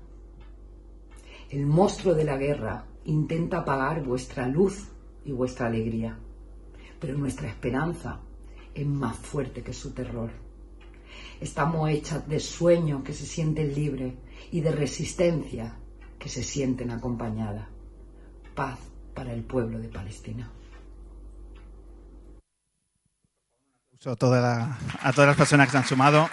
El 1.51 1.66
monstruo 1.66 2.14
de 2.14 2.24
la 2.24 2.38
guerra 2.38 2.86
intenta 3.05 3.59
apagar 3.59 4.03
vuestra 4.03 4.49
luz 4.49 4.88
y 5.26 5.32
vuestra 5.32 5.66
alegría, 5.66 6.18
pero 6.99 7.18
nuestra 7.18 7.49
esperanza 7.49 8.20
es 8.72 8.86
más 8.86 9.18
fuerte 9.18 9.62
que 9.62 9.74
su 9.74 9.92
terror. 9.92 10.43
Estamos 11.40 11.90
hechas 11.90 12.28
de 12.28 12.40
sueños 12.40 13.02
que 13.02 13.12
se 13.12 13.26
sienten 13.26 13.74
libres 13.74 14.14
y 14.50 14.60
de 14.60 14.72
resistencia 14.72 15.76
que 16.18 16.28
se 16.28 16.42
sienten 16.42 16.90
acompañadas. 16.90 17.66
Paz 18.54 18.78
para 19.14 19.32
el 19.32 19.42
pueblo 19.42 19.78
de 19.78 19.88
Palestina. 19.88 20.50
A, 24.06 24.16
toda 24.16 24.78
a 25.00 25.12
todas 25.12 25.28
las 25.28 25.36
personas 25.36 25.66
que 25.66 25.72
se 25.72 25.78
han 25.78 25.86
sumado. 25.86 26.28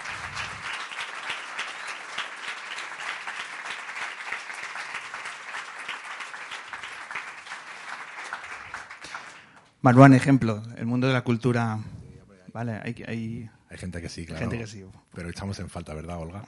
Marwan, 9.80 10.14
ejemplo, 10.14 10.62
el 10.76 10.86
mundo 10.86 11.06
de 11.06 11.12
la 11.12 11.22
cultura. 11.22 11.80
Vale, 12.52 12.80
hay 12.84 13.50
hay 13.72 13.78
gente 13.78 14.02
que 14.02 14.10
sí, 14.10 14.26
claro. 14.26 14.40
Gente 14.40 14.58
que 14.58 14.66
sí. 14.66 14.84
Pero 15.14 15.30
echamos 15.30 15.58
en 15.58 15.70
falta, 15.70 15.94
¿verdad, 15.94 16.18
Olga? 16.18 16.44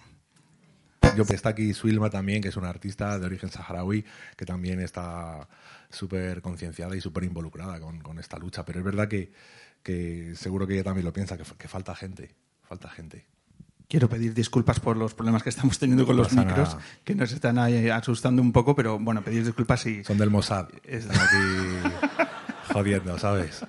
yo 1.17 1.25
está 1.29 1.51
aquí 1.51 1.73
Swilma 1.73 2.11
también, 2.11 2.43
que 2.43 2.49
es 2.49 2.57
una 2.57 2.69
artista 2.69 3.19
de 3.19 3.27
origen 3.27 3.51
saharaui, 3.51 4.05
que 4.37 4.45
también 4.45 4.81
está 4.81 5.49
súper 5.91 6.43
concienciada 6.43 6.97
y 6.97 7.01
súper 7.01 7.25
involucrada 7.25 7.81
con, 7.81 8.01
con, 8.01 8.19
esta 8.19 8.39
lucha. 8.39 8.65
Pero 8.65 8.81
es 8.81 8.85
verdad 8.85 9.09
que, 9.09 9.33
que 9.83 10.35
seguro 10.35 10.67
que 10.67 10.75
ella 10.75 10.85
también 10.85 11.05
lo 11.05 11.13
piensa, 11.13 11.37
que, 11.37 11.45
que 11.57 11.69
falta 11.69 11.95
gente, 11.95 12.35
falta 12.63 12.89
gente. 12.91 13.27
Quiero 13.89 14.09
pedir 14.09 14.35
disculpas 14.35 14.81
por 14.81 14.97
los 14.97 15.15
problemas 15.15 15.43
que 15.43 15.51
estamos 15.51 15.79
teniendo 15.79 16.07
con 16.07 16.17
los 16.17 16.33
micros, 16.33 16.77
que 17.05 17.15
nos 17.15 17.33
están 17.33 17.59
ahí 17.59 17.89
asustando 17.89 18.43
un 18.43 18.53
poco, 18.53 18.75
pero 18.75 18.99
bueno, 18.99 19.23
pedir 19.23 19.45
disculpas 19.45 19.87
y... 19.87 20.03
Son 20.05 20.19
del 20.19 20.31
Mossad. 20.31 20.69
Están 20.85 21.17
aquí 21.17 22.01
jodiendo, 22.73 23.19
¿sabes? 23.19 23.65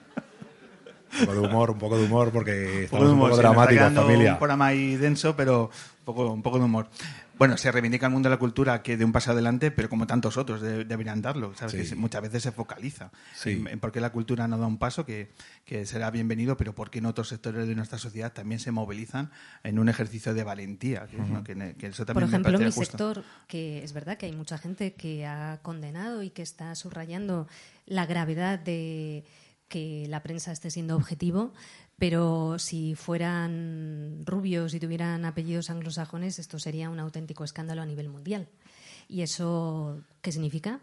Un 1.20 1.26
poco 1.26 1.34
de 1.34 1.48
humor, 1.48 1.72
un 1.72 1.78
poco 1.78 1.98
de 1.98 2.06
humor, 2.06 2.32
porque 2.32 2.84
estamos 2.86 3.12
un 3.12 3.20
poco, 3.20 3.38
dramáticos, 3.38 3.94
familia. 3.94 4.34
Un 4.34 4.40
programa 4.40 4.68
ahí 4.68 4.96
denso, 4.96 5.36
pero 5.36 5.70
un 6.00 6.06
poco, 6.06 6.32
un 6.32 6.42
poco 6.42 6.60
de 6.60 6.66
humor. 6.66 6.88
Bueno, 7.38 7.58
se 7.58 7.70
reivindica 7.70 8.06
el 8.06 8.14
mundo 8.14 8.30
de 8.30 8.36
la 8.36 8.40
cultura 8.40 8.82
que 8.82 8.96
de 8.96 9.04
un 9.04 9.12
paso 9.12 9.32
adelante, 9.32 9.70
pero 9.70 9.90
como 9.90 10.08
tantos 10.08 10.38
otros 10.38 10.62
deberían 10.62 11.22
darlo. 11.22 11.54
¿sabes? 11.56 11.90
Que 11.90 11.96
muchas 11.96 12.22
veces 12.22 12.44
se 12.44 12.52
focaliza 12.52 13.12
en, 13.44 13.80
por 13.80 13.92
qué 13.92 14.00
la 14.00 14.12
cultura 14.12 14.48
no 14.48 14.58
da 14.58 14.68
un 14.68 14.78
paso, 14.78 15.06
que, 15.06 15.32
que, 15.66 15.86
será 15.86 16.12
bienvenido, 16.12 16.56
pero 16.56 16.74
por 16.74 16.90
qué 16.90 17.00
en 17.00 17.08
otros 17.08 17.28
sectores 17.28 17.68
de 17.68 17.76
nuestra 17.76 17.98
sociedad 17.98 18.32
también 18.32 18.60
se 18.60 18.72
movilizan 18.72 19.32
en 19.64 19.80
un 19.80 19.90
ejercicio 19.90 20.34
de 20.34 20.44
valentía. 20.44 21.08
Que, 21.08 21.88
eso 21.88 22.06
también 22.06 22.14
por 22.14 22.24
ejemplo, 22.24 22.58
en 22.58 22.66
mi 22.66 22.72
sector, 22.72 23.24
que 23.48 23.84
es 23.84 23.92
verdad 23.92 24.18
que 24.18 24.28
hay 24.28 24.32
mucha 24.32 24.58
gente 24.58 24.94
que 24.94 25.26
ha 25.26 25.60
condenado 25.62 26.24
y 26.24 26.30
que 26.30 26.42
está 26.42 26.74
subrayando 26.76 27.48
la 27.86 28.06
gravedad 28.06 28.60
de 28.60 29.26
que 29.68 30.08
la 30.10 30.24
prensa 30.24 30.52
esté 30.52 30.70
siendo 30.72 30.96
objetivo, 30.96 31.54
pero 31.98 32.60
si 32.60 32.96
fueran 32.96 34.24
rubios 34.26 34.74
y 34.74 34.80
tuvieran 34.80 35.26
apellidos 35.26 35.70
anglosajones, 35.70 36.40
esto 36.40 36.60
sería 36.60 36.90
un 36.90 37.00
auténtico 37.00 37.44
escándalo 37.44 37.82
a 37.82 37.86
nivel 37.86 38.10
mundial. 38.10 38.48
¿Y 39.08 39.22
eso 39.22 40.02
qué 40.22 40.32
significa? 40.32 40.82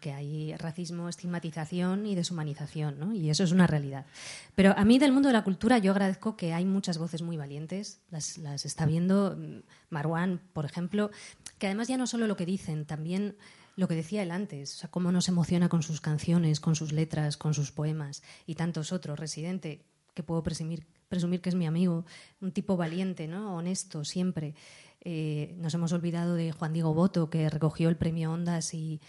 que 0.00 0.12
hay 0.12 0.56
racismo, 0.56 1.08
estigmatización 1.08 2.06
y 2.06 2.14
deshumanización, 2.14 2.98
¿no? 2.98 3.12
Y 3.12 3.30
eso 3.30 3.42
es 3.42 3.52
una 3.52 3.66
realidad. 3.66 4.06
Pero 4.54 4.72
a 4.76 4.84
mí 4.84 4.98
del 4.98 5.12
mundo 5.12 5.28
de 5.28 5.32
la 5.32 5.42
cultura 5.42 5.78
yo 5.78 5.90
agradezco 5.90 6.36
que 6.36 6.54
hay 6.54 6.64
muchas 6.64 6.98
voces 6.98 7.22
muy 7.22 7.36
valientes, 7.36 8.00
las, 8.10 8.38
las 8.38 8.64
está 8.64 8.86
viendo 8.86 9.36
mm, 9.36 9.62
Marwan, 9.90 10.40
por 10.52 10.64
ejemplo, 10.64 11.10
que 11.58 11.66
además 11.66 11.88
ya 11.88 11.96
no 11.96 12.06
solo 12.06 12.26
lo 12.26 12.36
que 12.36 12.46
dicen, 12.46 12.84
también 12.84 13.36
lo 13.76 13.88
que 13.88 13.94
decía 13.94 14.22
él 14.22 14.30
antes, 14.30 14.74
o 14.74 14.78
sea, 14.78 14.90
cómo 14.90 15.10
nos 15.12 15.28
emociona 15.28 15.68
con 15.68 15.82
sus 15.82 16.00
canciones, 16.00 16.60
con 16.60 16.76
sus 16.76 16.92
letras, 16.92 17.36
con 17.36 17.54
sus 17.54 17.72
poemas 17.72 18.22
y 18.46 18.54
tantos 18.54 18.92
otros. 18.92 19.18
Residente, 19.18 19.84
que 20.14 20.22
puedo 20.22 20.42
presumir, 20.42 20.86
presumir 21.08 21.40
que 21.40 21.48
es 21.48 21.54
mi 21.54 21.66
amigo, 21.66 22.04
un 22.40 22.52
tipo 22.52 22.76
valiente, 22.76 23.26
¿no? 23.26 23.56
honesto, 23.56 24.04
siempre. 24.04 24.54
Eh, 25.00 25.54
nos 25.58 25.74
hemos 25.74 25.92
olvidado 25.92 26.34
de 26.34 26.52
Juan 26.52 26.72
Diego 26.72 26.94
Boto, 26.94 27.28
que 27.28 27.50
recogió 27.50 27.88
el 27.88 27.96
premio 27.96 28.32
Ondas 28.32 28.72
y 28.72 29.00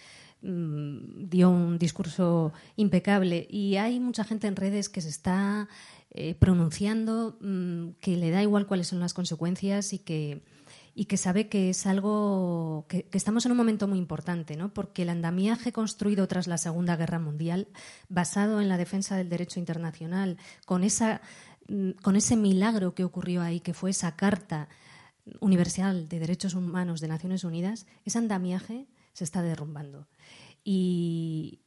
mm, 0.42 1.30
dio 1.30 1.50
un 1.50 1.78
discurso 1.78 2.52
impecable. 2.76 3.48
Y 3.50 3.78
hay 3.78 4.00
mucha 4.00 4.24
gente 4.24 4.48
en 4.48 4.56
redes 4.56 4.90
que 4.90 5.02
se 5.02 5.10
está 5.10 5.70
eh, 6.12 6.36
pronunciando, 6.36 7.38
mm, 7.40 7.90
que 8.02 8.18
le 8.18 8.32
da 8.32 8.42
igual 8.42 8.68
cuáles 8.68 8.88
son 8.88 9.00
las 9.00 9.14
consecuencias 9.14 9.94
y 9.94 10.00
que 10.00 10.44
y 10.98 11.06
que 11.06 11.18
sabe 11.18 11.50
que 11.50 11.70
es 11.70 11.86
algo 11.86 12.86
que, 12.88 13.06
estamos 13.12 13.46
en 13.46 13.52
un 13.52 13.58
momento 13.58 13.86
muy 13.88 14.00
importante, 14.00 14.56
¿no? 14.56 14.74
porque 14.74 15.02
el 15.02 15.10
andamiaje 15.10 15.74
construido 15.74 16.26
tras 16.28 16.48
la 16.48 16.58
Segunda 16.58 16.96
Guerra 16.96 17.20
Mundial, 17.20 17.68
basado 18.08 18.62
en 18.62 18.70
la 18.70 18.78
defensa 18.78 19.18
del 19.18 19.28
derecho 19.28 19.60
internacional, 19.60 20.38
con, 20.66 20.86
esa, 20.86 21.22
mm, 21.68 21.92
con 22.02 22.16
ese 22.16 22.38
milagro 22.38 22.96
que 22.96 23.04
ocurrió 23.04 23.42
ahí, 23.42 23.60
que 23.60 23.74
fue 23.74 23.90
esa 23.90 24.16
Carta 24.16 24.70
Universal 25.42 26.08
de 26.08 26.20
Derechos 26.20 26.54
Humanos 26.54 27.02
de 27.02 27.10
Naciones 27.10 27.44
Unidas, 27.44 27.88
ese 28.06 28.18
andamiaje 28.18 28.88
se 29.12 29.26
está 29.26 29.42
derrumbando. 29.42 30.08
Y, 30.68 31.60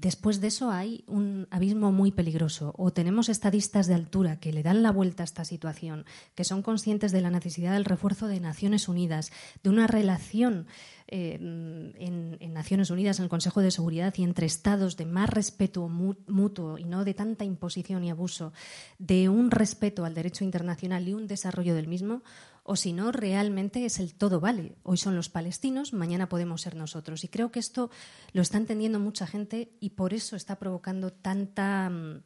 después 0.00 0.40
de 0.40 0.46
eso 0.46 0.70
hay 0.70 1.04
un 1.06 1.46
abismo 1.50 1.92
muy 1.92 2.12
peligroso. 2.12 2.72
O 2.78 2.94
tenemos 2.94 3.28
estadistas 3.28 3.86
de 3.86 3.94
altura 3.94 4.40
que 4.40 4.54
le 4.54 4.62
dan 4.62 4.82
la 4.82 4.90
vuelta 4.90 5.22
a 5.22 5.24
esta 5.24 5.44
situación, 5.44 6.06
que 6.34 6.44
son 6.44 6.62
conscientes 6.62 7.12
de 7.12 7.20
la 7.20 7.28
necesidad 7.28 7.74
del 7.74 7.84
refuerzo 7.84 8.26
de 8.26 8.40
Naciones 8.40 8.88
Unidas, 8.88 9.32
de 9.62 9.68
una 9.68 9.86
relación 9.86 10.66
eh, 11.08 11.34
en, 11.34 12.38
en, 12.40 12.52
Naciones 12.54 12.88
Unidas, 12.88 13.18
en 13.18 13.24
el 13.24 13.28
Consejo 13.28 13.60
de 13.60 13.70
Seguridad 13.70 14.14
y 14.16 14.22
entre 14.22 14.46
Estados 14.46 14.96
de 14.96 15.04
más 15.04 15.28
respeto 15.28 15.86
mutuo 15.86 16.78
y 16.78 16.84
no 16.84 17.04
de 17.04 17.12
tanta 17.12 17.44
imposición 17.44 18.02
y 18.02 18.10
abuso, 18.10 18.54
de 18.98 19.28
un 19.28 19.50
respeto 19.50 20.06
al 20.06 20.14
derecho 20.14 20.44
internacional 20.44 21.06
y 21.06 21.12
un 21.12 21.26
desarrollo 21.26 21.74
del 21.74 21.86
mismo, 21.86 22.22
o 22.68 22.76
si 22.76 22.92
no, 22.92 23.12
realmente 23.12 23.86
es 23.86 23.98
el 23.98 24.14
todo 24.14 24.40
vale. 24.40 24.76
Hoy 24.82 24.98
son 24.98 25.16
los 25.16 25.30
palestinos, 25.30 25.94
mañana 25.94 26.28
podemos 26.28 26.60
ser 26.60 26.76
nosotros. 26.76 27.24
Y 27.24 27.28
creo 27.28 27.50
que 27.50 27.60
esto 27.60 27.90
lo 28.34 28.42
está 28.42 28.58
entendiendo 28.58 29.00
mucha 29.00 29.26
gente 29.26 29.72
y 29.80 29.90
por 29.90 30.12
eso 30.12 30.36
está 30.36 30.56
provocando 30.56 31.10
tanta, 31.10 31.88
mm, 31.88 32.20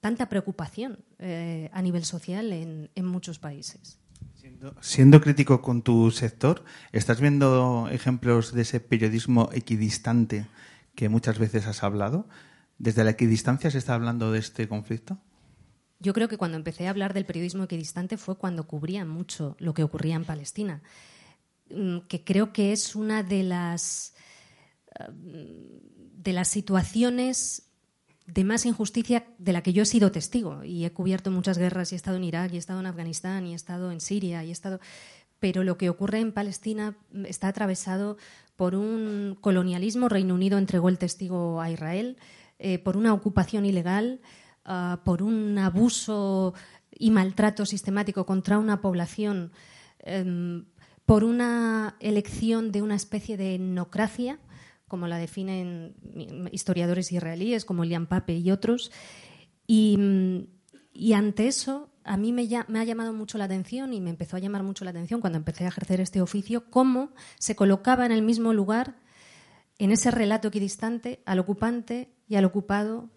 tanta 0.00 0.28
preocupación 0.28 0.98
eh, 1.18 1.70
a 1.72 1.80
nivel 1.80 2.04
social 2.04 2.52
en, 2.52 2.90
muchos 3.06 3.38
países. 3.38 3.98
Siendo, 4.82 5.20
crítico 5.22 5.62
con 5.62 5.80
tu 5.80 6.10
sector, 6.10 6.62
¿estás 6.92 7.18
viendo 7.18 7.88
ejemplos 7.90 8.52
de 8.52 8.62
ese 8.62 8.80
periodismo 8.80 9.48
equidistante 9.54 10.46
que 10.94 11.08
muchas 11.08 11.38
veces 11.38 11.66
has 11.66 11.82
hablado? 11.82 12.28
¿Desde 12.76 13.02
la 13.02 13.12
equidistancia 13.12 13.70
se 13.70 13.78
está 13.78 13.94
hablando 13.94 14.30
de 14.30 14.40
este 14.40 14.68
conflicto? 14.68 15.18
Yo 15.98 16.12
creo 16.12 16.28
que 16.28 16.38
cuando 16.38 16.56
empecé 16.56 16.86
a 16.86 16.90
hablar 16.90 17.14
del 17.14 17.24
periodismo 17.24 17.64
equidistante 17.64 18.16
fue 18.16 18.36
cuando 18.36 18.66
cubría 18.66 19.04
mucho 19.04 19.56
lo 19.58 19.74
que 19.74 19.82
ocurría 19.82 20.16
en 20.16 20.24
Palestina, 20.24 20.82
mm, 21.70 22.00
que 22.08 22.22
creo 22.22 22.52
que 22.52 22.72
es 22.72 22.94
una 22.94 23.22
de 23.22 23.42
las, 23.42 24.14
eh, 24.98 25.08
de 25.10 26.32
las 26.32 26.48
situaciones 26.48 27.66
de 28.26 28.44
más 28.44 28.66
injusticia 28.66 29.24
de 29.38 29.52
la 29.52 29.62
que 29.62 29.72
yo 29.72 29.82
he 29.82 29.86
sido 29.86 30.10
testigo. 30.10 30.64
Y 30.64 30.84
he 30.84 30.92
cubierto 30.92 31.30
muchas 31.30 31.58
guerras 31.58 31.92
y 31.92 31.94
he 31.94 31.96
estado 31.96 32.16
en 32.16 32.24
Irak, 32.24 32.52
y 32.52 32.56
he 32.56 32.58
estado 32.58 32.80
en 32.80 32.86
Afganistán, 32.86 33.46
y 33.46 33.52
he 33.52 33.56
estado 33.56 33.90
en 33.90 34.00
Siria, 34.00 34.44
y 34.44 34.48
he 34.48 34.52
estado... 34.52 34.80
Pero 35.38 35.64
lo 35.64 35.76
que 35.76 35.90
ocurre 35.90 36.20
en 36.20 36.32
Palestina 36.32 36.96
está 37.26 37.48
atravesado 37.48 38.16
por 38.56 38.74
un 38.74 39.36
colonialismo. 39.40 40.08
Reino 40.08 40.34
Unido 40.34 40.58
entregó 40.58 40.88
el 40.88 40.98
testigo 40.98 41.60
a 41.60 41.70
Israel, 41.70 42.16
eh, 42.58 42.78
por 42.78 42.96
una 42.96 43.12
ocupación 43.12 43.66
ilegal, 43.66 44.20
Ah, 44.68 45.00
por 45.04 45.22
un 45.22 45.56
abuso 45.58 46.52
y 46.90 47.12
maltrato 47.12 47.64
sistemático 47.64 48.26
contra 48.26 48.58
una 48.58 48.80
población, 48.80 49.52
em, 50.00 50.64
por 51.04 51.22
una 51.22 51.96
elección 52.00 52.72
de 52.72 52.82
una 52.82 52.96
especie 52.96 53.36
de 53.36 53.54
etnocracia, 53.54 54.40
como 54.88 55.06
la 55.06 55.18
definen 55.18 55.94
historiadores 56.50 57.12
israelíes 57.12 57.64
como 57.64 57.84
Liam 57.84 58.06
Pape 58.06 58.38
y 58.38 58.50
otros. 58.50 58.90
Y, 59.68 59.96
ante 61.14 61.46
eso, 61.46 61.88
a 62.02 62.16
mí 62.16 62.32
me, 62.32 62.48
me, 62.66 62.80
ha 62.80 62.84
llamado 62.84 63.12
mucho 63.12 63.38
la 63.38 63.44
atención 63.44 63.94
y 63.94 64.00
me 64.00 64.10
empezó 64.10 64.36
a 64.36 64.40
llamar 64.40 64.64
mucho 64.64 64.84
la 64.84 64.90
atención 64.90 65.20
cuando 65.20 65.38
empecé 65.38 65.64
a 65.64 65.68
ejercer 65.68 66.00
este 66.00 66.20
oficio, 66.20 66.70
cómo 66.70 67.12
se 67.38 67.54
colocaba 67.54 68.04
en 68.04 68.10
el 68.10 68.22
mismo 68.22 68.52
lugar, 68.52 68.96
en 69.78 69.92
ese 69.92 70.10
relato 70.10 70.48
equidistante, 70.48 71.22
al 71.24 71.38
ocupante 71.38 72.10
y 72.26 72.34
al 72.34 72.44
ocupado 72.44 73.10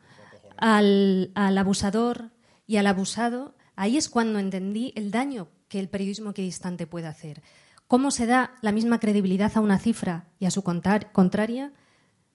al, 0.59 1.31
abusador 1.35 2.31
y 2.67 2.77
al 2.77 2.87
abusado, 2.87 3.55
ahí 3.75 3.97
es 3.97 4.09
cuando 4.09 4.39
entendí 4.39 4.93
el 4.95 5.11
daño 5.11 5.49
que 5.67 5.79
el 5.79 5.89
periodismo 5.89 6.31
equidistante 6.31 6.87
puede 6.87 7.07
hacer. 7.07 7.41
¿Cómo 7.87 8.11
se 8.11 8.25
da 8.25 8.53
la 8.61 8.71
misma 8.71 8.99
credibilidad 8.99 9.51
a 9.55 9.61
una 9.61 9.79
cifra 9.79 10.27
y 10.39 10.45
a 10.45 10.51
su 10.51 10.63
contraria? 10.63 11.73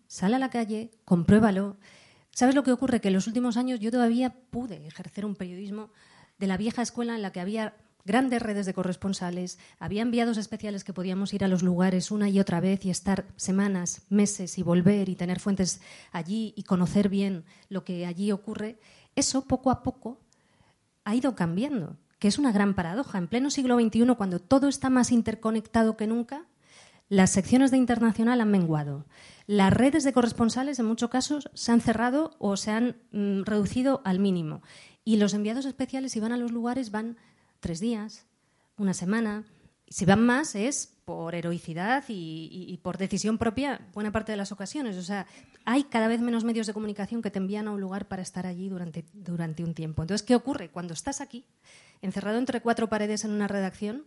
Sale 0.06 0.36
a 0.36 0.38
la 0.38 0.50
calle, 0.50 0.90
compruébalo. 1.04 1.76
¿Sabes 2.30 2.54
lo 2.54 2.64
que 2.64 2.72
ocurre? 2.72 3.00
Que 3.00 3.08
en 3.08 3.14
los 3.14 3.28
últimos 3.28 3.56
años 3.56 3.78
yo 3.78 3.92
todavía 3.92 4.34
pude 4.50 4.86
ejercer 4.86 5.24
un 5.24 5.36
periodismo 5.36 5.90
de 6.38 6.48
la 6.48 6.56
vieja 6.56 6.82
escuela 6.82 7.14
en 7.14 7.22
la 7.22 7.30
que 7.30 7.40
había 7.40 7.76
grandes 8.04 8.42
redes 8.42 8.66
de 8.66 8.74
corresponsales, 8.74 9.58
había 9.78 10.02
enviados 10.02 10.36
especiales 10.36 10.84
que 10.84 10.92
podíamos 10.92 11.32
ir 11.32 11.44
a 11.44 11.48
los 11.48 11.62
lugares 11.62 12.10
una 12.10 12.28
y 12.28 12.40
otra 12.40 12.60
vez 12.60 12.84
y 12.84 12.90
estar 12.90 13.26
semanas, 13.36 14.02
meses 14.08 14.58
y 14.58 14.62
volver 14.62 15.08
y 15.08 15.16
tener 15.16 15.40
fuentes 15.40 15.80
allí 16.12 16.52
y 16.56 16.64
conocer 16.64 17.08
bien 17.08 17.44
lo 17.68 17.84
que 17.84 18.06
allí 18.06 18.32
ocurre, 18.32 18.78
eso 19.16 19.44
poco 19.44 19.70
a 19.70 19.82
poco 19.82 20.20
ha 21.04 21.14
ido 21.14 21.34
cambiando, 21.34 21.96
que 22.18 22.28
es 22.28 22.38
una 22.38 22.52
gran 22.52 22.74
paradoja. 22.74 23.18
En 23.18 23.28
pleno 23.28 23.50
siglo 23.50 23.78
XXI, 23.78 24.14
cuando 24.16 24.38
todo 24.38 24.68
está 24.68 24.90
más 24.90 25.12
interconectado 25.12 25.96
que 25.96 26.06
nunca, 26.06 26.46
las 27.08 27.30
secciones 27.30 27.70
de 27.70 27.76
internacional 27.76 28.40
han 28.40 28.50
menguado. 28.50 29.04
Las 29.46 29.72
redes 29.72 30.04
de 30.04 30.12
corresponsales, 30.12 30.78
en 30.78 30.86
muchos 30.86 31.10
casos, 31.10 31.50
se 31.52 31.70
han 31.70 31.82
cerrado 31.82 32.34
o 32.38 32.56
se 32.56 32.70
han 32.70 32.96
mm, 33.12 33.42
reducido 33.42 34.00
al 34.04 34.18
mínimo. 34.18 34.62
Y 35.04 35.16
los 35.16 35.34
enviados 35.34 35.66
especiales, 35.66 36.12
si 36.12 36.20
van 36.20 36.32
a 36.32 36.38
los 36.38 36.50
lugares, 36.50 36.90
van 36.90 37.18
tres 37.64 37.80
días, 37.80 38.26
una 38.76 38.92
semana. 38.92 39.42
Si 39.88 40.04
van 40.04 40.20
más 40.20 40.54
es 40.54 40.98
por 41.06 41.34
heroicidad 41.34 42.04
y, 42.08 42.78
por 42.82 42.98
decisión 42.98 43.38
propia 43.38 43.80
buena 43.94 44.12
parte 44.12 44.32
de 44.32 44.36
las 44.36 44.52
ocasiones. 44.52 44.98
O 44.98 45.02
sea, 45.02 45.26
hay 45.64 45.84
cada 45.84 46.06
vez 46.06 46.20
menos 46.20 46.44
medios 46.44 46.66
de 46.66 46.74
comunicación 46.74 47.22
que 47.22 47.30
te 47.30 47.38
envían 47.38 47.66
a 47.66 47.70
un 47.70 47.80
lugar 47.80 48.06
para 48.06 48.20
estar 48.20 48.46
allí 48.46 48.68
durante, 48.68 49.06
durante 49.14 49.64
un 49.64 49.72
tiempo. 49.72 50.02
Entonces, 50.02 50.26
¿qué 50.26 50.34
ocurre? 50.34 50.68
Cuando 50.68 50.92
estás 50.92 51.22
aquí, 51.22 51.46
encerrado 52.02 52.36
entre 52.36 52.60
cuatro 52.60 52.90
paredes 52.90 53.24
en 53.24 53.30
una 53.30 53.48
redacción, 53.48 54.04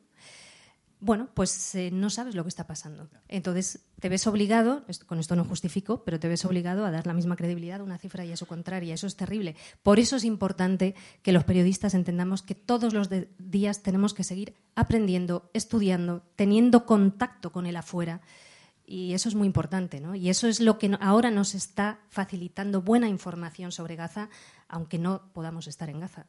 bueno, 1.00 1.30
pues 1.34 1.76
eh, 1.76 1.92
no 1.92 2.10
sabes 2.10 2.34
lo 2.34 2.44
que 2.44 2.50
está 2.50 2.66
pasando. 2.66 3.10
Entonces 3.28 3.86
te 4.00 4.10
ves 4.10 4.26
obligado, 4.26 4.84
con 5.06 5.20
esto 5.20 5.36
no 5.36 5.44
justifico, 5.44 6.04
pero 6.04 6.20
te 6.20 6.28
ves 6.28 6.44
obligado 6.46 6.86
a 6.86 6.92
dar 6.92 7.06
la 7.06 7.14
misma 7.14 7.36
credibilidad 7.36 7.82
a 7.82 7.84
una 7.84 8.00
cifra 8.00 8.26
y 8.26 8.32
a 8.32 8.38
su 8.38 8.48
contraria. 8.48 8.94
Eso 8.96 9.06
es 9.06 9.16
terrible. 9.16 9.56
Por 9.84 10.00
eso 10.00 10.16
es 10.16 10.24
importante 10.24 10.96
que 11.22 11.32
los 11.32 11.44
periodistas 11.44 11.94
entendamos 11.94 12.42
que 12.42 12.56
todos 12.56 12.94
los 12.94 13.10
días 13.38 13.84
tenemos 13.84 14.14
que 14.14 14.24
seguir 14.24 14.56
aprendiendo, 14.76 15.52
estudiando, 15.54 16.24
teniendo 16.36 16.86
contacto 16.86 17.52
con 17.52 17.68
el 17.68 17.76
afuera. 17.76 18.22
Y 18.90 19.14
eso 19.14 19.28
es 19.28 19.36
muy 19.36 19.46
importante, 19.46 20.00
¿no? 20.00 20.16
Y 20.16 20.30
eso 20.30 20.48
es 20.48 20.62
lo 20.62 20.80
que 20.80 20.98
ahora 21.02 21.30
nos 21.30 21.54
está 21.56 22.00
facilitando 22.10 22.82
buena 22.82 23.10
información 23.10 23.72
sobre 23.72 23.98
Gaza, 23.98 24.30
aunque 24.70 24.98
no 24.98 25.30
podamos 25.34 25.68
estar 25.68 25.90
en 25.90 26.00
Gaza. 26.00 26.26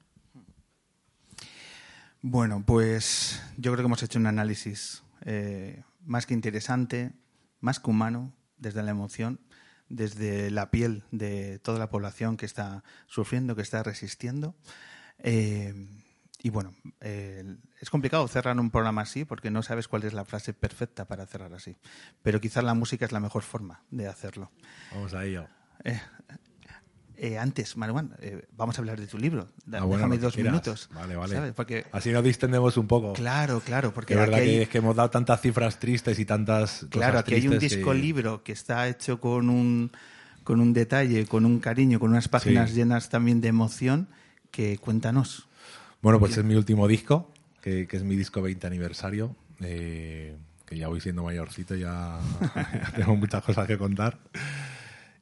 Bueno, 2.22 2.64
pues 2.66 3.40
yo 3.56 3.72
creo 3.72 3.84
que 3.84 3.86
hemos 3.86 4.02
hecho 4.02 4.18
un 4.18 4.26
análisis 4.26 5.04
eh, 5.24 5.84
más 6.04 6.26
que 6.26 6.34
interesante, 6.34 7.12
más 7.60 7.78
que 7.78 7.90
humano, 7.90 8.32
desde 8.56 8.82
la 8.82 8.90
emoción, 8.90 9.40
desde 9.88 10.50
la 10.50 10.70
piel 10.70 11.04
de 11.12 11.60
toda 11.60 11.78
la 11.78 11.90
población 11.90 12.36
que 12.36 12.46
está 12.46 12.82
sufriendo, 13.06 13.54
que 13.54 13.62
está 13.62 13.82
resistiendo. 13.84 14.56
Eh, 15.18 15.74
y 16.42 16.50
bueno, 16.50 16.74
eh, 17.00 17.56
es 17.80 17.90
complicado 17.90 18.26
cerrar 18.26 18.58
un 18.58 18.70
programa 18.70 19.02
así 19.02 19.24
porque 19.24 19.50
no 19.50 19.62
sabes 19.62 19.86
cuál 19.88 20.04
es 20.04 20.12
la 20.12 20.24
frase 20.24 20.52
perfecta 20.52 21.06
para 21.06 21.26
cerrar 21.26 21.52
así. 21.54 21.76
Pero 22.22 22.40
quizás 22.40 22.64
la 22.64 22.74
música 22.74 23.04
es 23.04 23.12
la 23.12 23.20
mejor 23.20 23.42
forma 23.42 23.82
de 23.90 24.08
hacerlo. 24.08 24.50
Vamos 24.92 25.14
a 25.14 25.24
ello. 25.24 25.48
Eh, 27.20 27.36
antes, 27.36 27.76
Manuel, 27.76 28.10
eh, 28.20 28.46
vamos 28.56 28.78
a 28.78 28.80
hablar 28.80 29.00
de 29.00 29.08
tu 29.08 29.18
libro. 29.18 29.48
Da- 29.66 29.78
Ah, 29.78 29.80
bueno, 29.82 29.96
Déjame 29.98 30.16
que 30.18 30.22
dos 30.22 30.34
quieras. 30.34 30.52
minutos. 30.52 30.88
Vale, 30.94 31.16
vale. 31.16 31.34
¿sabes? 31.34 31.52
Porque 31.52 31.84
Así 31.90 32.10
nos 32.12 32.22
distendemos 32.22 32.76
un 32.76 32.86
poco. 32.86 33.12
Claro, 33.14 33.58
claro, 33.60 33.92
porque 33.92 34.14
De 34.14 34.20
verdad 34.20 34.38
aquí 34.38 34.48
hay- 34.50 34.56
que 34.58 34.62
es 34.62 34.68
que 34.68 34.78
hemos 34.78 34.94
dado 34.94 35.10
tantas 35.10 35.40
cifras 35.40 35.80
tristes 35.80 36.16
y 36.20 36.24
tantas 36.24 36.86
Claro, 36.90 37.14
cosas 37.14 37.20
aquí 37.22 37.34
hay 37.34 37.48
un 37.48 37.58
disco 37.58 37.90
que- 37.90 37.98
libro 37.98 38.44
que 38.44 38.52
está 38.52 38.86
hecho 38.86 39.18
con 39.20 39.50
un, 39.50 39.90
con 40.44 40.60
un 40.60 40.72
detalle, 40.72 41.26
con 41.26 41.44
un 41.44 41.58
cariño, 41.58 41.98
con 41.98 42.10
unas 42.10 42.28
páginas 42.28 42.70
Sí. 42.70 42.76
llenas 42.76 43.08
también 43.08 43.40
de 43.40 43.48
emoción, 43.48 44.06
que 44.52 44.78
cuéntanos. 44.78 45.48
Bueno, 46.00 46.20
pues 46.20 46.36
es 46.38 46.44
mi 46.44 46.54
último 46.54 46.86
disco, 46.86 47.32
que, 47.60 47.88
que 47.88 47.96
es 47.96 48.04
mi 48.04 48.14
disco 48.14 48.40
20 48.42 48.64
aniversario, 48.68 49.34
eh, 49.60 50.36
que 50.64 50.78
ya 50.78 50.86
voy 50.86 51.00
siendo 51.00 51.24
mayorcito, 51.24 51.74
ya, 51.74 52.20
ya 52.54 52.92
tengo 52.94 53.16
muchas 53.16 53.42
cosas 53.42 53.66
que 53.66 53.76
contar. 53.76 54.18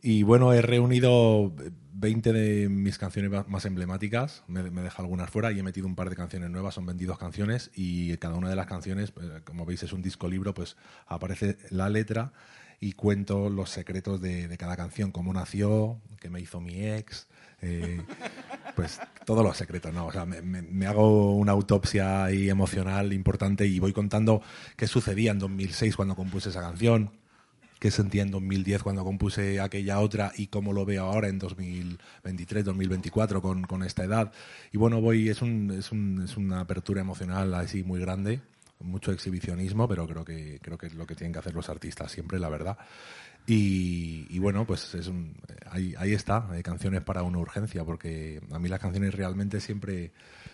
Y 0.03 0.23
bueno, 0.23 0.53
he 0.53 0.63
reunido 0.63 1.53
20 1.99 2.33
de 2.33 2.69
mis 2.69 2.99
canciones 2.99 3.47
más 3.49 3.65
emblemáticas, 3.65 4.45
me, 4.49 4.63
me 4.71 4.81
he 4.83 4.85
dejado 4.85 5.05
algunas 5.05 5.31
fuera 5.31 5.51
y 5.53 5.59
he 5.59 5.63
metido 5.63 5.87
un 5.87 5.95
par 5.95 6.11
de 6.11 6.17
canciones 6.17 6.51
nuevas, 6.51 6.75
son 6.75 6.85
22 6.87 7.19
canciones 7.19 7.71
y 7.75 8.17
cada 8.19 8.35
una 8.35 8.51
de 8.51 8.57
las 8.57 8.67
canciones, 8.67 9.13
eh, 9.21 9.41
como 9.45 9.65
veis 9.65 9.83
es 9.83 9.93
un 9.93 10.03
disco 10.03 10.29
libro, 10.29 10.53
pues 10.53 10.77
aparece 11.07 11.57
la 11.71 11.89
letra 11.89 12.33
y 12.81 12.93
cuento 12.93 13.49
los 13.49 13.71
secretos 13.71 14.21
de, 14.21 14.55
cada 14.59 14.77
canción, 14.77 15.11
cómo 15.11 15.33
nació, 15.33 15.99
qué 16.21 16.29
me 16.29 16.41
hizo 16.41 16.61
mi 16.61 16.85
ex, 16.87 17.27
eh, 17.63 18.03
pues 18.77 19.01
todos 19.25 19.43
los 19.43 19.57
secretos, 19.57 19.95
¿no? 19.95 20.07
O 20.07 20.13
sea, 20.13 20.27
me, 20.27 20.43
me- 20.43 20.61
me 20.63 20.87
hago 20.87 21.35
una 21.37 21.53
autopsia 21.53 22.25
ahí 22.25 22.51
emocional 22.51 23.15
importante 23.15 23.67
y 23.67 23.79
voy 23.79 23.95
contando 23.95 24.43
qué 24.77 24.87
sucedía 24.87 25.31
en 25.31 25.39
2006 25.39 25.97
cuando 25.97 26.15
compuse 26.15 26.51
esa 26.51 26.61
canción, 26.61 27.11
qué 27.87 27.93
sentía 27.93 28.23
en 28.23 28.33
2010 28.33 28.83
cuando 28.83 29.05
compuse 29.05 29.61
aquella 29.61 30.01
otra 30.01 30.33
y 30.37 30.49
cómo 30.49 30.73
lo 30.73 30.85
veo 30.85 31.05
ahora 31.05 31.29
en 31.29 31.39
2023, 31.39 32.65
2024 32.65 33.41
con, 33.41 33.63
con 33.63 33.85
esta 33.85 34.03
edad. 34.03 34.33
Y 34.73 34.77
bueno, 34.79 35.01
voy, 35.01 35.29
es, 35.29 35.41
un, 35.41 35.71
es, 35.71 35.93
un- 35.93 36.23
es 36.25 36.37
una 36.37 36.59
apertura 36.61 37.01
emocional 37.01 37.55
así 37.55 37.85
muy 37.85 38.01
grande, 38.01 38.41
mucho 38.81 39.13
exhibicionismo, 39.13 39.89
pero 39.89 40.07
creo 40.07 40.25
que, 40.25 40.59
creo 40.63 40.79
que 40.79 40.87
es 40.87 40.95
lo 40.95 41.07
que 41.07 41.15
tienen 41.15 41.33
que 41.33 41.39
hacer 41.39 41.55
los 41.55 41.69
artistas 41.69 42.11
siempre, 42.13 42.39
la 42.39 42.49
verdad. 42.49 42.77
Y, 43.49 44.39
bueno, 44.41 44.67
pues 44.67 44.97
ahí, 45.71 46.13
está, 46.13 46.49
hay 46.51 46.63
canciones 46.63 47.03
para 47.03 47.23
una 47.23 47.39
urgencia, 47.39 47.85
porque 47.85 48.41
a 48.51 48.59
mí 48.59 48.69
las 48.69 48.81
canciones 48.81 49.15
realmente 49.15 49.61
siempre, 49.61 50.11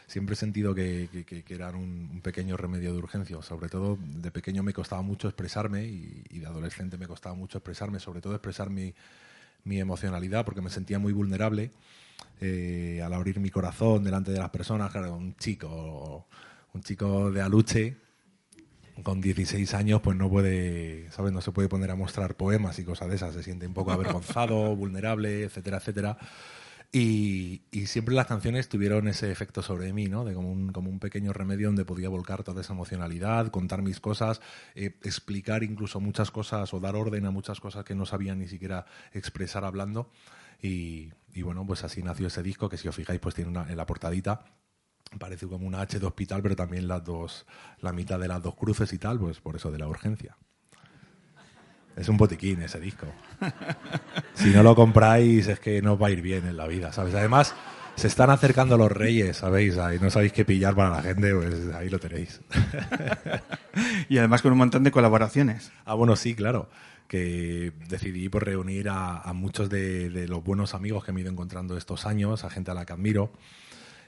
siempre 0.07 0.35
he 0.35 0.36
sentido 0.36 0.74
que, 0.74 1.09
que- 1.27 1.43
que- 1.43 1.55
eran 1.55 1.74
un, 1.74 2.20
pequeño 2.23 2.57
remedio 2.57 2.93
de 2.93 2.99
urgencia. 2.99 3.40
Sobre 3.43 3.69
todo 3.70 3.99
de 4.03 4.31
pequeño 4.31 4.62
me 4.62 4.74
costaba 4.74 5.01
mucho 5.03 5.27
expresarme 5.28 5.85
y, 5.86 6.23
y 6.31 6.39
de 6.40 6.47
adolescente 6.47 6.99
me 6.99 7.07
costaba 7.07 7.35
mucho 7.35 7.59
expresarme, 7.59 7.99
sobre 7.99 8.20
todo 8.20 8.35
expresar 8.35 8.69
mi, 8.70 8.94
mi 9.65 9.81
emocionalidad, 9.81 10.44
porque 10.44 10.61
me 10.61 10.70
sentía 10.70 10.99
muy 10.99 11.12
vulnerable 11.12 11.70
eh, 12.40 13.01
al 13.05 13.12
abrir 13.15 13.40
mi 13.40 13.51
corazón 13.51 14.05
delante 14.05 14.32
de 14.32 14.39
las 14.39 14.51
personas. 14.51 14.90
Claro, 14.93 15.15
un 15.16 15.36
chico, 15.36 16.27
un 16.74 16.82
chico 16.82 17.31
de 17.31 17.40
aluche 17.40 17.97
con 19.02 19.20
16 19.20 19.74
años 19.74 20.01
pues 20.02 20.16
no 20.16 20.28
puede, 20.28 21.10
¿sabes? 21.10 21.32
No 21.32 21.40
se 21.40 21.52
puede 21.52 21.69
poner 21.69 21.90
a 21.90 21.97
mostrar 21.97 22.36
poemas 22.36 22.78
y 22.78 22.85
cosas 22.85 23.09
de 23.09 23.16
esas, 23.16 23.35
se 23.35 23.43
siente 23.43 23.66
un 23.66 23.74
poco 23.74 23.93
avergonzado, 23.93 24.77
vulnerable, 24.77 25.44
etcétera, 25.44 25.78
etcétera. 25.78 26.19
Y, 26.94 27.62
y 27.70 27.86
siempre 27.86 28.14
las 28.14 28.27
canciones 28.27 28.69
tuvieron 28.69 29.09
ese 29.09 29.32
efecto 29.32 29.62
sobre 29.62 29.94
mí, 29.94 30.09
¿no? 30.09 30.27
De 30.27 30.35
como 30.35 30.52
un, 30.52 30.73
como 30.73 30.90
un 30.90 30.98
pequeño 30.98 31.32
remedio 31.32 31.69
donde 31.69 31.86
podía 31.86 32.10
volcar 32.10 32.43
toda 32.43 32.60
esa 32.60 32.74
emocionalidad, 32.74 33.48
contar 33.48 33.81
mis 33.81 33.98
cosas, 33.98 34.43
eh, 34.74 34.98
explicar 35.02 35.62
incluso 35.62 36.01
muchas 36.01 36.31
cosas 36.31 36.74
o 36.74 36.81
dar 36.81 36.94
orden 36.94 37.24
a 37.24 37.31
muchas 37.31 37.60
cosas 37.60 37.85
que 37.85 37.94
no 37.94 38.05
sabía 38.05 38.35
ni 38.35 38.47
siquiera 38.47 38.85
expresar 39.14 39.64
hablando. 39.64 40.10
Y, 40.60 41.12
y 41.32 41.40
bueno, 41.40 41.66
pues 41.66 41.82
así 41.82 42.02
nació 42.02 42.27
ese 42.27 42.43
disco 42.43 42.69
que 42.69 42.77
si 42.77 42.89
os 42.89 42.94
fijáis 42.94 43.20
pues 43.20 43.35
tiene 43.35 43.51
una, 43.51 43.70
en 43.70 43.77
la 43.78 43.86
portadita 43.86 44.44
parece 45.18 45.47
como 45.47 45.66
una 45.66 45.80
H 45.80 45.98
de 45.98 46.06
hospital, 46.06 46.43
pero 46.43 46.56
también 46.56 46.89
las 46.89 47.05
dos, 47.05 47.47
la 47.80 47.93
mitad 47.93 48.18
de 48.18 48.28
las 48.28 48.43
dos 48.43 48.55
cruces 48.55 48.93
y 48.93 48.98
tal, 48.98 49.18
pues 49.18 49.40
por 49.40 49.56
eso 49.56 49.70
de 49.70 49.78
la 49.78 49.89
urgencia. 49.89 50.36
Es 51.97 52.09
un 52.09 52.16
botiquín 52.16 52.62
ese 52.62 52.80
disco. 52.80 53.06
Si 54.34 54.48
no 54.51 54.62
lo 54.62 54.74
compráis 54.74 55.47
es 55.48 55.60
que 55.60 55.82
no 55.82 55.94
os 55.94 56.02
va 56.02 56.06
a 56.06 56.10
ir 56.10 56.22
bien 56.22 56.47
en 56.47 56.56
la 56.56 56.66
vida, 56.66 56.93
¿sabes? 56.93 57.14
Además, 57.14 57.55
se 57.97 58.06
están 58.06 58.30
acercando 58.30 58.78
los 58.78 58.90
reyes, 58.90 59.36
¿sabéis? 59.36 59.76
Ahí 59.76 59.98
no 60.01 60.10
sabéis 60.10 60.32
qué 60.32 60.44
pillar 60.44 60.74
para 60.74 60.89
la 60.90 61.02
gente, 61.02 61.34
pues 61.34 61.68
ahí 61.74 61.89
lo 61.89 61.98
tenéis. 61.98 62.40
Y 64.10 64.18
además 64.18 64.43
con 64.43 64.52
un 64.52 64.59
montón 64.59 64.84
de 64.84 64.90
colaboraciones. 64.90 65.72
Ah, 65.86 65.94
bueno, 65.94 66.14
sí, 66.14 66.34
claro. 66.34 66.68
Que 67.09 67.72
decidí 67.89 68.28
pues, 68.28 68.44
reunir 68.44 68.90
a, 68.90 69.18
a 69.18 69.32
muchos 69.32 69.70
de, 69.70 70.10
de 70.10 70.28
los 70.28 70.44
buenos 70.44 70.74
amigos 70.74 71.05
que 71.05 71.12
me 71.12 71.20
he 71.20 71.22
ido 71.22 71.32
encontrando 71.32 71.78
estos 71.78 72.05
años, 72.05 72.44
a 72.44 72.51
gente 72.51 72.70
a 72.70 72.74
la 72.74 72.84
que 72.84 72.93
admiro 72.93 73.32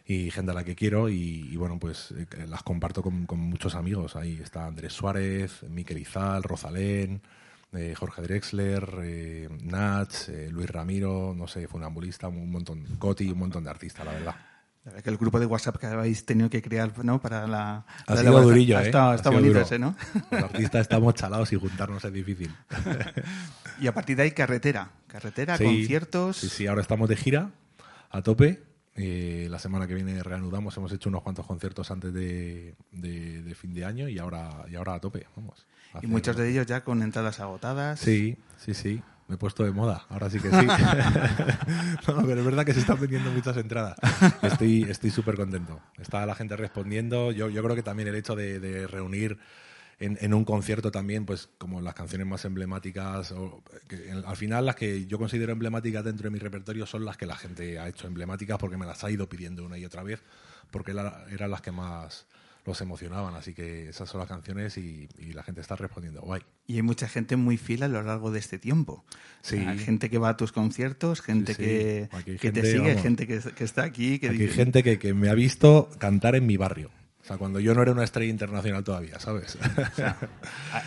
y 0.06 0.30
gente 0.30 0.52
a 0.52 0.54
la 0.54 0.64
que 0.64 0.74
quiero 0.74 1.08
y, 1.08 1.48
y, 1.50 1.56
bueno, 1.56 1.78
pues 1.78 2.12
eh, 2.12 2.26
las 2.46 2.62
comparto 2.62 3.02
con, 3.02 3.26
con 3.26 3.38
muchos 3.40 3.74
amigos. 3.74 4.16
Ahí 4.16 4.38
está 4.42 4.66
Andrés 4.66 4.92
Suárez, 4.92 5.62
Miquel 5.68 5.98
Izal, 5.98 6.42
Rosalén, 6.42 7.22
eh, 7.76 7.94
Jorge 7.96 8.22
Drexler, 8.22 9.00
eh, 9.02 9.48
Nach, 9.62 10.28
eh, 10.28 10.48
Luis 10.50 10.70
Ramiro, 10.70 11.34
no 11.36 11.48
sé, 11.48 11.66
funambulista, 11.66 12.28
un 12.28 12.50
montón, 12.50 12.84
Coti, 12.98 13.30
un 13.30 13.38
montón 13.38 13.64
de 13.64 13.70
artistas, 13.70 14.06
la 14.06 14.12
verdad. 14.12 14.34
La 14.84 14.90
verdad 14.90 15.02
que 15.02 15.10
el 15.10 15.16
grupo 15.16 15.40
de 15.40 15.46
WhatsApp 15.46 15.78
que 15.78 15.86
habéis 15.86 16.26
tenido 16.26 16.50
que 16.50 16.60
crear 16.60 16.92
¿no? 17.04 17.20
para 17.20 17.46
la... 17.46 17.86
Ha 18.06 18.14
la 18.14 18.20
sido 18.20 18.42
durillo, 18.42 18.78
¿eh? 18.78 18.86
está 18.86 19.16
sido 19.16 19.32
bonito 19.32 19.54
duro. 19.54 19.60
ese, 19.62 19.78
¿no? 19.78 19.96
Los 20.30 20.42
artistas 20.42 20.82
estamos 20.82 21.14
chalados 21.14 21.52
y 21.52 21.56
juntarnos 21.56 22.04
es 22.04 22.12
difícil. 22.12 22.54
y 23.80 23.86
a 23.86 23.94
partir 23.94 24.18
de 24.18 24.24
ahí 24.24 24.30
carretera. 24.32 24.90
Carretera, 25.06 25.56
Sí, 25.56 25.64
conciertos. 25.64 26.36
Sí, 26.36 26.48
sí, 26.48 26.66
ahora 26.66 26.82
estamos 26.82 27.08
de 27.08 27.16
gira 27.16 27.50
a 28.10 28.22
tope. 28.22 28.73
Eh, 28.96 29.48
la 29.50 29.58
semana 29.58 29.86
que 29.88 29.94
viene 29.94 30.22
reanudamos, 30.22 30.76
hemos 30.76 30.92
hecho 30.92 31.08
unos 31.08 31.22
cuantos 31.22 31.46
conciertos 31.46 31.90
antes 31.90 32.12
de, 32.14 32.74
de- 32.92 33.42
de 33.42 33.54
fin 33.56 33.74
de 33.74 33.84
año 33.84 34.08
y 34.08 34.18
ahora, 34.18 34.64
y 34.70 34.76
ahora 34.76 34.94
a 34.94 35.00
tope, 35.00 35.26
vamos. 35.36 35.66
a 35.94 35.98
Y 36.02 36.06
muchos 36.06 36.36
de 36.36 36.48
ellos 36.50 36.66
ya 36.66 36.84
con 36.84 37.02
entradas 37.02 37.40
agotadas. 37.40 37.98
Sí, 37.98 38.36
sí, 38.56 38.72
sí. 38.74 39.02
Me 39.26 39.36
he 39.36 39.38
puesto 39.38 39.64
de 39.64 39.72
moda, 39.72 40.04
ahora 40.10 40.28
sí 40.30 40.38
que 40.38 40.50
sí. 40.50 40.56
no, 42.08 42.26
pero 42.26 42.40
es 42.40 42.44
verdad 42.44 42.64
que 42.64 42.74
se 42.74 42.80
están 42.80 43.00
vendiendo 43.00 43.30
muchas 43.32 43.56
entradas. 43.56 43.96
Estoy 44.42 44.82
estoy 44.84 45.10
súper 45.10 45.36
contento. 45.36 45.80
Está 45.98 46.24
la 46.26 46.34
gente 46.34 46.56
respondiendo. 46.56 47.32
Yo, 47.32 47.48
yo 47.48 47.62
creo 47.64 47.74
que 47.74 47.82
también 47.82 48.08
el 48.08 48.14
hecho 48.16 48.36
de, 48.36 48.60
de 48.60 48.86
reunir 48.86 49.38
en, 49.98 50.18
en 50.20 50.34
un 50.34 50.44
concierto 50.44 50.90
también, 50.90 51.24
pues 51.26 51.48
como 51.58 51.80
las 51.80 51.94
canciones 51.94 52.26
más 52.26 52.44
emblemáticas, 52.44 53.32
o, 53.32 53.62
que, 53.88 54.10
en- 54.10 54.24
al 54.24 54.36
final 54.36 54.66
las 54.66 54.76
que 54.76 55.06
yo 55.06 55.18
considero 55.18 55.52
emblemáticas 55.52 56.04
dentro 56.04 56.24
de 56.24 56.30
mi 56.30 56.38
repertorio 56.38 56.86
son 56.86 57.04
las 57.04 57.16
que 57.16 57.26
la 57.26 57.36
gente 57.36 57.78
ha 57.78 57.88
hecho 57.88 58.06
emblemáticas 58.06 58.58
porque 58.58 58.76
me 58.76 58.86
las 58.86 59.04
ha 59.04 59.10
ido 59.10 59.28
pidiendo 59.28 59.64
una 59.64 59.78
y 59.78 59.84
otra 59.84 60.02
vez, 60.02 60.22
porque 60.70 60.92
la- 60.94 61.24
eran 61.30 61.50
las 61.50 61.60
que 61.60 61.70
más 61.72 62.26
los 62.66 62.80
emocionaban. 62.80 63.34
Así 63.34 63.52
que 63.52 63.90
esas 63.90 64.08
son 64.08 64.20
las 64.20 64.28
canciones 64.28 64.78
y, 64.78 65.06
y 65.18 65.34
la 65.34 65.42
gente 65.42 65.60
está 65.60 65.76
respondiendo. 65.76 66.22
Guay. 66.22 66.40
Y 66.66 66.76
hay 66.76 66.82
mucha 66.82 67.06
gente 67.06 67.36
muy 67.36 67.58
fiel 67.58 67.82
a 67.82 67.88
lo 67.88 68.02
largo 68.02 68.30
de 68.30 68.38
este 68.38 68.58
tiempo. 68.58 69.04
Sí. 69.42 69.56
Hay 69.58 69.78
gente 69.78 70.08
que 70.08 70.16
va 70.16 70.30
a 70.30 70.36
tus 70.38 70.50
conciertos, 70.50 71.20
gente 71.20 71.52
Sí, 71.54 71.62
sí. 71.62 71.68
que, 71.68 72.08
hay 72.10 72.22
que 72.24 72.32
te 72.32 72.38
gente, 72.38 72.62
sigue, 72.72 72.88
vamos. 72.88 73.02
gente 73.02 73.26
que, 73.26 73.38
que 73.54 73.64
está 73.64 73.82
aquí. 73.84 74.18
Que 74.18 74.28
Aquí 74.28 74.36
hay 74.36 74.42
dice- 74.46 74.54
gente 74.54 74.82
que, 74.82 74.98
que 74.98 75.12
me 75.12 75.28
ha 75.28 75.34
visto 75.34 75.90
cantar 75.98 76.36
en 76.36 76.46
mi 76.46 76.56
barrio. 76.56 76.90
O 77.24 77.26
sea, 77.26 77.38
cuando 77.38 77.58
yo 77.58 77.74
no 77.74 77.80
era 77.82 77.90
una 77.92 78.04
estrella 78.04 78.30
internacional 78.30 78.84
todavía, 78.84 79.18
¿sabes? 79.18 79.56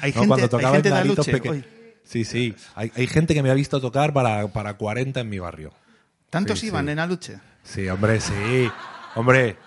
hay 0.02 0.12
No, 0.12 0.22
gente- 0.22 0.28
cuando 0.28 0.36
hay 0.36 0.50
tocaba 0.50 0.74
gente 0.76 0.90
en 0.90 0.96
peque- 1.34 1.50
hoy. 1.50 1.66
Sí, 2.04 2.24
sí. 2.24 2.56
Hay, 2.76 2.92
hay 2.96 3.08
gente 3.08 3.34
que 3.34 3.44
me 3.44 3.50
ha 3.50 3.54
visto 3.54 3.82
tocar 3.82 4.14
para, 4.14 4.48
para 4.48 4.76
40 4.76 5.20
en 5.20 5.30
mi 5.30 5.40
barrio. 5.40 5.74
¿Tantos 6.30 6.60
Sí, 6.60 6.68
iban 6.68 6.86
sí. 6.86 6.92
en 6.92 7.00
Aluche? 7.00 7.40
Sí, 7.64 7.90
hombre, 7.90 8.22
sí. 8.22 8.70
Hombre. 9.16 9.58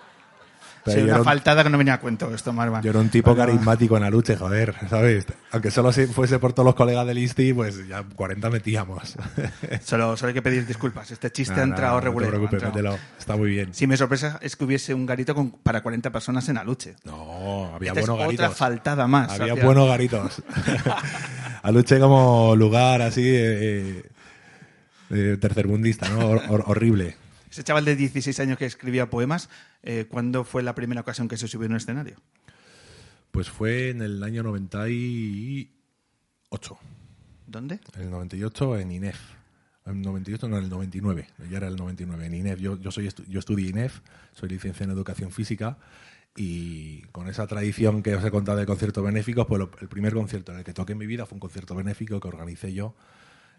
Pero 0.83 1.03
una 1.03 1.13
era 1.15 1.23
faltada 1.23 1.63
que 1.63 1.69
no 1.69 1.77
venía 1.77 1.93
a 1.93 1.99
cuento 1.99 2.33
esto, 2.33 2.51
Marwan. 2.53 2.81
Yo 2.83 2.89
era 2.89 2.99
un 2.99 3.09
tipo 3.09 3.35
Bueno, 3.35 3.45
carismático 3.51 3.97
en 3.97 4.03
Aluche, 4.03 4.35
joder, 4.35 4.73
¿sabes? 4.89 5.25
Aunque 5.51 5.69
solo 5.69 5.91
se- 5.93 6.07
fuese 6.07 6.39
por 6.39 6.53
todos 6.53 6.65
los 6.65 6.75
colegas 6.75 7.05
del 7.05 7.19
ISTI, 7.19 7.53
pues 7.53 7.87
ya 7.87 8.03
40 8.03 8.49
metíamos. 8.49 9.15
Solo, 9.83 10.17
solo 10.17 10.29
hay 10.29 10.33
que 10.33 10.41
pedir 10.41 10.65
disculpas. 10.65 11.11
Este 11.11 11.31
chiste 11.31 11.53
Nada, 11.53 11.63
ha 11.63 11.69
entrado 11.69 11.99
regular. 12.01 12.29
No 12.29 12.39
te 12.39 12.47
preocupes, 12.47 12.63
mételo. 12.63 12.97
Está 13.19 13.35
muy 13.35 13.49
bien. 13.51 13.73
Si 13.73 13.85
me 13.85 13.95
sorpresa 13.97 14.39
es 14.41 14.55
que 14.55 14.63
hubiese 14.65 14.93
un 14.93 15.05
garito 15.05 15.35
con, 15.35 15.51
para 15.51 15.81
40 15.83 16.09
personas 16.11 16.47
en 16.49 16.57
Aluche. 16.57 16.95
No, 17.03 17.71
había 17.75 17.91
Esta 17.91 17.99
es 18.01 18.07
buenos 18.07 18.25
garitos. 18.25 18.45
otra 18.47 18.55
faltada 18.55 19.07
más. 19.07 19.31
Había 19.31 19.53
hacia- 19.53 19.65
buenos 19.65 19.87
garitos. 19.87 20.41
Aluche 21.63 21.99
como 21.99 22.55
lugar 22.55 23.01
así 23.01 23.23
eh, 23.25 24.03
eh, 25.11 25.37
tercermundista, 25.39 26.09
¿no? 26.09 26.19
Hor- 26.29 26.43
hor- 26.49 26.63
horrible. 26.67 27.15
Ese 27.51 27.63
chaval 27.63 27.85
de 27.85 27.95
16 27.95 28.39
años 28.39 28.57
que 28.57 28.65
escribía 28.65 29.09
poemas, 29.09 29.49
eh, 29.83 30.05
¿cuándo 30.09 30.43
fue 30.43 30.63
la 30.63 30.75
primera 30.75 31.01
ocasión 31.01 31.27
que 31.27 31.37
se 31.37 31.47
subió 31.47 31.65
en 31.65 31.71
un 31.73 31.77
escenario? 31.77 32.17
Pues 33.31 33.49
fue 33.49 33.89
en 33.89 34.01
el 34.01 34.23
año 34.23 34.43
98. 34.43 36.77
¿Dónde? 37.47 37.79
En 37.95 38.01
el 38.03 38.09
98 38.11 38.77
en 38.79 38.91
INEF. 38.91 39.19
En 39.85 40.01
98, 40.01 40.47
no, 40.47 40.57
en 40.57 40.63
el 40.65 40.69
99. 40.69 41.27
Ya 41.49 41.57
era 41.57 41.67
el 41.67 41.75
99. 41.75 42.25
En 42.25 42.33
INEF. 42.35 42.59
Yo, 42.59 42.79
yo, 42.79 42.91
soy 42.91 43.07
estu- 43.07 43.25
yo 43.27 43.39
estudié 43.39 43.69
INEF, 43.69 43.99
soy 44.33 44.49
licenciado 44.49 44.91
en 44.91 44.97
Educación 44.97 45.31
Física 45.31 45.77
y 46.35 47.01
con 47.11 47.27
esa 47.27 47.45
tradición 47.47 48.03
que 48.03 48.15
os 48.15 48.23
he 48.23 48.31
contado 48.31 48.57
de 48.59 48.65
conciertos 48.65 49.03
benéficos, 49.03 49.45
pues 49.47 49.59
lo- 49.59 49.71
el 49.81 49.87
primer 49.89 50.13
concierto 50.13 50.51
en 50.53 50.59
el 50.59 50.63
que 50.63 50.73
toqué 50.73 50.93
en 50.93 50.99
mi 50.99 51.07
vida 51.07 51.25
fue 51.25 51.35
un 51.35 51.39
concierto 51.41 51.75
benéfico 51.75 52.19
que 52.19 52.27
organicé 52.27 52.73
yo 52.73 52.95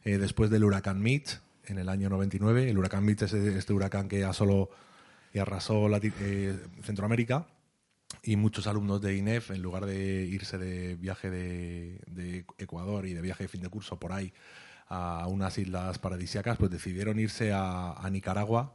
eh, 0.05 0.19
después 0.19 0.49
del 0.51 0.65
huracán 0.65 1.01
Mitch 1.03 1.41
en 1.67 1.79
el 1.79 1.89
año 1.89 2.09
99. 2.09 2.71
El 2.71 2.79
huracán 2.79 3.05
Mitch 3.05 3.23
es 3.23 3.33
este 3.35 3.73
huracán 3.73 4.09
que 4.09 4.25
asoló 4.25 4.71
y 5.33 5.39
arrasó 5.39 5.89
Lati- 5.89 6.13
eh, 6.21 6.59
Centroamérica 6.83 7.47
y 8.23 8.37
muchos 8.37 8.67
alumnos 8.67 9.01
de 9.01 9.17
INEF, 9.17 9.51
en 9.51 9.63
lugar 9.63 9.87
de 9.87 10.25
irse 10.25 10.59
de 10.59 10.97
viaje 10.97 11.31
de, 11.31 12.01
de 12.07 12.45
Ecuador 12.59 13.07
y 13.07 13.15
de 13.15 13.21
viaje 13.23 13.45
de 13.45 13.49
fin 13.49 13.63
de 13.63 13.69
curso 13.69 13.99
por 13.99 14.13
ahí 14.13 14.33
a 14.89 15.27
unas 15.29 15.57
islas 15.57 15.99
paradisíacas, 15.99 16.59
pues 16.59 16.71
decidieron 16.71 17.19
irse 17.19 17.53
a, 17.53 17.93
a 17.93 18.11
Nicaragua 18.11 18.75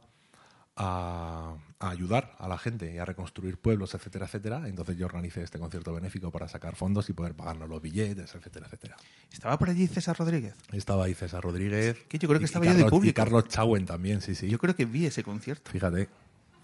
a, 0.80 1.56
a 1.80 1.90
ayudar 1.90 2.34
a 2.38 2.46
la 2.48 2.56
gente 2.58 2.92
y 2.92 2.98
a 2.98 3.04
reconstruir 3.04 3.58
pueblos, 3.58 3.94
etcétera, 3.94 4.26
etcétera. 4.26 4.68
Entonces 4.68 4.96
yo 4.96 5.06
organicé 5.06 5.42
este 5.42 5.58
concierto 5.58 5.92
benéfico 5.92 6.30
para 6.30 6.48
sacar 6.48 6.76
fondos 6.76 7.08
y 7.08 7.12
poder 7.12 7.34
pagarnos 7.34 7.68
los 7.68 7.80
billetes, 7.82 8.34
etcétera, 8.34 8.66
etcétera. 8.66 8.96
¿Estaba 9.32 9.58
por 9.58 9.70
allí 9.70 9.86
César 9.88 10.16
Rodríguez? 10.18 10.54
Estaba 10.72 11.04
ahí 11.04 11.14
César 11.14 11.42
Rodríguez. 11.42 11.96
Que 12.08 12.18
yo 12.18 12.28
creo 12.28 12.38
que 12.38 12.44
y- 12.44 12.46
estaba 12.46 12.64
y 12.64 12.68
yo 12.68 12.74
de 12.74 12.78
Carlos- 12.82 12.90
público. 12.90 13.10
Y 13.10 13.14
Carlos 13.14 13.48
Chauen 13.48 13.86
también, 13.86 14.20
sí, 14.20 14.34
sí. 14.34 14.48
Yo 14.48 14.58
creo 14.58 14.74
que 14.76 14.84
vi 14.84 15.06
ese 15.06 15.22
concierto. 15.24 15.70
Fíjate. 15.70 16.08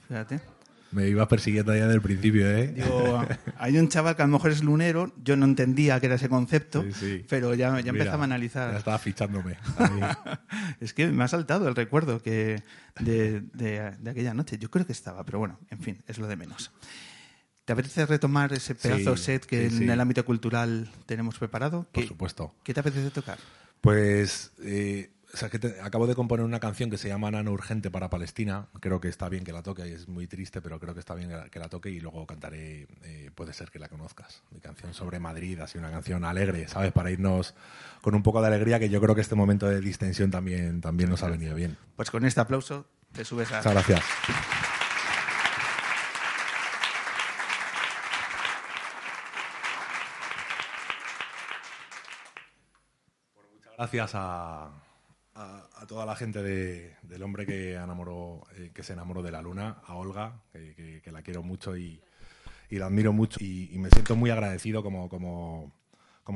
Fíjate. 0.08 0.40
Me 0.92 1.08
ibas 1.08 1.26
persiguiendo 1.26 1.74
ya 1.74 1.82
desde 1.86 1.94
el 1.96 2.02
principio, 2.02 2.48
¿eh? 2.48 2.68
Digo, 2.68 3.26
hay 3.58 3.78
un 3.78 3.88
chaval 3.88 4.14
que 4.14 4.22
a 4.22 4.26
lo 4.26 4.32
mejor 4.32 4.52
es 4.52 4.62
lunero, 4.62 5.12
yo 5.24 5.34
no 5.34 5.44
entendía 5.44 5.98
que 5.98 6.06
era 6.06 6.14
ese 6.14 6.28
concepto, 6.28 6.84
Sí, 6.84 6.92
sí. 6.92 7.26
pero 7.28 7.52
ya, 7.54 7.70
ya 7.80 7.90
Mira, 7.92 8.04
empezaba 8.04 8.22
a 8.22 8.24
analizar. 8.26 8.70
Ya 8.70 8.78
estaba 8.78 8.98
fichándome. 9.00 9.56
Es 10.80 10.92
que 10.94 11.06
me 11.08 11.24
ha 11.24 11.28
saltado 11.28 11.66
el 11.68 11.74
recuerdo 11.74 12.22
que 12.22 12.62
de, 13.00 13.40
de- 13.54 13.90
de 13.98 14.10
aquella 14.10 14.34
noche. 14.34 14.56
Yo 14.58 14.70
creo 14.70 14.86
que 14.86 14.92
estaba, 14.92 15.24
pero 15.24 15.38
bueno, 15.40 15.58
en 15.70 15.78
fin, 15.80 16.02
es 16.06 16.18
lo 16.18 16.28
de 16.28 16.36
menos. 16.36 16.70
¿Te 17.64 17.72
apetece 17.72 18.06
retomar 18.06 18.52
ese 18.52 18.74
pedazo 18.74 19.16
Sí, 19.16 19.24
set 19.24 19.46
que 19.46 19.66
en 19.66 19.88
el 19.90 20.00
ámbito 20.00 20.24
cultural 20.24 20.88
tenemos 21.06 21.38
preparado? 21.38 21.88
Por 21.90 22.02
¿Qué- 22.02 22.08
supuesto. 22.08 22.54
¿Qué 22.62 22.72
te 22.74 22.80
apetece 22.80 23.10
tocar? 23.10 23.38
Pues 23.80 24.52
eh, 24.62 25.10
o 25.34 25.36
sea, 25.36 25.50
que 25.50 25.58
te- 25.58 25.80
acabo 25.80 26.06
de 26.06 26.14
componer 26.14 26.46
una 26.46 26.60
canción 26.60 26.88
que 26.90 26.96
se 26.96 27.08
llama 27.08 27.30
Nano 27.30 27.50
Urgente 27.52 27.90
para 27.90 28.08
Palestina. 28.08 28.68
Creo 28.80 29.00
que 29.00 29.08
está 29.08 29.28
bien 29.28 29.44
que 29.44 29.52
la 29.52 29.62
toque, 29.62 29.92
es 29.92 30.08
muy 30.08 30.26
triste, 30.26 30.62
pero 30.62 30.78
creo 30.80 30.94
que 30.94 31.00
está 31.00 31.14
bien 31.14 31.28
que 31.28 31.36
la, 31.36 31.48
que 31.50 31.58
la 31.58 31.68
toque 31.68 31.90
y 31.90 32.00
luego 32.00 32.26
cantaré, 32.26 32.86
eh, 33.02 33.30
puede 33.34 33.52
ser 33.52 33.70
que 33.70 33.78
la 33.78 33.88
conozcas. 33.88 34.42
Mi 34.52 34.60
canción 34.60 34.94
sobre 34.94 35.18
Madrid, 35.18 35.58
así 35.60 35.76
una 35.76 35.90
canción 35.90 36.24
alegre, 36.24 36.68
¿sabes? 36.68 36.92
Para 36.92 37.10
irnos 37.10 37.54
con 38.00 38.14
un 38.14 38.22
poco 38.22 38.40
de 38.40 38.46
alegría, 38.48 38.78
que 38.78 38.88
yo 38.88 39.00
creo 39.00 39.14
que 39.14 39.20
este 39.20 39.34
momento 39.34 39.68
de 39.68 39.80
distensión 39.80 40.30
también, 40.30 40.80
también 40.80 41.10
nos 41.10 41.22
ha 41.22 41.28
venido 41.28 41.54
bien. 41.54 41.76
Pues 41.96 42.10
con 42.10 42.24
este 42.24 42.40
aplauso 42.40 42.86
te 43.12 43.24
subes 43.24 43.50
a... 43.52 43.56
Muchas 43.58 43.72
gracias. 43.74 44.04
Gracias 53.76 54.12
a, 54.14 54.70
a- 55.34 55.86
toda 55.86 56.06
la 56.06 56.16
gente 56.16 56.42
de- 56.42 56.96
del 57.02 57.22
hombre 57.22 57.46
que, 57.46 57.74
enamoró, 57.74 58.42
eh, 58.56 58.70
que 58.72 58.82
se 58.82 58.92
enamoró 58.94 59.22
de 59.22 59.30
la 59.32 59.42
luna, 59.42 59.78
a 59.86 59.94
Olga, 59.96 60.40
que, 60.52 61.10
la 61.12 61.22
quiero 61.22 61.42
mucho 61.42 61.76
y, 61.76 62.00
la 62.70 62.86
admiro 62.86 63.12
mucho. 63.12 63.38
Y, 63.42 63.76
me 63.78 63.90
siento 63.90 64.16
muy 64.16 64.30
agradecido 64.30 64.82
como, 64.82 65.08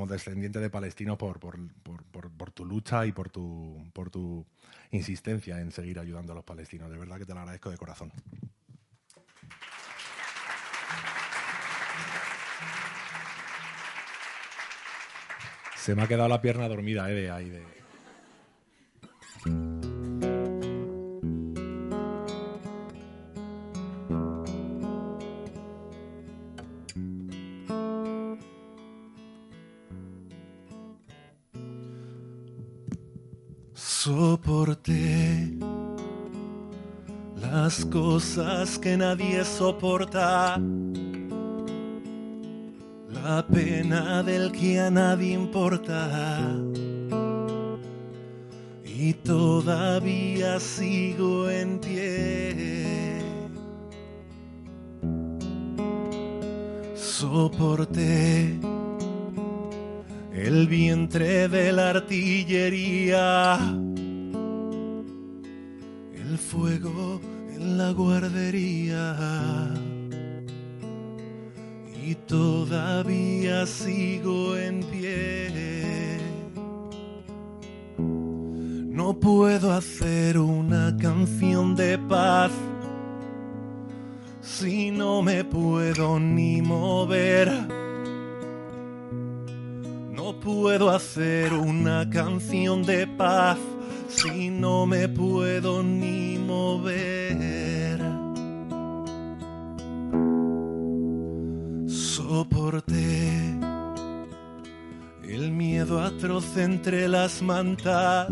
descendiente 0.07 0.61
de 0.61 0.71
palestinos 0.71 1.17
por- 1.19 1.39
por- 1.41 2.31
por 2.31 2.51
tu 2.53 2.65
lucha 2.65 3.07
y 3.07 3.13
por 3.13 3.31
tu, 3.31 3.91
por 3.93 4.11
tu 4.11 4.45
insistencia 4.91 5.61
en 5.61 5.73
seguir 5.73 5.99
ayudando 5.99 6.33
a 6.33 6.37
los 6.37 6.45
palestinos. 6.45 6.91
De 6.91 6.99
verdad 6.99 7.19
que 7.19 7.27
te 7.27 7.35
lo 7.35 7.41
agradezco 7.41 7.71
de 7.71 7.77
corazón. 7.79 8.13
Se 15.77 15.95
me 15.95 16.03
ha 16.03 16.07
quedado 16.09 16.29
la 16.29 16.43
pierna 16.43 16.69
dormida, 16.69 17.11
eh, 17.11 17.15
de 17.15 17.31
ahí 17.31 17.49
de... 17.49 17.78
Soporté 33.75 35.57
las 37.37 37.85
cosas 37.85 38.79
que 38.79 38.97
nadie 38.97 39.45
soporta, 39.45 40.61
la 43.11 43.47
pena 43.47 44.23
del 44.23 44.51
que 44.51 44.81
a 44.81 44.91
nadie 44.91 45.35
importa. 45.35 46.57
Y 49.09 49.15
todavía 49.15 50.61
sigo 50.61 51.49
en 51.49 51.79
pie. 51.79 53.23
Soporté 56.95 58.61
el 60.35 60.69
vientre 60.69 61.49
de 61.49 61.73
la 61.73 61.89
artillería, 61.89 63.57
el 66.15 66.37
fuego 66.37 67.19
en 67.57 67.79
la 67.79 67.93
guardería 67.93 69.73
y 72.07 72.15
todavía 72.15 73.65
sigo 73.65 74.55
en 74.59 74.83
pie. 74.83 75.68
No 79.21 79.25
puedo 79.35 79.73
hacer 79.73 80.39
una 80.39 80.97
canción 80.97 81.75
de 81.75 81.99
paz 81.99 82.53
si 84.41 84.93
no 84.93 85.23
me 85.23 85.43
puedo 85.43 86.21
ni 86.21 86.63
mover. 86.63 87.51
No 90.13 90.39
puedo 90.39 90.91
hacer 90.91 91.53
una 91.53 92.09
canción 92.09 92.85
de 92.85 93.09
paz 93.09 93.59
si 94.09 94.51
no 94.51 94.87
me 94.87 95.09
puedo 95.09 95.83
ni 95.83 96.39
mover. 96.39 97.99
Soporté 101.89 103.59
el 105.29 105.51
miedo 105.51 106.01
atroz 106.01 106.57
entre 106.57 107.09
las 107.09 107.43
mantas, 107.43 108.29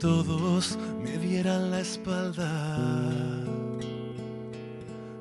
todos 0.00 0.78
me 1.02 1.18
dieran 1.18 1.70
la 1.70 1.80
espalda 1.80 3.44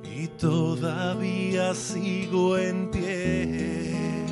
y 0.03 0.27
todavía 0.27 1.75
sigo 1.75 2.57
en 2.57 2.89
pie. 2.89 4.25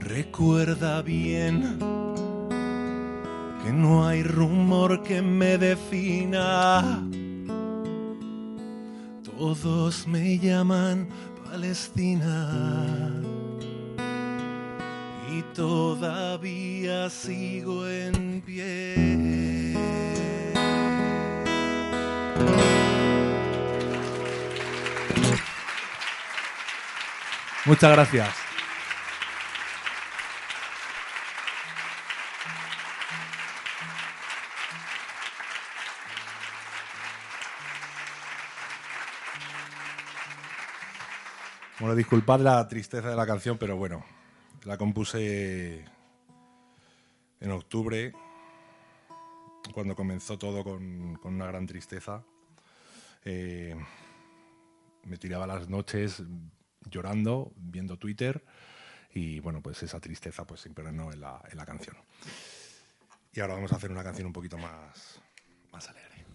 Recuerda 0.00 1.02
bien 1.02 1.78
que 3.62 3.72
no 3.72 4.06
hay 4.06 4.22
rumor 4.22 5.02
que 5.02 5.20
me 5.20 5.58
defina. 5.58 7.06
Todos 9.38 10.08
me 10.08 10.38
llaman 10.38 11.08
Palestina 11.44 13.33
y 15.38 15.42
todavía 15.54 17.10
sigo 17.10 17.88
en 17.88 18.40
pie. 18.42 19.74
Muchas 27.64 27.92
gracias. 27.92 28.28
Bueno, 41.80 41.96
disculpad 41.96 42.40
la 42.40 42.68
tristeza 42.68 43.08
de 43.08 43.16
la 43.16 43.26
canción, 43.26 43.58
pero 43.58 43.76
bueno, 43.76 44.04
la 44.64 44.78
compuse 44.78 45.84
en 47.40 47.50
octubre, 47.50 48.12
cuando 49.72 49.94
comenzó 49.94 50.38
todo 50.38 50.64
con, 50.64 51.18
una 51.22 51.46
gran 51.46 51.66
tristeza. 51.66 52.24
Eh, 53.24 53.74
me 55.04 55.18
tiraba 55.18 55.46
las 55.46 55.68
noches 55.68 56.22
llorando, 56.90 57.52
viendo 57.56 57.98
Twitter 57.98 58.44
y 59.12 59.40
bueno, 59.40 59.62
pues 59.62 59.82
esa 59.82 60.00
tristeza 60.00 60.46
pues 60.46 60.62
se 60.62 60.68
impregnó 60.68 61.12
en 61.12 61.20
la, 61.20 61.40
en 61.50 61.56
la 61.56 61.66
canción. 61.66 61.96
Y 63.32 63.40
ahora 63.40 63.54
vamos 63.54 63.72
a 63.72 63.76
hacer 63.76 63.90
una 63.90 64.02
canción 64.02 64.26
un 64.26 64.32
poquito 64.32 64.58
más, 64.58 65.20
más 65.72 65.88
alegre. 65.88 66.26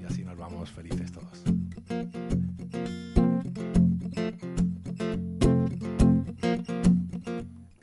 Y 0.00 0.04
así 0.04 0.24
nos 0.24 0.36
vamos 0.36 0.70
felices 0.70 1.12
todos. 1.12 1.42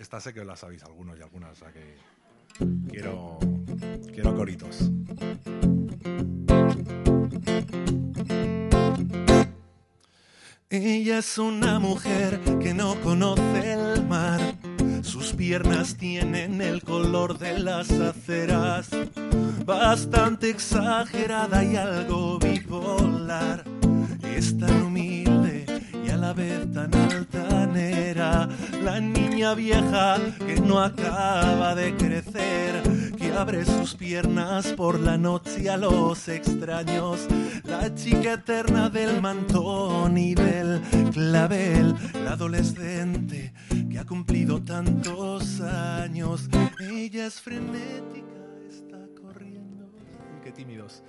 Esta 0.07 0.21
sé 0.21 0.33
que 0.33 0.45
la 0.45 0.55
sabéis 0.55 0.83
algunos 0.83 1.19
y 1.19 1.21
algunas, 1.21 1.51
o 1.51 1.55
sea 1.55 1.73
que 1.73 1.97
quiero, 2.89 3.37
quiero 4.13 4.33
coritos. 4.37 4.89
Ella 10.69 11.17
es 11.17 11.37
una 11.37 11.79
mujer 11.79 12.39
que 12.61 12.73
no 12.73 12.95
conoce 13.01 13.73
el 13.73 14.07
mar. 14.07 14.39
Sus 15.01 15.33
piernas 15.33 15.97
tienen 15.97 16.61
el 16.61 16.83
color 16.83 17.37
de 17.37 17.59
las 17.59 17.91
aceras, 17.91 18.89
bastante 19.65 20.51
exagerada 20.51 21.65
y 21.65 21.75
algo 21.75 22.39
bipolar. 22.39 23.65
Es 24.23 24.57
tan 24.57 24.83
humilde 24.83 25.16
y 25.16 25.16
a 25.16 25.16
la 26.27 26.33
vez 26.33 26.69
tan 26.73 26.93
altanera, 26.93 28.49
la 28.83 28.99
niña 28.99 29.53
vieja 29.53 30.17
que 30.45 30.59
no 30.59 30.81
acaba 30.81 31.73
de 31.73 31.95
crecer, 31.95 32.83
que 33.15 33.31
abre 33.31 33.63
sus 33.63 33.95
piernas 33.95 34.73
por 34.73 34.99
la 34.99 35.17
noche 35.17 35.69
a 35.69 35.77
los 35.77 36.27
extraños, 36.27 37.27
la 37.63 37.95
chica 37.95 38.33
eterna 38.33 38.89
del 38.89 39.21
mantón 39.21 40.17
y 40.17 40.35
del 40.35 40.81
clavel, 41.13 41.95
la 42.25 42.33
adolescente 42.33 43.53
que 43.89 43.97
ha 43.97 44.03
cumplido 44.03 44.61
tantos 44.61 45.61
años, 45.61 46.49
ella 46.81 47.27
es 47.27 47.39
frenética, 47.39 48.43
está 48.67 48.99
corriendo, 49.21 49.89
qué 50.43 50.51
tímidos. 50.51 51.03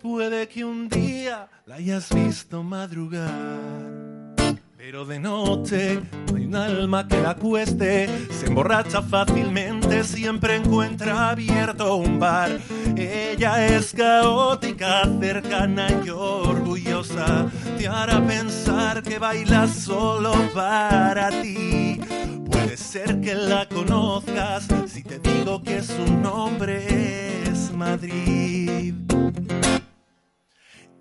Puede 0.00 0.46
que 0.46 0.64
un 0.64 0.88
día 0.88 1.48
la 1.66 1.74
hayas 1.74 2.08
visto 2.14 2.62
madrugar. 2.62 3.99
Pero 4.90 5.04
de 5.04 5.20
noche 5.20 6.00
no 6.26 6.36
hay 6.36 6.46
un 6.46 6.56
alma 6.56 7.06
que 7.06 7.20
la 7.20 7.36
cueste, 7.36 8.08
se 8.28 8.46
emborracha 8.46 9.00
fácilmente, 9.00 10.02
siempre 10.02 10.56
encuentra 10.56 11.30
abierto 11.30 11.94
un 11.94 12.18
bar. 12.18 12.58
Ella 12.96 13.68
es 13.68 13.92
caótica, 13.92 15.04
cercana 15.20 15.86
y 16.04 16.10
orgullosa, 16.10 17.48
te 17.78 17.86
hará 17.86 18.20
pensar 18.26 19.04
que 19.04 19.20
baila 19.20 19.68
solo 19.68 20.32
para 20.52 21.30
ti. 21.40 22.00
Puede 22.50 22.76
ser 22.76 23.20
que 23.20 23.36
la 23.36 23.68
conozcas 23.68 24.66
si 24.88 25.04
te 25.04 25.20
digo 25.20 25.62
que 25.62 25.82
su 25.82 26.04
nombre 26.20 27.44
es 27.44 27.72
Madrid. 27.72 28.94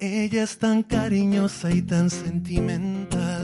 Ella 0.02 0.44
es 0.44 0.58
tan 0.60 0.84
cariñosa 0.84 1.72
y 1.72 1.82
tan 1.82 2.10
sentimental. 2.10 3.39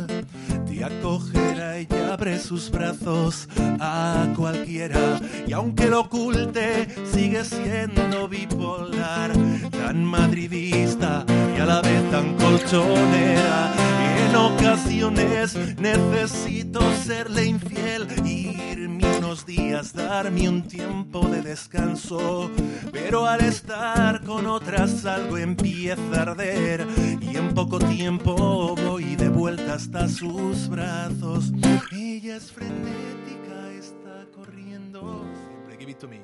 Acogerá 0.85 1.79
y 1.79 1.87
abre 2.11 2.37
sus 2.37 2.69
brazos 2.69 3.49
a 3.79 4.27
cualquiera. 4.35 5.19
Y 5.47 5.53
aunque 5.53 5.87
lo 5.87 6.01
oculte, 6.01 6.87
sigue 7.11 7.43
siendo 7.43 8.27
bipolar. 8.27 9.31
Tan 9.71 10.05
madridista 10.05 11.25
y 11.57 11.59
a 11.59 11.65
la 11.65 11.81
vez 11.81 12.11
tan 12.11 12.35
colchonera. 12.35 14.04
Ocasiones 14.35 15.55
necesito 15.77 16.81
serle 17.03 17.45
infiel, 17.45 18.05
irme 18.25 19.17
unos 19.17 19.45
días, 19.45 19.93
darme 19.93 20.49
un 20.49 20.67
tiempo 20.67 21.27
de 21.27 21.41
descanso. 21.41 22.51
Pero 22.91 23.25
al 23.25 23.41
estar 23.41 24.21
con 24.23 24.45
otras 24.45 25.05
algo 25.05 25.37
empieza 25.37 26.01
a 26.13 26.21
arder 26.21 26.85
y 27.21 27.37
en 27.37 27.53
poco 27.53 27.79
tiempo 27.79 28.75
voy 28.75 29.15
de 29.15 29.29
vuelta 29.29 29.75
hasta 29.75 30.09
sus 30.09 30.67
brazos. 30.67 31.51
Ella 31.91 32.35
es 32.35 32.51
frenética, 32.51 33.71
está 33.79 34.25
corriendo. 34.35 35.25
Siempre 35.47 35.77
give 35.79 35.91
it 35.91 35.97
to 35.99 36.07
me. 36.07 36.21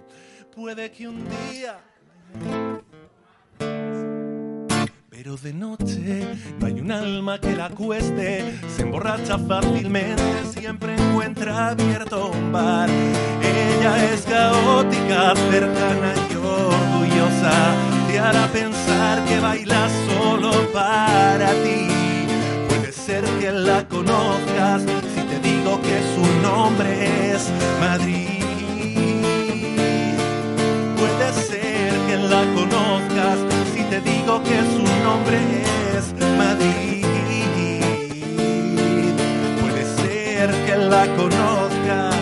Puede 0.54 0.92
que 0.92 1.08
un 1.08 1.24
día 1.50 1.80
pero 5.24 5.38
de 5.38 5.54
noche 5.54 6.36
no 6.60 6.66
hay 6.66 6.80
un 6.80 6.92
alma 6.92 7.40
que 7.40 7.56
la 7.56 7.70
cueste, 7.70 8.58
se 8.76 8.82
emborracha 8.82 9.38
fácilmente, 9.38 10.24
siempre 10.52 10.96
encuentra 10.96 11.70
abierto 11.70 12.32
un 12.32 12.52
bar. 12.52 12.90
Ella 12.90 14.14
es 14.14 14.22
caótica, 14.22 15.36
cercana 15.52 16.14
y 16.28 16.36
orgullosa, 16.36 17.76
te 18.08 18.18
hará 18.18 18.48
pensar 18.48 19.24
que 19.26 19.40
baila 19.40 19.90
solo 20.08 20.52
para 20.74 21.52
ti. 21.64 21.88
Puede 22.68 22.92
ser 22.92 23.24
que 23.40 23.52
la 23.52 23.88
conozcas 23.88 24.82
si 24.82 25.22
te 25.22 25.40
digo 25.48 25.80
que 25.84 26.02
su 26.16 26.42
nombre 26.42 27.32
es 27.36 27.48
Madrid. 27.80 28.44
Puede 30.98 31.34
ser 31.34 31.94
que 32.08 32.18
la 32.18 32.44
conozcas 32.56 33.51
te 33.92 34.00
digo 34.00 34.42
que 34.42 34.58
su 34.74 34.84
nombre 35.04 35.38
es 35.98 36.14
Madrid. 36.38 37.06
Puede 39.60 39.84
ser 39.98 40.50
que 40.66 40.78
la 40.78 41.06
conozcas. 41.18 42.16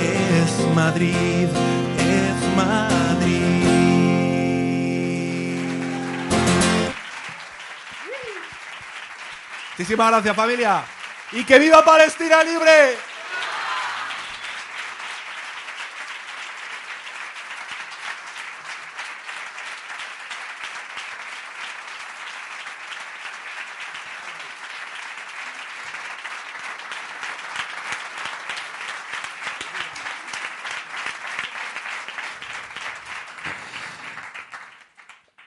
Es 0.00 0.74
Madrid, 0.74 1.48
es 1.98 2.56
Madrid. 2.56 3.66
Muchísimas 9.72 10.10
gracias 10.10 10.34
familia. 10.34 10.82
Y 11.32 11.44
que 11.44 11.58
viva 11.58 11.84
Palestina 11.84 12.42
libre. 12.42 12.96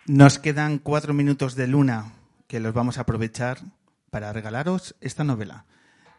Nos 0.09 0.39
quedan 0.39 0.79
cuatro 0.79 1.13
minutos 1.13 1.53
de 1.53 1.67
luna 1.67 2.13
que 2.47 2.59
los 2.59 2.73
vamos 2.73 2.97
a 2.97 3.01
aprovechar 3.01 3.59
para 4.09 4.33
regalaros 4.33 4.95
esta 5.01 5.23
novela 5.23 5.67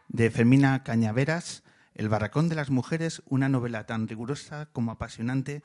de 0.07 0.31
Fermina 0.31 0.81
Cañaveras, 0.81 1.63
El 1.93 2.07
barracón 2.07 2.47
de 2.47 2.55
las 2.55 2.69
mujeres, 2.69 3.21
una 3.25 3.49
novela 3.49 3.85
tan 3.85 4.07
rigurosa 4.07 4.67
como 4.71 4.93
apasionante 4.93 5.61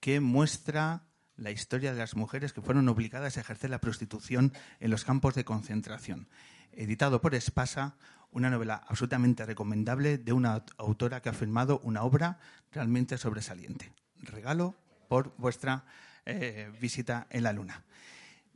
que 0.00 0.20
muestra 0.20 1.02
la 1.36 1.50
historia 1.50 1.92
de 1.92 1.98
las 1.98 2.16
mujeres 2.16 2.54
que 2.54 2.62
fueron 2.62 2.88
obligadas 2.88 3.36
a 3.36 3.40
ejercer 3.40 3.68
la 3.68 3.82
prostitución 3.82 4.54
en 4.80 4.90
los 4.90 5.04
campos 5.04 5.34
de 5.34 5.44
concentración. 5.44 6.30
Editado 6.72 7.20
por 7.20 7.34
Espasa, 7.34 7.96
una 8.30 8.48
novela 8.48 8.86
absolutamente 8.88 9.44
recomendable 9.44 10.16
de 10.16 10.32
una 10.32 10.64
autora 10.78 11.20
que 11.20 11.28
ha 11.28 11.34
firmado 11.34 11.80
una 11.80 12.04
obra 12.04 12.38
realmente 12.72 13.18
sobresaliente. 13.18 13.92
Regalo 14.22 14.76
por 15.10 15.36
vuestra 15.36 15.84
eh, 16.26 16.70
visita 16.80 17.26
en 17.30 17.44
la 17.44 17.52
luna. 17.52 17.84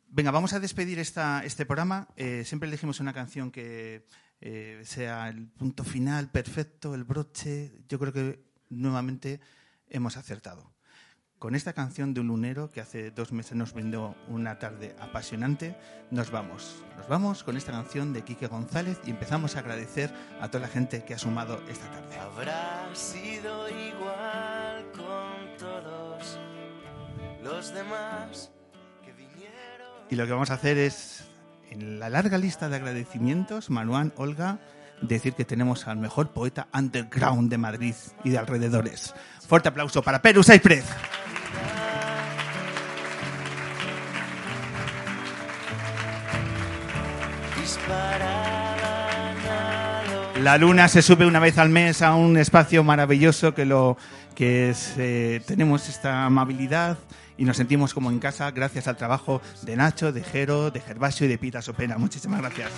Venga, 0.09 0.33
vamos 0.33 0.53
a 0.53 0.61
despedir 0.61 0.99
esta, 0.99 1.45
este 1.45 1.65
programa. 1.65 2.09
Eh, 2.17 2.43
siempre 2.45 2.69
elegimos 2.69 2.99
una 2.99 3.13
canción 3.13 3.53
que 3.53 4.05
eh, 4.41 4.83
sea 4.85 5.29
el 5.29 5.47
punto 5.47 5.85
final 5.85 6.31
perfecto, 6.31 6.97
el 6.97 7.05
broche. 7.05 7.73
Yo 7.89 8.01
creo 8.01 8.13
que 8.13 8.45
nuevamente 8.71 9.41
hemos 9.89 10.17
acertado. 10.17 10.75
con 11.39 11.55
esta 11.55 11.73
canción 11.73 12.13
de 12.13 12.21
un 12.21 12.27
lunero 12.27 12.71
que 12.71 12.83
hace 12.83 13.11
dos 13.11 13.33
meses 13.33 13.57
nos 13.57 13.73
brindó 13.73 14.15
una 14.29 14.59
tarde 14.59 14.95
apasionante, 15.01 15.75
nos 16.11 16.31
vamos. 16.31 16.85
Nos 16.99 17.09
vamos 17.09 17.45
con 17.45 17.57
esta 17.57 17.73
canción 17.73 18.13
de 18.13 18.23
Quique 18.23 18.47
González 18.47 19.01
y 19.07 19.11
empezamos 19.11 19.57
a 19.57 19.61
agradecer 19.61 20.13
a 20.39 20.49
toda 20.49 20.67
la 20.67 20.69
gente 20.69 21.03
que 21.05 21.15
ha 21.15 21.19
sumado 21.19 21.63
esta 21.71 21.91
tarde. 21.91 22.19
Habrá 22.19 22.95
sido 22.95 23.71
igual 23.71 24.30
los 27.51 27.75
demás 27.75 28.51
que 29.05 29.13
vinieron. 29.13 30.07
Y 30.09 30.15
lo 30.15 30.25
que 30.25 30.33
vamos 30.33 30.51
a 30.51 30.55
hacer 30.55 30.79
es, 30.79 31.25
en 31.71 31.99
la 31.99 32.09
larga 32.09 32.39
lista 32.39 32.69
de 32.69 32.77
agradecimientos, 32.77 33.71
Manuán, 33.71 34.13
Olga, 34.17 34.59
decir 35.01 35.35
que 35.35 35.45
tenemos 35.45 35.89
al 35.89 35.97
mejor 35.97 36.31
poeta 36.31 36.69
underground 36.73 37.51
de 37.51 37.59
Madrid 37.59 37.95
y 38.23 38.31
de 38.31 38.39
alrededores. 38.39 39.15
Fuerte 39.47 39.69
aplauso 39.69 40.03
para 40.03 40.23
Perú 40.23 40.43
Saipred. 40.43 40.85
La 50.41 50.57
luna 50.57 50.89
se 50.89 51.03
sube 51.03 51.27
una 51.27 51.39
vez 51.39 51.59
al 51.59 51.69
mes 51.69 52.01
a 52.01 52.15
un 52.15 52.39
espacio 52.39 52.83
maravilloso 52.83 53.55
que 53.55 53.67
lo 53.67 53.99
que 54.35 54.71
es, 54.71 54.95
eh, 54.97 55.43
tenemos 55.47 55.89
esta 55.89 56.25
amabilidad 56.25 56.97
y 57.41 57.45
nos 57.47 57.57
sentimos 57.57 57.95
como 57.95 58.11
en 58.11 58.19
casa 58.19 58.51
gracias 58.51 58.87
al 58.87 58.99
trabajo 58.99 59.41
de 59.63 59.75
Nacho, 59.75 60.13
de 60.13 60.23
Jero, 60.23 60.71
de 60.71 60.79
Gervasio 60.79 61.25
y 61.25 61.31
de 61.31 61.39
Pita 61.39 61.63
Sopena. 61.63 61.97
Muchísimas 61.97 62.39
gracias. 62.43 62.71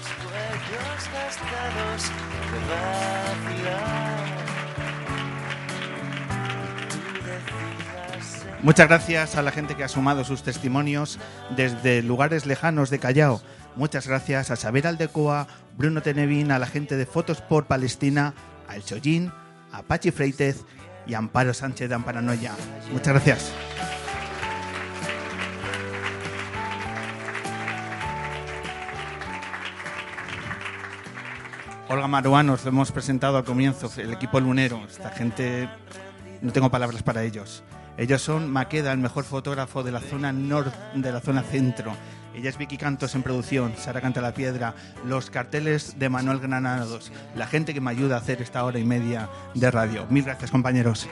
Muchas 8.63 8.87
gracias 8.87 9.35
a 9.35 9.43
la 9.43 9.51
gente 9.51 9.75
que 9.75 9.83
ha 9.83 9.89
sumado 9.89 10.23
sus 10.23 10.45
testimonios 10.45 11.19
desde 11.57 12.01
lugares 12.01 12.47
lejanos 12.47 12.89
de 12.89 13.01
Callao. 13.01 13.43
Muchas 13.75 14.07
gracias 14.07 14.53
a 14.53 14.57
Xavier 14.57 14.87
Aldecoa, 14.87 15.49
Bruno 15.77 16.03
Tenevín, 16.03 16.53
a 16.53 16.61
la 16.61 16.69
gente 16.69 16.97
de 16.97 17.05
Fotos 17.05 17.41
por 17.41 17.67
Palestina, 17.67 18.33
a 18.69 18.77
El 18.77 18.85
Chollín, 18.85 19.33
a 19.73 19.83
Pachi 19.83 20.13
Freitez 20.13 20.61
y 21.05 21.15
a 21.15 21.19
Amparo 21.19 21.53
Sánchez 21.53 21.89
de 21.89 21.97
Amparanoia. 21.97 22.53
Muchas 22.93 23.13
gracias. 23.13 23.53
Olga 31.93 32.09
Maruán, 32.09 32.47
nos 32.47 32.65
lo 32.65 32.71
hemos 32.71 32.91
presentado 32.91 33.37
al 33.37 33.45
comienzo, 33.45 33.91
el 33.99 34.15
equipo 34.15 34.41
lunero. 34.41 34.83
Esta 34.89 35.11
gente, 35.11 35.69
no 36.41 36.51
tengo 36.51 36.71
palabras 36.71 37.03
para 37.03 37.23
ellos. 37.23 37.63
Ellos 37.99 38.23
son 38.23 38.51
Maqueda, 38.51 38.93
el 38.93 38.99
mejor 38.99 39.25
fotógrafo 39.25 39.83
de 39.83 39.93
la 39.93 40.01
zona 40.01 40.33
norte, 40.33 40.75
de 40.95 41.13
la 41.13 41.21
zona 41.21 41.43
centro. 41.43 41.93
Ella 42.35 42.49
es 42.49 42.57
Vicky 42.57 42.79
Cantos 42.79 43.15
en 43.15 43.23
producción, 43.23 43.75
Sara 43.77 44.01
Canta 44.01 44.23
la 44.23 44.33
Piedra, 44.33 44.75
los 45.05 45.29
carteles 45.29 45.99
de 45.99 46.09
Manuel 46.09 46.41
Granados, 46.41 47.13
la 47.37 47.47
gente 47.47 47.75
que 47.75 47.83
me 47.83 47.91
ayuda 47.91 48.15
a 48.15 48.21
hacer 48.21 48.41
esta 48.41 48.65
hora 48.65 48.79
y 48.79 48.87
media 48.87 49.29
de 49.53 49.71
radio. 49.71 50.07
Mil 50.09 50.25
gracias, 50.25 50.51
compañeros. 50.51 51.07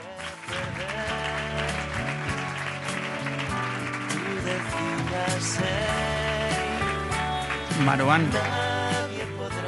Maruán, 7.85 8.27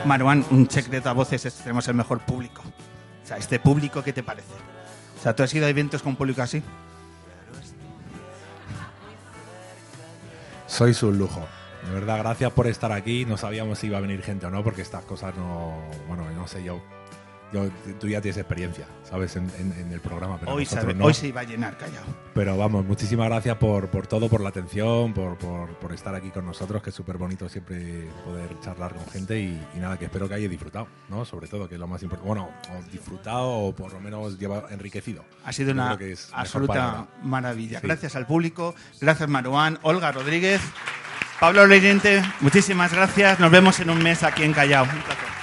Maruán, 0.06 0.46
un 0.52 0.70
secreto 0.70 1.10
a 1.10 1.14
voces 1.14 1.46
es 1.46 1.56
tenemos 1.56 1.88
el 1.88 1.96
mejor 1.96 2.20
público. 2.20 2.62
O 2.62 3.28
sea, 3.28 3.38
este 3.38 3.60
público, 3.60 4.04
¿qué 4.04 4.14
te 4.14 4.24
parece? 4.24 4.54
O 5.18 5.22
sea, 5.24 5.36
¿tú 5.36 5.44
has 5.44 5.54
ido 5.54 5.66
a 5.66 5.70
eventos 5.70 6.02
con 6.02 6.16
público 6.16 6.42
así? 6.42 6.62
Sois 10.68 11.02
un 11.04 11.18
lujo. 11.18 11.46
De 11.86 11.92
verdad, 11.92 12.18
gracias 12.20 12.52
por 12.52 12.68
estar 12.68 12.92
aquí. 12.92 13.26
No 13.26 13.38
sabíamos 13.38 13.80
si 13.80 13.88
iba 13.88 13.98
a 13.98 14.02
venir 14.02 14.22
gente 14.22 14.46
o 14.46 14.50
no, 14.50 14.64
porque 14.64 14.82
estas 14.82 15.06
cosas 15.06 15.36
no. 15.36 15.74
Bueno, 16.08 16.30
no 16.32 16.48
sé 16.48 16.64
yo. 16.64 16.82
Yo 17.54 17.70
tú 18.00 18.08
ya 18.08 18.20
tienes 18.20 18.38
experiencia, 18.38 18.86
¿sabes? 19.04 19.36
En, 19.36 19.50
en- 19.60 19.72
en 19.80 19.92
el 19.92 20.00
programa. 20.02 20.38
Pero 20.40 20.54
Hoy, 20.54 20.66
sabe- 20.66 20.94
no. 20.94 21.06
hoy 21.06 21.14
se 21.14 21.28
iba 21.28 21.42
a 21.42 21.44
llenar, 21.44 21.78
callado. 21.78 22.06
Pero 22.34 22.58
vamos, 22.58 22.84
muchísimas 22.86 23.28
gracias 23.30 23.56
por, 23.58 23.90
por 23.90 24.08
todo, 24.08 24.28
por 24.28 24.42
la 24.42 24.50
atención, 24.50 25.14
por, 25.14 25.38
por, 25.38 25.70
por 25.76 25.94
estar 25.94 26.16
aquí 26.16 26.30
con 26.32 26.46
nosotros, 26.46 26.82
que 26.82 26.90
es 26.90 26.96
súper 26.96 27.18
bonito 27.18 27.48
siempre 27.48 28.08
poder 28.26 28.60
charlar 28.62 28.94
con 28.96 29.06
gente 29.08 29.40
y, 29.40 29.62
y 29.76 29.80
nada, 29.80 29.98
que 30.00 30.06
espero 30.06 30.28
que 30.28 30.34
hayáis 30.34 30.50
disfrutado, 30.50 30.88
¿no? 31.10 31.24
Sobre 31.26 31.48
todo, 31.48 31.70
que 31.70 31.76
es 31.76 31.80
lo 31.80 31.88
más 31.88 32.02
importante. 32.04 32.28
Bueno, 32.28 32.50
disfrutado 32.92 33.48
o 33.50 33.76
por 33.76 33.94
lo 33.94 34.00
menos 34.00 34.40
lleva 34.40 34.66
enriquecido. 34.72 35.24
Ha 35.46 35.54
sido 35.54 35.70
Yo 35.70 35.74
una 35.76 35.98
absoluta 36.34 37.08
maravilla. 37.22 37.80
Sí. 37.80 37.88
Gracias 37.88 38.16
al 38.16 38.26
público, 38.26 38.74
gracias 39.00 39.30
Maruán, 39.30 39.78
Olga 39.84 40.12
Rodríguez, 40.12 40.62
Pablo 41.40 41.68
Leyente, 41.68 42.24
muchísimas 42.40 42.94
gracias. 42.94 43.40
Nos 43.40 43.52
vemos 43.52 43.80
en 43.80 43.90
un 43.90 44.02
mes 44.02 44.24
aquí 44.24 44.44
en 44.44 44.54
Callao. 44.54 44.84
Un 44.86 44.90
placer. 45.02 45.43